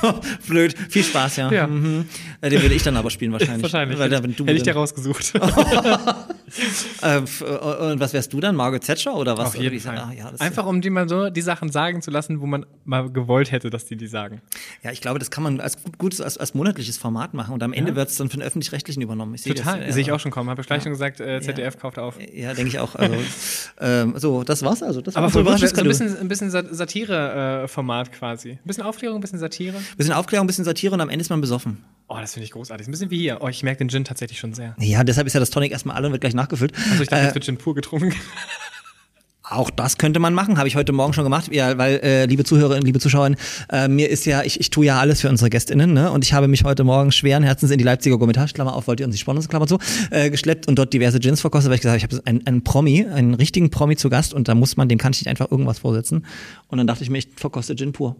Blöd. 0.48 0.74
Viel 0.88 1.04
Spaß, 1.04 1.36
ja. 1.36 1.52
Ja. 1.52 1.66
Mhm. 1.66 2.06
Äh, 2.42 2.50
Den 2.50 2.62
würde 2.62 2.74
ich 2.76 2.84
dann 2.84 2.96
aber 2.96 3.10
spielen 3.10 3.32
wahrscheinlich. 3.32 3.64
Wahrscheinlich. 3.64 3.98
Weil 3.98 4.10
du 4.10 4.16
Hätte 4.44 4.52
ich 4.52 4.62
dir 4.62 4.74
rausgesucht. 4.74 5.34
äh, 7.02 7.16
f- 7.18 7.40
äh, 7.40 7.90
und 7.92 8.00
was 8.00 8.12
wärst 8.12 8.32
du 8.32 8.40
dann? 8.40 8.54
Margaret 8.54 8.84
Thatcher 8.84 9.14
oder 9.16 9.36
was? 9.36 9.48
Auf 9.48 9.54
jeden 9.56 9.80
Fall. 9.80 9.98
Ah, 9.98 10.12
ja, 10.16 10.30
Einfach 10.38 10.66
um 10.66 10.80
die 10.80 10.90
mal 10.90 11.08
so 11.08 11.30
die 11.30 11.40
Sachen 11.40 11.70
sagen 11.70 12.00
zu 12.00 12.10
lassen, 12.10 12.40
wo 12.40 12.46
man 12.46 12.64
mal 12.84 13.10
gewollt 13.10 13.50
hätte, 13.52 13.70
dass 13.70 13.86
die 13.86 13.96
die 13.96 14.06
sagen. 14.06 14.40
Ja, 14.82 14.92
ich 14.92 15.00
glaube, 15.00 15.18
das 15.18 15.30
kann 15.32 15.42
man 15.42 15.60
als 15.60 15.82
gut, 15.82 15.98
gutes, 15.98 16.20
als, 16.20 16.38
als 16.38 16.54
monatliches 16.54 16.96
Format 16.96 17.34
machen 17.34 17.54
und 17.54 17.62
am 17.62 17.72
Ende 17.72 17.90
Ja. 17.90 17.96
wird 17.96 18.08
es 18.10 18.16
dann 18.16 18.28
von 18.30 18.40
den 18.40 18.46
Öffentlich-Rechtlichen 18.46 19.02
übernommen. 19.02 19.34
Ich 19.34 19.42
Total. 19.42 19.90
Sehe 19.92 20.02
ich 20.02 20.12
auch 20.12 20.20
schon 20.20 20.30
kommen. 20.30 20.48
Habe 20.48 20.60
ich 20.60 20.66
gleich 20.66 20.82
schon 20.82 20.92
gesagt, 20.92 21.20
äh, 21.20 21.40
ZDF 21.40 21.78
kauft 21.78 21.98
auf. 21.98 22.14
Ja, 22.32 22.54
denke 22.54 22.68
ich 22.70 22.78
auch. 22.78 22.94
Also, 22.94 23.16
ähm, 23.80 24.14
so, 24.16 24.44
das 24.44 24.62
war's 24.62 24.82
also. 24.82 25.00
Das 25.00 25.14
war 25.16 25.24
Aber 25.24 25.32
gut, 25.32 25.58
so 25.58 25.76
ein 25.76 25.84
bisschen, 25.88 26.16
ein 26.16 26.28
bisschen 26.28 26.50
Sat- 26.50 26.72
Satire-Format 26.72 28.12
quasi. 28.12 28.52
Ein 28.52 28.58
bisschen 28.64 28.84
Aufklärung, 28.84 29.18
ein 29.18 29.22
bisschen 29.22 29.38
Satire. 29.40 29.76
bisschen 29.96 30.14
Aufklärung, 30.14 30.44
ein 30.44 30.46
bisschen 30.46 30.64
Satire 30.64 30.94
und 30.94 31.00
am 31.00 31.08
Ende 31.08 31.22
ist 31.22 31.30
man 31.30 31.40
besoffen. 31.40 31.78
Oh, 32.10 32.16
das 32.28 32.34
finde 32.34 32.44
ich 32.44 32.50
großartig. 32.50 32.86
Ein 32.86 32.90
bisschen 32.90 33.10
wie 33.10 33.18
hier. 33.18 33.38
Oh, 33.40 33.48
ich 33.48 33.62
merke 33.62 33.78
den 33.78 33.88
Gin 33.88 34.04
tatsächlich 34.04 34.38
schon 34.38 34.52
sehr. 34.52 34.76
Ja, 34.78 35.02
deshalb 35.02 35.26
ist 35.26 35.32
ja 35.32 35.40
das 35.40 35.48
Tonic 35.48 35.72
erstmal 35.72 35.96
alle 35.96 36.08
und 36.08 36.12
wird 36.12 36.20
gleich 36.20 36.34
nachgefüllt. 36.34 36.72
Also 36.90 37.02
ich 37.02 37.08
dachte, 37.08 37.22
Äh, 37.22 37.26
jetzt 37.26 37.34
wird 37.34 37.44
Gin 37.44 37.56
pur 37.56 37.74
getrunken. 37.74 38.12
Auch 39.50 39.70
das 39.70 39.96
könnte 39.96 40.20
man 40.20 40.34
machen, 40.34 40.58
habe 40.58 40.68
ich 40.68 40.76
heute 40.76 40.92
Morgen 40.92 41.14
schon 41.14 41.24
gemacht, 41.24 41.50
ja, 41.50 41.78
weil, 41.78 42.00
äh, 42.00 42.26
liebe 42.26 42.44
Zuhörerinnen, 42.44 42.84
liebe 42.84 43.00
Zuschauer, 43.00 43.30
äh, 43.72 43.88
mir 43.88 44.10
ist 44.10 44.26
ja, 44.26 44.42
ich, 44.42 44.60
ich 44.60 44.68
tue 44.68 44.84
ja 44.84 45.00
alles 45.00 45.22
für 45.22 45.30
unsere 45.30 45.48
GästInnen, 45.48 45.94
ne? 45.94 46.10
Und 46.10 46.22
ich 46.22 46.34
habe 46.34 46.48
mich 46.48 46.64
heute 46.64 46.84
Morgen 46.84 47.12
schweren 47.12 47.42
Herzens 47.42 47.70
in 47.70 47.78
die 47.78 47.84
Leipziger 47.84 48.18
Gourmetage, 48.18 48.52
Klammer 48.52 48.74
auf, 48.74 48.88
wollt 48.88 49.00
ihr 49.00 49.06
uns 49.06 49.14
die 49.14 49.18
sponsern, 49.18 49.48
Klammer 49.48 49.66
zu, 49.66 49.78
äh, 50.10 50.28
geschleppt 50.28 50.68
und 50.68 50.78
dort 50.78 50.92
diverse 50.92 51.18
Gins 51.18 51.40
verkostet, 51.40 51.70
weil 51.70 51.76
ich 51.76 51.80
gesagt 51.80 52.02
habe, 52.02 52.12
ich 52.12 52.18
habe 52.18 52.26
einen, 52.26 52.46
einen 52.46 52.62
Promi, 52.62 53.06
einen 53.06 53.32
richtigen 53.32 53.70
Promi 53.70 53.96
zu 53.96 54.10
Gast 54.10 54.34
und 54.34 54.48
da 54.48 54.54
muss 54.54 54.76
man, 54.76 54.86
dem 54.90 54.98
kann 54.98 55.14
ich 55.14 55.20
nicht 55.20 55.28
einfach 55.28 55.50
irgendwas 55.50 55.78
vorsetzen. 55.78 56.26
Und 56.66 56.76
dann 56.76 56.86
dachte 56.86 57.02
ich 57.02 57.08
mir, 57.08 57.16
ich 57.16 57.28
verkoste 57.34 57.74
Gin 57.74 57.92
pur. 57.92 58.16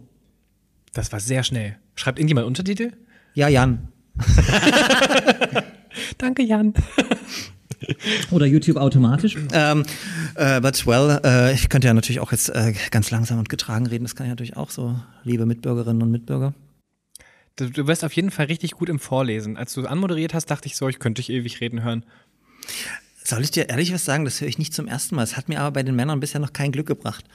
Das 0.93 1.11
war 1.11 1.19
sehr 1.19 1.43
schnell. 1.43 1.77
Schreibt 1.93 2.17
irgendjemand 2.17 2.47
Untertitel? 2.47 2.93
Ja, 3.35 3.47
Jan. 3.47 3.87
Danke, 6.17 6.43
Jan. 6.43 6.73
Oder 8.31 8.45
YouTube 8.45 8.77
automatisch. 8.77 9.37
Ähm, 9.53 9.83
äh, 10.35 10.59
but 10.61 10.85
well, 10.85 11.19
äh, 11.23 11.53
ich 11.53 11.69
könnte 11.69 11.87
ja 11.87 11.93
natürlich 11.93 12.19
auch 12.19 12.31
jetzt 12.31 12.49
äh, 12.49 12.73
ganz 12.91 13.09
langsam 13.11 13.39
und 13.39 13.49
getragen 13.49 13.87
reden. 13.87 14.03
Das 14.03 14.15
kann 14.15 14.25
ich 14.25 14.29
natürlich 14.29 14.57
auch 14.57 14.69
so, 14.69 14.99
liebe 15.23 15.45
Mitbürgerinnen 15.45 16.01
und 16.01 16.11
Mitbürger. 16.11 16.53
Du, 17.55 17.69
du 17.69 17.87
wirst 17.87 18.03
auf 18.03 18.13
jeden 18.13 18.31
Fall 18.31 18.45
richtig 18.47 18.71
gut 18.71 18.89
im 18.89 18.99
Vorlesen. 18.99 19.57
Als 19.57 19.73
du 19.73 19.85
anmoderiert 19.85 20.33
hast, 20.33 20.47
dachte 20.47 20.67
ich 20.67 20.75
so, 20.75 20.87
ich 20.87 20.99
könnte 20.99 21.21
dich 21.21 21.29
ewig 21.29 21.61
reden 21.61 21.83
hören. 21.83 22.05
Soll 23.23 23.41
ich 23.43 23.51
dir 23.51 23.69
ehrlich 23.69 23.93
was 23.93 24.05
sagen? 24.05 24.25
Das 24.25 24.41
höre 24.41 24.47
ich 24.47 24.57
nicht 24.57 24.73
zum 24.73 24.87
ersten 24.87 25.15
Mal. 25.15 25.23
Es 25.23 25.37
hat 25.37 25.49
mir 25.49 25.59
aber 25.61 25.71
bei 25.71 25.83
den 25.83 25.95
Männern 25.95 26.19
bisher 26.19 26.41
noch 26.41 26.53
kein 26.53 26.71
Glück 26.71 26.87
gebracht. 26.87 27.25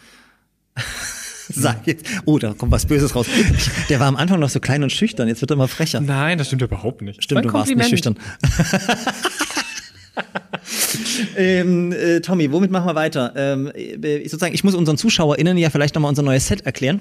Sag 1.48 1.86
jetzt. 1.86 2.06
Oh, 2.24 2.38
da 2.38 2.54
kommt 2.54 2.72
was 2.72 2.86
Böses 2.86 3.14
raus. 3.14 3.26
Der 3.88 4.00
war 4.00 4.06
am 4.06 4.16
Anfang 4.16 4.40
noch 4.40 4.48
so 4.48 4.60
klein 4.60 4.82
und 4.82 4.90
schüchtern, 4.90 5.28
jetzt 5.28 5.40
wird 5.40 5.50
er 5.50 5.54
immer 5.54 5.68
frecher. 5.68 6.00
Nein, 6.00 6.38
das 6.38 6.46
stimmt 6.46 6.62
überhaupt 6.62 7.02
nicht. 7.02 7.22
Stimmt, 7.22 7.44
du 7.44 7.52
War 7.52 7.62
ein 7.62 7.68
warst 7.68 7.76
nicht 7.76 7.90
schüchtern. 7.90 8.16
ähm, 11.36 11.92
äh, 11.92 12.20
Tommy, 12.20 12.50
womit 12.50 12.70
machen 12.70 12.86
wir 12.86 12.94
weiter? 12.94 13.32
Ähm, 13.36 13.70
äh, 13.74 14.22
sozusagen, 14.24 14.54
ich 14.54 14.64
muss 14.64 14.74
unseren 14.74 14.96
ZuschauerInnen 14.96 15.58
ja 15.58 15.70
vielleicht 15.70 15.94
nochmal 15.94 16.08
unser 16.08 16.22
neues 16.22 16.46
Set 16.46 16.62
erklären. 16.62 17.00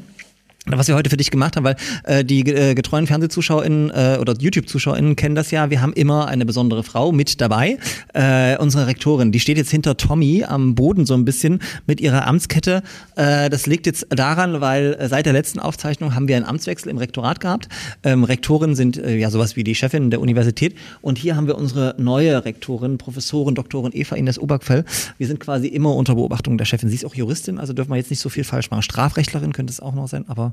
Was 0.65 0.87
wir 0.87 0.95
heute 0.95 1.09
für 1.09 1.17
dich 1.17 1.29
gemacht 1.29 1.57
haben, 1.57 1.65
weil 1.65 1.75
äh, 2.05 2.23
die 2.23 2.39
äh, 2.41 2.73
getreuen 2.73 3.05
FernsehzuschauerInnen 3.05 3.89
äh, 3.89 4.17
oder 4.19 4.33
YouTube-ZuschauerInnen 4.39 5.17
kennen 5.17 5.35
das 5.35 5.51
ja. 5.51 5.69
Wir 5.69 5.81
haben 5.81 5.91
immer 5.91 6.27
eine 6.27 6.45
besondere 6.45 6.83
Frau 6.83 7.11
mit 7.11 7.41
dabei. 7.41 7.77
Äh, 8.13 8.57
unsere 8.57 8.87
Rektorin, 8.87 9.33
die 9.33 9.41
steht 9.41 9.57
jetzt 9.57 9.71
hinter 9.71 9.97
Tommy 9.97 10.45
am 10.47 10.75
Boden 10.75 11.05
so 11.05 11.15
ein 11.15 11.25
bisschen 11.25 11.59
mit 11.85 11.99
ihrer 11.99 12.27
Amtskette. 12.27 12.81
Äh, 13.15 13.49
das 13.49 13.67
liegt 13.67 13.85
jetzt 13.85 14.07
daran, 14.09 14.61
weil 14.61 14.93
äh, 14.93 15.09
seit 15.09 15.25
der 15.25 15.33
letzten 15.33 15.59
Aufzeichnung 15.59 16.15
haben 16.15 16.29
wir 16.29 16.37
einen 16.37 16.45
Amtswechsel 16.45 16.89
im 16.89 16.97
Rektorat 16.97 17.41
gehabt. 17.41 17.67
Ähm, 18.03 18.23
Rektoren 18.23 18.75
sind 18.75 18.97
äh, 18.97 19.17
ja 19.17 19.29
sowas 19.29 19.57
wie 19.57 19.65
die 19.65 19.75
Chefin 19.75 20.11
der 20.11 20.21
Universität. 20.21 20.75
Und 21.01 21.17
hier 21.17 21.35
haben 21.35 21.47
wir 21.47 21.57
unsere 21.57 21.95
neue 21.97 22.45
Rektorin, 22.45 22.97
Professorin, 22.97 23.55
Doktorin 23.55 23.91
Eva 23.93 24.15
Ines 24.15 24.39
Obergfell. 24.39 24.85
Wir 25.17 25.27
sind 25.27 25.41
quasi 25.41 25.67
immer 25.67 25.93
unter 25.93 26.15
Beobachtung 26.15 26.57
der 26.57 26.65
Chefin. 26.65 26.87
Sie 26.87 26.95
ist 26.95 27.05
auch 27.05 27.15
Juristin, 27.15 27.59
also 27.59 27.73
dürfen 27.73 27.91
wir 27.91 27.97
jetzt 27.97 28.11
nicht 28.11 28.21
so 28.21 28.29
viel 28.29 28.45
falsch 28.45 28.71
machen. 28.71 28.81
Strafrechtlerin 28.81 29.51
könnte 29.51 29.71
es 29.71 29.81
auch 29.81 29.93
noch 29.93 30.07
sein, 30.07 30.23
aber 30.29 30.52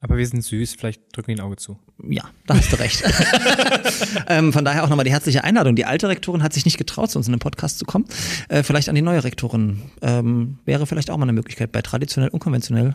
Aber 0.00 0.16
wir 0.16 0.26
sind 0.26 0.44
süß, 0.44 0.76
vielleicht 0.78 1.02
drücken 1.12 1.34
die 1.34 1.40
ein 1.40 1.44
Auge 1.44 1.56
zu. 1.56 1.76
ja, 2.08 2.22
da 2.46 2.56
hast 2.56 2.72
du 2.72 2.76
recht. 2.76 3.02
ähm, 4.28 4.52
von 4.52 4.64
daher 4.64 4.84
auch 4.84 4.88
nochmal 4.88 5.04
die 5.04 5.10
herzliche 5.10 5.42
Einladung. 5.42 5.74
Die 5.74 5.86
alte 5.86 6.08
Rektorin 6.08 6.44
hat 6.44 6.52
sich 6.52 6.64
nicht 6.64 6.78
getraut, 6.78 7.10
zu 7.10 7.18
uns 7.18 7.26
in 7.26 7.32
den 7.32 7.40
Podcast 7.40 7.80
zu 7.80 7.84
kommen. 7.84 8.04
Äh, 8.48 8.62
vielleicht 8.62 8.88
an 8.88 8.94
die 8.94 9.02
neue 9.02 9.24
Rektorin. 9.24 9.82
Ähm, 10.00 10.58
wäre 10.64 10.86
vielleicht 10.86 11.10
auch 11.10 11.16
mal 11.16 11.24
eine 11.24 11.32
Möglichkeit, 11.32 11.72
bei 11.72 11.82
traditionell, 11.82 12.30
unkonventionell 12.30 12.94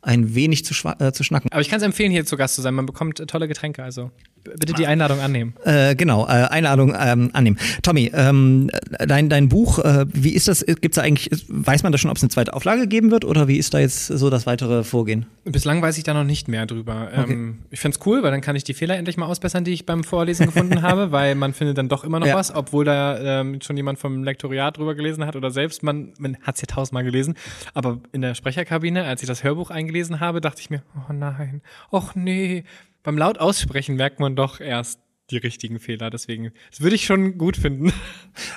ein 0.00 0.36
wenig 0.36 0.64
zu, 0.64 0.74
äh, 1.00 1.12
zu 1.12 1.24
schnacken. 1.24 1.50
Aber 1.50 1.60
ich 1.60 1.68
kann 1.68 1.78
es 1.78 1.82
empfehlen, 1.82 2.12
hier 2.12 2.24
zu 2.24 2.36
Gast 2.36 2.54
zu 2.54 2.62
sein. 2.62 2.74
Man 2.74 2.86
bekommt 2.86 3.18
äh, 3.18 3.26
tolle 3.26 3.48
Getränke, 3.48 3.82
also 3.82 4.12
bitte 4.44 4.74
die 4.74 4.86
Einladung 4.86 5.20
annehmen. 5.20 5.54
Äh, 5.64 5.96
genau, 5.96 6.26
äh, 6.26 6.30
Einladung 6.30 6.94
ähm, 6.98 7.30
annehmen. 7.32 7.58
Tommy, 7.82 8.10
ähm, 8.14 8.70
dein, 8.98 9.28
dein 9.28 9.48
Buch, 9.48 9.78
äh, 9.78 10.06
wie 10.12 10.34
ist 10.34 10.48
das? 10.48 10.64
Gibt's 10.64 10.96
da 10.96 11.02
eigentlich, 11.02 11.30
weiß 11.48 11.82
man 11.82 11.92
da 11.92 11.98
schon, 11.98 12.10
ob 12.10 12.16
es 12.16 12.22
eine 12.22 12.30
zweite 12.30 12.52
Auflage 12.52 12.86
geben 12.86 13.10
wird 13.10 13.24
oder 13.24 13.48
wie 13.48 13.56
ist 13.56 13.74
da 13.74 13.78
jetzt 13.78 14.06
so 14.06 14.30
das 14.30 14.46
weitere 14.46 14.84
Vorgehen? 14.84 15.26
Bislang 15.44 15.82
weiß 15.82 15.98
ich 15.98 16.04
da 16.04 16.14
noch 16.14 16.24
nicht 16.24 16.43
mehr 16.48 16.66
drüber. 16.66 17.10
Ähm, 17.12 17.60
ich 17.70 17.80
find's 17.80 17.98
cool, 18.06 18.22
weil 18.22 18.30
dann 18.30 18.40
kann 18.40 18.56
ich 18.56 18.64
die 18.64 18.74
Fehler 18.74 18.96
endlich 18.96 19.16
mal 19.16 19.26
ausbessern, 19.26 19.64
die 19.64 19.72
ich 19.72 19.86
beim 19.86 20.04
Vorlesen 20.04 20.46
gefunden 20.46 20.82
habe, 20.82 21.12
weil 21.12 21.34
man 21.34 21.52
findet 21.54 21.78
dann 21.78 21.88
doch 21.88 22.04
immer 22.04 22.20
noch 22.20 22.26
Ja. 22.26 22.36
was, 22.36 22.54
obwohl 22.54 22.84
da 22.84 23.40
ähm, 23.40 23.60
schon 23.60 23.76
jemand 23.76 23.98
vom 23.98 24.22
Lektoriat 24.24 24.78
drüber 24.78 24.94
gelesen 24.94 25.26
hat 25.26 25.36
oder 25.36 25.50
selbst, 25.50 25.82
man, 25.82 26.12
man 26.18 26.36
hat's 26.42 26.60
ja 26.60 26.66
tausendmal 26.66 27.04
gelesen. 27.04 27.34
Aber 27.74 28.00
in 28.12 28.22
der 28.22 28.34
Sprecherkabine, 28.34 29.04
als 29.04 29.22
ich 29.22 29.28
das 29.28 29.44
Hörbuch 29.44 29.70
eingelesen 29.70 30.20
habe, 30.20 30.40
dachte 30.40 30.60
ich 30.60 30.70
mir, 30.70 30.82
oh 31.08 31.12
nein, 31.12 31.62
och 31.90 32.14
nee. 32.14 32.64
Beim 33.02 33.18
laut 33.18 33.38
aussprechen 33.38 33.96
merkt 33.96 34.18
man 34.18 34.34
doch 34.34 34.60
erst 34.60 34.98
die 35.30 35.38
richtigen 35.38 35.80
Fehler. 35.80 36.10
Deswegen, 36.10 36.52
das 36.70 36.80
würde 36.80 36.96
ich 36.96 37.04
schon 37.04 37.38
gut 37.38 37.56
finden. 37.56 37.92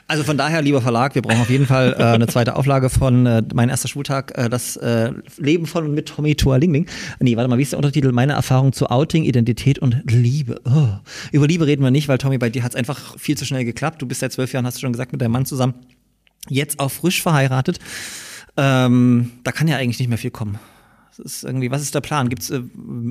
Also 0.08 0.24
von 0.24 0.38
daher, 0.38 0.62
lieber 0.62 0.82
Verlag, 0.82 1.14
wir 1.14 1.22
brauchen 1.22 1.42
auf 1.42 1.50
jeden 1.50 1.68
Fall 1.68 1.94
äh, 2.00 2.04
eine 2.04 2.28
zweite 2.28 2.56
Auflage 2.56 2.90
von 2.90 3.26
äh, 3.26 3.44
Mein 3.54 3.70
erster 3.70 3.88
Schultag, 3.88 4.36
äh, 4.36 4.50
das 4.50 4.76
äh, 4.78 5.12
Leben 5.38 5.68
von 5.68 5.86
und 5.86 5.94
mit 5.94 6.08
Tommy 6.08 6.34
Tualingling. 6.34 6.88
Nee, 7.20 7.36
warte 7.36 7.50
mal, 7.50 7.58
wie 7.58 7.62
ist 7.62 7.74
der 7.74 7.78
Untertitel? 7.80 8.12
Meine 8.12 8.34
Erfahrung 8.34 8.74
zu 8.74 8.90
Outing, 8.90 9.24
Identität 9.24 9.80
und 9.80 10.02
Liebe. 10.10 10.62
Oh. 10.66 10.88
Über 11.32 11.48
Liebe 11.48 11.68
reden 11.68 11.84
wir 11.84 11.92
nicht, 11.92 12.08
weil 12.08 12.18
Tommy, 12.18 12.38
bei 12.38 12.50
dir 12.50 12.64
hat 12.64 12.72
es 12.72 12.76
einfach 12.76 13.20
viel 13.20 13.38
zu 13.38 13.46
schnell 13.46 13.66
geklappt. 13.66 14.02
Du 14.02 14.08
bist 14.08 14.22
seit 14.22 14.32
zwölf 14.32 14.52
Jahren, 14.54 14.66
hast 14.66 14.78
du 14.78 14.82
schon 14.82 14.94
gesagt, 14.94 15.12
mit 15.12 15.22
deinem 15.22 15.34
Mann 15.34 15.46
zusammen. 15.46 15.76
Jetzt 16.50 16.80
auch 16.80 16.90
frisch 16.90 17.22
verheiratet. 17.22 17.80
Ähm, 18.56 19.32
da 19.44 19.52
kann 19.52 19.68
ja 19.68 19.78
eigentlich 19.78 20.00
nicht 20.00 20.10
mehr 20.10 20.18
viel 20.18 20.32
kommen. 20.32 20.58
Ist 21.20 21.44
irgendwie, 21.44 21.72
was 21.72 21.82
ist 21.82 21.96
der 21.96 22.02
Plan? 22.02 22.30
Gibt's, 22.30 22.50
äh, 22.50 22.62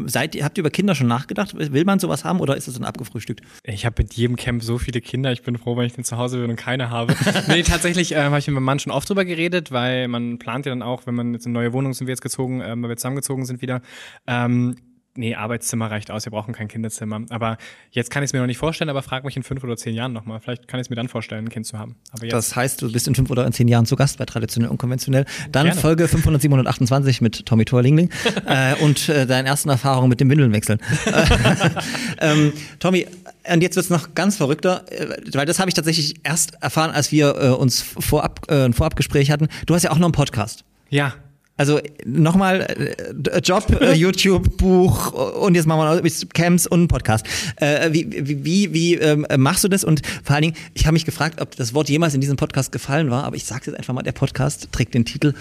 seid 0.07 0.41
habt 0.43 0.59
ihr 0.59 0.63
über 0.63 0.71
Kinder 0.71 0.95
schon 0.95 1.07
nachgedacht? 1.07 1.55
Will 1.57 1.85
man 1.85 1.99
sowas 1.99 2.25
haben 2.25 2.41
oder 2.41 2.57
ist 2.57 2.69
das 2.69 2.75
dann 2.75 2.85
abgefrühstückt? 2.85 3.43
Ich 3.65 3.87
habe 3.87 4.03
mit 4.03 4.15
jedem 4.15 4.37
Camp 4.37 4.63
so 4.63 4.79
viele 4.79 5.01
Kinder. 5.01 5.33
Ich 5.33 5.43
bin 5.43 5.57
froh, 5.59 5.77
wenn 5.77 5.87
ich 5.87 5.95
denn 5.95 6.05
zu 6.05 6.17
Hause 6.17 6.41
bin 6.41 6.51
und 6.51 6.57
keine 6.57 6.91
habe. 6.91 7.15
nee, 7.49 7.63
tatsächlich 7.63 8.13
ähm, 8.13 8.25
habe 8.25 8.39
ich 8.39 8.47
mit 8.47 8.55
meinem 8.55 8.65
Mann 8.65 8.79
schon 8.79 8.93
oft 8.93 9.09
drüber 9.09 9.25
geredet, 9.25 9.73
weil 9.73 10.09
man 10.09 10.39
plant 10.39 10.67
ja 10.67 10.71
dann 10.71 10.83
auch, 10.83 11.07
wenn 11.07 11.15
man 11.15 11.33
jetzt 11.33 11.47
in 11.47 11.57
eine 11.57 11.65
neue 11.65 11.73
Wohnung 11.73 11.95
sind 11.95 12.07
wir 12.07 12.13
jetzt 12.13 12.23
gezogen, 12.23 12.61
ähm, 12.61 12.83
weil 12.83 12.91
wir 12.91 12.97
zusammengezogen 12.97 13.45
sind 13.45 13.63
wieder. 13.63 13.83
Ähm, 14.27 14.77
nee, 15.17 15.35
Arbeitszimmer 15.35 15.91
reicht 15.91 16.11
aus, 16.11 16.25
wir 16.25 16.31
brauchen 16.31 16.55
kein 16.55 16.69
Kinderzimmer. 16.69 17.23
Aber 17.31 17.59
jetzt 17.91 18.11
kann 18.11 18.23
ich 18.23 18.29
es 18.29 18.33
mir 18.33 18.41
noch 18.41 18.47
nicht 18.47 18.59
vorstellen, 18.59 18.91
aber 18.91 19.03
frag 19.03 19.25
mich 19.25 19.37
in 19.37 19.43
fünf 19.43 19.63
oder 19.65 19.77
zehn 19.77 19.95
Jahren 19.95 20.13
nochmal. 20.13 20.41
Vielleicht 20.41 20.69
kann 20.69 20.81
ich 20.81 20.87
es 20.87 20.91
mir 20.91 20.97
dann 20.97 21.09
vorstellen, 21.09 21.47
ein 21.47 21.49
Kind 21.49 21.67
zu 21.67 21.79
haben. 21.79 21.97
Aber 22.13 22.25
jetzt, 22.25 22.33
Das 22.33 22.57
heißt, 22.57 22.83
du 22.83 22.93
bist 22.93 23.09
in 23.09 23.15
fünf 23.15 23.31
oder 23.31 23.47
in 23.47 23.53
zehn 23.53 23.69
Jahren 23.69 23.87
zu 23.87 23.97
Gast 23.97 24.19
bei 24.19 24.25
Traditionell 24.25 24.71
Unkonventionell. 24.71 25.25
Dann 25.51 25.67
Gerne. 25.67 25.81
Folge 25.81 26.09
500, 26.09 26.43
728 26.43 27.21
mit 27.21 27.47
Tommy 27.47 27.65
Torlingling 27.65 28.11
äh, 28.47 28.75
und 28.77 29.09
äh, 29.09 29.27
deine 29.27 29.49
ersten 29.49 29.69
Erfahrungen 29.69 30.09
mit 30.09 30.21
dem 30.21 30.31
Windelnwechseln. 30.31 30.81
ähm, 32.21 32.53
Tommy, 32.79 33.07
und 33.53 33.63
jetzt 33.63 33.77
wird's 33.77 33.91
noch 33.91 34.15
ganz 34.15 34.37
verrückter, 34.37 34.85
äh, 34.91 35.17
weil 35.33 35.47
das 35.47 35.59
habe 35.59 35.69
ich 35.69 35.75
tatsächlich 35.75 36.17
erst 36.23 36.55
erfahren, 36.63 36.91
als 36.91 37.13
wir 37.13 37.37
äh, 37.37 37.49
uns 37.49 37.83
vorab, 37.83 38.47
äh, 38.49 38.65
ein 38.65 38.73
Vorabgespräch 38.73 39.31
hatten. 39.31 39.49
Du 39.67 39.75
hast 39.75 39.83
ja 39.83 39.91
auch 39.91 39.99
noch 39.99 40.07
einen 40.07 40.13
Podcast. 40.13 40.65
ja, 40.91 41.15
Also 41.57 41.81
nochmal 42.05 42.61
äh, 42.61 43.39
Job, 43.41 43.81
äh, 43.81 43.93
YouTube, 43.95 44.57
Buch 44.59 45.13
und 45.13 45.55
jetzt 45.55 45.67
machen 45.67 45.81
wir 45.81 46.03
noch 46.03 46.29
Camps 46.35 46.67
und 46.67 46.89
Podcast. 46.89 47.27
Äh, 47.57 47.93
wie 47.93 48.07
wie, 48.11 48.45
wie, 48.45 48.75
wie 48.75 48.95
ähm, 48.95 49.27
machst 49.39 49.65
du 49.65 49.69
das? 49.69 49.83
Und 49.85 50.03
vor 50.23 50.35
allen 50.35 50.43
Dingen, 50.43 50.57
ich 50.75 50.87
habe 50.87 50.93
mich 50.93 51.05
gefragt, 51.05 51.41
ob 51.41 51.57
das 51.57 51.73
Wort 51.73 51.89
jemals 51.89 52.15
in 52.15 52.21
diesem 52.21 52.37
Podcast 52.37 52.73
gefallen 52.73 53.11
war, 53.11 53.25
aber 53.25 53.37
ich 53.37 53.45
sage 53.45 53.63
jetzt 53.67 53.77
einfach 53.79 53.95
mal, 53.95 54.03
der 54.03 54.13
Podcast 54.13 54.69
trägt 54.73 54.95
den 54.95 55.05
Titel 55.05 55.33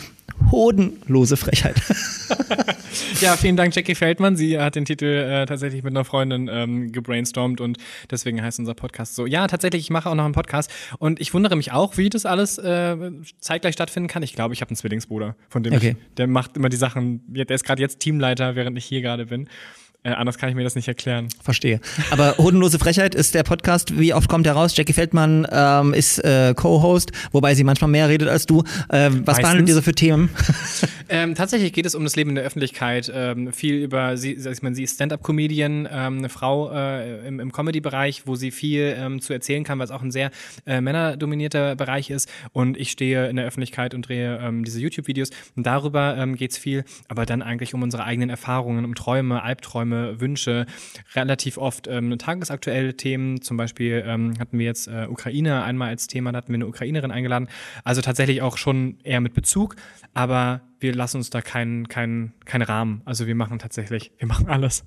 Hodenlose 0.52 1.38
Frechheit. 1.38 1.76
Ja, 3.22 3.36
vielen 3.36 3.58
Dank, 3.58 3.76
Jackie 3.76 3.96
Feldmann. 3.96 4.36
Sie 4.36 4.60
hat 4.60 4.76
den 4.76 4.86
Titel 4.86 5.06
äh, 5.06 5.46
tatsächlich 5.46 5.84
mit 5.84 5.92
einer 5.92 6.06
Freundin 6.06 6.50
ähm, 6.52 6.92
gebrainstormt 6.92 7.62
und 7.62 7.78
deswegen 8.10 8.42
heißt 8.42 8.60
unser 8.60 8.74
Podcast 8.74 9.16
so. 9.16 9.26
Ja, 9.26 9.48
tatsächlich, 9.48 9.82
ich 9.84 9.90
mache 9.90 10.10
auch 10.10 10.16
noch 10.16 10.26
einen 10.26 10.34
Podcast 10.34 10.72
und 11.00 11.20
ich 11.20 11.34
wundere 11.34 11.56
mich 11.56 11.72
auch, 11.72 11.98
wie 11.98 12.10
das 12.10 12.26
alles 12.26 12.58
äh, 12.58 12.96
zeitgleich 13.40 13.74
stattfinden 13.74 14.08
kann. 14.08 14.24
Ich 14.24 14.34
glaube, 14.34 14.54
ich 14.54 14.62
habe 14.62 14.70
einen 14.70 14.78
Zwillingsbruder, 14.78 15.36
von 15.50 15.64
dem 15.64 15.74
Okay. 15.74 15.96
ich, 16.00 16.05
der 16.18 16.28
macht 16.28 16.58
immer 16.58 16.70
die 16.70 16.78
Sachen, 16.78 17.22
der 17.28 17.50
ist 17.50 17.64
gerade 17.64 17.82
jetzt 17.82 18.00
Teamleiter, 18.00 18.56
während 18.56 18.78
ich 18.78 18.86
hier 18.86 19.02
gerade 19.02 19.26
bin. 19.28 19.50
Äh, 20.06 20.12
anders 20.12 20.38
kann 20.38 20.50
ich 20.50 20.56
mir 20.56 20.64
das 20.64 20.76
nicht 20.76 20.88
erklären. 20.88 21.30
Verstehe. 21.42 21.82
Aber 22.12 22.38
Hodenlose 22.38 22.78
Frechheit 22.78 23.16
ist 23.16 23.34
der 23.34 23.42
Podcast. 23.42 24.00
Wie 24.00 24.14
oft 24.14 24.30
kommt 24.30 24.46
der 24.46 24.54
raus? 24.54 24.78
Jackie 24.78 24.94
Feldmann 24.94 25.48
ähm, 25.52 25.96
ist 25.96 26.20
äh, 26.20 26.54
Co-Host, 26.56 27.12
wobei 27.32 27.56
sie 27.56 27.64
manchmal 27.64 27.90
mehr 27.90 28.08
redet 28.08 28.30
als 28.30 28.46
du. 28.46 28.64
Ähm, 28.92 29.22
was 29.26 29.38
Meistens. 29.38 29.42
behandelt 29.42 29.70
ihr 29.70 29.76
so 29.76 29.82
für 29.82 29.94
Themen? 29.94 30.30
Ähm, 31.08 31.36
tatsächlich 31.36 31.72
geht 31.72 31.86
es 31.86 31.94
um 31.94 32.04
das 32.04 32.16
Leben 32.16 32.32
in 32.32 32.36
der 32.36 32.44
Öffentlichkeit. 32.46 33.12
Ähm, 33.14 33.54
viel 33.54 33.76
über 33.76 34.18
sie, 34.18 34.34
ich 34.34 34.62
mal, 34.64 34.74
sie 34.74 34.84
ist 34.84 34.96
Stand-up-Comedian, 34.96 35.88
ähm, 35.92 36.18
eine 36.18 36.30
Frau 36.30 36.72
äh, 36.72 37.28
im, 37.28 37.40
im 37.40 37.52
Comedy-Bereich, 37.52 38.24
wo 38.26 38.36
sie 38.36 38.50
viel 38.50 38.96
ähm, 38.98 39.22
zu 39.22 39.32
erzählen 39.32 39.64
kann, 39.64 39.78
weil 39.78 39.86
es 39.86 39.92
auch 39.92 40.02
ein 40.02 40.10
sehr 40.10 40.32
äh, 40.66 40.82
männerdominierter 40.82 41.76
Bereich 41.76 42.10
ist. 42.10 42.28
Und 42.54 42.76
ich 42.76 42.90
stehe 42.90 43.30
in 43.30 43.36
der 43.36 43.46
Öffentlichkeit 43.46 43.94
und 43.94 44.08
drehe 44.08 44.40
ähm, 44.42 44.64
diese 44.66 44.80
YouTube-Videos. 44.80 45.30
Und 45.56 45.68
darüber 45.68 46.18
ähm, 46.18 46.36
geht 46.36 46.52
es 46.52 46.58
viel, 46.58 46.86
aber 47.08 47.28
dann 47.28 47.44
eigentlich 47.44 47.76
um 47.76 47.84
unsere 47.84 48.04
eigenen 48.04 48.32
Erfahrungen, 48.32 48.84
um 48.84 48.96
Träume, 48.96 49.44
Albträume, 49.44 49.95
Wünsche. 50.20 50.66
Relativ 51.16 51.58
oft 51.58 51.88
ähm, 51.88 52.18
tagesaktuelle 52.18 52.96
Themen. 52.96 53.42
Zum 53.42 53.58
Beispiel 53.58 54.04
ähm, 54.06 54.34
hatten 54.40 54.60
wir 54.60 54.66
jetzt 54.66 54.88
äh, 54.88 55.08
Ukraine 55.10 55.64
einmal 55.64 55.90
als 55.90 56.08
Thema, 56.08 56.32
da 56.32 56.38
hatten 56.38 56.50
wir 56.50 56.56
eine 56.56 56.68
Ukrainerin 56.68 57.12
eingeladen. 57.12 57.48
Also 57.84 58.02
tatsächlich 58.02 58.42
auch 58.42 58.58
schon 58.58 58.98
eher 59.04 59.22
mit 59.22 59.34
Bezug, 59.34 59.76
aber 60.14 60.62
wir 60.80 60.94
lassen 60.94 61.18
uns 61.18 61.30
da 61.30 61.42
keinen 61.42 61.88
keinen 61.88 62.34
keinen 62.46 62.64
Rahmen. 62.64 63.02
Also 63.06 63.28
wir 63.28 63.36
machen 63.36 63.60
tatsächlich, 63.60 64.12
wir 64.18 64.28
machen 64.28 64.48
alles. 64.48 64.86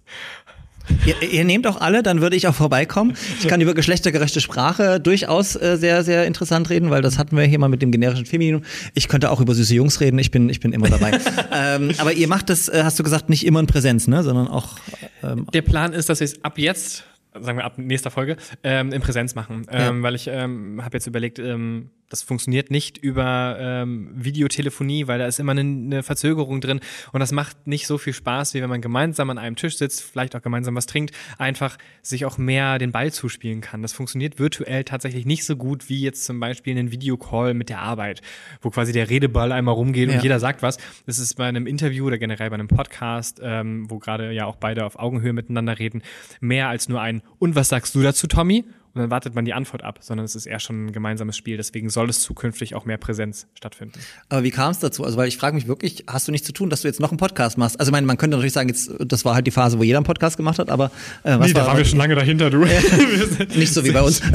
Ihr, 1.06 1.23
ihr 1.23 1.44
nehmt 1.44 1.66
auch 1.66 1.81
alle, 1.81 2.02
dann 2.02 2.20
würde 2.20 2.36
ich 2.36 2.48
auch 2.48 2.55
vorbeikommen. 2.55 3.15
Ich 3.40 3.48
kann 3.48 3.60
über 3.60 3.74
geschlechtergerechte 3.74 4.40
Sprache 4.40 5.01
durchaus 5.01 5.56
äh, 5.56 5.77
sehr, 5.77 6.05
sehr 6.05 6.27
interessant 6.27 6.70
reden, 6.70 6.90
weil 6.90 7.02
das 7.02 7.19
hatten 7.19 7.36
wir 7.36 7.44
hier 7.44 7.59
mal 7.59 7.69
mit 7.69 7.82
dem 7.82 7.90
generischen 7.90 8.27
Femininum. 8.27 8.62
Ich 8.94 9.09
könnte 9.09 9.31
auch 9.31 9.40
über 9.40 9.55
süße 9.55 9.74
Jungs 9.74 10.01
reden, 10.01 10.19
ich 10.19 10.31
bin, 10.31 10.48
ich 10.48 10.60
bin 10.60 10.73
immer 10.73 10.89
dabei. 10.89 11.19
ähm, 11.52 11.93
aber 11.98 12.12
ihr 12.12 12.28
macht 12.28 12.51
das, 12.51 12.69
äh, 12.69 12.82
hast 12.85 12.98
du 12.98 13.02
gesagt, 13.02 13.28
nicht 13.28 13.47
immer 13.47 13.60
in 13.60 13.66
Präsenz, 13.66 14.06
ne? 14.06 14.23
sondern 14.23 14.48
auch 14.48 14.78
ähm, 15.23 15.47
Der 15.52 15.62
Plan 15.62 15.93
ist, 15.93 16.09
dass 16.09 16.20
wir 16.20 16.24
es 16.24 16.44
ab 16.44 16.59
jetzt, 16.59 17.05
sagen 17.39 17.59
wir 17.59 17.65
ab 17.65 17.78
nächster 17.78 18.10
Folge, 18.10 18.36
ähm, 18.62 18.93
in 18.93 19.01
Präsenz 19.01 19.35
machen. 19.35 19.66
Ähm, 19.70 20.02
Weil 20.02 20.15
ich 20.15 20.28
ähm, 20.28 20.82
habe 20.85 20.97
jetzt 20.97 21.06
überlegt, 21.06 21.39
ähm, 21.39 21.90
das 22.09 22.22
funktioniert 22.22 22.70
nicht 22.70 22.98
über 22.98 23.56
ähm, 23.60 24.10
Videotelefonie, 24.14 25.06
weil 25.06 25.18
da 25.18 25.26
ist 25.26 25.39
immer 25.40 25.52
eine, 25.52 25.60
eine 25.60 26.02
Verzögerung 26.02 26.60
drin 26.60 26.80
und 27.12 27.20
das 27.20 27.32
macht 27.32 27.66
nicht 27.66 27.86
so 27.86 27.98
viel 27.98 28.12
Spaß, 28.12 28.55
wie 28.55 28.62
wenn 28.62 28.70
man 28.70 28.80
gemeinsam 28.80 29.30
an 29.30 29.39
einem 29.39 29.56
Tisch 29.56 29.76
sitzt, 29.76 30.02
vielleicht 30.02 30.35
auch 30.36 30.43
gemeinsam 30.43 30.74
was 30.74 30.86
trinkt, 30.86 31.14
einfach 31.39 31.76
sich 32.02 32.24
auch 32.24 32.39
mehr 32.39 32.78
den 32.78 32.93
Ball 32.93 33.12
zuspielen 33.12 33.60
kann. 33.60 33.82
Das 33.82 33.93
funktioniert 33.93 34.39
virtuell 34.39 34.85
tatsächlich 34.85 35.26
nicht 35.26 35.44
so 35.44 35.56
gut 35.56 35.89
wie 35.89 36.01
jetzt 36.01 36.24
zum 36.24 36.40
Beispiel 36.40 36.76
ein 36.78 36.90
Videocall 36.93 37.55
mit 37.55 37.68
der 37.68 37.80
Arbeit, 37.80 38.22
wo 38.62 38.70
quasi 38.70 38.93
der 38.93 39.10
Redeball 39.10 39.52
einmal 39.52 39.74
rumgeht 39.74 40.09
Ja. 40.09 40.16
und 40.16 40.22
jeder 40.22 40.40
sagt 40.40 40.62
was. 40.62 40.78
Das 41.06 41.18
ist 41.18 41.35
bei 41.35 41.47
einem 41.47 41.66
Interview 41.66 42.06
oder 42.06 42.18
generell 42.18 42.51
bei 42.51 42.55
einem 42.55 42.68
Podcast, 42.68 43.40
ähm, 43.43 43.90
wo 43.90 43.98
gerade 43.98 44.32
ja 44.32 44.47
auch 44.47 44.56
beide 44.56 44.85
auf 44.85 44.98
Augenhöhe 44.98 45.32
miteinander 45.32 45.78
reden, 45.78 46.02
mehr 46.40 46.68
als 46.68 46.89
nur 46.89 47.01
ein 47.01 47.22
Und 47.39 47.55
was 47.55 47.68
sagst 47.68 47.94
du 47.94 48.02
dazu, 48.02 48.26
Tommy? 48.26 48.64
Und 48.99 49.05
dann 49.05 49.11
wartet 49.12 49.37
man 49.37 49.45
die 49.45 49.55
Antwort 49.55 49.85
ab, 49.85 49.99
sondern 50.01 50.25
es 50.25 50.35
ist 50.35 50.47
eher 50.47 50.59
schon 50.59 50.87
ein 50.87 50.93
gemeinsames 50.93 51.37
Spiel. 51.37 51.57
Deswegen 51.57 51.89
soll 51.89 52.11
es 52.11 52.20
zukünftig 52.20 52.75
auch 52.75 52.85
mehr 52.85 52.97
Präsenz 52.97 53.47
stattfinden. 53.55 54.01
Aber 54.29 54.43
wie 54.43 54.51
kam 54.51 54.73
es 54.73 54.81
dazu? 54.81 55.05
Also, 55.05 55.16
weil 55.16 55.29
ich 55.29 55.37
frage 55.37 55.55
mich 55.55 55.69
wirklich, 55.69 56.03
hast 56.09 56.27
du 56.27 56.33
nichts 56.33 56.49
zu 56.49 56.53
tun, 56.53 56.69
dass 56.69 56.83
du 56.83 56.89
jetzt 56.89 56.99
noch 56.99 57.11
einen 57.11 57.19
Podcast 57.19 57.59
machst? 57.59 57.79
Also, 57.79 57.91
ich 57.91 57.93
meine, 57.93 58.09
man 58.09 58.16
könnte 58.16 58.37
natürlich 58.37 58.55
sagen, 58.55 58.69
jetzt, 58.69 58.91
das 58.99 59.25
war 59.25 59.37
halt 59.37 59.47
die 59.47 59.53
Phase, 59.53 59.79
wo 59.79 59.85
jeder 59.85 59.99
einen 59.99 60.05
Podcast 60.05 60.37
gemacht 60.37 60.59
hat, 60.59 60.69
aber 60.69 60.91
äh, 61.23 61.39
was 61.39 61.55
war, 61.55 61.81
lange 61.95 62.16
dahinter, 62.16 62.51
du. 62.51 62.65
nicht 63.55 63.73
so 63.73 63.85
wie 63.85 63.93
bei 63.93 64.03
uns. 64.03 64.20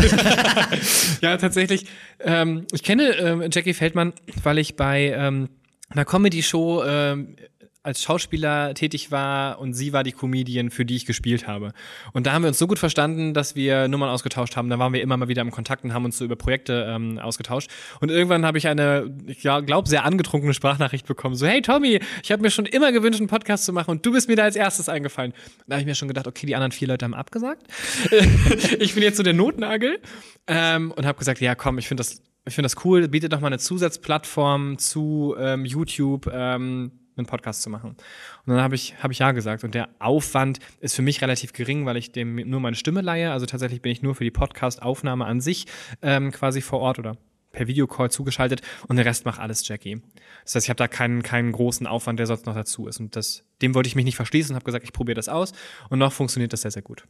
Ja, 1.22 1.38
tatsächlich. 1.38 1.86
Ähm, 2.22 2.66
ich 2.72 2.84
kenne 2.84 3.16
ähm, 3.18 3.44
Jackie 3.52 3.74
Feldmann, 3.74 4.14
weil 4.44 4.58
ich 4.60 4.76
bei 4.76 5.14
ähm, 5.16 5.50
einer 5.90 6.06
Comedy-Show 6.06 6.84
ähm, 6.86 7.36
als 7.84 8.02
Schauspieler 8.02 8.74
tätig 8.74 9.12
war 9.12 9.60
und 9.60 9.74
sie 9.74 9.92
war 9.92 10.04
die 10.04 10.14
Comedian, 10.14 10.72
für 10.72 10.86
die 10.86 10.96
ich 10.96 11.06
gespielt 11.06 11.48
habe. 11.48 11.74
Und 12.14 12.26
da 12.26 12.32
haben 12.32 12.44
wir 12.44 12.48
uns 12.48 12.58
so 12.58 12.66
gut 12.66 12.80
verstanden, 12.80 13.34
dass 13.34 13.56
wir 13.56 13.90
Nummern 13.90 14.10
ausgetauscht 14.10 14.56
haben. 14.56 14.70
Da 14.70 14.80
waren 14.80 14.94
wir 14.94 15.02
immer 15.02 15.18
mal 15.18 15.28
wieder 15.28 15.42
im 15.42 15.52
Kontakt 15.52 15.84
und 15.84 15.94
haben 15.94 16.06
uns 16.06 16.18
so 16.18 16.24
über 16.24 16.38
Projekte 16.38 16.88
ähm, 16.90 17.20
ausgetauscht. 17.20 17.70
Und 18.00 18.10
irgendwann 18.10 18.46
habe 18.46 18.58
ich 18.58 18.70
eine, 18.70 19.14
ich 19.28 19.40
glaube, 19.40 19.90
sehr 19.90 20.06
angetrunkene 20.06 20.54
Sprachnachricht 20.54 21.06
bekommen. 21.06 21.36
So, 21.36 21.46
hey 21.46 21.62
Tommy, 21.62 22.00
ich 22.24 22.32
habe 22.32 22.42
mir 22.42 22.52
schon 22.52 22.66
immer 22.66 22.94
gewünscht, 22.94 23.20
einen 23.20 23.28
Podcast 23.28 23.66
zu 23.66 23.74
machen 23.74 23.92
und 23.92 24.06
du 24.06 24.14
bist 24.14 24.30
mir 24.30 24.38
da 24.38 24.44
als 24.44 24.56
erstes 24.56 24.88
eingefallen. 24.88 25.34
Da 25.68 25.76
habe 25.76 25.82
ich 25.82 25.88
mir 25.88 25.96
schon 25.96 26.08
gedacht, 26.08 26.26
okay, 26.26 26.48
die 26.48 26.56
anderen 26.56 26.72
vier 26.72 26.88
Leute 26.88 27.04
haben 27.04 27.14
abgesagt. 27.14 27.68
ich 28.80 28.94
bin 28.94 29.04
jetzt 29.04 29.18
so 29.18 29.24
der 29.24 29.34
Notnagel 29.34 30.00
ähm, 30.48 30.92
und 30.92 31.06
habe 31.06 31.20
gesagt, 31.20 31.42
ja 31.42 31.54
komm, 31.54 31.80
ich 31.80 31.90
finde 31.90 32.02
das, 32.02 32.22
ich 32.46 32.56
finde 32.56 32.68
das 32.68 32.86
cool, 32.86 33.10
bietet 33.10 33.34
doch 33.34 33.42
mal 33.42 33.48
eine 33.48 33.60
Zusatzplattform 33.60 34.78
zu 34.78 35.36
ähm, 35.38 35.66
YouTube. 35.66 36.30
Ähm, 36.32 37.03
einen 37.18 37.28
Podcast 37.28 37.62
zu 37.62 37.70
machen. 37.70 37.92
Und 37.92 38.54
dann 38.54 38.62
habe 38.62 38.76
ich, 38.76 38.96
hab 39.02 39.12
ich 39.12 39.20
ja 39.20 39.32
gesagt. 39.32 39.64
Und 39.64 39.76
der 39.76 39.90
Aufwand 40.00 40.60
ist 40.80 40.96
für 40.96 41.02
mich 41.02 41.22
relativ 41.22 41.54
gering, 41.54 41.86
weil 41.86 41.98
ich 41.98 42.12
dem 42.12 42.36
nur 42.36 42.60
meine 42.60 42.76
Stimme 42.76 43.02
leihe. 43.02 43.32
Also 43.32 43.46
tatsächlich 43.46 43.82
bin 43.82 43.92
ich 43.92 44.02
nur 44.02 44.16
für 44.16 44.24
die 44.24 44.32
Podcast-Aufnahme 44.32 45.26
an 45.26 45.42
sich 45.42 45.66
ähm, 46.02 46.32
quasi 46.32 46.62
vor 46.62 46.80
Ort 46.80 47.00
oder 47.00 47.18
per 47.54 47.68
Videocall 47.68 48.12
zugeschaltet 48.12 48.62
und 48.88 48.98
den 48.98 49.06
Rest 49.08 49.26
macht 49.26 49.40
alles 49.40 49.66
Jackie. 49.66 50.02
Das 50.44 50.56
heißt, 50.56 50.66
ich 50.66 50.70
habe 50.70 50.78
da 50.78 50.90
keinen, 50.90 51.24
keinen 51.24 51.54
großen 51.54 51.88
Aufwand, 51.88 52.20
der 52.20 52.26
sonst 52.26 52.46
noch 52.46 52.56
dazu 52.56 52.88
ist. 52.88 53.00
Und 53.00 53.16
das, 53.16 53.46
dem 53.62 53.76
wollte 53.76 53.88
ich 53.88 53.96
mich 53.96 54.06
nicht 54.06 54.18
verschließen 54.18 54.52
und 54.52 54.56
habe 54.56 54.66
gesagt, 54.66 54.84
ich 54.84 54.92
probiere 54.92 55.16
das 55.16 55.30
aus. 55.30 55.54
Und 55.90 56.00
noch 56.00 56.12
funktioniert 56.12 56.52
das 56.52 56.62
sehr, 56.62 56.72
sehr 56.72 56.82
gut. 56.82 57.06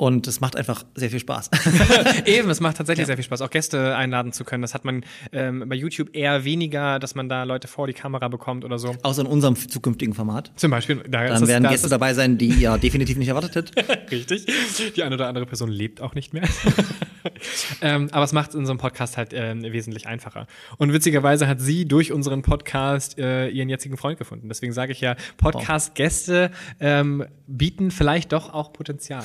Und 0.00 0.26
es 0.26 0.40
macht 0.40 0.56
einfach 0.56 0.82
sehr 0.94 1.10
viel 1.10 1.18
Spaß. 1.18 1.50
Eben, 2.24 2.48
es 2.48 2.60
macht 2.60 2.78
tatsächlich 2.78 3.06
sehr 3.06 3.16
viel 3.16 3.24
Spaß, 3.24 3.42
auch 3.42 3.50
Gäste 3.50 3.94
einladen 3.94 4.32
zu 4.32 4.44
können. 4.44 4.62
Das 4.62 4.72
hat 4.72 4.86
man 4.86 5.04
ähm, 5.30 5.68
bei 5.68 5.74
YouTube 5.76 6.16
eher 6.16 6.42
weniger, 6.42 6.98
dass 6.98 7.14
man 7.14 7.28
da 7.28 7.42
Leute 7.42 7.68
vor 7.68 7.86
die 7.86 7.92
Kamera 7.92 8.28
bekommt 8.28 8.64
oder 8.64 8.78
so. 8.78 8.96
Außer 9.02 9.20
in 9.20 9.26
unserem 9.26 9.56
zukünftigen 9.56 10.14
Format. 10.14 10.52
Zum 10.56 10.70
Beispiel, 10.70 11.02
da 11.06 11.26
Dann 11.26 11.40
das- 11.40 11.48
werden 11.50 11.64
da 11.64 11.68
Gäste 11.68 11.90
dabei 11.90 12.14
sein, 12.14 12.38
die 12.38 12.48
ihr 12.48 12.78
definitiv 12.78 13.18
nicht 13.18 13.28
erwartet 13.28 13.56
hättet. 13.56 14.10
Richtig. 14.10 14.46
Die 14.96 15.02
eine 15.02 15.16
oder 15.16 15.28
andere 15.28 15.44
Person 15.44 15.68
lebt 15.68 16.00
auch 16.00 16.14
nicht 16.14 16.32
mehr. 16.32 16.44
ähm, 17.82 18.08
aber 18.10 18.24
es 18.24 18.32
macht 18.32 18.54
unseren 18.54 18.78
Podcast 18.78 19.18
halt 19.18 19.34
ähm, 19.34 19.62
wesentlich 19.64 20.06
einfacher. 20.06 20.46
Und 20.78 20.94
witzigerweise 20.94 21.46
hat 21.46 21.60
sie 21.60 21.84
durch 21.84 22.10
unseren 22.10 22.40
Podcast 22.40 23.18
äh, 23.18 23.48
ihren 23.48 23.68
jetzigen 23.68 23.98
Freund 23.98 24.18
gefunden. 24.18 24.48
Deswegen 24.48 24.72
sage 24.72 24.92
ich 24.92 25.02
ja, 25.02 25.14
Podcast-Gäste 25.36 26.52
ähm, 26.80 27.26
bieten 27.46 27.90
vielleicht 27.90 28.32
doch 28.32 28.54
auch 28.54 28.72
Potenzial. 28.72 29.24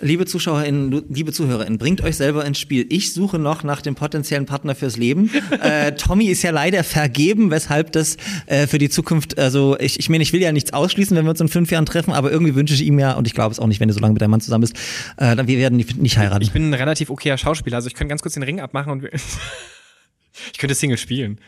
Liebe 0.00 0.26
ZuschauerInnen, 0.26 1.04
liebe 1.08 1.32
ZuhörerInnen, 1.32 1.78
bringt 1.78 2.02
euch 2.02 2.16
selber 2.16 2.44
ins 2.44 2.58
Spiel. 2.58 2.84
Ich 2.90 3.14
suche 3.14 3.38
noch 3.38 3.62
nach 3.62 3.80
dem 3.80 3.94
potenziellen 3.94 4.44
Partner 4.44 4.74
fürs 4.74 4.98
Leben. 4.98 5.30
äh, 5.62 5.92
Tommy 5.92 6.26
ist 6.26 6.42
ja 6.42 6.50
leider 6.50 6.84
vergeben, 6.84 7.50
weshalb 7.50 7.92
das 7.92 8.18
äh, 8.44 8.66
für 8.66 8.76
die 8.76 8.90
Zukunft, 8.90 9.38
also 9.38 9.78
ich, 9.78 9.98
ich 9.98 10.10
meine, 10.10 10.22
ich 10.22 10.34
will 10.34 10.42
ja 10.42 10.52
nichts 10.52 10.74
ausschließen, 10.74 11.16
wenn 11.16 11.24
wir 11.24 11.30
uns 11.30 11.40
in 11.40 11.48
fünf 11.48 11.70
Jahren 11.70 11.86
treffen, 11.86 12.12
aber 12.12 12.30
irgendwie 12.30 12.54
wünsche 12.54 12.74
ich 12.74 12.82
ihm 12.82 12.98
ja, 12.98 13.14
und 13.14 13.26
ich 13.26 13.32
glaube 13.32 13.52
es 13.52 13.58
auch 13.58 13.66
nicht, 13.66 13.80
wenn 13.80 13.88
du 13.88 13.94
so 13.94 14.00
lange 14.00 14.12
mit 14.12 14.20
deinem 14.20 14.32
Mann 14.32 14.42
zusammen 14.42 14.60
bist, 14.60 14.76
äh, 15.16 15.34
dann 15.34 15.48
wir 15.48 15.56
werden 15.56 15.76
nicht, 15.76 15.96
nicht 15.96 16.18
heiraten. 16.18 16.42
Ich 16.42 16.52
bin 16.52 16.68
ein 16.68 16.74
relativ 16.74 17.08
okayer 17.08 17.38
Schauspieler, 17.38 17.76
also 17.76 17.88
ich 17.88 17.94
könnte 17.94 18.10
ganz 18.10 18.20
kurz 18.20 18.34
den 18.34 18.42
Ring 18.42 18.60
abmachen 18.60 18.92
und 18.92 19.02
wir 19.02 19.10
ich 20.52 20.58
könnte 20.58 20.74
Single 20.74 20.98
spielen. 20.98 21.40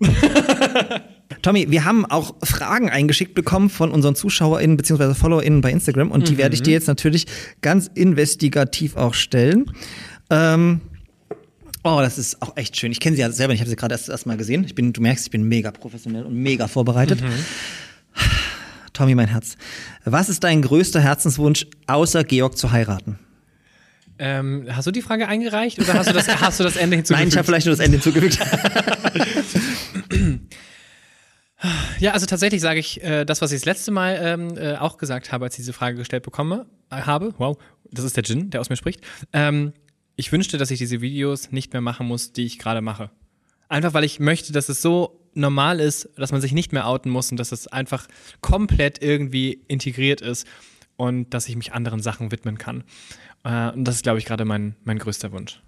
Tommy, 1.42 1.70
wir 1.70 1.84
haben 1.84 2.06
auch 2.06 2.34
Fragen 2.42 2.88
eingeschickt 2.88 3.34
bekommen 3.34 3.68
von 3.68 3.90
unseren 3.90 4.14
ZuschauerInnen 4.14 4.76
bzw. 4.76 5.14
FollowerInnen 5.14 5.60
bei 5.60 5.70
Instagram 5.70 6.10
und 6.10 6.28
die 6.28 6.38
werde 6.38 6.54
ich 6.54 6.62
dir 6.62 6.72
jetzt 6.72 6.88
natürlich 6.88 7.26
ganz 7.60 7.90
investigativ 7.94 8.96
auch 8.96 9.12
stellen. 9.12 9.70
Ähm, 10.30 10.80
oh, 11.84 11.98
das 12.00 12.16
ist 12.16 12.40
auch 12.40 12.56
echt 12.56 12.78
schön. 12.78 12.92
Ich 12.92 13.00
kenne 13.00 13.16
sie 13.16 13.22
ja 13.22 13.30
selber 13.30 13.52
nicht, 13.52 13.58
ich 13.58 13.62
habe 13.62 13.70
sie 13.70 13.76
gerade 13.76 13.94
erst, 13.94 14.08
erst 14.08 14.26
mal 14.26 14.38
gesehen. 14.38 14.64
Ich 14.64 14.74
bin, 14.74 14.94
du 14.94 15.02
merkst, 15.02 15.26
ich 15.26 15.30
bin 15.30 15.44
mega 15.44 15.70
professionell 15.70 16.24
und 16.24 16.34
mega 16.34 16.66
vorbereitet. 16.66 17.22
Tommy, 18.94 19.14
mein 19.14 19.28
Herz. 19.28 19.56
Was 20.04 20.30
ist 20.30 20.44
dein 20.44 20.62
größter 20.62 21.00
Herzenswunsch, 21.00 21.66
außer 21.86 22.24
Georg 22.24 22.56
zu 22.56 22.72
heiraten? 22.72 23.18
Ähm, 24.18 24.66
hast 24.70 24.86
du 24.86 24.90
die 24.90 25.02
Frage 25.02 25.28
eingereicht 25.28 25.78
oder 25.78 25.94
hast 25.94 26.08
du 26.08 26.14
das, 26.14 26.26
hast 26.40 26.58
du 26.58 26.64
das 26.64 26.76
Ende 26.76 26.96
hinzugefügt? 26.96 27.20
Nein, 27.20 27.28
ich 27.28 27.36
habe 27.36 27.46
vielleicht 27.46 27.66
nur 27.66 27.76
das 27.76 27.84
Ende 27.84 27.98
hinzugefügt. 27.98 28.38
Ja, 31.98 32.12
also 32.12 32.26
tatsächlich 32.26 32.60
sage 32.60 32.78
ich 32.78 33.02
äh, 33.02 33.24
das, 33.24 33.42
was 33.42 33.50
ich 33.50 33.60
das 33.60 33.66
letzte 33.66 33.90
Mal 33.90 34.18
ähm, 34.22 34.56
äh, 34.56 34.76
auch 34.76 34.96
gesagt 34.96 35.32
habe, 35.32 35.46
als 35.46 35.54
ich 35.54 35.62
diese 35.62 35.72
Frage 35.72 35.96
gestellt 35.96 36.22
bekomme, 36.22 36.66
äh, 36.90 37.02
habe. 37.02 37.34
Wow, 37.38 37.58
das 37.90 38.04
ist 38.04 38.16
der 38.16 38.22
Jin, 38.22 38.50
der 38.50 38.60
aus 38.60 38.70
mir 38.70 38.76
spricht. 38.76 39.00
Ähm, 39.32 39.72
ich 40.14 40.30
wünschte, 40.30 40.58
dass 40.58 40.70
ich 40.70 40.78
diese 40.78 41.00
Videos 41.00 41.50
nicht 41.50 41.72
mehr 41.72 41.82
machen 41.82 42.06
muss, 42.06 42.32
die 42.32 42.44
ich 42.44 42.58
gerade 42.58 42.80
mache. 42.80 43.10
Einfach 43.68 43.92
weil 43.92 44.04
ich 44.04 44.20
möchte, 44.20 44.52
dass 44.52 44.68
es 44.68 44.80
so 44.80 45.20
normal 45.34 45.80
ist, 45.80 46.08
dass 46.16 46.32
man 46.32 46.40
sich 46.40 46.52
nicht 46.52 46.72
mehr 46.72 46.86
outen 46.86 47.10
muss 47.10 47.30
und 47.30 47.38
dass 47.38 47.52
es 47.52 47.66
einfach 47.66 48.06
komplett 48.40 49.02
irgendwie 49.02 49.64
integriert 49.68 50.20
ist 50.20 50.46
und 50.96 51.34
dass 51.34 51.48
ich 51.48 51.56
mich 51.56 51.72
anderen 51.72 52.00
Sachen 52.00 52.30
widmen 52.30 52.58
kann. 52.58 52.84
Äh, 53.44 53.70
und 53.70 53.84
das 53.84 53.96
ist, 53.96 54.02
glaube 54.02 54.18
ich, 54.18 54.24
gerade 54.24 54.44
mein, 54.44 54.76
mein 54.84 54.98
größter 54.98 55.32
Wunsch. 55.32 55.60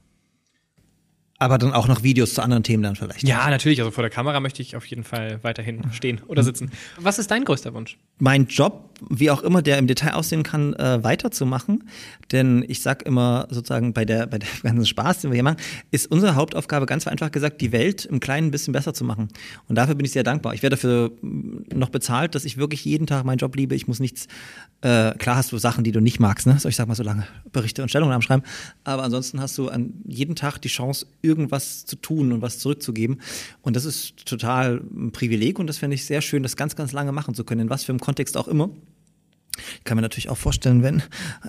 Aber 1.41 1.59
dann 1.59 1.73
auch 1.73 1.89
noch 1.89 2.03
Videos 2.03 2.35
zu 2.35 2.43
anderen 2.43 2.62
Themen 2.62 2.83
dann 2.83 2.97
vielleicht. 2.97 3.23
Ja, 3.23 3.49
natürlich. 3.51 3.81
Also 3.81 3.91
vor 3.91 4.03
der 4.03 4.11
Kamera 4.11 4.39
möchte 4.41 4.61
ich 4.62 4.77
auf 4.77 4.85
jeden 4.87 5.05
Fall 5.05 5.39
weiterhin 5.43 5.83
stehen 5.93 6.21
oder 6.27 6.43
sitzen. 6.43 6.71
Was 6.99 7.19
ist 7.19 7.31
dein 7.31 7.45
größter 7.45 7.75
Wunsch? 7.75 7.99
mein 8.19 8.47
Job, 8.47 8.90
wie 9.09 9.31
auch 9.31 9.43
immer 9.43 9.62
der 9.62 9.78
im 9.78 9.86
Detail 9.86 10.14
aussehen 10.14 10.43
kann, 10.43 10.74
äh, 10.74 11.02
weiterzumachen. 11.02 11.85
Denn 12.32 12.64
ich 12.68 12.82
sag 12.82 13.02
immer 13.02 13.47
sozusagen 13.51 13.93
bei 13.93 14.05
der, 14.05 14.27
bei 14.27 14.39
der 14.39 14.48
ganzen 14.62 14.86
Spaß, 14.86 15.20
den 15.20 15.31
wir 15.31 15.36
hier 15.36 15.43
machen, 15.43 15.59
ist 15.90 16.10
unsere 16.10 16.35
Hauptaufgabe 16.35 16.86
ganz 16.86 17.06
einfach 17.06 17.31
gesagt, 17.31 17.60
die 17.60 17.72
Welt 17.72 18.05
im 18.05 18.20
Kleinen 18.20 18.48
ein 18.48 18.51
bisschen 18.51 18.72
besser 18.72 18.94
zu 18.94 19.05
machen. 19.05 19.28
Und 19.68 19.77
dafür 19.77 19.94
bin 19.94 20.05
ich 20.05 20.12
sehr 20.12 20.22
dankbar. 20.22 20.55
Ich 20.55 20.62
werde 20.62 20.77
dafür 20.77 21.12
mm, 21.22 21.78
noch 21.78 21.90
bezahlt, 21.90 22.35
dass 22.35 22.44
ich 22.44 22.56
wirklich 22.56 22.85
jeden 22.85 23.06
Tag 23.06 23.24
meinen 23.24 23.39
Job 23.39 23.56
liebe. 23.56 23.74
Ich 23.74 23.89
muss 23.89 24.01
nichts, 24.01 24.27
äh, 24.82 25.12
klar 25.12 25.36
hast 25.36 25.52
du 25.52 25.59
Sachen, 25.59 25.85
die 25.85 25.93
du 25.93 26.01
nicht 26.01 26.20
magst, 26.20 26.47
ne? 26.47 26.59
So, 26.59 26.68
ich 26.68 26.77
sag 26.77 26.89
mal 26.89 26.94
so 26.94 27.02
lange 27.02 27.27
Berichte 27.52 27.82
und 27.82 27.89
Stellungnahmen 27.89 28.22
schreiben. 28.22 28.43
Aber 28.85 29.02
ansonsten 29.02 29.40
hast 29.40 29.56
du 29.59 29.68
an 29.68 29.94
jeden 30.06 30.36
Tag 30.36 30.59
die 30.59 30.68
Chance, 30.68 31.06
irgendwas 31.22 31.86
zu 31.86 31.97
tun 31.97 32.32
und 32.32 32.43
was 32.43 32.59
zurückzugeben. 32.59 33.20
Und 33.62 33.77
das 33.77 33.85
ist 33.85 34.27
total 34.27 34.82
ein 34.93 35.12
Privileg 35.12 35.59
und 35.59 35.66
das 35.66 35.78
finde 35.78 35.94
ich 35.94 36.05
sehr 36.05 36.20
schön, 36.20 36.43
das 36.43 36.56
ganz, 36.56 36.77
ganz 36.77 36.93
lange 36.93 37.12
machen 37.12 37.35
zu 37.35 37.44
können, 37.44 37.62
in 37.62 37.70
was 37.70 37.85
für 37.85 37.93
einem 37.93 38.01
Kontext 38.01 38.36
auch 38.36 38.48
immer. 38.48 38.70
Ich 39.78 39.85
kann 39.85 39.97
mir 39.97 40.02
natürlich 40.02 40.28
auch 40.31 40.36
vorstellen, 40.39 40.82
wenn 40.82 41.02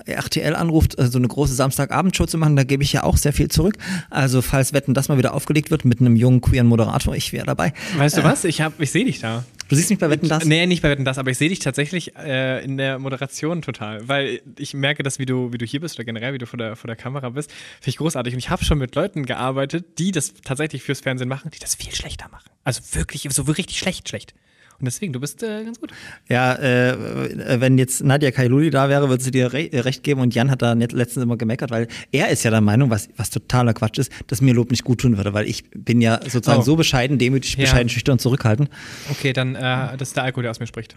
RTL 0.05 0.55
anruft, 0.55 0.97
äh, 0.99 1.07
so 1.07 1.17
eine 1.17 1.27
große 1.27 1.53
Samstagabendshow 1.53 2.25
zu 2.25 2.37
machen, 2.37 2.55
da 2.55 2.63
gebe 2.63 2.83
ich 2.83 2.91
ja 2.93 3.03
auch 3.03 3.17
sehr 3.17 3.31
viel 3.33 3.47
zurück. 3.49 3.77
Also 4.09 4.41
falls 4.41 4.73
Wetten 4.73 4.93
das 4.93 5.07
mal 5.07 5.17
wieder 5.17 5.33
aufgelegt 5.33 5.71
wird 5.71 5.85
mit 5.85 6.01
einem 6.01 6.15
jungen 6.15 6.41
queeren 6.41 6.67
Moderator, 6.67 7.15
ich 7.15 7.31
wäre 7.31 7.45
dabei. 7.45 7.73
Weißt 7.95 8.17
du 8.17 8.23
was? 8.23 8.43
Ich, 8.43 8.61
hab- 8.61 8.79
ich 8.81 8.91
sehe 8.91 9.05
dich 9.05 9.19
da. 9.19 9.45
Du 9.69 9.75
siehst 9.77 9.89
mich 9.89 9.99
bei 9.99 10.09
Wetten 10.09 10.27
das? 10.27 10.43
Nee, 10.43 10.65
nicht 10.65 10.81
bei 10.81 10.89
Wetten 10.89 11.05
das, 11.05 11.17
aber 11.17 11.31
ich 11.31 11.37
sehe 11.37 11.47
dich 11.47 11.59
tatsächlich 11.59 12.15
äh, 12.17 12.61
in 12.65 12.75
der 12.75 12.99
Moderation 12.99 13.61
total. 13.61 14.05
Weil 14.09 14.41
ich 14.57 14.73
merke, 14.73 15.01
dass 15.03 15.17
wie 15.17 15.25
du, 15.25 15.53
wie 15.53 15.57
du 15.57 15.65
hier 15.65 15.79
bist 15.79 15.95
oder 15.95 16.03
generell, 16.03 16.33
wie 16.33 16.39
du 16.39 16.45
vor 16.45 16.57
der, 16.57 16.75
vor 16.75 16.87
der 16.87 16.97
Kamera 16.97 17.29
bist, 17.29 17.49
finde 17.51 17.89
ich 17.91 17.97
großartig. 17.97 18.33
Und 18.33 18.39
ich 18.39 18.49
habe 18.49 18.65
schon 18.65 18.79
mit 18.79 18.93
Leuten 18.95 19.25
gearbeitet, 19.25 19.97
die 19.97 20.11
das 20.11 20.33
tatsächlich 20.43 20.83
fürs 20.83 20.99
Fernsehen 20.99 21.29
machen, 21.29 21.51
die 21.51 21.59
das 21.59 21.75
viel 21.75 21.95
schlechter 21.95 22.27
machen. 22.29 22.49
Also 22.65 22.81
wirklich, 22.93 23.25
so 23.31 23.43
richtig 23.43 23.79
schlecht, 23.79 24.09
schlecht. 24.09 24.33
Und 24.81 24.85
deswegen, 24.85 25.13
du 25.13 25.19
bist 25.19 25.43
äh, 25.43 25.63
ganz 25.63 25.79
gut. 25.79 25.91
Ja, 26.27 26.55
äh, 26.55 27.59
wenn 27.61 27.77
jetzt 27.77 28.03
Nadia 28.03 28.31
Kailuli 28.31 28.69
da 28.71 28.89
wäre, 28.89 29.09
würde 29.09 29.23
sie 29.23 29.31
dir 29.31 29.53
re 29.53 29.69
recht 29.71 30.03
geben. 30.03 30.21
Und 30.21 30.33
Jan 30.35 30.49
hat 30.51 30.61
da 30.61 30.73
letztens 30.73 31.23
immer 31.23 31.37
gemeckert, 31.37 31.71
weil 31.71 31.87
er 32.11 32.29
ist 32.29 32.43
ja 32.43 32.51
der 32.51 32.61
Meinung, 32.61 32.89
was, 32.89 33.09
was 33.15 33.29
totaler 33.29 33.73
Quatsch 33.73 33.99
ist, 33.99 34.11
dass 34.27 34.41
mir 34.41 34.53
Lob 34.53 34.71
nicht 34.71 34.83
gut 34.83 35.01
tun 35.01 35.17
würde, 35.17 35.33
weil 35.33 35.47
ich 35.47 35.63
bin 35.71 36.01
ja 36.01 36.19
sozusagen 36.23 36.61
Oh. 36.61 36.63
so 36.63 36.75
bescheiden, 36.75 37.17
demütig, 37.17 37.53
Ja. 37.55 37.61
bescheiden, 37.61 37.89
schüchtern, 37.89 38.19
zurückhaltend. 38.19 38.69
Okay, 39.11 39.33
dann 39.33 39.55
äh, 39.55 39.95
das 39.97 40.09
ist 40.09 40.17
der 40.17 40.23
Alkohol, 40.23 40.43
der 40.43 40.51
aus 40.51 40.59
mir 40.59 40.67
spricht. 40.67 40.95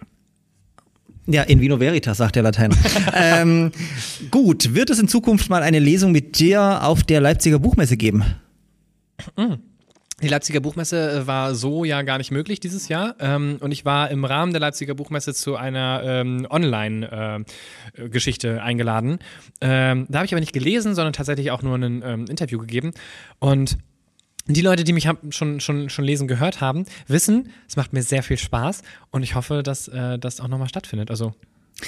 Ja, 1.27 1.43
in 1.43 1.61
vino 1.61 1.81
veritas, 1.81 2.19
sagt 2.19 2.37
der 2.37 2.43
Lateiner. 2.43 2.77
ähm, 3.15 3.73
gut, 4.31 4.75
wird 4.75 4.91
es 4.91 4.99
in 4.99 5.09
Zukunft 5.09 5.49
mal 5.49 5.63
eine 5.63 5.79
Lesung 5.79 6.13
mit 6.13 6.39
dir 6.39 6.83
auf 6.85 7.03
der 7.03 7.21
Leipziger 7.21 7.59
Buchmesse 7.59 7.97
geben? 7.97 8.25
Die 10.25 10.31
Leipziger 10.31 10.61
Buchmesse 10.61 11.11
äh, 11.11 11.27
war 11.27 11.55
so 11.55 11.85
ja 11.85 12.01
gar 12.01 12.17
nicht 12.17 12.31
möglich 12.31 12.59
dieses 12.59 12.89
Jahr. 12.89 13.15
Ähm, 13.21 13.59
und 13.61 13.73
ich 13.73 13.85
war 13.85 14.11
im 14.11 14.25
Rahmen 14.25 14.53
der 14.53 14.61
Leipziger 14.61 14.95
Buchmesse 14.95 15.35
zu 15.35 15.57
einer 15.57 16.01
ähm, 16.03 16.47
Online-Geschichte 16.49 18.63
eingeladen. 18.63 19.19
Ähm, 19.61 20.07
da 20.09 20.21
habe 20.21 20.25
ich 20.25 20.33
aber 20.33 20.41
nicht 20.41 20.55
gelesen, 20.55 20.95
sondern 20.95 21.13
tatsächlich 21.13 21.51
auch 21.51 21.61
nur 21.61 21.77
ein 21.77 22.03
ähm, 22.03 22.25
Interview 22.25 22.59
gegeben. 22.59 22.93
Und 23.39 23.77
die 24.47 24.63
Leute, 24.63 24.85
die 24.85 24.95
mich 24.95 25.11
schon, 25.29 25.61
schon, 25.61 25.91
schon 25.91 26.05
lesen 26.07 26.27
gehört 26.27 26.63
haben, 26.63 26.87
wissen, 27.07 27.51
es 27.69 27.77
macht 27.77 27.93
mir 27.93 28.03
sehr 28.03 28.23
viel 28.23 28.39
Spaß 28.39 28.81
und 29.11 29.25
ich 29.25 29.35
hoffe, 29.35 29.63
dass 29.63 29.89
äh, 29.89 30.19
das 30.19 30.41
auch 30.41 30.49
nochmal 30.49 30.71
stattfindet. 30.71 31.11
Also 31.11 31.35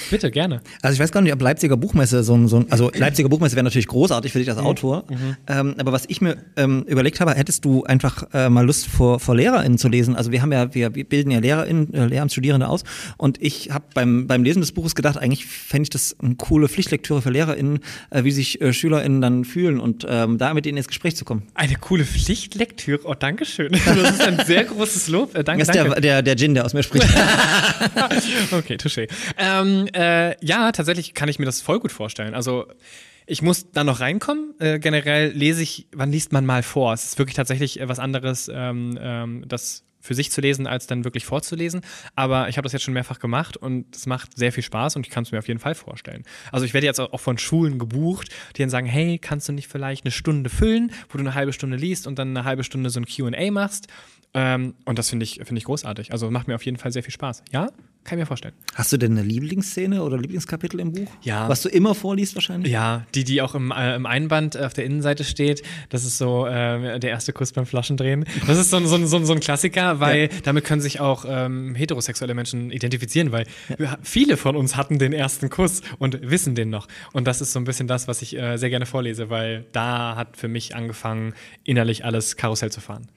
Bitte, 0.09 0.31
gerne. 0.31 0.61
Also 0.81 0.93
ich 0.95 0.99
weiß 0.99 1.11
gar 1.11 1.21
nicht, 1.21 1.33
ob 1.33 1.41
Leipziger 1.41 1.77
Buchmesse 1.77 2.23
so 2.23 2.35
ein, 2.35 2.47
so 2.47 2.57
ein 2.57 2.65
also 2.69 2.91
Leipziger 2.93 3.29
Buchmesse 3.29 3.55
wäre 3.55 3.63
natürlich 3.63 3.87
großartig 3.87 4.31
für 4.33 4.39
dich 4.39 4.49
als 4.49 4.59
Autor. 4.59 5.05
Ähm, 5.47 5.75
aber 5.77 5.91
was 5.91 6.03
ich 6.07 6.19
mir 6.21 6.37
ähm, 6.57 6.83
überlegt 6.87 7.19
habe, 7.21 7.33
hättest 7.33 7.63
du 7.63 7.83
einfach 7.85 8.27
äh, 8.33 8.49
mal 8.49 8.65
Lust 8.65 8.87
vor, 8.87 9.19
vor 9.19 9.35
LehrerInnen 9.35 9.77
zu 9.77 9.87
lesen? 9.87 10.15
Also 10.15 10.31
wir 10.31 10.41
haben 10.41 10.51
ja, 10.51 10.73
wir 10.73 10.89
bilden 10.89 11.31
ja 11.31 11.39
LehrerInnen, 11.39 11.93
äh, 11.93 12.05
Lehramtsstudierende 12.05 12.67
aus 12.67 12.83
und 13.17 13.41
ich 13.41 13.71
habe 13.71 13.85
beim, 13.93 14.27
beim 14.27 14.43
Lesen 14.43 14.59
des 14.59 14.73
Buches 14.73 14.93
gedacht, 14.93 15.17
eigentlich 15.17 15.45
fände 15.45 15.83
ich 15.83 15.89
das 15.89 16.15
eine 16.21 16.35
coole 16.35 16.67
Pflichtlektüre 16.67 17.21
für 17.21 17.29
LehrerInnen, 17.29 17.79
äh, 18.09 18.23
wie 18.23 18.31
sich 18.31 18.61
äh, 18.61 18.73
SchülerInnen 18.73 19.21
dann 19.21 19.45
fühlen 19.45 19.79
und 19.79 20.05
ähm, 20.09 20.37
da 20.37 20.53
mit 20.53 20.65
ihnen 20.65 20.77
ins 20.77 20.87
Gespräch 20.87 21.15
zu 21.15 21.23
kommen. 21.23 21.43
Eine 21.53 21.75
coole 21.75 22.03
Pflichtlektüre. 22.05 22.99
Oh, 23.05 23.13
danke 23.13 23.45
schön. 23.45 23.71
Das 23.97 24.11
ist 24.11 24.21
ein 24.21 24.45
sehr 24.45 24.65
großes 24.65 25.07
Lob. 25.07 25.33
Äh, 25.35 25.43
danke, 25.43 25.65
Das 25.65 25.69
ist 25.69 25.75
danke. 25.75 26.01
der, 26.01 26.01
der, 26.01 26.21
der 26.21 26.35
Gin, 26.35 26.53
der 26.53 26.65
aus 26.65 26.73
mir 26.73 26.83
spricht. 26.83 27.07
Okay, 28.51 28.75
touché. 28.75 29.07
Ähm, 29.37 29.76
äh, 29.87 30.35
ja, 30.43 30.71
tatsächlich 30.71 31.13
kann 31.13 31.29
ich 31.29 31.39
mir 31.39 31.45
das 31.45 31.61
voll 31.61 31.79
gut 31.79 31.91
vorstellen. 31.91 32.33
Also 32.33 32.65
ich 33.27 33.41
muss 33.41 33.71
da 33.71 33.83
noch 33.83 33.99
reinkommen. 33.99 34.55
Äh, 34.59 34.79
generell 34.79 35.31
lese 35.31 35.61
ich, 35.61 35.87
wann 35.91 36.11
liest 36.11 36.31
man 36.31 36.45
mal 36.45 36.63
vor? 36.63 36.93
Es 36.93 37.05
ist 37.05 37.19
wirklich 37.19 37.35
tatsächlich 37.35 37.79
äh, 37.79 37.89
was 37.89 37.99
anderes, 37.99 38.49
ähm, 38.53 38.97
ähm, 38.99 39.43
das 39.47 39.83
für 39.99 40.15
sich 40.15 40.31
zu 40.31 40.39
lesen, 40.39 40.65
als 40.65 40.87
dann 40.87 41.03
wirklich 41.03 41.25
vorzulesen. 41.25 41.81
Aber 42.15 42.47
ich 42.47 42.57
habe 42.57 42.63
das 42.63 42.71
jetzt 42.71 42.83
schon 42.83 42.93
mehrfach 42.93 43.19
gemacht 43.19 43.57
und 43.57 43.93
es 43.93 44.05
macht 44.05 44.37
sehr 44.37 44.53
viel 44.53 44.63
Spaß 44.63 44.95
und 44.95 45.05
ich 45.05 45.11
kann 45.11 45.23
es 45.23 45.31
mir 45.31 45.39
auf 45.39 45.47
jeden 45.47 45.59
Fall 45.59 45.75
vorstellen. 45.75 46.23
Also 46.51 46.65
ich 46.65 46.73
werde 46.73 46.87
jetzt 46.87 46.99
auch 46.99 47.19
von 47.19 47.37
Schulen 47.37 47.77
gebucht, 47.77 48.29
die 48.55 48.61
dann 48.61 48.69
sagen, 48.69 48.87
hey, 48.87 49.19
kannst 49.19 49.49
du 49.49 49.53
nicht 49.53 49.67
vielleicht 49.67 50.05
eine 50.05 50.11
Stunde 50.11 50.49
füllen, 50.49 50.93
wo 51.09 51.17
du 51.17 51.23
eine 51.23 51.35
halbe 51.35 51.51
Stunde 51.51 51.75
liest 51.75 52.07
und 52.07 52.17
dann 52.17 52.29
eine 52.29 52.45
halbe 52.45 52.63
Stunde 52.63 52.89
so 52.89 53.01
ein 53.01 53.05
Q&A 53.05 53.51
machst? 53.51 53.87
Ähm, 54.33 54.75
und 54.85 54.97
das 54.97 55.09
finde 55.09 55.25
ich, 55.25 55.35
finde 55.43 55.57
ich 55.57 55.65
großartig. 55.65 56.11
Also 56.11 56.31
macht 56.31 56.47
mir 56.47 56.55
auf 56.55 56.65
jeden 56.65 56.77
Fall 56.77 56.91
sehr 56.93 57.03
viel 57.03 57.13
Spaß. 57.13 57.43
Ja, 57.51 57.69
kann 58.07 58.17
ich 58.17 58.23
mir 58.23 58.25
vorstellen. 58.25 58.53
Hast 58.73 58.91
du 58.91 58.97
denn 58.97 59.11
eine 59.11 59.21
Lieblingsszene 59.21 60.01
oder 60.01 60.17
Lieblingskapitel 60.17 60.79
im 60.79 60.93
Buch? 60.93 61.07
Ja. 61.21 61.47
Was 61.49 61.61
du 61.61 61.69
immer 61.69 61.93
vorliest 61.93 62.33
wahrscheinlich? 62.35 62.71
Ja, 62.71 63.05
die, 63.13 63.23
die 63.23 63.41
auch 63.41 63.53
im, 63.53 63.71
äh, 63.71 63.95
im 63.95 64.05
Einband 64.05 64.57
auf 64.57 64.73
der 64.73 64.85
Innenseite 64.85 65.23
steht. 65.23 65.61
Das 65.89 66.05
ist 66.05 66.17
so 66.17 66.47
äh, 66.47 66.99
der 66.99 67.09
erste 67.11 67.33
Kuss 67.33 67.51
beim 67.51 67.65
Flaschendrehen. 67.65 68.25
Das 68.47 68.57
ist 68.57 68.69
so, 68.71 68.77
ein- 68.77 68.87
so, 68.87 68.97
so, 69.05 69.23
so 69.23 69.33
ein 69.33 69.39
Klassiker, 69.41 69.99
weil 69.99 70.29
damit 70.43 70.63
können 70.63 70.81
sich 70.81 70.99
auch 70.99 71.25
ähm, 71.27 71.75
heterosexuelle 71.75 72.33
Menschen 72.33 72.71
identifizieren, 72.71 73.31
weil 73.31 73.45
wir- 73.77 73.99
viele 74.01 74.37
von 74.37 74.55
uns 74.55 74.75
hatten 74.77 74.97
den 74.99 75.13
ersten 75.13 75.49
Kuss 75.49 75.81
und 75.99 76.17
wissen 76.21 76.55
den 76.55 76.69
noch. 76.69 76.87
Und 77.13 77.27
das 77.27 77.41
ist 77.41 77.51
so 77.51 77.59
ein 77.59 77.65
bisschen 77.65 77.87
das, 77.87 78.07
was 78.07 78.21
ich 78.21 78.37
äh, 78.37 78.55
sehr 78.57 78.69
gerne 78.69 78.85
vorlese, 78.85 79.29
weil 79.29 79.65
da 79.73 80.15
hat 80.15 80.37
für 80.37 80.47
mich 80.47 80.75
angefangen, 80.75 81.33
innerlich 81.65 82.05
alles 82.05 82.37
Karussell 82.37 82.71
zu 82.71 82.79
fahren. 82.79 83.07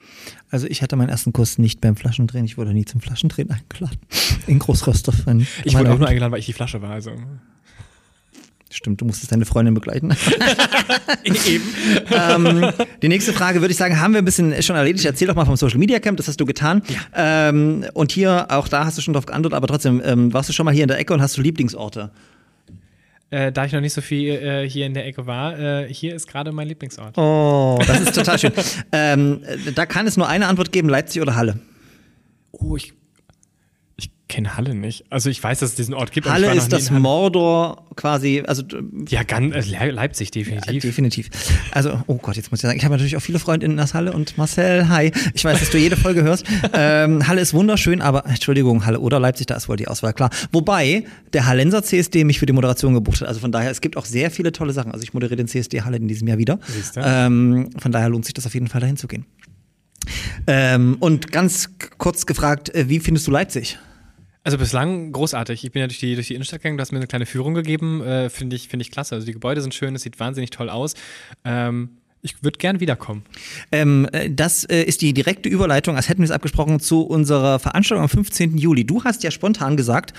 Also 0.49 0.67
ich 0.67 0.81
hatte 0.81 0.97
meinen 0.97 1.07
ersten 1.09 1.31
Kurs 1.31 1.57
nicht 1.57 1.79
beim 1.79 1.95
Flaschendrehen. 1.95 2.43
Ich 2.43 2.57
wurde 2.57 2.73
nie 2.73 2.83
zum 2.83 2.99
Flaschendrehen 2.99 3.49
eingeladen. 3.51 3.97
In 4.47 4.59
Großröstorf. 4.81 5.25
wenn- 5.25 5.47
Ich 5.63 5.73
meine 5.73 5.85
wurde 5.87 5.95
auch 5.95 5.99
nur 5.99 6.07
eingeladen, 6.07 6.31
weil 6.31 6.39
ich 6.39 6.45
die 6.45 6.53
Flasche 6.53 6.81
war. 6.81 6.91
Also. 6.91 7.11
Stimmt, 8.73 9.01
du 9.01 9.05
musstest 9.05 9.31
deine 9.33 9.45
Freundin 9.45 9.73
begleiten. 9.73 10.11
Eben. 11.25 11.63
ähm, 12.09 12.71
die 13.01 13.09
nächste 13.09 13.33
Frage 13.33 13.59
würde 13.59 13.71
ich 13.73 13.77
sagen, 13.77 13.99
haben 13.99 14.13
wir 14.13 14.21
ein 14.21 14.25
bisschen 14.25 14.61
schon 14.63 14.77
erledigt. 14.77 15.03
Erzähl 15.05 15.27
doch 15.27 15.35
mal 15.35 15.43
vom 15.45 15.57
Social 15.57 15.77
Media 15.77 15.99
Camp, 15.99 16.15
das 16.15 16.29
hast 16.29 16.39
du 16.39 16.45
getan. 16.45 16.81
Ähm, 17.13 17.85
und 17.93 18.13
hier, 18.13 18.47
auch 18.49 18.69
da 18.69 18.85
hast 18.85 18.97
du 18.97 19.01
schon 19.01 19.13
drauf 19.13 19.25
geantwortet, 19.25 19.57
aber 19.57 19.67
trotzdem, 19.67 20.01
ähm, 20.05 20.31
warst 20.33 20.47
du 20.47 20.53
schon 20.53 20.65
mal 20.65 20.73
hier 20.73 20.83
in 20.83 20.87
der 20.87 20.99
Ecke 20.99 21.13
und 21.13 21.21
hast 21.21 21.37
du 21.37 21.41
Lieblingsorte? 21.41 22.11
Äh, 23.29 23.51
da 23.51 23.65
ich 23.65 23.73
noch 23.73 23.81
nicht 23.81 23.93
so 23.93 23.99
viel 24.01 24.29
äh, 24.35 24.69
hier 24.69 24.85
in 24.85 24.93
der 24.93 25.05
Ecke 25.05 25.25
war, 25.25 25.57
äh, 25.59 25.93
hier 25.93 26.15
ist 26.15 26.27
gerade 26.27 26.53
mein 26.53 26.67
Lieblingsort. 26.69 27.17
Oh, 27.17 27.77
das 27.85 27.99
ist 28.01 28.15
total 28.15 28.39
schön. 28.39 28.51
ähm, 28.93 29.41
da 29.75 29.85
kann 29.85 30.07
es 30.07 30.15
nur 30.15 30.27
eine 30.29 30.47
Antwort 30.47 30.71
geben, 30.71 30.87
Leipzig 30.87 31.21
oder 31.21 31.35
Halle. 31.35 31.59
Oh, 32.53 32.75
ich 32.77 32.93
kenne 34.31 34.55
Halle 34.55 34.73
nicht. 34.73 35.03
Also 35.09 35.29
ich 35.29 35.43
weiß, 35.43 35.59
dass 35.59 35.71
es 35.71 35.75
diesen 35.75 35.93
Ort 35.93 36.11
gibt. 36.11 36.29
Halle 36.29 36.53
ist 36.55 36.69
das. 36.71 36.89
Mordor 36.89 37.85
quasi, 37.95 38.41
also 38.47 38.63
äh, 38.63 38.81
Ja, 39.09 39.23
ganz, 39.23 39.53
äh, 39.53 39.85
Le- 39.85 39.91
Leipzig 39.91 40.31
definitiv. 40.31 40.81
Definitiv. 40.81 41.29
Also, 41.71 42.01
oh 42.07 42.15
Gott, 42.15 42.37
jetzt 42.37 42.49
muss 42.51 42.59
ich 42.59 42.61
sagen, 42.61 42.77
ich 42.77 42.85
habe 42.85 42.93
natürlich 42.95 43.17
auch 43.17 43.21
viele 43.21 43.39
Freundinnen 43.39 43.77
aus 43.79 43.93
Halle 43.93 44.13
und 44.13 44.37
Marcel, 44.37 44.87
hi. 44.87 45.11
Ich 45.33 45.43
weiß, 45.43 45.59
dass 45.59 45.69
du 45.69 45.77
jede 45.77 45.97
Folge 45.97 46.23
hörst. 46.23 46.45
Ähm, 46.73 47.27
Halle 47.27 47.41
ist 47.41 47.53
wunderschön, 47.53 48.01
aber 48.01 48.25
Entschuldigung, 48.25 48.85
Halle 48.85 48.99
oder 49.01 49.19
Leipzig, 49.19 49.47
da 49.47 49.55
ist 49.55 49.67
wohl 49.67 49.75
die 49.75 49.87
Auswahl 49.89 50.13
klar. 50.13 50.29
Wobei 50.53 51.03
der 51.33 51.45
Hallenser 51.47 51.83
CSD 51.83 52.23
mich 52.23 52.39
für 52.39 52.45
die 52.45 52.53
Moderation 52.53 52.93
gebucht 52.93 53.21
hat. 53.21 53.27
Also 53.27 53.41
von 53.41 53.51
daher, 53.51 53.69
es 53.71 53.81
gibt 53.81 53.97
auch 53.97 54.05
sehr 54.05 54.31
viele 54.31 54.51
tolle 54.53 54.71
Sachen. 54.71 54.91
Also 54.91 55.03
ich 55.03 55.13
moderiere 55.13 55.35
den 55.35 55.47
CSD 55.47 55.81
Halle 55.81 55.97
in 55.97 56.07
diesem 56.07 56.27
Jahr 56.27 56.37
wieder. 56.37 56.59
Ähm, 56.95 57.69
von 57.77 57.91
daher 57.91 58.07
lohnt 58.09 58.23
sich 58.25 58.33
das 58.33 58.45
auf 58.45 58.53
jeden 58.53 58.67
Fall 58.67 58.79
dahin 58.81 58.95
zu 58.95 59.07
gehen. 59.07 59.25
Ähm, 60.47 60.97
und 60.99 61.31
ganz 61.31 61.69
kurz 61.97 62.25
gefragt, 62.25 62.73
äh, 62.73 62.89
wie 62.89 62.99
findest 62.99 63.27
du 63.27 63.31
Leipzig? 63.31 63.77
Also 64.43 64.57
bislang 64.57 65.11
großartig. 65.11 65.63
Ich 65.63 65.71
bin 65.71 65.81
ja 65.81 65.87
durch 65.87 65.99
die, 65.99 66.15
durch 66.15 66.27
die 66.27 66.33
Innenstadt 66.33 66.61
gegangen, 66.61 66.77
du 66.77 66.81
hast 66.81 66.91
mir 66.91 66.97
eine 66.97 67.07
kleine 67.07 67.27
Führung 67.27 67.53
gegeben. 67.53 68.01
Äh, 68.01 68.29
Finde 68.29 68.55
ich, 68.55 68.67
find 68.69 68.81
ich 68.81 68.91
klasse. 68.91 69.15
Also 69.15 69.25
die 69.25 69.33
Gebäude 69.33 69.61
sind 69.61 69.73
schön, 69.75 69.95
es 69.95 70.01
sieht 70.01 70.19
wahnsinnig 70.19 70.49
toll 70.49 70.69
aus. 70.69 70.95
Ähm, 71.45 71.89
ich 72.23 72.43
würde 72.43 72.57
gern 72.57 72.79
wiederkommen. 72.79 73.23
Ähm, 73.71 74.07
äh, 74.11 74.29
das 74.31 74.63
äh, 74.63 74.83
ist 74.83 75.01
die 75.01 75.13
direkte 75.13 75.49
Überleitung, 75.49 75.95
als 75.95 76.09
hätten 76.09 76.21
wir 76.21 76.25
es 76.25 76.31
abgesprochen, 76.31 76.79
zu 76.79 77.03
unserer 77.03 77.59
Veranstaltung 77.59 78.03
am 78.03 78.09
15. 78.09 78.57
Juli. 78.57 78.85
Du 78.85 79.03
hast 79.03 79.23
ja 79.23 79.31
spontan 79.31 79.77
gesagt, 79.77 80.13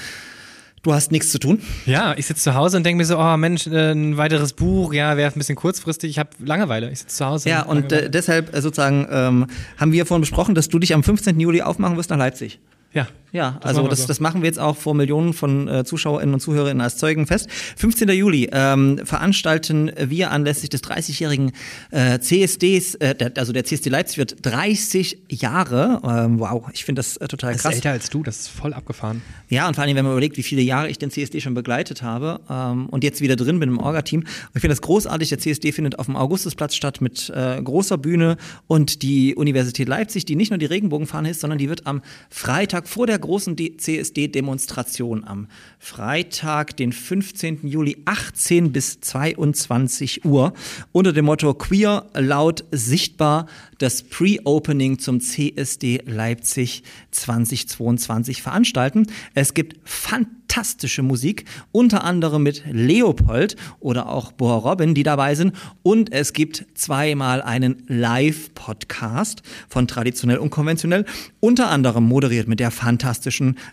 du 0.82 0.92
hast 0.92 1.10
nichts 1.10 1.30
zu 1.30 1.38
tun. 1.38 1.60
Ja, 1.86 2.14
ich 2.16 2.26
sitze 2.26 2.42
zu 2.42 2.54
Hause 2.54 2.76
und 2.76 2.84
denke 2.84 2.98
mir 2.98 3.04
so, 3.04 3.18
oh 3.18 3.36
Mensch, 3.36 3.66
äh, 3.66 3.92
ein 3.92 4.16
weiteres 4.16 4.52
Buch, 4.52 4.92
ja, 4.92 5.16
wäre 5.16 5.32
ein 5.32 5.38
bisschen 5.38 5.56
kurzfristig. 5.56 6.10
Ich 6.10 6.18
habe 6.20 6.30
Langeweile. 6.38 6.90
Ich 6.90 7.00
sitze 7.00 7.16
zu 7.16 7.26
Hause. 7.26 7.48
Ja, 7.48 7.62
und 7.62 7.90
äh, 7.90 8.08
deshalb 8.10 8.54
äh, 8.54 8.60
sozusagen 8.60 9.06
ähm, 9.10 9.46
haben 9.78 9.92
wir 9.92 10.06
vorhin 10.06 10.22
besprochen, 10.22 10.54
dass 10.54 10.68
du 10.68 10.78
dich 10.78 10.94
am 10.94 11.02
15. 11.02 11.38
Juli 11.40 11.62
aufmachen 11.62 11.96
wirst 11.96 12.10
nach 12.10 12.18
Leipzig. 12.18 12.60
ja. 12.92 13.08
Ja, 13.32 13.58
Das 13.62 13.70
also 13.76 13.88
das, 13.88 14.02
so. 14.02 14.06
das 14.06 14.20
machen 14.20 14.42
wir 14.42 14.46
jetzt 14.46 14.58
auch 14.58 14.76
vor 14.76 14.94
Millionen 14.94 15.32
von 15.32 15.66
äh, 15.66 15.84
ZuschauerInnen 15.84 16.34
und 16.34 16.40
ZuhörerInnen 16.40 16.82
als 16.82 16.98
Zeugen 16.98 17.26
fest. 17.26 17.48
15. 17.76 18.08
Juli 18.10 18.50
ähm, 18.52 19.00
veranstalten 19.04 19.90
wir 19.98 20.30
anlässlich 20.30 20.68
des 20.68 20.82
30-jährigen 20.84 21.52
äh, 21.90 22.18
CSDs, 22.18 22.96
äh, 22.96 23.14
der, 23.14 23.32
also 23.36 23.54
der 23.54 23.64
CSD 23.64 23.88
Leipzig 23.88 24.18
wird 24.18 24.36
30 24.42 25.18
Jahre. 25.30 26.02
Ähm, 26.04 26.38
wow, 26.40 26.68
ich 26.74 26.84
finde 26.84 27.00
das 27.00 27.16
äh, 27.16 27.26
total 27.26 27.52
Das 27.52 27.56
ist 27.56 27.62
krass. 27.62 27.74
älter 27.74 27.90
als 27.90 28.10
du, 28.10 28.22
das 28.22 28.40
ist 28.40 28.48
voll 28.48 28.74
abgefahren. 28.74 29.22
Ja, 29.48 29.66
und 29.66 29.74
vor 29.76 29.84
allem, 29.84 29.96
wenn 29.96 30.04
man 30.04 30.12
überlegt, 30.12 30.36
wie 30.36 30.42
viele 30.42 30.60
Jahre 30.60 30.90
ich 30.90 30.98
den 30.98 31.10
CSD 31.10 31.40
schon 31.40 31.54
begleitet 31.54 32.02
habe 32.02 32.40
ähm, 32.50 32.86
und 32.90 33.02
jetzt 33.02 33.22
wieder 33.22 33.36
drin 33.36 33.58
bin 33.60 33.70
im 33.70 33.78
Orga-Team. 33.78 34.24
Ich 34.54 34.60
finde 34.60 34.68
das 34.68 34.82
großartig. 34.82 35.30
Der 35.30 35.38
CSD 35.38 35.72
findet 35.72 35.98
auf 35.98 36.04
dem 36.06 36.16
Augustusplatz 36.16 36.74
statt 36.74 37.00
mit 37.00 37.30
äh, 37.30 37.62
großer 37.62 37.96
Bühne 37.96 38.36
und 38.66 39.02
die 39.02 39.34
Universität 39.34 39.88
Leipzig, 39.88 40.26
die 40.26 40.36
nicht 40.36 40.50
nur 40.50 40.58
die 40.58 40.66
Regenbogenfahne 40.66 41.30
ist, 41.30 41.40
sondern 41.40 41.58
die 41.58 41.70
wird 41.70 41.86
am 41.86 42.02
Freitag 42.28 42.88
vor 42.88 43.06
der 43.06 43.21
großen 43.22 43.56
CSD-Demonstration 43.56 45.24
am 45.24 45.48
Freitag, 45.78 46.76
den 46.76 46.92
15. 46.92 47.66
Juli, 47.66 47.96
18 48.04 48.72
bis 48.72 49.00
22 49.00 50.26
Uhr 50.26 50.52
unter 50.92 51.14
dem 51.14 51.24
Motto 51.24 51.54
Queer, 51.54 52.06
laut, 52.12 52.64
sichtbar 52.70 53.46
das 53.78 54.02
Pre-Opening 54.02 54.98
zum 54.98 55.20
CSD 55.20 56.02
Leipzig 56.06 56.82
2022 57.10 58.42
veranstalten. 58.42 59.06
Es 59.34 59.54
gibt 59.54 59.76
fantastische 59.88 61.02
Musik, 61.02 61.46
unter 61.72 62.04
anderem 62.04 62.42
mit 62.42 62.62
Leopold 62.70 63.56
oder 63.80 64.08
auch 64.08 64.32
Boa 64.32 64.56
Robin, 64.56 64.94
die 64.94 65.02
dabei 65.02 65.34
sind. 65.34 65.54
Und 65.82 66.12
es 66.12 66.32
gibt 66.32 66.66
zweimal 66.74 67.42
einen 67.42 67.84
Live-Podcast 67.88 69.42
von 69.68 69.88
Traditionell 69.88 70.38
und 70.38 70.50
Konventionell, 70.50 71.04
unter 71.40 71.70
anderem 71.70 72.04
moderiert 72.04 72.48
mit 72.48 72.60
der 72.60 72.70
fantastischen 72.70 73.11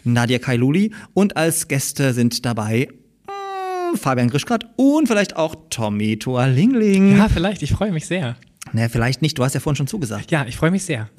Nadia 0.04 0.40
Kailuli. 0.40 0.92
Und 1.14 1.38
als 1.38 1.68
Gäste 1.68 2.14
sind 2.14 2.46
dabei 2.46 2.90
mm, 3.28 3.98
Fabian 3.98 4.30
Grischgrad 4.30 4.66
und 4.76 5.08
vielleicht 5.08 5.36
auch 5.36 5.56
Tommy 5.70 6.18
Toalingling. 6.18 7.18
Ja, 7.18 7.30
vielleicht. 7.30 7.62
Ich 7.64 7.72
freue 7.72 7.92
mich 7.92 8.06
sehr. 8.06 8.36
Naja, 8.74 8.90
vielleicht 8.90 9.22
nicht, 9.22 9.38
du 9.38 9.44
hast 9.44 9.54
ja 9.54 9.60
vorhin 9.60 9.76
schon 9.76 9.88
zugesagt. 9.88 10.32
Ja, 10.32 10.46
ich 10.48 10.56
freue 10.56 10.72
mich 10.72 10.84
sehr. 10.84 11.10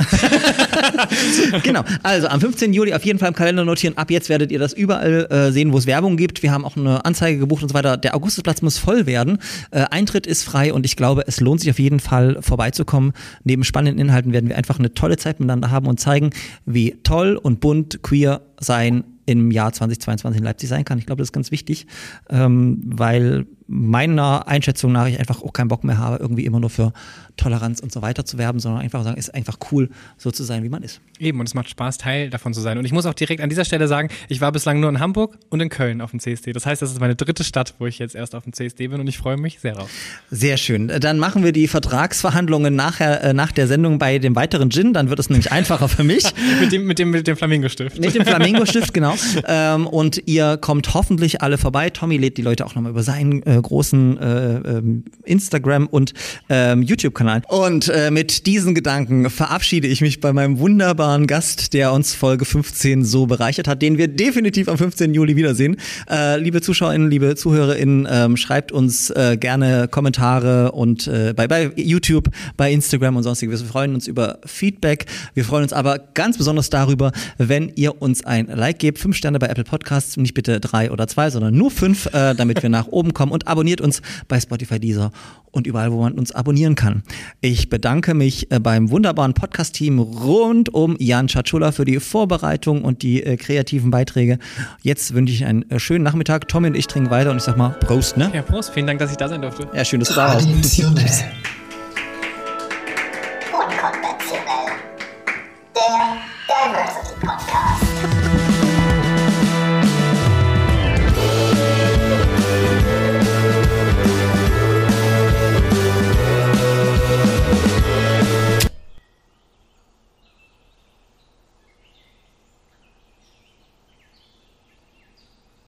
genau. 1.62 1.84
Also 2.02 2.28
am 2.28 2.40
15. 2.40 2.72
Juli 2.72 2.94
auf 2.94 3.04
jeden 3.04 3.18
Fall 3.18 3.28
im 3.28 3.34
Kalender 3.34 3.64
notieren. 3.64 3.96
Ab 3.96 4.10
jetzt 4.10 4.28
werdet 4.28 4.52
ihr 4.52 4.58
das 4.58 4.72
überall 4.72 5.26
äh, 5.30 5.52
sehen, 5.52 5.72
wo 5.72 5.78
es 5.78 5.86
Werbung 5.86 6.16
gibt. 6.16 6.42
Wir 6.42 6.52
haben 6.52 6.64
auch 6.64 6.76
eine 6.76 7.04
Anzeige 7.04 7.38
gebucht 7.38 7.62
und 7.62 7.68
so 7.70 7.74
weiter. 7.74 7.96
Der 7.96 8.14
Augustusplatz 8.14 8.62
muss 8.62 8.78
voll 8.78 9.06
werden. 9.06 9.38
Äh, 9.70 9.84
Eintritt 9.90 10.26
ist 10.26 10.44
frei 10.44 10.72
und 10.72 10.86
ich 10.86 10.96
glaube, 10.96 11.24
es 11.26 11.40
lohnt 11.40 11.60
sich 11.60 11.70
auf 11.70 11.78
jeden 11.78 12.00
Fall 12.00 12.38
vorbeizukommen. 12.40 13.12
Neben 13.44 13.64
spannenden 13.64 14.00
Inhalten 14.00 14.32
werden 14.32 14.48
wir 14.48 14.56
einfach 14.56 14.78
eine 14.78 14.94
tolle 14.94 15.16
Zeit 15.16 15.40
miteinander 15.40 15.70
haben 15.70 15.86
und 15.86 16.00
zeigen, 16.00 16.30
wie 16.66 16.96
toll 17.02 17.36
und 17.36 17.60
bunt 17.60 18.02
queer 18.02 18.42
sein 18.58 19.04
im 19.26 19.50
Jahr 19.50 19.72
2022 19.72 20.40
in 20.40 20.44
Leipzig 20.44 20.68
sein 20.68 20.84
kann. 20.84 20.98
Ich 20.98 21.06
glaube, 21.06 21.20
das 21.20 21.28
ist 21.28 21.32
ganz 21.32 21.50
wichtig, 21.50 21.86
ähm, 22.28 22.80
weil 22.84 23.46
meiner 23.72 24.48
Einschätzung 24.48 24.90
nach 24.90 25.06
ich 25.06 25.20
einfach 25.20 25.42
auch 25.42 25.52
keinen 25.52 25.68
Bock 25.68 25.84
mehr 25.84 25.96
habe, 25.96 26.16
irgendwie 26.16 26.44
immer 26.44 26.58
nur 26.58 26.70
für 26.70 26.92
Toleranz 27.36 27.78
und 27.78 27.92
so 27.92 28.02
weiter 28.02 28.24
zu 28.24 28.36
werben, 28.36 28.58
sondern 28.58 28.82
einfach 28.82 29.04
sagen, 29.04 29.16
ist 29.16 29.32
einfach 29.32 29.58
cool, 29.70 29.90
so 30.18 30.32
zu 30.32 30.42
sein, 30.42 30.64
wie 30.64 30.68
man 30.68 30.82
ist. 30.82 31.00
Eben, 31.20 31.38
und 31.38 31.46
es 31.46 31.54
macht 31.54 31.70
Spaß, 31.70 31.98
Teil 31.98 32.30
davon 32.30 32.52
zu 32.52 32.60
sein. 32.60 32.78
Und 32.78 32.84
ich 32.84 32.92
muss 32.92 33.06
auch 33.06 33.14
direkt 33.14 33.40
an 33.40 33.48
dieser 33.48 33.64
Stelle 33.64 33.86
sagen, 33.86 34.08
ich 34.28 34.40
war 34.40 34.50
bislang 34.50 34.80
nur 34.80 34.90
in 34.90 34.98
Hamburg 34.98 35.38
und 35.50 35.60
in 35.60 35.68
Köln 35.68 36.00
auf 36.00 36.10
dem 36.10 36.18
CSD. 36.18 36.52
Das 36.52 36.66
heißt, 36.66 36.82
das 36.82 36.90
ist 36.90 37.00
meine 37.00 37.14
dritte 37.14 37.44
Stadt, 37.44 37.74
wo 37.78 37.86
ich 37.86 38.00
jetzt 38.00 38.16
erst 38.16 38.34
auf 38.34 38.42
dem 38.42 38.52
CSD 38.52 38.88
bin 38.88 39.00
und 39.00 39.06
ich 39.06 39.18
freue 39.18 39.36
mich 39.36 39.60
sehr 39.60 39.74
drauf. 39.74 39.88
Sehr 40.32 40.56
schön. 40.56 40.88
Dann 40.88 41.18
machen 41.18 41.44
wir 41.44 41.52
die 41.52 41.68
Vertragsverhandlungen 41.68 42.74
nachher, 42.74 43.22
äh, 43.22 43.32
nach 43.32 43.52
der 43.52 43.68
Sendung 43.68 43.98
bei 43.98 44.18
dem 44.18 44.34
weiteren 44.34 44.70
Gin, 44.70 44.92
dann 44.92 45.10
wird 45.10 45.20
es 45.20 45.30
nämlich 45.30 45.52
einfacher 45.52 45.88
für 45.88 46.02
mich. 46.02 46.24
mit, 46.60 46.72
dem, 46.72 46.86
mit, 46.86 46.98
dem, 46.98 47.10
mit 47.10 47.26
dem 47.28 47.36
Flamingo-Stift. 47.36 48.00
Mit 48.00 48.16
dem 48.16 48.24
Flamingo-Stift, 48.24 48.92
genau. 48.94 49.14
Ähm, 49.46 49.86
und 49.86 50.22
ihr 50.26 50.56
kommt 50.56 50.92
hoffentlich 50.94 51.40
alle 51.40 51.56
vorbei. 51.56 51.90
Tommy 51.90 52.16
lädt 52.16 52.36
die 52.36 52.42
Leute 52.42 52.66
auch 52.66 52.74
nochmal 52.74 52.90
über 52.90 53.02
seinen 53.02 53.42
äh, 53.44 53.59
großen 53.62 54.18
äh, 54.18 54.54
ähm, 54.56 55.04
Instagram- 55.24 55.86
und 55.86 56.12
ähm, 56.48 56.82
YouTube-Kanal. 56.82 57.42
Und 57.48 57.88
äh, 57.88 58.10
mit 58.10 58.46
diesen 58.46 58.74
Gedanken 58.74 59.28
verabschiede 59.30 59.88
ich 59.88 60.00
mich 60.00 60.20
bei 60.20 60.32
meinem 60.32 60.58
wunderbaren 60.58 61.26
Gast, 61.26 61.72
der 61.72 61.92
uns 61.92 62.14
Folge 62.14 62.44
15 62.44 63.04
so 63.04 63.26
bereichert 63.26 63.68
hat, 63.68 63.82
den 63.82 63.98
wir 63.98 64.08
definitiv 64.08 64.68
am 64.68 64.78
15. 64.78 65.14
Juli 65.14 65.36
wiedersehen. 65.36 65.76
Äh, 66.08 66.38
liebe 66.38 66.60
ZuschauerInnen, 66.60 67.10
liebe 67.10 67.36
ZuhörerInnen, 67.36 68.08
ähm, 68.10 68.36
schreibt 68.36 68.72
uns 68.72 69.10
äh, 69.10 69.36
gerne 69.38 69.88
Kommentare 69.88 70.72
und 70.72 71.06
äh, 71.06 71.32
bei, 71.34 71.46
bei 71.48 71.72
YouTube, 71.76 72.28
bei 72.56 72.72
Instagram 72.72 73.16
und 73.16 73.22
sonstiges. 73.22 73.62
Wir 73.62 73.68
freuen 73.68 73.94
uns 73.94 74.06
über 74.06 74.38
Feedback. 74.44 75.06
Wir 75.34 75.44
freuen 75.44 75.64
uns 75.64 75.72
aber 75.72 75.98
ganz 76.14 76.38
besonders 76.38 76.70
darüber, 76.70 77.12
wenn 77.38 77.72
ihr 77.74 78.00
uns 78.00 78.24
ein 78.24 78.46
Like 78.46 78.78
gebt. 78.78 78.98
Fünf 78.98 79.16
Sterne 79.16 79.38
bei 79.38 79.46
Apple 79.46 79.64
Podcasts, 79.64 80.16
nicht 80.16 80.34
bitte 80.34 80.60
drei 80.60 80.90
oder 80.90 81.06
zwei, 81.06 81.30
sondern 81.30 81.56
nur 81.56 81.70
fünf, 81.70 82.06
äh, 82.06 82.34
damit 82.34 82.62
wir 82.62 82.70
nach 82.70 82.88
oben 82.88 83.14
kommen. 83.14 83.32
Und 83.32 83.46
abonniert 83.50 83.80
uns 83.80 84.00
bei 84.28 84.40
Spotify, 84.40 84.80
Deezer 84.80 85.10
und 85.50 85.66
überall, 85.66 85.92
wo 85.92 86.00
man 86.00 86.12
uns 86.12 86.32
abonnieren 86.32 86.74
kann. 86.74 87.02
Ich 87.40 87.68
bedanke 87.68 88.14
mich 88.14 88.50
äh, 88.50 88.60
beim 88.60 88.90
wunderbaren 88.90 89.34
Podcast-Team 89.34 89.98
rund 89.98 90.72
um 90.72 90.96
Jan 90.98 91.28
Schachula 91.28 91.72
für 91.72 91.84
die 91.84 92.00
Vorbereitung 92.00 92.84
und 92.84 93.02
die 93.02 93.22
äh, 93.22 93.36
kreativen 93.36 93.90
Beiträge. 93.90 94.38
Jetzt 94.82 95.14
wünsche 95.14 95.34
ich 95.34 95.44
einen 95.44 95.68
äh, 95.70 95.78
schönen 95.78 96.04
Nachmittag. 96.04 96.48
Tommy 96.48 96.68
und 96.68 96.76
ich 96.76 96.86
trinken 96.86 97.10
weiter 97.10 97.30
und 97.30 97.38
ich 97.38 97.42
sag 97.42 97.56
mal 97.56 97.70
Prost, 97.70 98.16
ne? 98.16 98.30
Ja, 98.32 98.42
Prost. 98.42 98.70
Vielen 98.70 98.86
Dank, 98.86 99.00
dass 99.00 99.10
ich 99.10 99.16
da 99.16 99.28
sein 99.28 99.42
durfte. 99.42 99.68
Ja, 99.74 99.84
schön, 99.84 100.00
dass 100.00 100.10
du 100.10 100.14
da 100.14 100.34
warst. 100.34 101.24